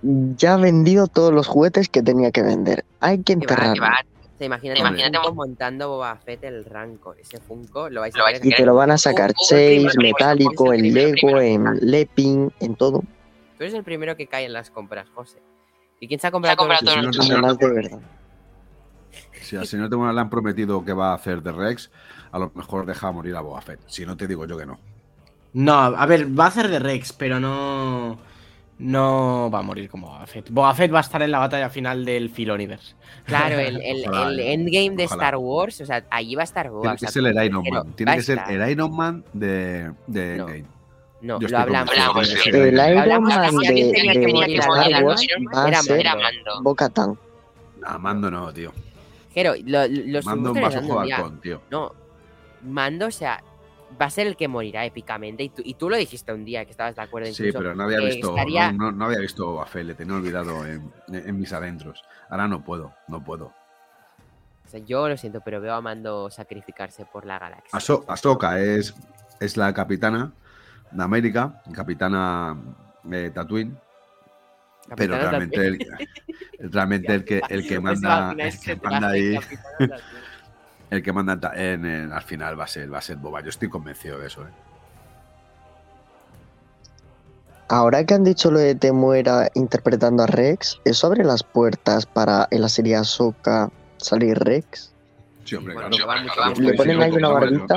Ya 0.02 0.54
ha 0.54 0.58
vendido 0.58 1.08
todos 1.08 1.34
los 1.34 1.48
juguetes 1.48 1.90
que 1.90 2.02
tenía 2.02 2.32
que 2.32 2.42
vender. 2.42 2.86
Hay 3.00 3.22
que 3.24 3.34
enterrarlo. 3.34 3.84
imagínate, 4.40 4.82
montando 5.34 5.90
Boba 5.90 6.16
Fett 6.16 6.44
el 6.44 6.64
Rancor. 6.66 7.20
Ese 7.20 7.40
Funko 7.40 7.90
lo 7.90 8.02
vais 8.02 8.16
a 8.16 8.24
ver. 8.24 8.46
Y 8.46 8.56
te 8.56 8.66
lo 8.66 8.76
van 8.76 8.92
a 8.92 8.98
sacar 8.98 9.34
Chase, 9.34 9.86
metálico, 9.98 10.74
en 10.74 10.94
Lego, 10.94 11.40
en 11.42 11.66
Lepin, 11.82 12.52
en 12.60 12.76
todo. 12.76 13.02
Tú 13.58 13.64
eres 13.64 13.74
el 13.74 13.84
primero 13.84 14.16
que 14.16 14.28
cae 14.28 14.46
en 14.46 14.54
las 14.54 14.70
compras, 14.70 15.08
José. 15.14 15.42
¿Y 16.00 16.08
quién 16.08 16.20
se 16.20 16.28
ha 16.28 16.32
comprado, 16.32 16.56
todos 16.56 16.70
los 16.70 16.80
todo 16.80 16.96
el 16.96 17.08
discos? 17.08 17.30
mundo. 17.30 17.48
Además 17.48 17.58
de 17.58 17.74
verdad. 17.74 18.00
Si 19.42 19.56
al 19.58 19.68
señor 19.68 19.90
Temora 19.90 20.14
le 20.14 20.22
han 20.22 20.30
prometido 20.30 20.86
que 20.86 20.94
va 20.94 21.12
a 21.12 21.16
hacer 21.16 21.42
de 21.42 21.52
Rex, 21.52 21.92
a 22.32 22.40
lo 22.40 22.52
mejor 22.56 22.86
deja 22.86 23.12
morir 23.12 23.36
a 23.36 23.42
Boba 23.42 23.60
Fett. 23.62 23.82
Si 23.88 24.06
no, 24.06 24.16
te 24.16 24.28
digo 24.28 24.46
yo 24.46 24.58
que 24.58 24.66
no. 24.66 24.80
No, 25.54 25.74
a 25.74 26.06
ver, 26.06 26.28
va 26.40 26.46
a 26.46 26.48
hacer 26.48 26.68
de 26.70 26.80
Rex, 26.80 27.14
pero 27.14 27.40
no. 27.40 28.18
No 28.78 29.50
va 29.52 29.60
a 29.60 29.62
morir 29.62 29.90
como 29.90 30.08
Boba 30.08 30.26
Fett. 30.26 30.50
Boba 30.50 30.74
Fett 30.74 30.94
va 30.94 31.00
a 31.00 31.02
estar 31.02 31.22
en 31.22 31.32
la 31.32 31.40
batalla 31.40 31.70
final 31.70 32.06
del 32.06 32.30
Filoniverse. 32.30 32.96
Claro, 33.26 33.60
el, 33.60 33.82
el, 33.84 34.06
Ojalá, 34.08 34.30
el 34.30 34.40
eh. 34.40 34.54
endgame 34.54 34.92
de 34.96 35.06
Ojalá. 35.06 35.24
Star 35.24 35.36
Wars, 35.38 35.82
o 35.82 35.86
sea, 35.86 36.06
allí 36.10 36.36
va 36.36 36.42
a 36.42 36.46
estar 36.46 36.70
Boba. 36.70 36.82
Tiene 36.84 36.94
o 36.94 36.96
que 36.96 37.00
sea, 37.00 37.12
ser 37.12 37.26
el 37.26 37.46
Iron 37.46 37.64
pero 37.64 37.84
Man. 37.84 37.94
Tiene 37.96 38.16
que 38.16 38.22
ser 38.22 38.40
el 38.48 38.70
Iron 38.70 38.96
Man 38.96 39.26
de, 39.34 39.92
de 40.08 40.38
No. 40.38 40.44
Endgame. 40.48 40.66
No, 41.22 41.40
Yo 41.42 41.50
lo 41.50 41.58
hablamos. 41.58 41.90
hablamos. 41.92 42.46
El 42.46 42.76
Lo 42.76 42.88
Iron 42.90 43.24
Man 43.24 43.42
de, 43.42 43.68
alguien 43.68 43.92
tenía 43.92 44.14
que 44.14 44.20
de 44.20 44.58
a 44.60 44.62
Star 44.62 45.04
Wars 45.04 45.28
Man, 45.42 45.54
va 45.54 45.66
a 45.66 45.68
era- 45.68 45.82
ser 45.82 46.00
era 46.00 46.16
Mando. 46.16 46.62
Bo-Katan. 46.64 47.20
Amando 47.86 48.32
no, 48.32 48.54
tío. 48.54 48.72
Jero, 49.34 49.54
lo- 49.66 49.88
los 49.88 50.26
Mando 50.26 50.54
un 50.54 50.62
vaso 50.62 51.00
halcón, 51.02 51.42
tío. 51.42 51.62
No, 51.70 51.92
Mando, 52.64 53.08
o 53.08 53.12
sea, 53.12 53.44
va 54.00 54.06
a 54.06 54.10
ser 54.10 54.28
el 54.28 54.36
que 54.36 54.48
morirá 54.48 54.86
épicamente. 54.86 55.44
Y 55.44 55.50
tú, 55.50 55.62
y 55.66 55.74
tú 55.76 55.90
lo 55.90 55.98
dijiste 55.98 56.34
un 56.34 56.46
día 56.46 56.66
que 56.66 56.72
estabas 56.72 56.96
de 56.96 57.02
acuerdo 57.02 57.28
Sí, 57.28 57.44
incluso. 57.44 57.58
pero 57.60 57.76
no 57.76 57.84
había 57.84 58.00
visto, 58.00 58.30
estaría- 58.30 58.72
no, 58.72 58.86
no- 58.86 58.92
no 58.92 59.06
había 59.06 59.20
visto 59.20 59.46
Boba 59.46 59.66
Fett, 59.66 59.86
le 59.86 59.96
tenía 59.96 60.16
olvidado 60.16 60.66
en, 60.66 60.92
en 61.12 61.40
mis 61.40 61.52
adentros. 61.54 62.04
Ahora 62.30 62.48
no 62.48 62.64
puedo, 62.64 62.94
no 63.08 63.24
puedo. 63.24 63.46
O 63.46 64.72
sea, 64.72 64.80
yo 64.82 65.10
lo 65.10 65.18
siento, 65.18 65.42
pero 65.42 65.60
veo 65.62 65.74
a 65.74 65.82
Mando 65.82 66.30
sacrificarse 66.30 67.06
por 67.06 67.26
la 67.26 67.40
galaxia. 67.40 67.70
Aso- 67.78 68.06
Ahsoka 68.08 68.60
es, 68.60 68.94
es 69.40 69.58
la 69.58 69.74
capitana 69.74 70.32
de 70.92 71.04
América, 71.04 71.62
capitana 71.74 72.56
de 73.04 73.32
Tatooine, 73.32 73.76
pero 74.96 75.14
Capitana 75.16 75.30
realmente 75.30 75.68
el, 75.68 75.80
realmente 76.72 77.14
el 77.14 77.24
que 77.26 77.42
el 77.50 77.68
que 77.68 77.78
¿Os 77.78 77.84
manda, 77.84 78.36
el 78.38 78.60
que 78.60 78.76
manda 78.76 79.10
ahí? 79.10 79.40
El 80.90 81.04
que 81.04 81.14
manda 81.14 81.40
en, 81.56 81.86
en- 81.86 82.12
al 82.14 82.24
final 82.24 82.60
va 82.60 82.64
a 82.64 82.68
ser 82.68 82.92
va 82.94 82.98
a 82.98 83.02
ser 83.02 83.18
Boba. 83.18 83.42
Yo 83.42 83.50
estoy 83.50 83.70
convencido 83.70 84.18
de 84.20 84.28
eso, 84.28 84.44
¿eh? 84.44 84.52
Ahora 87.72 88.04
que 88.04 88.16
han 88.16 88.24
dicho 88.24 88.50
lo 88.50 88.58
de 88.58 88.74
Temuera 88.74 89.50
interpretando 89.54 90.24
a 90.24 90.28
Rex, 90.28 90.80
¿eso 90.86 91.06
abre 91.06 91.24
las 91.24 91.44
puertas 91.44 92.08
para 92.08 92.48
en 92.50 92.62
la 92.62 92.70
serie 92.70 92.96
Ahsoka 92.96 93.70
salir 93.98 94.40
Rex? 94.40 94.92
Sí, 95.46 95.56
hombre, 95.56 95.76
Bueno, 95.76 95.90
claro. 95.92 96.54
¿Le 96.60 96.74
ponen 96.74 97.00
ahí 97.02 97.12
una 97.12 97.30
barbita? 97.30 97.76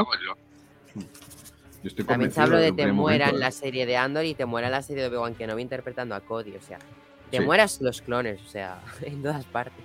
Yo 0.94 1.88
estoy 1.88 2.04
También 2.06 2.30
se 2.30 2.40
habló 2.40 2.56
de 2.58 2.72
te 2.72 2.90
muera 2.92 3.28
en 3.28 3.40
la 3.40 3.50
serie 3.50 3.84
de 3.86 3.96
Andor 3.96 4.24
y 4.24 4.34
te 4.34 4.46
muera 4.46 4.68
en 4.68 4.72
la 4.72 4.82
serie 4.82 5.02
de 5.02 5.08
Obi-Wan 5.10 5.34
Kenobi 5.34 5.60
interpretando 5.62 6.14
a 6.14 6.20
Cody. 6.20 6.54
O 6.56 6.60
sea, 6.62 6.78
te 7.30 7.38
Sí. 7.38 7.44
mueras 7.44 7.80
los 7.82 8.00
clones, 8.02 8.40
o 8.46 8.48
sea, 8.48 8.78
en 9.02 9.22
todas 9.22 9.44
partes. 9.44 9.84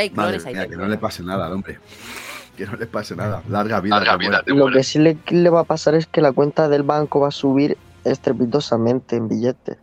Hay 0.00 0.10
Madre 0.10 0.38
mía, 0.38 0.62
te 0.62 0.70
que 0.70 0.76
no 0.76 0.86
le 0.86 0.98
pase 0.98 1.22
nada 1.22 1.46
al 1.46 1.52
hombre. 1.52 1.78
Que 2.58 2.66
no 2.66 2.74
le 2.74 2.88
pase 2.88 3.14
nada. 3.14 3.40
Larga 3.48 3.80
vida. 3.80 4.00
Larga 4.00 4.16
vida, 4.16 4.42
te 4.42 4.52
Lo 4.52 4.68
que 4.68 4.82
sí 4.82 4.98
le, 4.98 5.16
le 5.28 5.48
va 5.48 5.60
a 5.60 5.64
pasar 5.64 5.94
es 5.94 6.08
que 6.08 6.20
la 6.20 6.32
cuenta 6.32 6.68
del 6.68 6.82
banco 6.82 7.20
va 7.20 7.28
a 7.28 7.30
subir 7.30 7.78
estrepitosamente 8.02 9.14
en 9.14 9.28
billetes. 9.28 9.78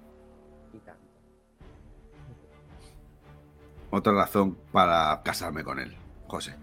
Otra 3.91 4.11
razón 4.11 4.57
para 4.73 5.21
casarme 5.23 5.63
con 5.63 5.79
él, 5.79 5.95
José. 6.27 6.53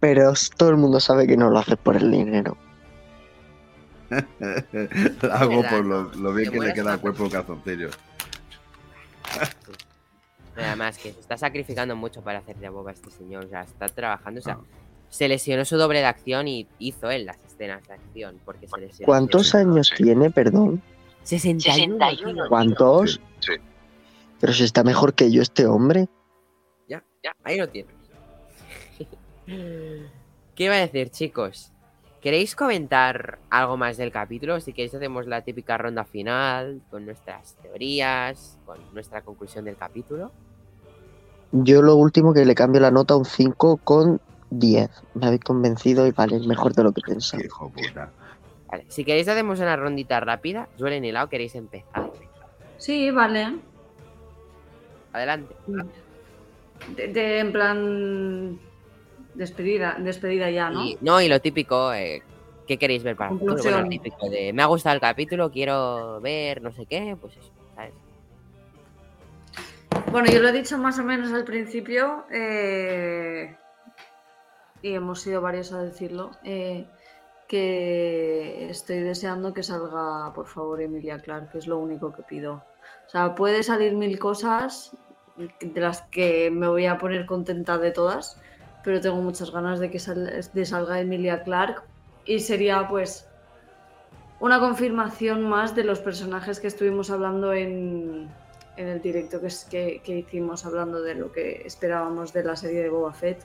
Pero 0.00 0.32
todo 0.56 0.70
el 0.70 0.76
mundo 0.78 1.00
sabe 1.00 1.26
que 1.26 1.36
no 1.36 1.50
lo 1.50 1.58
haces 1.58 1.76
por 1.76 1.94
el 1.96 2.10
dinero. 2.10 2.56
La 5.20 5.34
hago 5.34 5.62
por 5.68 5.84
lo, 5.84 6.04
lo 6.14 6.32
bien 6.32 6.50
que 6.50 6.60
le 6.60 6.72
queda 6.72 6.94
al 6.94 7.00
cuerpo 7.00 7.28
calzoncillo. 7.28 7.90
Nada 10.56 10.76
más 10.76 10.98
que 10.98 11.12
se 11.12 11.20
está 11.20 11.36
sacrificando 11.36 11.96
mucho 11.96 12.22
para 12.22 12.38
hacer 12.38 12.56
de 12.56 12.68
boba 12.68 12.92
este 12.92 13.10
señor. 13.10 13.44
O 13.44 13.48
sea, 13.48 13.62
está 13.62 13.86
trabajando. 13.86 14.40
O 14.40 14.42
sea, 14.42 14.54
Ah. 14.54 14.64
se 15.08 15.28
lesionó 15.28 15.64
su 15.64 15.76
doble 15.76 15.98
de 16.00 16.06
acción 16.06 16.46
y 16.48 16.66
hizo 16.78 17.10
él 17.10 17.26
las 17.26 17.38
escenas 17.44 17.86
de 17.88 17.94
acción. 17.94 18.38
Porque 18.44 18.66
se 18.68 18.80
lesionó. 18.80 19.06
¿Cuántos 19.06 19.54
años 19.54 19.92
tiene, 19.96 20.30
perdón? 20.30 20.82
61. 21.24 21.98
tío. 22.10 22.48
¿Cuántos? 22.48 23.20
Sí. 23.40 23.52
Pero 24.40 24.52
si 24.52 24.64
está 24.64 24.84
mejor 24.84 25.14
que 25.14 25.30
yo 25.32 25.42
este 25.42 25.66
hombre. 25.66 26.08
Ya, 26.88 27.02
ya, 27.22 27.34
ahí 27.44 27.58
lo 27.58 27.68
tienes. 27.68 27.94
¿Qué 29.46 30.64
iba 30.64 30.74
a 30.74 30.78
decir, 30.78 31.10
chicos? 31.10 31.72
¿Queréis 32.24 32.56
comentar 32.56 33.38
algo 33.50 33.76
más 33.76 33.98
del 33.98 34.10
capítulo? 34.10 34.58
Si 34.58 34.72
queréis 34.72 34.94
hacemos 34.94 35.26
la 35.26 35.42
típica 35.42 35.76
ronda 35.76 36.04
final 36.06 36.80
con 36.90 37.04
nuestras 37.04 37.54
teorías, 37.60 38.58
con 38.64 38.78
nuestra 38.94 39.20
conclusión 39.20 39.66
del 39.66 39.76
capítulo. 39.76 40.32
Yo 41.52 41.82
lo 41.82 41.96
último 41.96 42.32
que 42.32 42.46
le 42.46 42.54
cambio 42.54 42.80
la 42.80 42.90
nota 42.90 43.12
a 43.12 43.18
un 43.18 43.26
5 43.26 43.76
con 43.76 44.22
10. 44.48 44.90
Me 45.12 45.26
habéis 45.26 45.42
convencido 45.42 46.06
y 46.06 46.12
vale, 46.12 46.36
es 46.36 46.46
mejor 46.46 46.72
de 46.72 46.84
lo 46.84 46.92
que 46.92 47.02
pensaba. 47.02 47.44
Hijo 47.44 47.68
puta. 47.68 48.10
Vale, 48.70 48.86
si 48.88 49.04
queréis 49.04 49.28
hacemos 49.28 49.60
una 49.60 49.76
rondita 49.76 50.18
rápida. 50.20 50.66
Suelen 50.78 51.04
y 51.04 51.12
Lao, 51.12 51.28
¿queréis 51.28 51.54
empezar? 51.54 52.10
Sí, 52.78 53.10
vale. 53.10 53.54
Adelante. 55.12 55.54
De, 56.96 57.08
de- 57.08 57.38
en 57.40 57.52
plan. 57.52 58.58
Despedida, 59.34 59.96
despedida 59.98 60.50
ya, 60.50 60.70
¿no? 60.70 60.84
Y, 60.84 60.98
no, 61.00 61.20
y 61.20 61.28
lo 61.28 61.40
típico, 61.40 61.92
eh, 61.92 62.22
¿qué 62.66 62.78
queréis 62.78 63.02
ver 63.02 63.16
para 63.16 63.32
el 63.32 63.38
futuro? 63.38 63.62
Bueno, 63.62 63.82
lo 63.82 63.88
típico 63.88 64.30
de 64.30 64.52
me 64.52 64.62
ha 64.62 64.66
gustado 64.66 64.94
el 64.94 65.00
capítulo, 65.00 65.50
quiero 65.50 66.20
ver 66.20 66.62
no 66.62 66.72
sé 66.72 66.86
qué, 66.86 67.16
pues 67.20 67.36
eso, 67.36 67.50
¿sabes? 67.74 67.92
Bueno, 70.10 70.30
yo 70.30 70.40
lo 70.40 70.48
he 70.48 70.52
dicho 70.52 70.78
más 70.78 70.98
o 70.98 71.04
menos 71.04 71.32
al 71.32 71.44
principio. 71.44 72.24
eh, 72.30 73.56
y 74.82 74.92
hemos 74.94 75.20
sido 75.22 75.40
varios 75.40 75.72
a 75.72 75.82
decirlo. 75.82 76.30
eh, 76.44 76.86
que 77.48 78.70
estoy 78.70 79.00
deseando 79.00 79.52
que 79.52 79.62
salga, 79.62 80.32
por 80.34 80.46
favor, 80.46 80.80
Emilia 80.80 81.18
Clark, 81.18 81.52
que 81.52 81.58
es 81.58 81.66
lo 81.66 81.78
único 81.78 82.12
que 82.12 82.22
pido. 82.22 82.64
O 83.06 83.10
sea, 83.10 83.34
puede 83.34 83.62
salir 83.62 83.94
mil 83.94 84.18
cosas 84.18 84.96
de 85.36 85.80
las 85.80 86.02
que 86.02 86.50
me 86.50 86.68
voy 86.68 86.86
a 86.86 86.96
poner 86.98 87.26
contenta 87.26 87.76
de 87.78 87.90
todas, 87.90 88.40
pero 88.84 89.00
tengo 89.00 89.16
muchas 89.16 89.50
ganas 89.50 89.80
de 89.80 89.90
que 89.90 89.98
sal- 89.98 90.30
de 90.52 90.64
salga 90.66 91.00
Emilia 91.00 91.42
Clark 91.42 91.82
y 92.26 92.40
sería 92.40 92.86
pues 92.88 93.26
una 94.40 94.58
confirmación 94.60 95.42
más 95.48 95.74
de 95.74 95.84
los 95.84 96.00
personajes 96.00 96.60
que 96.60 96.66
estuvimos 96.66 97.10
hablando 97.10 97.52
en, 97.54 98.28
en 98.76 98.88
el 98.88 99.00
directo 99.00 99.40
que, 99.40 99.46
es- 99.46 99.64
que, 99.64 100.00
que 100.04 100.18
hicimos 100.18 100.66
hablando 100.66 101.02
de 101.02 101.14
lo 101.14 101.32
que 101.32 101.62
esperábamos 101.64 102.32
de 102.32 102.44
la 102.44 102.56
serie 102.56 102.82
de 102.82 102.90
Boba 102.90 103.12
Fett. 103.12 103.42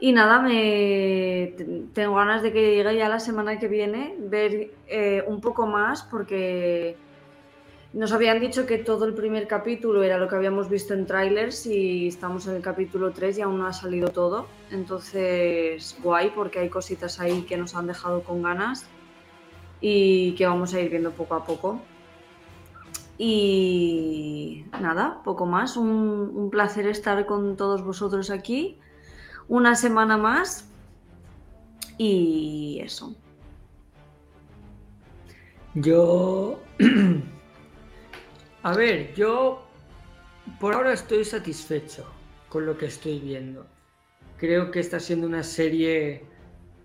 Y 0.00 0.12
nada, 0.12 0.40
me 0.40 1.54
tengo 1.94 2.16
ganas 2.16 2.42
de 2.42 2.52
que 2.52 2.74
llegue 2.74 2.96
ya 2.96 3.08
la 3.08 3.20
semana 3.20 3.58
que 3.58 3.68
viene, 3.68 4.14
ver 4.18 4.70
eh, 4.88 5.22
un 5.26 5.40
poco 5.40 5.66
más, 5.66 6.02
porque 6.02 6.96
nos 7.94 8.10
habían 8.12 8.40
dicho 8.40 8.66
que 8.66 8.78
todo 8.78 9.04
el 9.04 9.14
primer 9.14 9.46
capítulo 9.46 10.02
era 10.02 10.18
lo 10.18 10.26
que 10.26 10.34
habíamos 10.34 10.68
visto 10.68 10.94
en 10.94 11.06
trailers 11.06 11.64
y 11.66 12.08
estamos 12.08 12.44
en 12.48 12.56
el 12.56 12.62
capítulo 12.62 13.12
3 13.12 13.38
y 13.38 13.42
aún 13.42 13.58
no 13.58 13.68
ha 13.68 13.72
salido 13.72 14.08
todo. 14.08 14.48
Entonces, 14.72 15.96
guay, 16.02 16.32
porque 16.34 16.58
hay 16.58 16.68
cositas 16.68 17.20
ahí 17.20 17.42
que 17.42 17.56
nos 17.56 17.76
han 17.76 17.86
dejado 17.86 18.24
con 18.24 18.42
ganas 18.42 18.86
y 19.80 20.34
que 20.34 20.44
vamos 20.44 20.74
a 20.74 20.80
ir 20.80 20.90
viendo 20.90 21.12
poco 21.12 21.36
a 21.36 21.44
poco. 21.44 21.80
Y 23.16 24.64
nada, 24.80 25.22
poco 25.22 25.46
más. 25.46 25.76
Un, 25.76 26.32
un 26.34 26.50
placer 26.50 26.88
estar 26.88 27.24
con 27.26 27.56
todos 27.56 27.84
vosotros 27.84 28.30
aquí. 28.30 28.76
Una 29.46 29.76
semana 29.76 30.16
más. 30.16 30.68
Y 31.96 32.80
eso. 32.82 33.14
Yo. 35.74 36.58
A 38.64 38.72
ver, 38.74 39.12
yo 39.14 39.62
por 40.58 40.72
ahora 40.72 40.94
estoy 40.94 41.22
satisfecho 41.22 42.06
con 42.48 42.64
lo 42.64 42.78
que 42.78 42.86
estoy 42.86 43.20
viendo. 43.20 43.66
Creo 44.38 44.70
que 44.70 44.80
está 44.80 44.98
siendo 44.98 45.26
una 45.26 45.42
serie. 45.42 46.24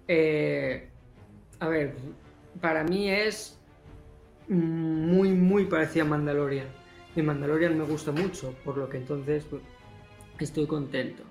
eh, 0.10 0.90
a 1.62 1.70
ver, 1.70 1.96
para 2.60 2.84
mí 2.84 3.10
es 3.10 3.58
muy, 4.50 5.30
muy 5.32 5.66
parecida 5.66 6.04
a 6.04 6.08
Mandalorian. 6.08 6.68
Y 7.16 7.22
Mandalorian 7.22 7.78
me 7.78 7.86
gusta 7.86 8.12
mucho, 8.12 8.54
por 8.66 8.78
lo 8.78 8.90
que 8.90 8.98
entonces 8.98 9.46
pues, 9.50 9.62
estoy 10.40 10.68
contento. 10.68 11.24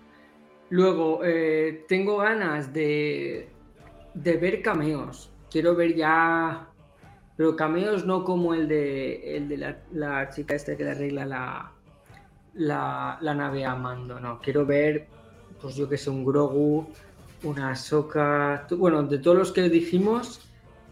Luego, 0.70 1.20
eh, 1.24 1.84
tengo 1.88 2.16
ganas 2.18 2.72
de, 2.72 3.50
de 4.14 4.36
ver 4.38 4.62
cameos. 4.62 5.30
Quiero 5.50 5.74
ver 5.74 5.94
ya 5.94 6.67
pero 7.38 7.54
cameos 7.56 8.04
no 8.04 8.24
como 8.24 8.52
el 8.52 8.66
de, 8.68 9.36
el 9.36 9.48
de 9.48 9.56
la, 9.56 9.78
la 9.92 10.28
chica 10.28 10.54
esta 10.56 10.76
que 10.76 10.82
le 10.84 10.90
arregla 10.90 11.24
la, 11.24 11.72
la, 12.54 13.16
la 13.20 13.34
nave 13.34 13.64
a 13.64 13.76
mando, 13.76 14.18
no. 14.18 14.40
Quiero 14.40 14.66
ver, 14.66 15.06
pues 15.62 15.76
yo 15.76 15.88
que 15.88 15.96
sé, 15.96 16.10
un 16.10 16.24
Grogu, 16.24 16.88
una 17.44 17.76
Soka, 17.76 18.66
bueno, 18.72 19.04
de 19.04 19.18
todos 19.18 19.36
los 19.38 19.52
que 19.52 19.68
dijimos, 19.68 20.40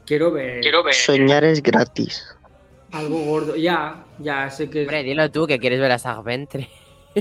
quiero 0.06 0.30
ver, 0.30 0.60
Quiero 0.60 0.84
ver. 0.84 0.94
Soñar 0.94 1.42
es 1.42 1.60
gratis. 1.60 2.24
algo 2.92 3.18
gordo. 3.24 3.56
Ya, 3.56 4.06
ya 4.20 4.48
sé 4.48 4.70
que... 4.70 4.82
Hombre, 4.82 5.02
dilo 5.02 5.28
tú 5.32 5.48
que 5.48 5.58
quieres 5.58 5.80
ver 5.80 5.90
a 5.90 5.98
Sag 5.98 6.22
Ventre. 6.22 6.68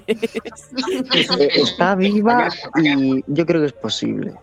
Eh, 0.07 1.49
Está 1.55 1.95
viva 1.95 2.49
y 2.83 3.23
yo 3.27 3.45
creo 3.45 3.61
que 3.61 3.67
es 3.67 3.73
posible. 3.73 4.33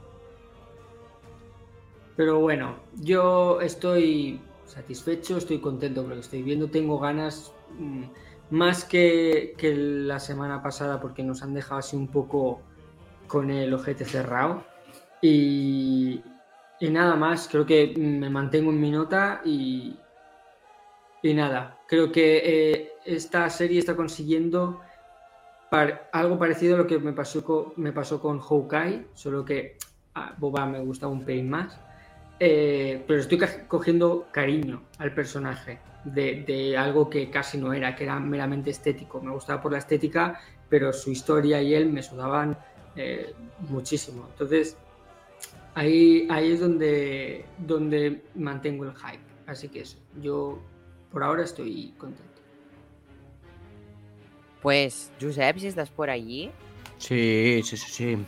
Pero 2.16 2.40
bueno, 2.40 2.76
yo 3.02 3.60
estoy 3.60 4.40
satisfecho, 4.72 5.36
estoy 5.36 5.58
contento 5.60 6.00
con 6.00 6.10
lo 6.10 6.16
que 6.16 6.22
estoy 6.22 6.42
viendo, 6.42 6.68
tengo 6.68 6.98
ganas 6.98 7.52
mm, 7.78 8.04
más 8.50 8.84
que, 8.84 9.54
que 9.58 9.74
la 9.74 10.18
semana 10.18 10.62
pasada 10.62 11.00
porque 11.00 11.22
nos 11.22 11.42
han 11.42 11.54
dejado 11.54 11.78
así 11.80 11.96
un 11.96 12.08
poco 12.08 12.60
con 13.26 13.50
el 13.50 13.72
ojete 13.72 14.04
cerrado. 14.04 14.64
Y, 15.20 16.22
nada 16.80 17.14
más, 17.14 17.48
creo 17.48 17.64
que 17.64 17.94
me 17.96 18.28
mantengo 18.28 18.70
en 18.70 18.80
mi 18.80 18.90
nota 18.90 19.40
y, 19.44 19.96
y 21.22 21.34
nada, 21.34 21.78
creo 21.86 22.10
que 22.10 22.42
eh, 22.44 22.92
esta 23.04 23.48
serie 23.50 23.78
está 23.78 23.94
consiguiendo 23.94 24.80
algo 26.12 26.38
parecido 26.38 26.74
a 26.74 26.78
lo 26.78 26.86
que 26.86 26.98
me 26.98 27.12
pasó 27.12 27.44
con, 27.44 27.72
me 27.76 27.92
pasó 27.92 28.20
con 28.20 28.40
Hawkeye, 28.40 29.06
solo 29.14 29.44
que 29.44 29.78
a 30.14 30.34
Boba 30.36 30.66
me 30.66 30.80
gusta 30.80 31.06
un 31.06 31.24
pelín 31.24 31.48
más. 31.48 31.78
Eh, 32.40 33.04
pero 33.06 33.20
estoy 33.20 33.38
cogiendo 33.68 34.26
cariño 34.32 34.82
al 34.98 35.14
personaje 35.14 35.78
de, 36.04 36.42
de 36.42 36.76
algo 36.76 37.08
que 37.08 37.30
casi 37.30 37.58
no 37.58 37.72
era, 37.72 37.94
que 37.94 38.04
era 38.04 38.18
meramente 38.18 38.70
estético. 38.70 39.20
Me 39.20 39.30
gustaba 39.30 39.62
por 39.62 39.72
la 39.72 39.78
estética, 39.78 40.40
pero 40.68 40.92
su 40.92 41.10
historia 41.10 41.62
y 41.62 41.74
él 41.74 41.86
me 41.92 42.02
sudaban 42.02 42.56
eh, 42.96 43.32
muchísimo. 43.68 44.26
Entonces, 44.32 44.76
ahí, 45.74 46.26
ahí 46.30 46.52
es 46.52 46.60
donde, 46.60 47.44
donde 47.58 48.22
mantengo 48.34 48.84
el 48.84 48.94
hype. 48.96 49.22
Así 49.46 49.68
que 49.68 49.80
eso, 49.80 49.98
yo 50.20 50.60
por 51.10 51.22
ahora 51.22 51.44
estoy 51.44 51.94
contento. 51.98 52.30
Pues, 54.60 55.10
Josep, 55.20 55.58
si 55.58 55.66
estás 55.66 55.90
por 55.90 56.08
allí, 56.08 56.50
Sí, 57.02 57.60
sí, 57.64 57.76
sí, 57.76 57.90
sí. 57.90 58.18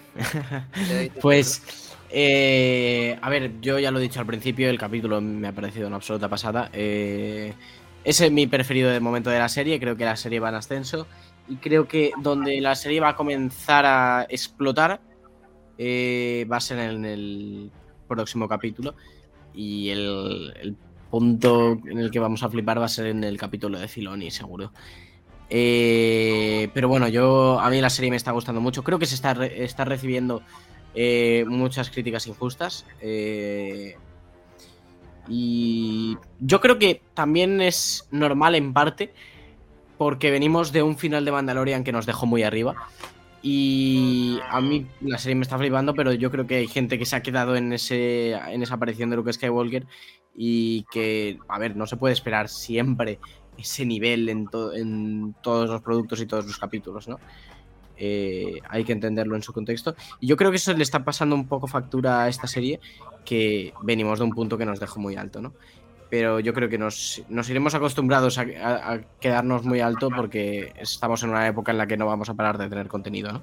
Pues, 1.23 1.94
eh, 2.11 3.19
a 3.21 3.31
ver, 3.31 3.61
yo 3.61 3.79
ya 3.79 3.91
lo 3.91 3.99
he 3.99 4.03
dicho 4.03 4.21
al 4.21 4.27
principio, 4.27 4.69
el 4.69 4.79
capítulo 4.79 5.21
me 5.21 5.49
ha 5.49 5.53
parecido 5.53 5.87
una 5.87 5.97
absoluta 5.97 6.29
pasada. 6.29 6.71
Eh, 6.73 7.55
ese 8.05 8.27
es 8.27 8.33
mi 8.33 8.47
preferido 8.47 8.91
de 8.91 9.01
momento 9.01 9.31
de 9.31 9.39
la 9.39 9.49
serie, 9.49 9.81
creo 9.81 9.97
que 9.97 10.05
la 10.05 10.17
serie 10.17 10.41
va 10.41 10.51
en 10.51 10.57
ascenso 10.57 11.07
y 11.49 11.57
creo 11.57 11.89
que 11.89 12.13
donde 12.21 12.61
la 12.61 12.75
serie 12.75 13.01
va 13.01 13.11
a 13.11 13.17
comenzar 13.17 13.87
a 13.87 14.27
explotar 14.29 15.01
eh, 15.79 16.47
va 16.51 16.59
a 16.59 16.61
ser 16.61 16.79
en 16.79 17.05
el 17.05 17.71
próximo 18.09 18.49
capítulo. 18.49 18.95
Y 19.55 19.91
el, 19.91 20.53
el 20.61 20.77
punto 21.11 21.79
en 21.87 21.99
el 21.99 22.11
que 22.11 22.19
vamos 22.19 22.43
a 22.43 22.49
flipar 22.49 22.81
va 22.81 22.87
a 22.87 22.89
ser 22.89 23.07
en 23.07 23.25
el 23.25 23.37
capítulo 23.37 23.79
de 23.79 23.89
Filoni, 23.89 24.31
seguro. 24.31 24.73
Eh, 25.51 26.71
pero 26.75 26.89
bueno, 26.89 27.07
yo 27.09 27.61
a 27.61 27.71
mí 27.71 27.81
la 27.81 27.91
serie 27.91 28.11
me 28.11 28.17
está 28.17 28.33
gustando 28.33 28.61
mucho. 28.61 28.83
Creo 28.83 28.99
que 28.99 29.07
se 29.07 29.15
está, 29.15 29.33
está 29.47 29.85
recibiendo 29.85 30.43
eh, 30.95 31.45
muchas 31.47 31.91
críticas 31.91 32.27
injustas. 32.27 32.87
eh, 33.01 33.97
y 35.29 36.19
yo 36.41 36.61
creo 36.61 36.79
que 36.79 37.01
también 37.15 37.61
es 37.61 38.07
normal 38.11 38.55
en 38.55 38.73
parte 38.73 39.15
porque 39.97 40.31
venimos 40.31 40.73
de 40.73 40.83
un 40.83 40.99
final 40.99 41.25
de 41.25 41.33
Mandalorian 41.33 41.85
que 41.85 41.93
nos 41.93 42.07
dejó 42.07 42.27
muy 42.27 42.43
arriba. 42.43 42.75
Y 43.43 44.39
a 44.49 44.61
mí 44.61 44.87
la 45.03 45.19
serie 45.19 45.35
me 45.35 45.43
está 45.43 45.59
flipando, 45.59 45.95
pero 45.95 46.13
yo 46.15 46.31
creo 46.31 46.47
que 46.47 46.57
hay 46.57 46.67
gente 46.67 46.99
que 46.99 47.05
se 47.05 47.15
ha 47.15 47.23
quedado 47.23 47.57
en, 47.57 47.75
ese, 47.75 48.33
en 48.33 48.63
esa 48.63 48.75
aparición 48.75 49.11
de 49.11 49.17
Luke 49.17 49.33
Skywalker 49.33 49.87
y 50.35 50.85
que, 50.91 51.39
a 51.49 51.59
ver, 51.59 51.77
no 51.77 51.87
se 51.87 51.97
puede 51.97 52.15
esperar 52.15 52.49
siempre 52.49 53.19
ese 53.59 53.85
nivel 53.85 54.31
en, 54.31 54.49
en 54.75 55.35
todos 55.43 55.69
los 55.69 55.83
productos 55.83 56.23
y 56.23 56.27
todos 56.27 56.47
los 56.47 56.59
capítulos, 56.59 57.07
¿no? 57.07 57.21
Eh, 57.97 58.61
hay 58.69 58.85
que 58.85 58.93
entenderlo 58.93 59.37
en 59.37 59.43
su 59.43 59.53
contexto. 59.53 59.95
Y 60.21 60.27
yo 60.27 60.37
creo 60.37 60.51
que 60.51 60.57
eso 60.57 60.73
le 60.73 60.83
está 60.83 61.05
pasando 61.05 61.35
un 61.35 61.47
poco 61.47 61.67
factura 61.67 62.23
a 62.25 62.29
esta 62.29 62.47
serie, 62.47 62.81
que 63.25 63.73
venimos 63.83 64.19
de 64.19 64.25
un 64.25 64.33
punto 64.33 64.59
que 64.59 64.67
nos 64.67 64.81
dejó 64.81 65.01
muy 65.01 65.17
alto, 65.17 65.41
¿no? 65.41 65.53
Pero 66.11 66.39
yo 66.39 66.53
creo 66.55 66.69
que 66.69 66.79
nos, 66.79 67.23
nos 67.29 67.49
iremos 67.51 67.75
acostumbrados 67.75 68.39
a, 68.39 68.43
a- 68.63 68.93
a 68.95 69.01
quedarnos 69.21 69.65
muy 69.65 69.81
alto 69.81 70.11
porque 70.15 70.73
estamos 70.79 71.23
en 71.23 71.31
una 71.31 71.47
época 71.49 71.73
en 71.73 71.79
la 71.79 71.87
que 71.87 71.97
no 71.97 72.07
vamos 72.07 72.29
a 72.29 72.35
parar 72.35 72.59
de 72.59 72.69
tener 72.69 72.87
contenido, 72.89 73.33
¿no? 73.33 73.43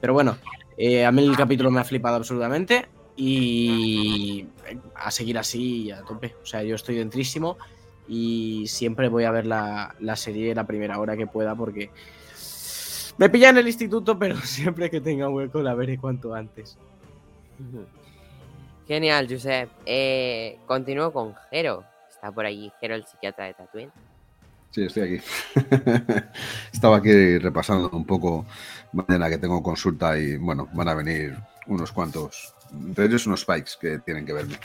Pero 0.00 0.12
bueno, 0.12 0.36
eh, 0.76 1.04
a 1.06 1.12
mí 1.12 1.22
el 1.24 1.36
capítulo 1.36 1.70
me 1.70 1.80
ha 1.80 1.84
flipado 1.84 2.16
absolutamente 2.16 2.86
y 3.16 4.46
a 4.94 5.10
seguir 5.10 5.38
así 5.38 5.90
a 5.90 6.02
tope. 6.02 6.34
O 6.42 6.46
sea, 6.46 6.62
yo 6.62 6.74
estoy 6.74 6.96
dentrísimo 6.96 7.56
y 8.08 8.64
siempre 8.66 9.08
voy 9.08 9.24
a 9.24 9.30
ver 9.30 9.46
la, 9.46 9.94
la 10.00 10.16
serie 10.16 10.54
la 10.54 10.66
primera 10.66 10.98
hora 10.98 11.16
que 11.16 11.26
pueda 11.26 11.54
porque 11.54 11.90
me 13.20 13.28
pilla 13.28 13.50
en 13.50 13.58
el 13.58 13.66
instituto, 13.66 14.18
pero 14.18 14.34
siempre 14.44 14.90
que 14.90 15.00
tenga 15.00 15.28
hueco 15.28 15.60
la 15.60 15.74
veré 15.74 15.98
cuanto 15.98 16.34
antes. 16.34 16.78
Genial, 18.88 19.26
Josep. 19.28 19.68
Eh, 19.84 20.58
continúo 20.66 21.12
con 21.12 21.34
Jero. 21.50 21.84
Está 22.08 22.32
por 22.32 22.46
allí 22.46 22.72
Jero, 22.80 22.94
el 22.94 23.04
psiquiatra 23.04 23.44
de 23.44 23.54
Tatooine. 23.54 23.92
Sí, 24.70 24.84
estoy 24.84 25.02
aquí. 25.02 25.24
Estaba 26.72 26.96
aquí 26.96 27.36
repasando 27.38 27.90
un 27.90 28.06
poco 28.06 28.46
mañana 28.92 29.28
que 29.28 29.36
tengo 29.36 29.62
consulta 29.62 30.16
y 30.16 30.38
bueno, 30.38 30.68
van 30.72 30.88
a 30.88 30.94
venir 30.94 31.36
unos 31.66 31.92
cuantos, 31.92 32.54
entre 32.72 33.04
ellos 33.04 33.26
unos 33.26 33.40
spikes 33.40 33.72
que 33.78 33.98
tienen 33.98 34.24
que 34.24 34.32
verme. 34.32 34.58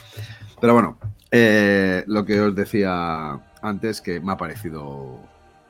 Pero 0.61 0.73
bueno, 0.73 0.97
eh, 1.29 2.05
lo 2.07 2.23
que 2.23 2.39
os 2.39 2.55
decía 2.55 3.37
antes, 3.61 3.99
que 3.99 4.21
me 4.21 4.31
ha 4.31 4.37
parecido 4.37 5.19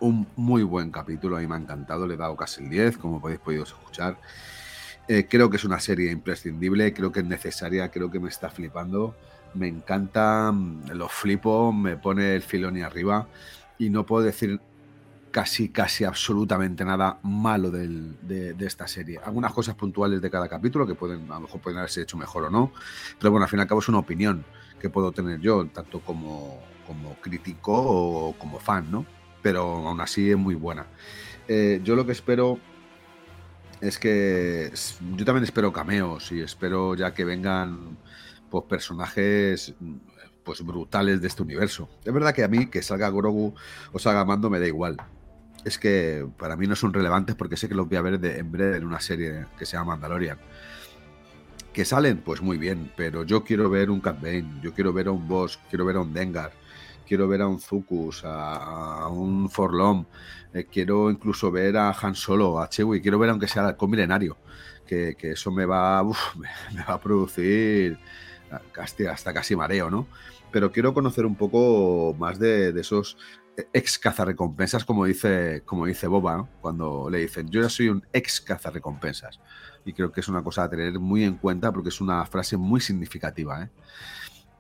un 0.06 0.28
muy 0.36 0.64
buen 0.64 0.92
capítulo, 0.92 1.38
a 1.38 1.40
mí 1.40 1.48
me 1.48 1.56
ha 1.56 1.58
encantado, 1.58 2.06
le 2.06 2.14
he 2.14 2.18
dado 2.18 2.36
casi 2.36 2.64
el 2.64 2.70
10, 2.70 2.98
como 2.98 3.20
podéis 3.20 3.40
podido 3.40 3.64
escuchar. 3.64 4.18
Eh, 5.08 5.28
creo 5.30 5.50
que 5.50 5.58
es 5.58 5.66
una 5.66 5.80
serie 5.80 6.12
imprescindible, 6.12 6.94
creo 6.94 7.12
que 7.12 7.22
es 7.22 7.26
necesaria, 7.26 7.90
creo 7.90 8.12
que 8.12 8.20
me 8.20 8.30
está 8.30 8.50
flipando. 8.50 9.16
Me 9.54 9.68
encanta, 9.68 10.52
mm, 10.52 10.92
lo 10.94 11.10
flipo, 11.10 11.72
me 11.74 11.98
pone 11.98 12.36
el 12.36 12.42
filón 12.44 12.78
y 12.78 12.82
arriba 12.82 13.28
y 13.80 13.90
no 13.90 14.06
puedo 14.06 14.24
decir 14.24 14.60
casi, 15.32 15.70
casi 15.70 16.04
absolutamente 16.06 16.86
nada 16.86 17.20
malo 17.24 17.72
de 17.72 18.56
esta 18.60 18.88
serie. 18.88 19.20
Algunas 19.26 19.54
cosas 19.54 19.76
puntuales 19.76 20.22
de 20.22 20.30
cada 20.30 20.48
capítulo 20.48 20.88
que 20.88 20.96
pueden, 20.96 21.32
a 21.32 21.36
lo 21.36 21.42
mejor 21.42 21.62
pueden 21.62 21.80
haberse 21.80 22.02
hecho 22.02 22.18
mejor 22.18 22.46
o 22.46 22.50
no, 22.50 22.72
pero 23.20 23.32
bueno, 23.32 23.44
al 23.44 23.50
fin 23.50 23.60
y 23.60 23.62
al 23.64 23.68
cabo 23.68 23.82
es 23.82 23.90
una 23.90 24.00
opinión 24.00 24.46
que 24.80 24.90
puedo 24.90 25.12
tener 25.12 25.40
yo, 25.40 25.66
tanto 25.68 26.00
como, 26.00 26.60
como 26.88 27.16
crítico 27.16 27.74
o 27.74 28.34
como 28.38 28.60
fan, 28.60 28.90
¿no? 28.92 29.06
Pero 29.46 29.62
aún 29.88 30.02
así 30.02 30.32
es 30.32 30.38
muy 30.38 30.56
buena. 30.56 30.88
Eh, 31.48 31.80
yo 31.84 31.96
lo 31.96 32.04
que 32.04 32.14
espero 32.14 32.58
es 33.80 34.00
que 34.00 34.72
yo 35.16 35.24
también 35.24 35.44
espero 35.44 35.72
cameos 35.72 36.32
y 36.32 36.42
espero 36.42 36.96
ya 36.96 37.14
que 37.14 37.26
vengan 37.26 37.96
pues 38.50 38.64
personajes 38.64 39.76
pues 40.44 40.64
brutales 40.64 41.22
de 41.22 41.28
este 41.28 41.44
universo. 41.44 41.88
Es 42.04 42.12
verdad 42.12 42.34
que 42.34 42.44
a 42.44 42.48
mí 42.48 42.66
que 42.72 42.82
salga 42.82 43.08
Grogu 43.12 43.54
o 43.94 44.00
salga 44.00 44.26
Mando 44.26 44.50
me 44.50 44.60
da 44.60 44.66
igual. 44.66 44.98
Es 45.64 45.78
que 45.78 46.26
para 46.40 46.56
mí 46.56 46.66
no 46.66 46.76
son 46.76 46.92
relevantes 46.92 47.36
porque 47.36 47.56
sé 47.56 47.70
que 47.70 47.76
los 47.76 47.88
voy 47.88 47.98
a 47.98 48.02
ver 48.02 48.20
de- 48.20 48.40
en 48.40 48.52
breve 48.52 48.78
en 48.78 48.84
una 48.88 49.00
serie 49.00 49.46
que 49.60 49.68
se 49.68 49.78
llama 49.78 49.92
Mandalorian. 49.92 50.40
Que 51.72 51.86
salen, 51.86 52.18
pues 52.18 52.42
muy 52.42 52.58
bien, 52.58 52.92
pero 52.98 53.24
yo 53.24 53.44
quiero 53.44 53.70
ver 53.70 53.92
un 53.92 54.02
Cat 54.02 54.18
yo 54.64 54.74
quiero 54.74 54.92
ver 54.92 55.06
a 55.08 55.12
un 55.12 55.28
Boss, 55.28 55.60
quiero 55.70 55.86
ver 55.86 55.98
a 55.98 56.02
un 56.02 56.14
Dengar, 56.16 56.52
quiero 57.06 57.28
ver 57.28 57.42
a 57.42 57.48
un 57.48 57.60
Zucus, 57.60 58.24
a, 58.26 59.08
un 59.08 59.50
Forlom, 59.50 60.06
eh, 60.54 60.66
quiero 60.66 61.10
incluso 61.10 61.52
ver 61.52 61.78
a 61.78 61.92
Han 61.92 62.16
Solo, 62.16 62.60
a 62.60 62.70
Chewie, 62.70 63.02
quiero 63.02 63.20
ver 63.20 63.30
aunque 63.30 63.48
sea 63.48 63.68
halcón 63.68 63.92
milenario, 63.92 64.38
que, 64.86 65.16
que 65.18 65.32
eso 65.32 65.52
me 65.52 65.66
va, 65.66 66.04
me, 66.74 66.84
va 66.84 66.94
a 66.94 67.00
producir 67.00 67.98
hasta, 68.78 69.12
hasta 69.12 69.34
casi 69.34 69.56
mareo, 69.56 69.90
¿no? 69.90 70.08
Pero 70.52 70.72
quiero 70.72 70.94
conocer 70.94 71.26
un 71.26 71.36
poco 71.36 72.16
más 72.18 72.40
de, 72.40 72.70
esos 72.80 73.18
ex 73.74 74.00
cazarrecompensas, 74.00 74.86
como 74.86 75.06
dice, 75.06 75.64
como 75.66 75.86
dice 75.86 76.08
Boba, 76.08 76.48
cuando 76.62 77.10
le 77.10 77.20
dicen, 77.20 77.50
yo 77.50 77.62
ya 77.62 77.70
soy 77.70 77.90
un 77.90 78.06
ex 78.14 78.42
cazarrecompensas. 78.42 79.40
Y 79.86 79.94
creo 79.94 80.12
que 80.12 80.22
es 80.22 80.28
una 80.28 80.44
cosa 80.44 80.64
a 80.64 80.70
tener 80.70 80.98
muy 81.00 81.24
en 81.24 81.36
cuenta 81.36 81.72
porque 81.72 81.90
es 81.90 82.02
una 82.02 82.26
frase 82.26 82.58
muy 82.58 82.82
significativa. 82.82 83.64
¿eh? 83.64 83.70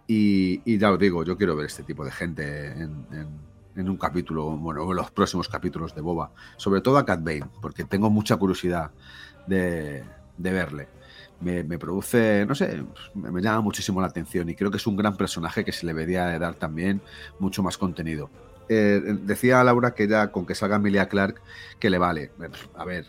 Y, 0.07 0.77
ya 0.77 0.91
os 0.91 0.99
digo, 0.99 1.23
yo 1.23 1.38
quiero 1.38 1.56
ver 1.56 1.65
este 1.65 1.84
tipo 1.84 2.06
de 2.06 2.11
gente 2.11 2.72
en, 2.72 3.90
un 3.90 3.98
capítulo, 3.98 4.56
bueno, 4.57 4.90
en 4.90 4.95
los 4.95 5.11
próximos 5.11 5.49
capítulos 5.49 5.95
de 5.95 6.02
Boba. 6.02 6.32
Sobre 6.57 6.82
todo 6.82 6.98
a 6.98 7.06
Cat 7.06 7.23
Bane, 7.23 7.49
porque 7.61 7.84
tengo 7.84 8.10
mucha 8.10 8.38
curiosidad 8.38 8.91
de, 9.48 10.03
verle. 10.38 10.88
Me, 11.41 11.64
produce, 11.77 12.45
no 12.48 12.56
sé, 12.56 12.84
me, 13.14 13.41
llama 13.41 13.61
muchísimo 13.61 13.99
la 13.99 14.07
atención 14.07 14.48
y 14.49 14.56
creo 14.56 14.72
que 14.72 14.77
es 14.77 14.88
un 14.88 14.95
gran 14.95 15.18
personaje 15.18 15.65
que 15.65 15.72
se 15.72 15.86
le 15.86 15.94
debería 15.94 16.27
de 16.27 16.40
dar 16.40 16.56
también 16.56 17.02
mucho 17.40 17.61
más 17.64 17.77
contenido. 17.77 18.30
Eh, 18.69 19.02
decía 19.22 19.64
Laura 19.64 19.94
que 19.94 20.07
ya 20.07 20.32
con 20.32 20.45
que 20.45 20.56
salga 20.56 20.77
Emilia 20.77 21.07
Clark 21.07 21.41
que 21.80 21.90
le 21.90 21.98
vale. 21.98 22.32
A 22.76 22.86
ver, 22.86 23.06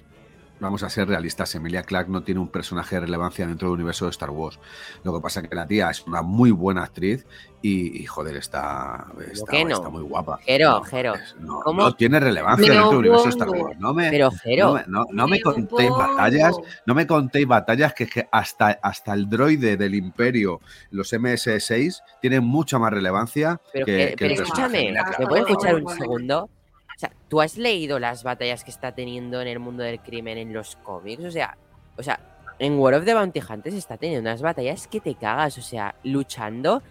vamos 0.61 0.83
a 0.83 0.91
ser 0.91 1.09
realistas, 1.09 1.55
Emilia 1.55 1.83
Clark 1.83 2.09
no 2.09 2.23
tiene 2.23 2.41
un 2.41 2.49
personaje 2.49 2.97
de 2.97 3.01
relevancia 3.03 3.47
dentro 3.47 3.69
del 3.69 3.75
universo 3.77 4.07
de 4.07 4.11
Star 4.13 4.31
Wars. 4.31 4.59
Lo 5.05 5.15
que 5.15 5.21
pasa 5.21 5.41
es 5.41 5.49
que 5.49 5.55
la 5.55 5.67
tía 5.67 5.91
es 5.91 6.03
una 6.07 6.23
muy 6.23 6.51
buena 6.51 6.83
actriz 6.83 7.27
y, 7.63 8.01
y, 8.03 8.07
joder, 8.07 8.37
está, 8.37 9.07
está, 9.33 9.51
que 9.51 9.65
no? 9.65 9.75
está 9.75 9.89
muy 9.89 10.03
guapa. 10.03 10.39
Jero, 10.45 10.71
No, 10.79 10.85
Jero, 10.85 11.15
no, 11.41 11.61
¿cómo? 11.65 11.83
no 11.83 11.93
tiene 11.95 12.21
relevancia 12.21 12.69
Me 12.69 12.73
dentro 12.75 12.89
del 12.91 12.99
universo 12.99 13.25
de 13.25 13.31
Star. 13.31 13.49
Wars. 13.51 13.79
No 13.79 13.93
me, 13.93 14.11
Pero 14.11 14.31
no 14.31 14.39
Jero, 14.39 14.73
me, 14.75 14.85
no- 14.87 15.07
no 15.11 15.27
me 15.27 15.37
Me 15.37 15.41
contéis 15.43 15.91
opongo. 15.91 15.99
batallas, 15.99 16.57
no 16.87 16.95
me 16.95 17.07
contéis 17.07 17.47
batallas 17.47 17.93
que, 17.95 18.05
es 18.05 18.11
que 18.11 18.29
hasta, 18.33 18.79
hasta 18.83 19.13
el 19.15 19.29
droide 19.29 19.77
del 19.77 19.95
Imperio, 19.95 20.61
los 20.91 21.13
MS6, 21.13 22.01
tienen 22.23 22.45
mucha 22.45 22.79
más 22.79 22.93
relevancia 22.93 23.61
pero, 23.73 23.87
que, 23.87 23.97
que- 23.97 24.07
que 24.11 24.17
pero 24.17 24.35
el 24.35 24.41
escúchame. 24.43 24.93
¿me 25.19 25.27
puedes 25.27 25.47
escuchar 25.49 25.75
un 25.77 25.89
segundo? 25.97 26.51
O 26.97 26.99
sea, 26.99 27.13
¿tú 27.29 27.43
has 27.43 27.59
leído 27.59 27.99
las 27.99 28.25
batallas 28.25 28.65
que 28.65 28.71
está 28.71 28.93
teniendo 28.93 29.43
en 29.43 29.49
el 29.49 29.59
mundo 29.59 29.83
del 29.83 30.01
crimen 30.01 30.39
en 30.39 30.55
los 30.55 30.77
cómics? 30.77 31.23
O 31.25 31.31
sea, 31.31 31.59
o 31.99 32.03
sea, 32.03 32.19
en 32.59 32.79
War 32.79 32.95
of 32.95 33.05
the 33.05 33.13
Bounty 33.13 33.41
Hunters 33.47 33.77
está 33.77 33.99
teniendo 33.99 34.23
unas 34.29 34.41
batallas 34.41 34.89
que 34.89 35.01
te 35.01 35.15
cagas, 35.15 35.59
o 35.59 35.63
sea, 35.63 35.95
luchando 36.05 36.83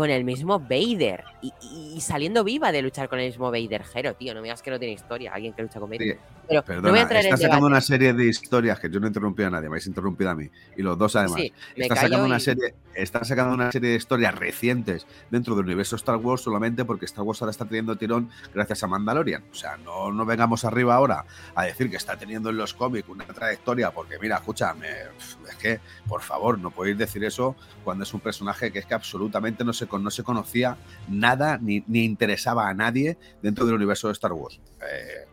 con 0.00 0.08
el 0.08 0.24
mismo 0.24 0.58
Vader 0.58 1.24
y, 1.42 2.00
saliendo 2.00 2.42
viva 2.42 2.72
de 2.72 2.80
luchar 2.80 3.10
con 3.10 3.18
el 3.18 3.26
mismo 3.26 3.50
Vader. 3.50 3.84
Jero, 3.84 4.14
tío, 4.14 4.32
no 4.32 4.40
me 4.40 4.44
digas 4.44 4.62
que 4.62 4.70
no 4.70 4.78
tiene 4.78 4.94
historia, 4.94 5.34
alguien 5.34 5.52
que 5.52 5.60
lucha 5.60 5.78
con 5.78 5.90
Vader. 5.90 6.14
Sí, 6.14 6.20
Pero 6.48 6.64
Perdona, 6.64 6.86
no 6.86 6.90
voy 6.92 7.00
a 7.00 7.02
entrar 7.02 7.20
en 7.20 7.26
está 7.26 7.36
sacando 7.36 7.66
debate. 7.66 7.72
una 7.72 7.80
serie 7.82 8.14
de 8.14 8.24
historias 8.24 8.80
que 8.80 8.88
yo 8.88 8.98
no 8.98 9.06
he 9.06 9.10
interrumpido 9.10 9.48
a 9.48 9.50
nadie, 9.50 9.68
me 9.68 9.74
habéis 9.74 9.86
interrumpido 9.88 10.30
a 10.30 10.34
mí. 10.34 10.48
Y 10.74 10.80
los 10.80 10.96
dos 10.96 11.16
además. 11.16 11.38
Sí, 11.38 11.52
me 11.76 11.82
está 11.82 11.96
callo 11.96 12.08
sacando 12.08 12.26
una 12.26 12.40
serie, 12.40 12.74
está 12.94 13.24
sacando 13.24 13.54
una 13.54 13.72
serie 13.72 13.90
de 13.90 13.96
historias 13.96 14.34
recientes 14.34 15.06
dentro 15.30 15.54
del 15.54 15.66
universo 15.66 15.96
Star 15.96 16.16
Wars 16.16 16.40
solamente 16.40 16.86
porque 16.86 17.04
Star 17.04 17.24
Wars 17.24 17.42
ahora 17.42 17.50
está 17.50 17.66
teniendo 17.66 17.94
tirón 17.96 18.30
gracias 18.54 18.82
a 18.82 18.86
Mandalorian. 18.86 19.44
O 19.52 19.54
sea, 19.54 19.76
no, 19.76 20.10
no 20.12 20.24
vengamos 20.24 20.64
arriba 20.64 20.94
ahora 20.94 21.26
a 21.54 21.64
decir 21.64 21.90
que 21.90 21.96
está 21.96 22.16
teniendo 22.16 22.48
en 22.48 22.56
los 22.56 22.72
cómics 22.72 23.06
una 23.06 23.26
trayectoria, 23.26 23.90
porque 23.90 24.18
mira, 24.18 24.36
escúchame, 24.36 24.88
es 25.46 25.56
que, 25.56 25.78
por 26.08 26.22
favor, 26.22 26.58
no 26.58 26.70
podéis 26.70 26.96
decir 26.96 27.22
eso 27.22 27.54
cuando 27.84 28.04
es 28.04 28.14
un 28.14 28.20
personaje 28.20 28.72
que 28.72 28.78
es 28.78 28.86
que 28.86 28.94
absolutamente 28.94 29.62
no 29.62 29.74
se, 29.74 29.89
con- 29.90 30.02
no 30.02 30.10
se 30.10 30.22
conocía 30.22 30.78
nada 31.08 31.58
ni, 31.60 31.84
ni 31.86 32.04
interesaba 32.04 32.68
a 32.68 32.72
nadie 32.74 33.18
dentro 33.42 33.66
del 33.66 33.74
universo 33.74 34.06
de 34.08 34.12
Star 34.14 34.32
Wars. 34.32 34.58
Eh, 34.80 35.26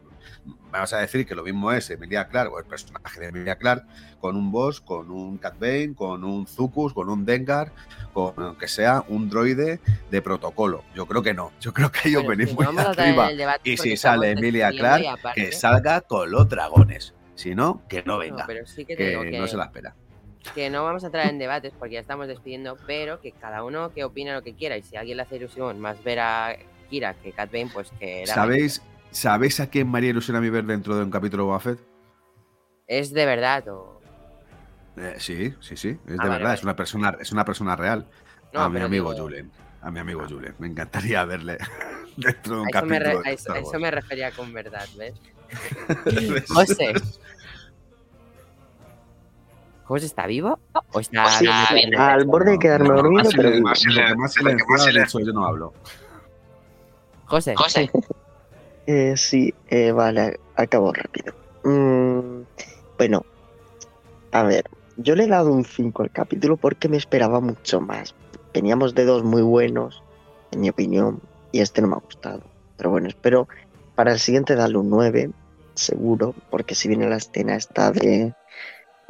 Vamos 0.71 0.93
a 0.93 0.99
decir 0.99 1.25
que 1.25 1.33
lo 1.35 1.43
mismo 1.43 1.71
es 1.71 1.89
Emilia 1.89 2.27
Clark 2.27 2.53
o 2.53 2.59
el 2.59 2.65
personaje 2.65 3.19
de 3.19 3.27
Emilia 3.27 3.57
Clark 3.57 3.85
con 4.19 4.35
un 4.37 4.51
boss, 4.51 4.79
con 4.79 5.11
un 5.11 5.37
Cat 5.37 5.57
Bane, 5.59 5.93
con 5.95 6.23
un 6.23 6.45
Zucus, 6.47 6.93
con 6.93 7.09
un 7.09 7.25
Dengar, 7.25 7.71
con 8.13 8.33
aunque 8.37 8.67
sea 8.67 9.03
un 9.09 9.29
droide 9.29 9.79
de 10.11 10.21
protocolo. 10.21 10.83
Yo 10.93 11.05
creo 11.05 11.21
que 11.21 11.33
no. 11.33 11.51
Yo 11.59 11.73
creo 11.73 11.91
que 11.91 12.09
ellos 12.09 12.23
Bueno, 12.23 12.37
venís 12.37 12.49
si 12.51 12.55
muy 12.55 12.73
no 12.75 12.81
arriba. 12.81 13.29
Y 13.63 13.77
si 13.77 13.97
sale 13.97 14.31
Emilia 14.31 14.69
Clark, 14.71 15.03
que 15.35 15.51
salga 15.51 16.01
con 16.01 16.31
los 16.31 16.47
dragones. 16.47 17.13
Si 17.35 17.53
no, 17.55 17.81
que 17.89 18.03
no 18.03 18.13
No, 18.13 18.17
venga. 18.19 18.45
pero 18.47 18.65
sí 18.65 18.85
que 18.85 18.95
que 18.95 19.29
que 19.31 19.39
no 19.39 19.47
se 19.47 19.57
la 19.57 19.65
espera. 19.65 19.95
Que 20.53 20.69
no 20.69 20.83
vamos 20.83 21.03
a 21.03 21.07
entrar 21.07 21.27
en 21.27 21.39
debates 21.39 21.73
porque 21.77 21.95
ya 21.95 21.99
estamos 21.99 22.27
despidiendo, 22.27 22.77
pero 22.87 23.19
que 23.21 23.31
cada 23.31 23.63
uno 23.63 23.91
que 23.93 24.03
opina 24.03 24.33
lo 24.33 24.43
que 24.43 24.53
quiera 24.55 24.77
y 24.77 24.83
si 24.83 24.95
a 24.95 25.01
alguien 25.01 25.17
le 25.17 25.23
hace 25.23 25.35
ilusión 25.37 25.79
más 25.79 26.03
ver 26.03 26.19
a 26.19 26.55
Kira 26.89 27.13
que 27.15 27.31
Cat 27.31 27.51
Bane, 27.51 27.69
pues 27.73 27.91
que... 27.99 28.23
la 28.27 28.33
¿Sabéis, 28.33 28.81
¿Sabéis 29.11 29.59
a 29.59 29.69
quién 29.69 29.87
María 29.87 30.09
ilusión 30.09 30.35
a 30.37 30.41
mí 30.41 30.49
ver 30.49 30.65
dentro 30.65 30.95
de 30.95 31.03
un 31.03 31.11
capítulo 31.11 31.43
de 31.43 31.47
Boba 31.47 31.59
Fett? 31.59 31.79
¿Es 32.87 33.11
de 33.13 33.25
verdad 33.25 33.67
o...? 33.69 34.01
Eh, 34.97 35.15
sí, 35.19 35.53
sí, 35.59 35.77
sí, 35.77 35.89
es 35.89 36.05
de 36.05 36.13
Ah, 36.13 36.17
vale, 36.17 36.29
verdad, 36.29 36.43
vale. 36.45 36.55
es 36.55 36.63
una 36.63 36.75
persona, 36.75 37.17
es 37.19 37.31
una 37.31 37.45
persona 37.45 37.75
real. 37.75 38.07
No, 38.53 38.61
a 38.61 38.69
mi 38.69 38.79
amigo 38.79 39.11
digo- 39.13 39.23
Julen, 39.23 39.51
a 39.81 39.91
mi 39.91 39.99
amigo 39.99 40.25
Julen. 40.27 40.55
Me 40.57 40.67
encantaría 40.67 41.23
verle 41.25 41.57
dentro 42.17 42.55
de 42.55 42.61
un 42.61 42.67
A 42.67 42.69
eso, 42.79 42.85
me, 42.87 42.97
capítulo 42.99 43.21
re- 43.21 43.23
de 43.23 43.29
a 43.29 43.59
eso- 43.59 43.79
me 43.79 43.91
refería 43.91 44.31
con 44.31 44.51
verdad, 44.53 44.87
¿ves? 44.97 45.13
¿Ves? 46.05 46.45
José. 46.49 46.93
¿José 49.87 50.05
está 50.05 50.27
vivo? 50.27 50.59
¿O 50.91 50.99
está 50.99 51.29
Sí, 51.39 51.47
viendo- 51.73 51.99
al 52.01 52.25
borde 52.25 52.51
de 52.51 52.59
quedarme 52.59 52.89
dormido, 52.89 53.23
más 53.23 53.33
pero 53.35 53.49
silen- 53.49 53.53
digo, 53.55 53.67
lo 53.69 54.07
que 54.07 54.15
más 54.15 54.33
silenciado, 54.33 54.85
de 54.85 55.01
hecho, 55.03 55.19
yo 55.19 55.33
no 55.33 55.45
hablo. 55.45 55.73
José. 57.25 57.55
José. 57.55 57.89
Eh, 58.89 59.17
sí, 59.17 59.53
eh, 59.67 59.91
vale, 59.91 60.39
acabo 60.55 60.93
rápido. 60.93 61.33
Mm, 61.65 62.43
bueno, 62.97 63.21
a 64.31 64.43
ver, 64.43 64.63
yo 64.95 65.13
le 65.13 65.25
he 65.25 65.27
dado 65.27 65.51
un 65.51 65.65
5 65.65 66.03
al 66.03 66.09
capítulo 66.11 66.55
porque 66.55 66.87
me 66.87 66.95
esperaba 66.95 67.41
mucho 67.41 67.81
más. 67.81 68.15
Veníamos 68.53 68.95
de 68.95 69.03
dos 69.03 69.25
muy 69.25 69.41
buenos, 69.41 70.01
en 70.51 70.61
mi 70.61 70.69
opinión, 70.69 71.19
y 71.51 71.59
este 71.59 71.81
no 71.81 71.89
me 71.89 71.95
ha 71.95 71.99
gustado. 71.99 72.43
Pero 72.77 72.89
bueno, 72.91 73.09
espero 73.09 73.49
para 73.95 74.13
el 74.13 74.19
siguiente 74.19 74.55
darle 74.55 74.77
un 74.77 74.89
9, 74.89 75.31
seguro, 75.73 76.33
porque 76.49 76.73
si 76.73 76.87
viene 76.87 77.09
la 77.09 77.17
escena 77.17 77.57
esta 77.57 77.91
de 77.91 78.33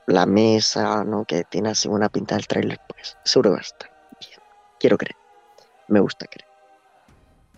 la 0.08 0.26
mesa, 0.26 1.04
¿no? 1.04 1.26
Que 1.26 1.44
tiene 1.44 1.70
así 1.70 1.88
buena 1.88 2.10
pinta 2.10 2.36
del 2.36 2.48
tráiler, 2.48 2.80
pues 2.88 3.18
seguro 3.24 3.52
va 3.52 3.58
a 3.58 3.62
estar 3.62 3.92
bien. 4.20 4.40
Quiero 4.80 4.98
creer. 4.98 5.16
Me 5.88 6.00
gusta 6.00 6.26
creer. 6.26 6.48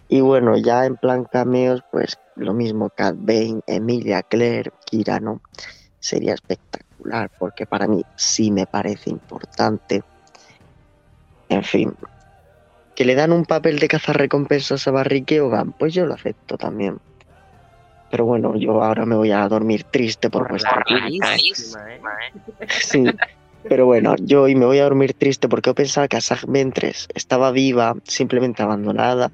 Y 0.09 0.21
bueno, 0.21 0.57
ya 0.57 0.85
en 0.85 0.97
plan 0.97 1.23
cameos, 1.25 1.83
pues 1.91 2.17
lo 2.35 2.53
mismo, 2.53 2.89
Cat 2.89 3.15
Bane, 3.17 3.61
Emilia, 3.67 4.23
Claire, 4.23 4.71
Kira, 4.85 5.19
¿no? 5.19 5.41
Sería 5.99 6.33
espectacular, 6.33 7.29
porque 7.37 7.67
para 7.67 7.87
mí 7.87 8.03
sí 8.15 8.49
me 8.49 8.65
parece 8.65 9.11
importante. 9.11 10.03
En 11.49 11.63
fin, 11.63 11.95
que 12.95 13.05
le 13.05 13.13
dan 13.13 13.31
un 13.31 13.45
papel 13.45 13.77
de 13.77 13.87
cazarrecompensas 13.87 14.87
a 14.87 14.91
Barrique 14.91 15.39
Hogan, 15.39 15.73
pues 15.73 15.93
yo 15.93 16.07
lo 16.07 16.15
acepto 16.15 16.57
también. 16.57 16.99
Pero 18.11 18.25
bueno, 18.25 18.55
yo 18.55 18.83
ahora 18.83 19.05
me 19.05 19.15
voy 19.15 19.31
a 19.31 19.47
dormir 19.47 19.83
triste 19.83 20.29
por 20.29 20.49
vuestra 20.49 20.83
culpa. 20.83 21.35
¿eh? 21.35 21.99
Sí, 22.81 23.05
pero 23.67 23.85
bueno, 23.85 24.15
yo 24.19 24.43
hoy 24.43 24.55
me 24.55 24.65
voy 24.65 24.79
a 24.79 24.83
dormir 24.83 25.13
triste 25.13 25.49
porque 25.49 25.69
yo 25.69 25.75
pensaba 25.75 26.07
que 26.07 26.17
Asaj 26.17 26.45
Ventres 26.47 27.07
estaba 27.13 27.51
viva, 27.51 27.95
simplemente 28.03 28.63
abandonada, 28.63 29.31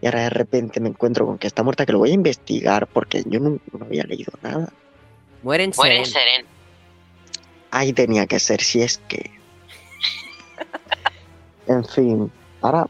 y 0.00 0.06
ahora 0.06 0.22
de 0.22 0.30
repente 0.30 0.80
me 0.80 0.88
encuentro 0.88 1.26
con 1.26 1.38
que 1.38 1.46
está 1.46 1.62
muerta, 1.62 1.86
que 1.86 1.92
lo 1.92 1.98
voy 1.98 2.10
a 2.10 2.14
investigar 2.14 2.86
porque 2.86 3.22
yo 3.26 3.38
no, 3.38 3.58
no 3.72 3.84
había 3.84 4.04
leído 4.04 4.32
nada. 4.42 4.72
Mueren 5.42 5.72
Mueren 5.76 6.04
Seren. 6.04 6.06
Seren. 6.06 6.46
Ahí 7.70 7.92
tenía 7.92 8.26
que 8.26 8.38
ser, 8.38 8.60
si 8.60 8.82
es 8.82 8.98
que... 9.08 9.30
En 11.66 11.84
fin, 11.84 12.30
ahora 12.62 12.88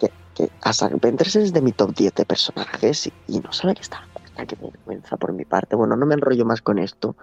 que, 0.00 0.10
que 0.34 0.48
Asaj 0.62 0.92
Ventres 1.00 1.36
es 1.36 1.52
de 1.52 1.60
mi 1.60 1.72
top 1.72 1.94
10 1.94 2.14
de 2.14 2.24
personajes 2.24 3.06
y, 3.06 3.12
y 3.28 3.38
no 3.40 3.52
sabe 3.52 3.74
que 3.74 3.82
está 3.82 4.06
qué 4.36 4.56
vergüenza 4.56 5.16
por 5.16 5.32
mi 5.32 5.44
parte. 5.44 5.76
Bueno, 5.76 5.96
no 5.96 6.06
me 6.06 6.14
enrollo 6.14 6.44
más 6.44 6.62
con 6.62 6.78
esto. 6.78 7.16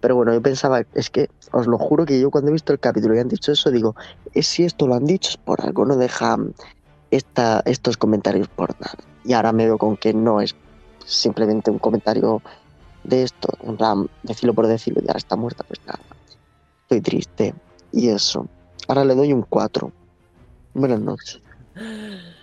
Pero 0.00 0.16
bueno, 0.16 0.34
yo 0.34 0.42
pensaba, 0.42 0.82
es 0.94 1.10
que 1.10 1.30
os 1.52 1.66
lo 1.66 1.78
juro 1.78 2.04
que 2.04 2.20
yo 2.20 2.30
cuando 2.30 2.50
he 2.50 2.52
visto 2.52 2.72
el 2.72 2.78
capítulo 2.78 3.14
y 3.14 3.18
han 3.18 3.28
dicho 3.28 3.52
eso, 3.52 3.70
digo, 3.70 3.96
es 4.34 4.46
si 4.46 4.64
esto 4.64 4.86
lo 4.86 4.94
han 4.94 5.06
dicho 5.06 5.30
es 5.30 5.36
por 5.36 5.60
algo, 5.62 5.86
no 5.86 5.96
dejan 5.96 6.54
esta, 7.10 7.62
estos 7.64 7.96
comentarios 7.96 8.48
por 8.48 8.78
nada. 8.80 8.98
Y 9.24 9.32
ahora 9.32 9.52
me 9.52 9.64
veo 9.64 9.78
con 9.78 9.96
que 9.96 10.12
no 10.12 10.40
es 10.40 10.54
simplemente 11.04 11.70
un 11.70 11.78
comentario 11.78 12.42
de 13.04 13.22
esto, 13.22 13.48
en 13.62 13.76
plan, 13.76 14.08
decirlo 14.22 14.52
por 14.52 14.66
decirlo 14.66 15.00
y 15.02 15.08
ahora 15.08 15.18
está 15.18 15.36
muerta, 15.36 15.64
pues 15.66 15.80
nada. 15.86 16.00
Estoy 16.82 17.00
triste. 17.00 17.54
Y 17.92 18.08
eso. 18.08 18.46
Ahora 18.88 19.04
le 19.04 19.14
doy 19.14 19.32
un 19.32 19.42
4. 19.42 19.90
Buenas 20.74 21.00
noches. 21.00 21.40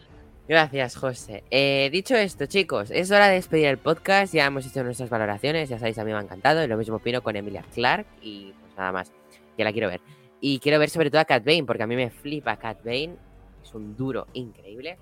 Gracias, 0.46 0.98
José. 0.98 1.44
Eh, 1.52 1.90
dicho 1.92 2.16
esto, 2.16 2.48
chicos, 2.48 2.92
es 2.92 3.12
hora 3.12 3.30
de 3.30 3.36
despedir 3.36 3.68
el 3.68 3.78
podcast. 3.78 4.34
Ya 4.34 4.46
hemos 4.46 4.66
hecho 4.66 4.84
nuestras 4.84 5.10
valoraciones. 5.10 5.70
Ya 5.70 5.80
sabéis, 5.80 5.98
a 5.98 6.04
mí 6.04 6.12
me 6.12 6.18
ha 6.18 6.22
encantado. 6.22 6.62
Y 6.62 6.68
lo 6.68 6.76
mismo 6.78 6.98
opino 6.98 7.22
con 7.24 7.38
Emilia 7.38 7.64
Clark. 7.74 8.06
Y 8.22 8.54
pues 8.60 8.76
nada 8.76 8.92
más. 8.92 9.12
Que 9.56 9.64
la 9.64 9.72
quiero 9.72 9.88
ver. 9.88 10.02
Y 10.42 10.60
quiero 10.60 10.80
ver 10.80 10.90
sobre 10.90 11.10
todo 11.10 11.22
a 11.22 11.26
Cat 11.26 11.46
Bane, 11.46 11.64
porque 11.64 11.84
a 11.84 11.88
mí 11.88 11.96
me 11.96 12.10
flipa 12.10 12.58
Cat 12.58 12.84
Bane. 12.84 13.16
Es 13.64 13.74
un 13.74 13.96
duro 13.96 14.28
increíble. 14.34 14.98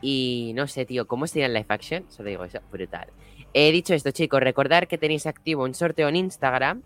Y 0.00 0.52
no 0.54 0.66
sé, 0.66 0.86
tío, 0.86 1.06
¿cómo 1.06 1.26
sería 1.26 1.46
en 1.46 1.52
live 1.52 1.66
action? 1.68 2.06
Solo 2.08 2.30
digo 2.30 2.44
eso, 2.44 2.60
brutal. 2.70 3.08
He 3.52 3.70
dicho 3.72 3.92
esto, 3.92 4.10
chicos, 4.10 4.40
recordar 4.40 4.88
que 4.88 4.96
tenéis 4.96 5.26
activo 5.26 5.64
un 5.64 5.74
sorteo 5.74 6.08
en 6.08 6.16
Instagram 6.16 6.82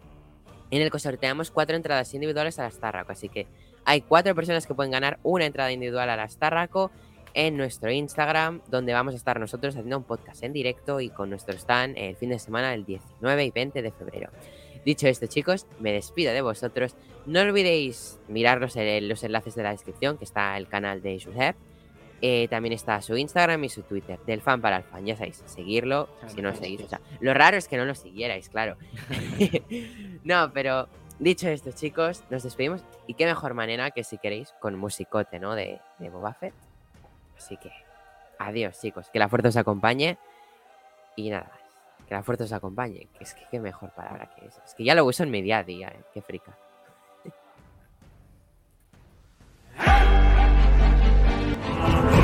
en 0.72 0.82
el 0.82 0.90
que 0.90 0.98
sorteamos 0.98 1.52
cuatro 1.52 1.76
entradas 1.76 2.12
individuales 2.14 2.58
a 2.58 2.64
la 2.64 2.70
Starraco. 2.72 3.12
Así 3.12 3.28
que 3.28 3.46
hay 3.84 4.00
cuatro 4.00 4.34
personas 4.34 4.66
que 4.66 4.74
pueden 4.74 4.90
ganar 4.90 5.20
una 5.22 5.46
entrada 5.46 5.70
individual 5.70 6.10
a 6.10 6.16
la 6.16 6.28
Starraco 6.28 6.90
en 7.36 7.58
nuestro 7.58 7.92
Instagram, 7.92 8.62
donde 8.68 8.94
vamos 8.94 9.12
a 9.12 9.18
estar 9.18 9.38
nosotros 9.38 9.74
haciendo 9.74 9.98
un 9.98 10.04
podcast 10.04 10.42
en 10.42 10.54
directo 10.54 11.00
y 11.02 11.10
con 11.10 11.28
nuestro 11.28 11.54
stand 11.54 11.94
el 11.98 12.16
fin 12.16 12.30
de 12.30 12.38
semana 12.38 12.70
del 12.70 12.86
19 12.86 13.44
y 13.44 13.50
20 13.50 13.82
de 13.82 13.92
febrero. 13.92 14.30
Dicho 14.86 15.06
esto, 15.06 15.26
chicos, 15.26 15.66
me 15.78 15.92
despido 15.92 16.32
de 16.32 16.40
vosotros. 16.40 16.96
No 17.26 17.40
olvidéis 17.40 18.18
mirar 18.28 18.58
los, 18.58 18.74
los 18.74 19.22
enlaces 19.22 19.54
de 19.54 19.62
la 19.62 19.72
descripción, 19.72 20.16
que 20.16 20.24
está 20.24 20.56
el 20.56 20.66
canal 20.66 21.02
de 21.02 21.20
Josep. 21.20 21.56
Eh, 22.22 22.48
también 22.48 22.72
está 22.72 23.02
su 23.02 23.14
Instagram 23.18 23.62
y 23.64 23.68
su 23.68 23.82
Twitter, 23.82 24.18
del 24.26 24.40
fan 24.40 24.62
para 24.62 24.78
el 24.78 24.84
fan. 24.84 25.04
Ya 25.04 25.14
sabéis, 25.14 25.42
seguirlo 25.44 26.08
si 26.28 26.40
no 26.40 26.52
lo 26.52 26.56
seguís. 26.56 26.80
O 26.80 26.88
sea, 26.88 27.02
lo 27.20 27.34
raro 27.34 27.58
es 27.58 27.68
que 27.68 27.76
no 27.76 27.84
lo 27.84 27.94
siguierais, 27.94 28.48
claro. 28.48 28.78
no, 30.24 30.50
pero 30.54 30.88
dicho 31.18 31.48
esto, 31.48 31.72
chicos, 31.72 32.24
nos 32.30 32.44
despedimos. 32.44 32.82
Y 33.06 33.12
qué 33.12 33.26
mejor 33.26 33.52
manera 33.52 33.90
que 33.90 34.04
si 34.04 34.16
queréis 34.16 34.54
con 34.58 34.74
musicote, 34.78 35.38
¿no? 35.38 35.54
De, 35.54 35.80
de 35.98 36.08
Boba 36.08 36.32
Fett. 36.32 36.54
Así 37.36 37.56
que, 37.56 37.72
adiós, 38.38 38.80
chicos. 38.80 39.10
Que 39.10 39.18
la 39.18 39.28
fuerza 39.28 39.48
os 39.48 39.56
acompañe. 39.56 40.18
Y 41.16 41.30
nada, 41.30 41.50
que 42.06 42.14
la 42.14 42.22
fuerza 42.22 42.44
os 42.44 42.52
acompañe. 42.52 43.08
Que 43.16 43.24
es 43.24 43.34
que 43.34 43.44
qué 43.50 43.60
mejor 43.60 43.90
palabra 43.90 44.30
que 44.34 44.46
eso. 44.46 44.60
Es 44.64 44.74
que 44.74 44.84
ya 44.84 44.94
lo 44.94 45.04
uso 45.04 45.22
en 45.22 45.30
mi 45.30 45.42
día 45.42 45.58
a 45.58 45.64
día. 45.64 45.88
Eh. 45.88 46.02
Qué 46.12 46.22
frica. 46.22 46.56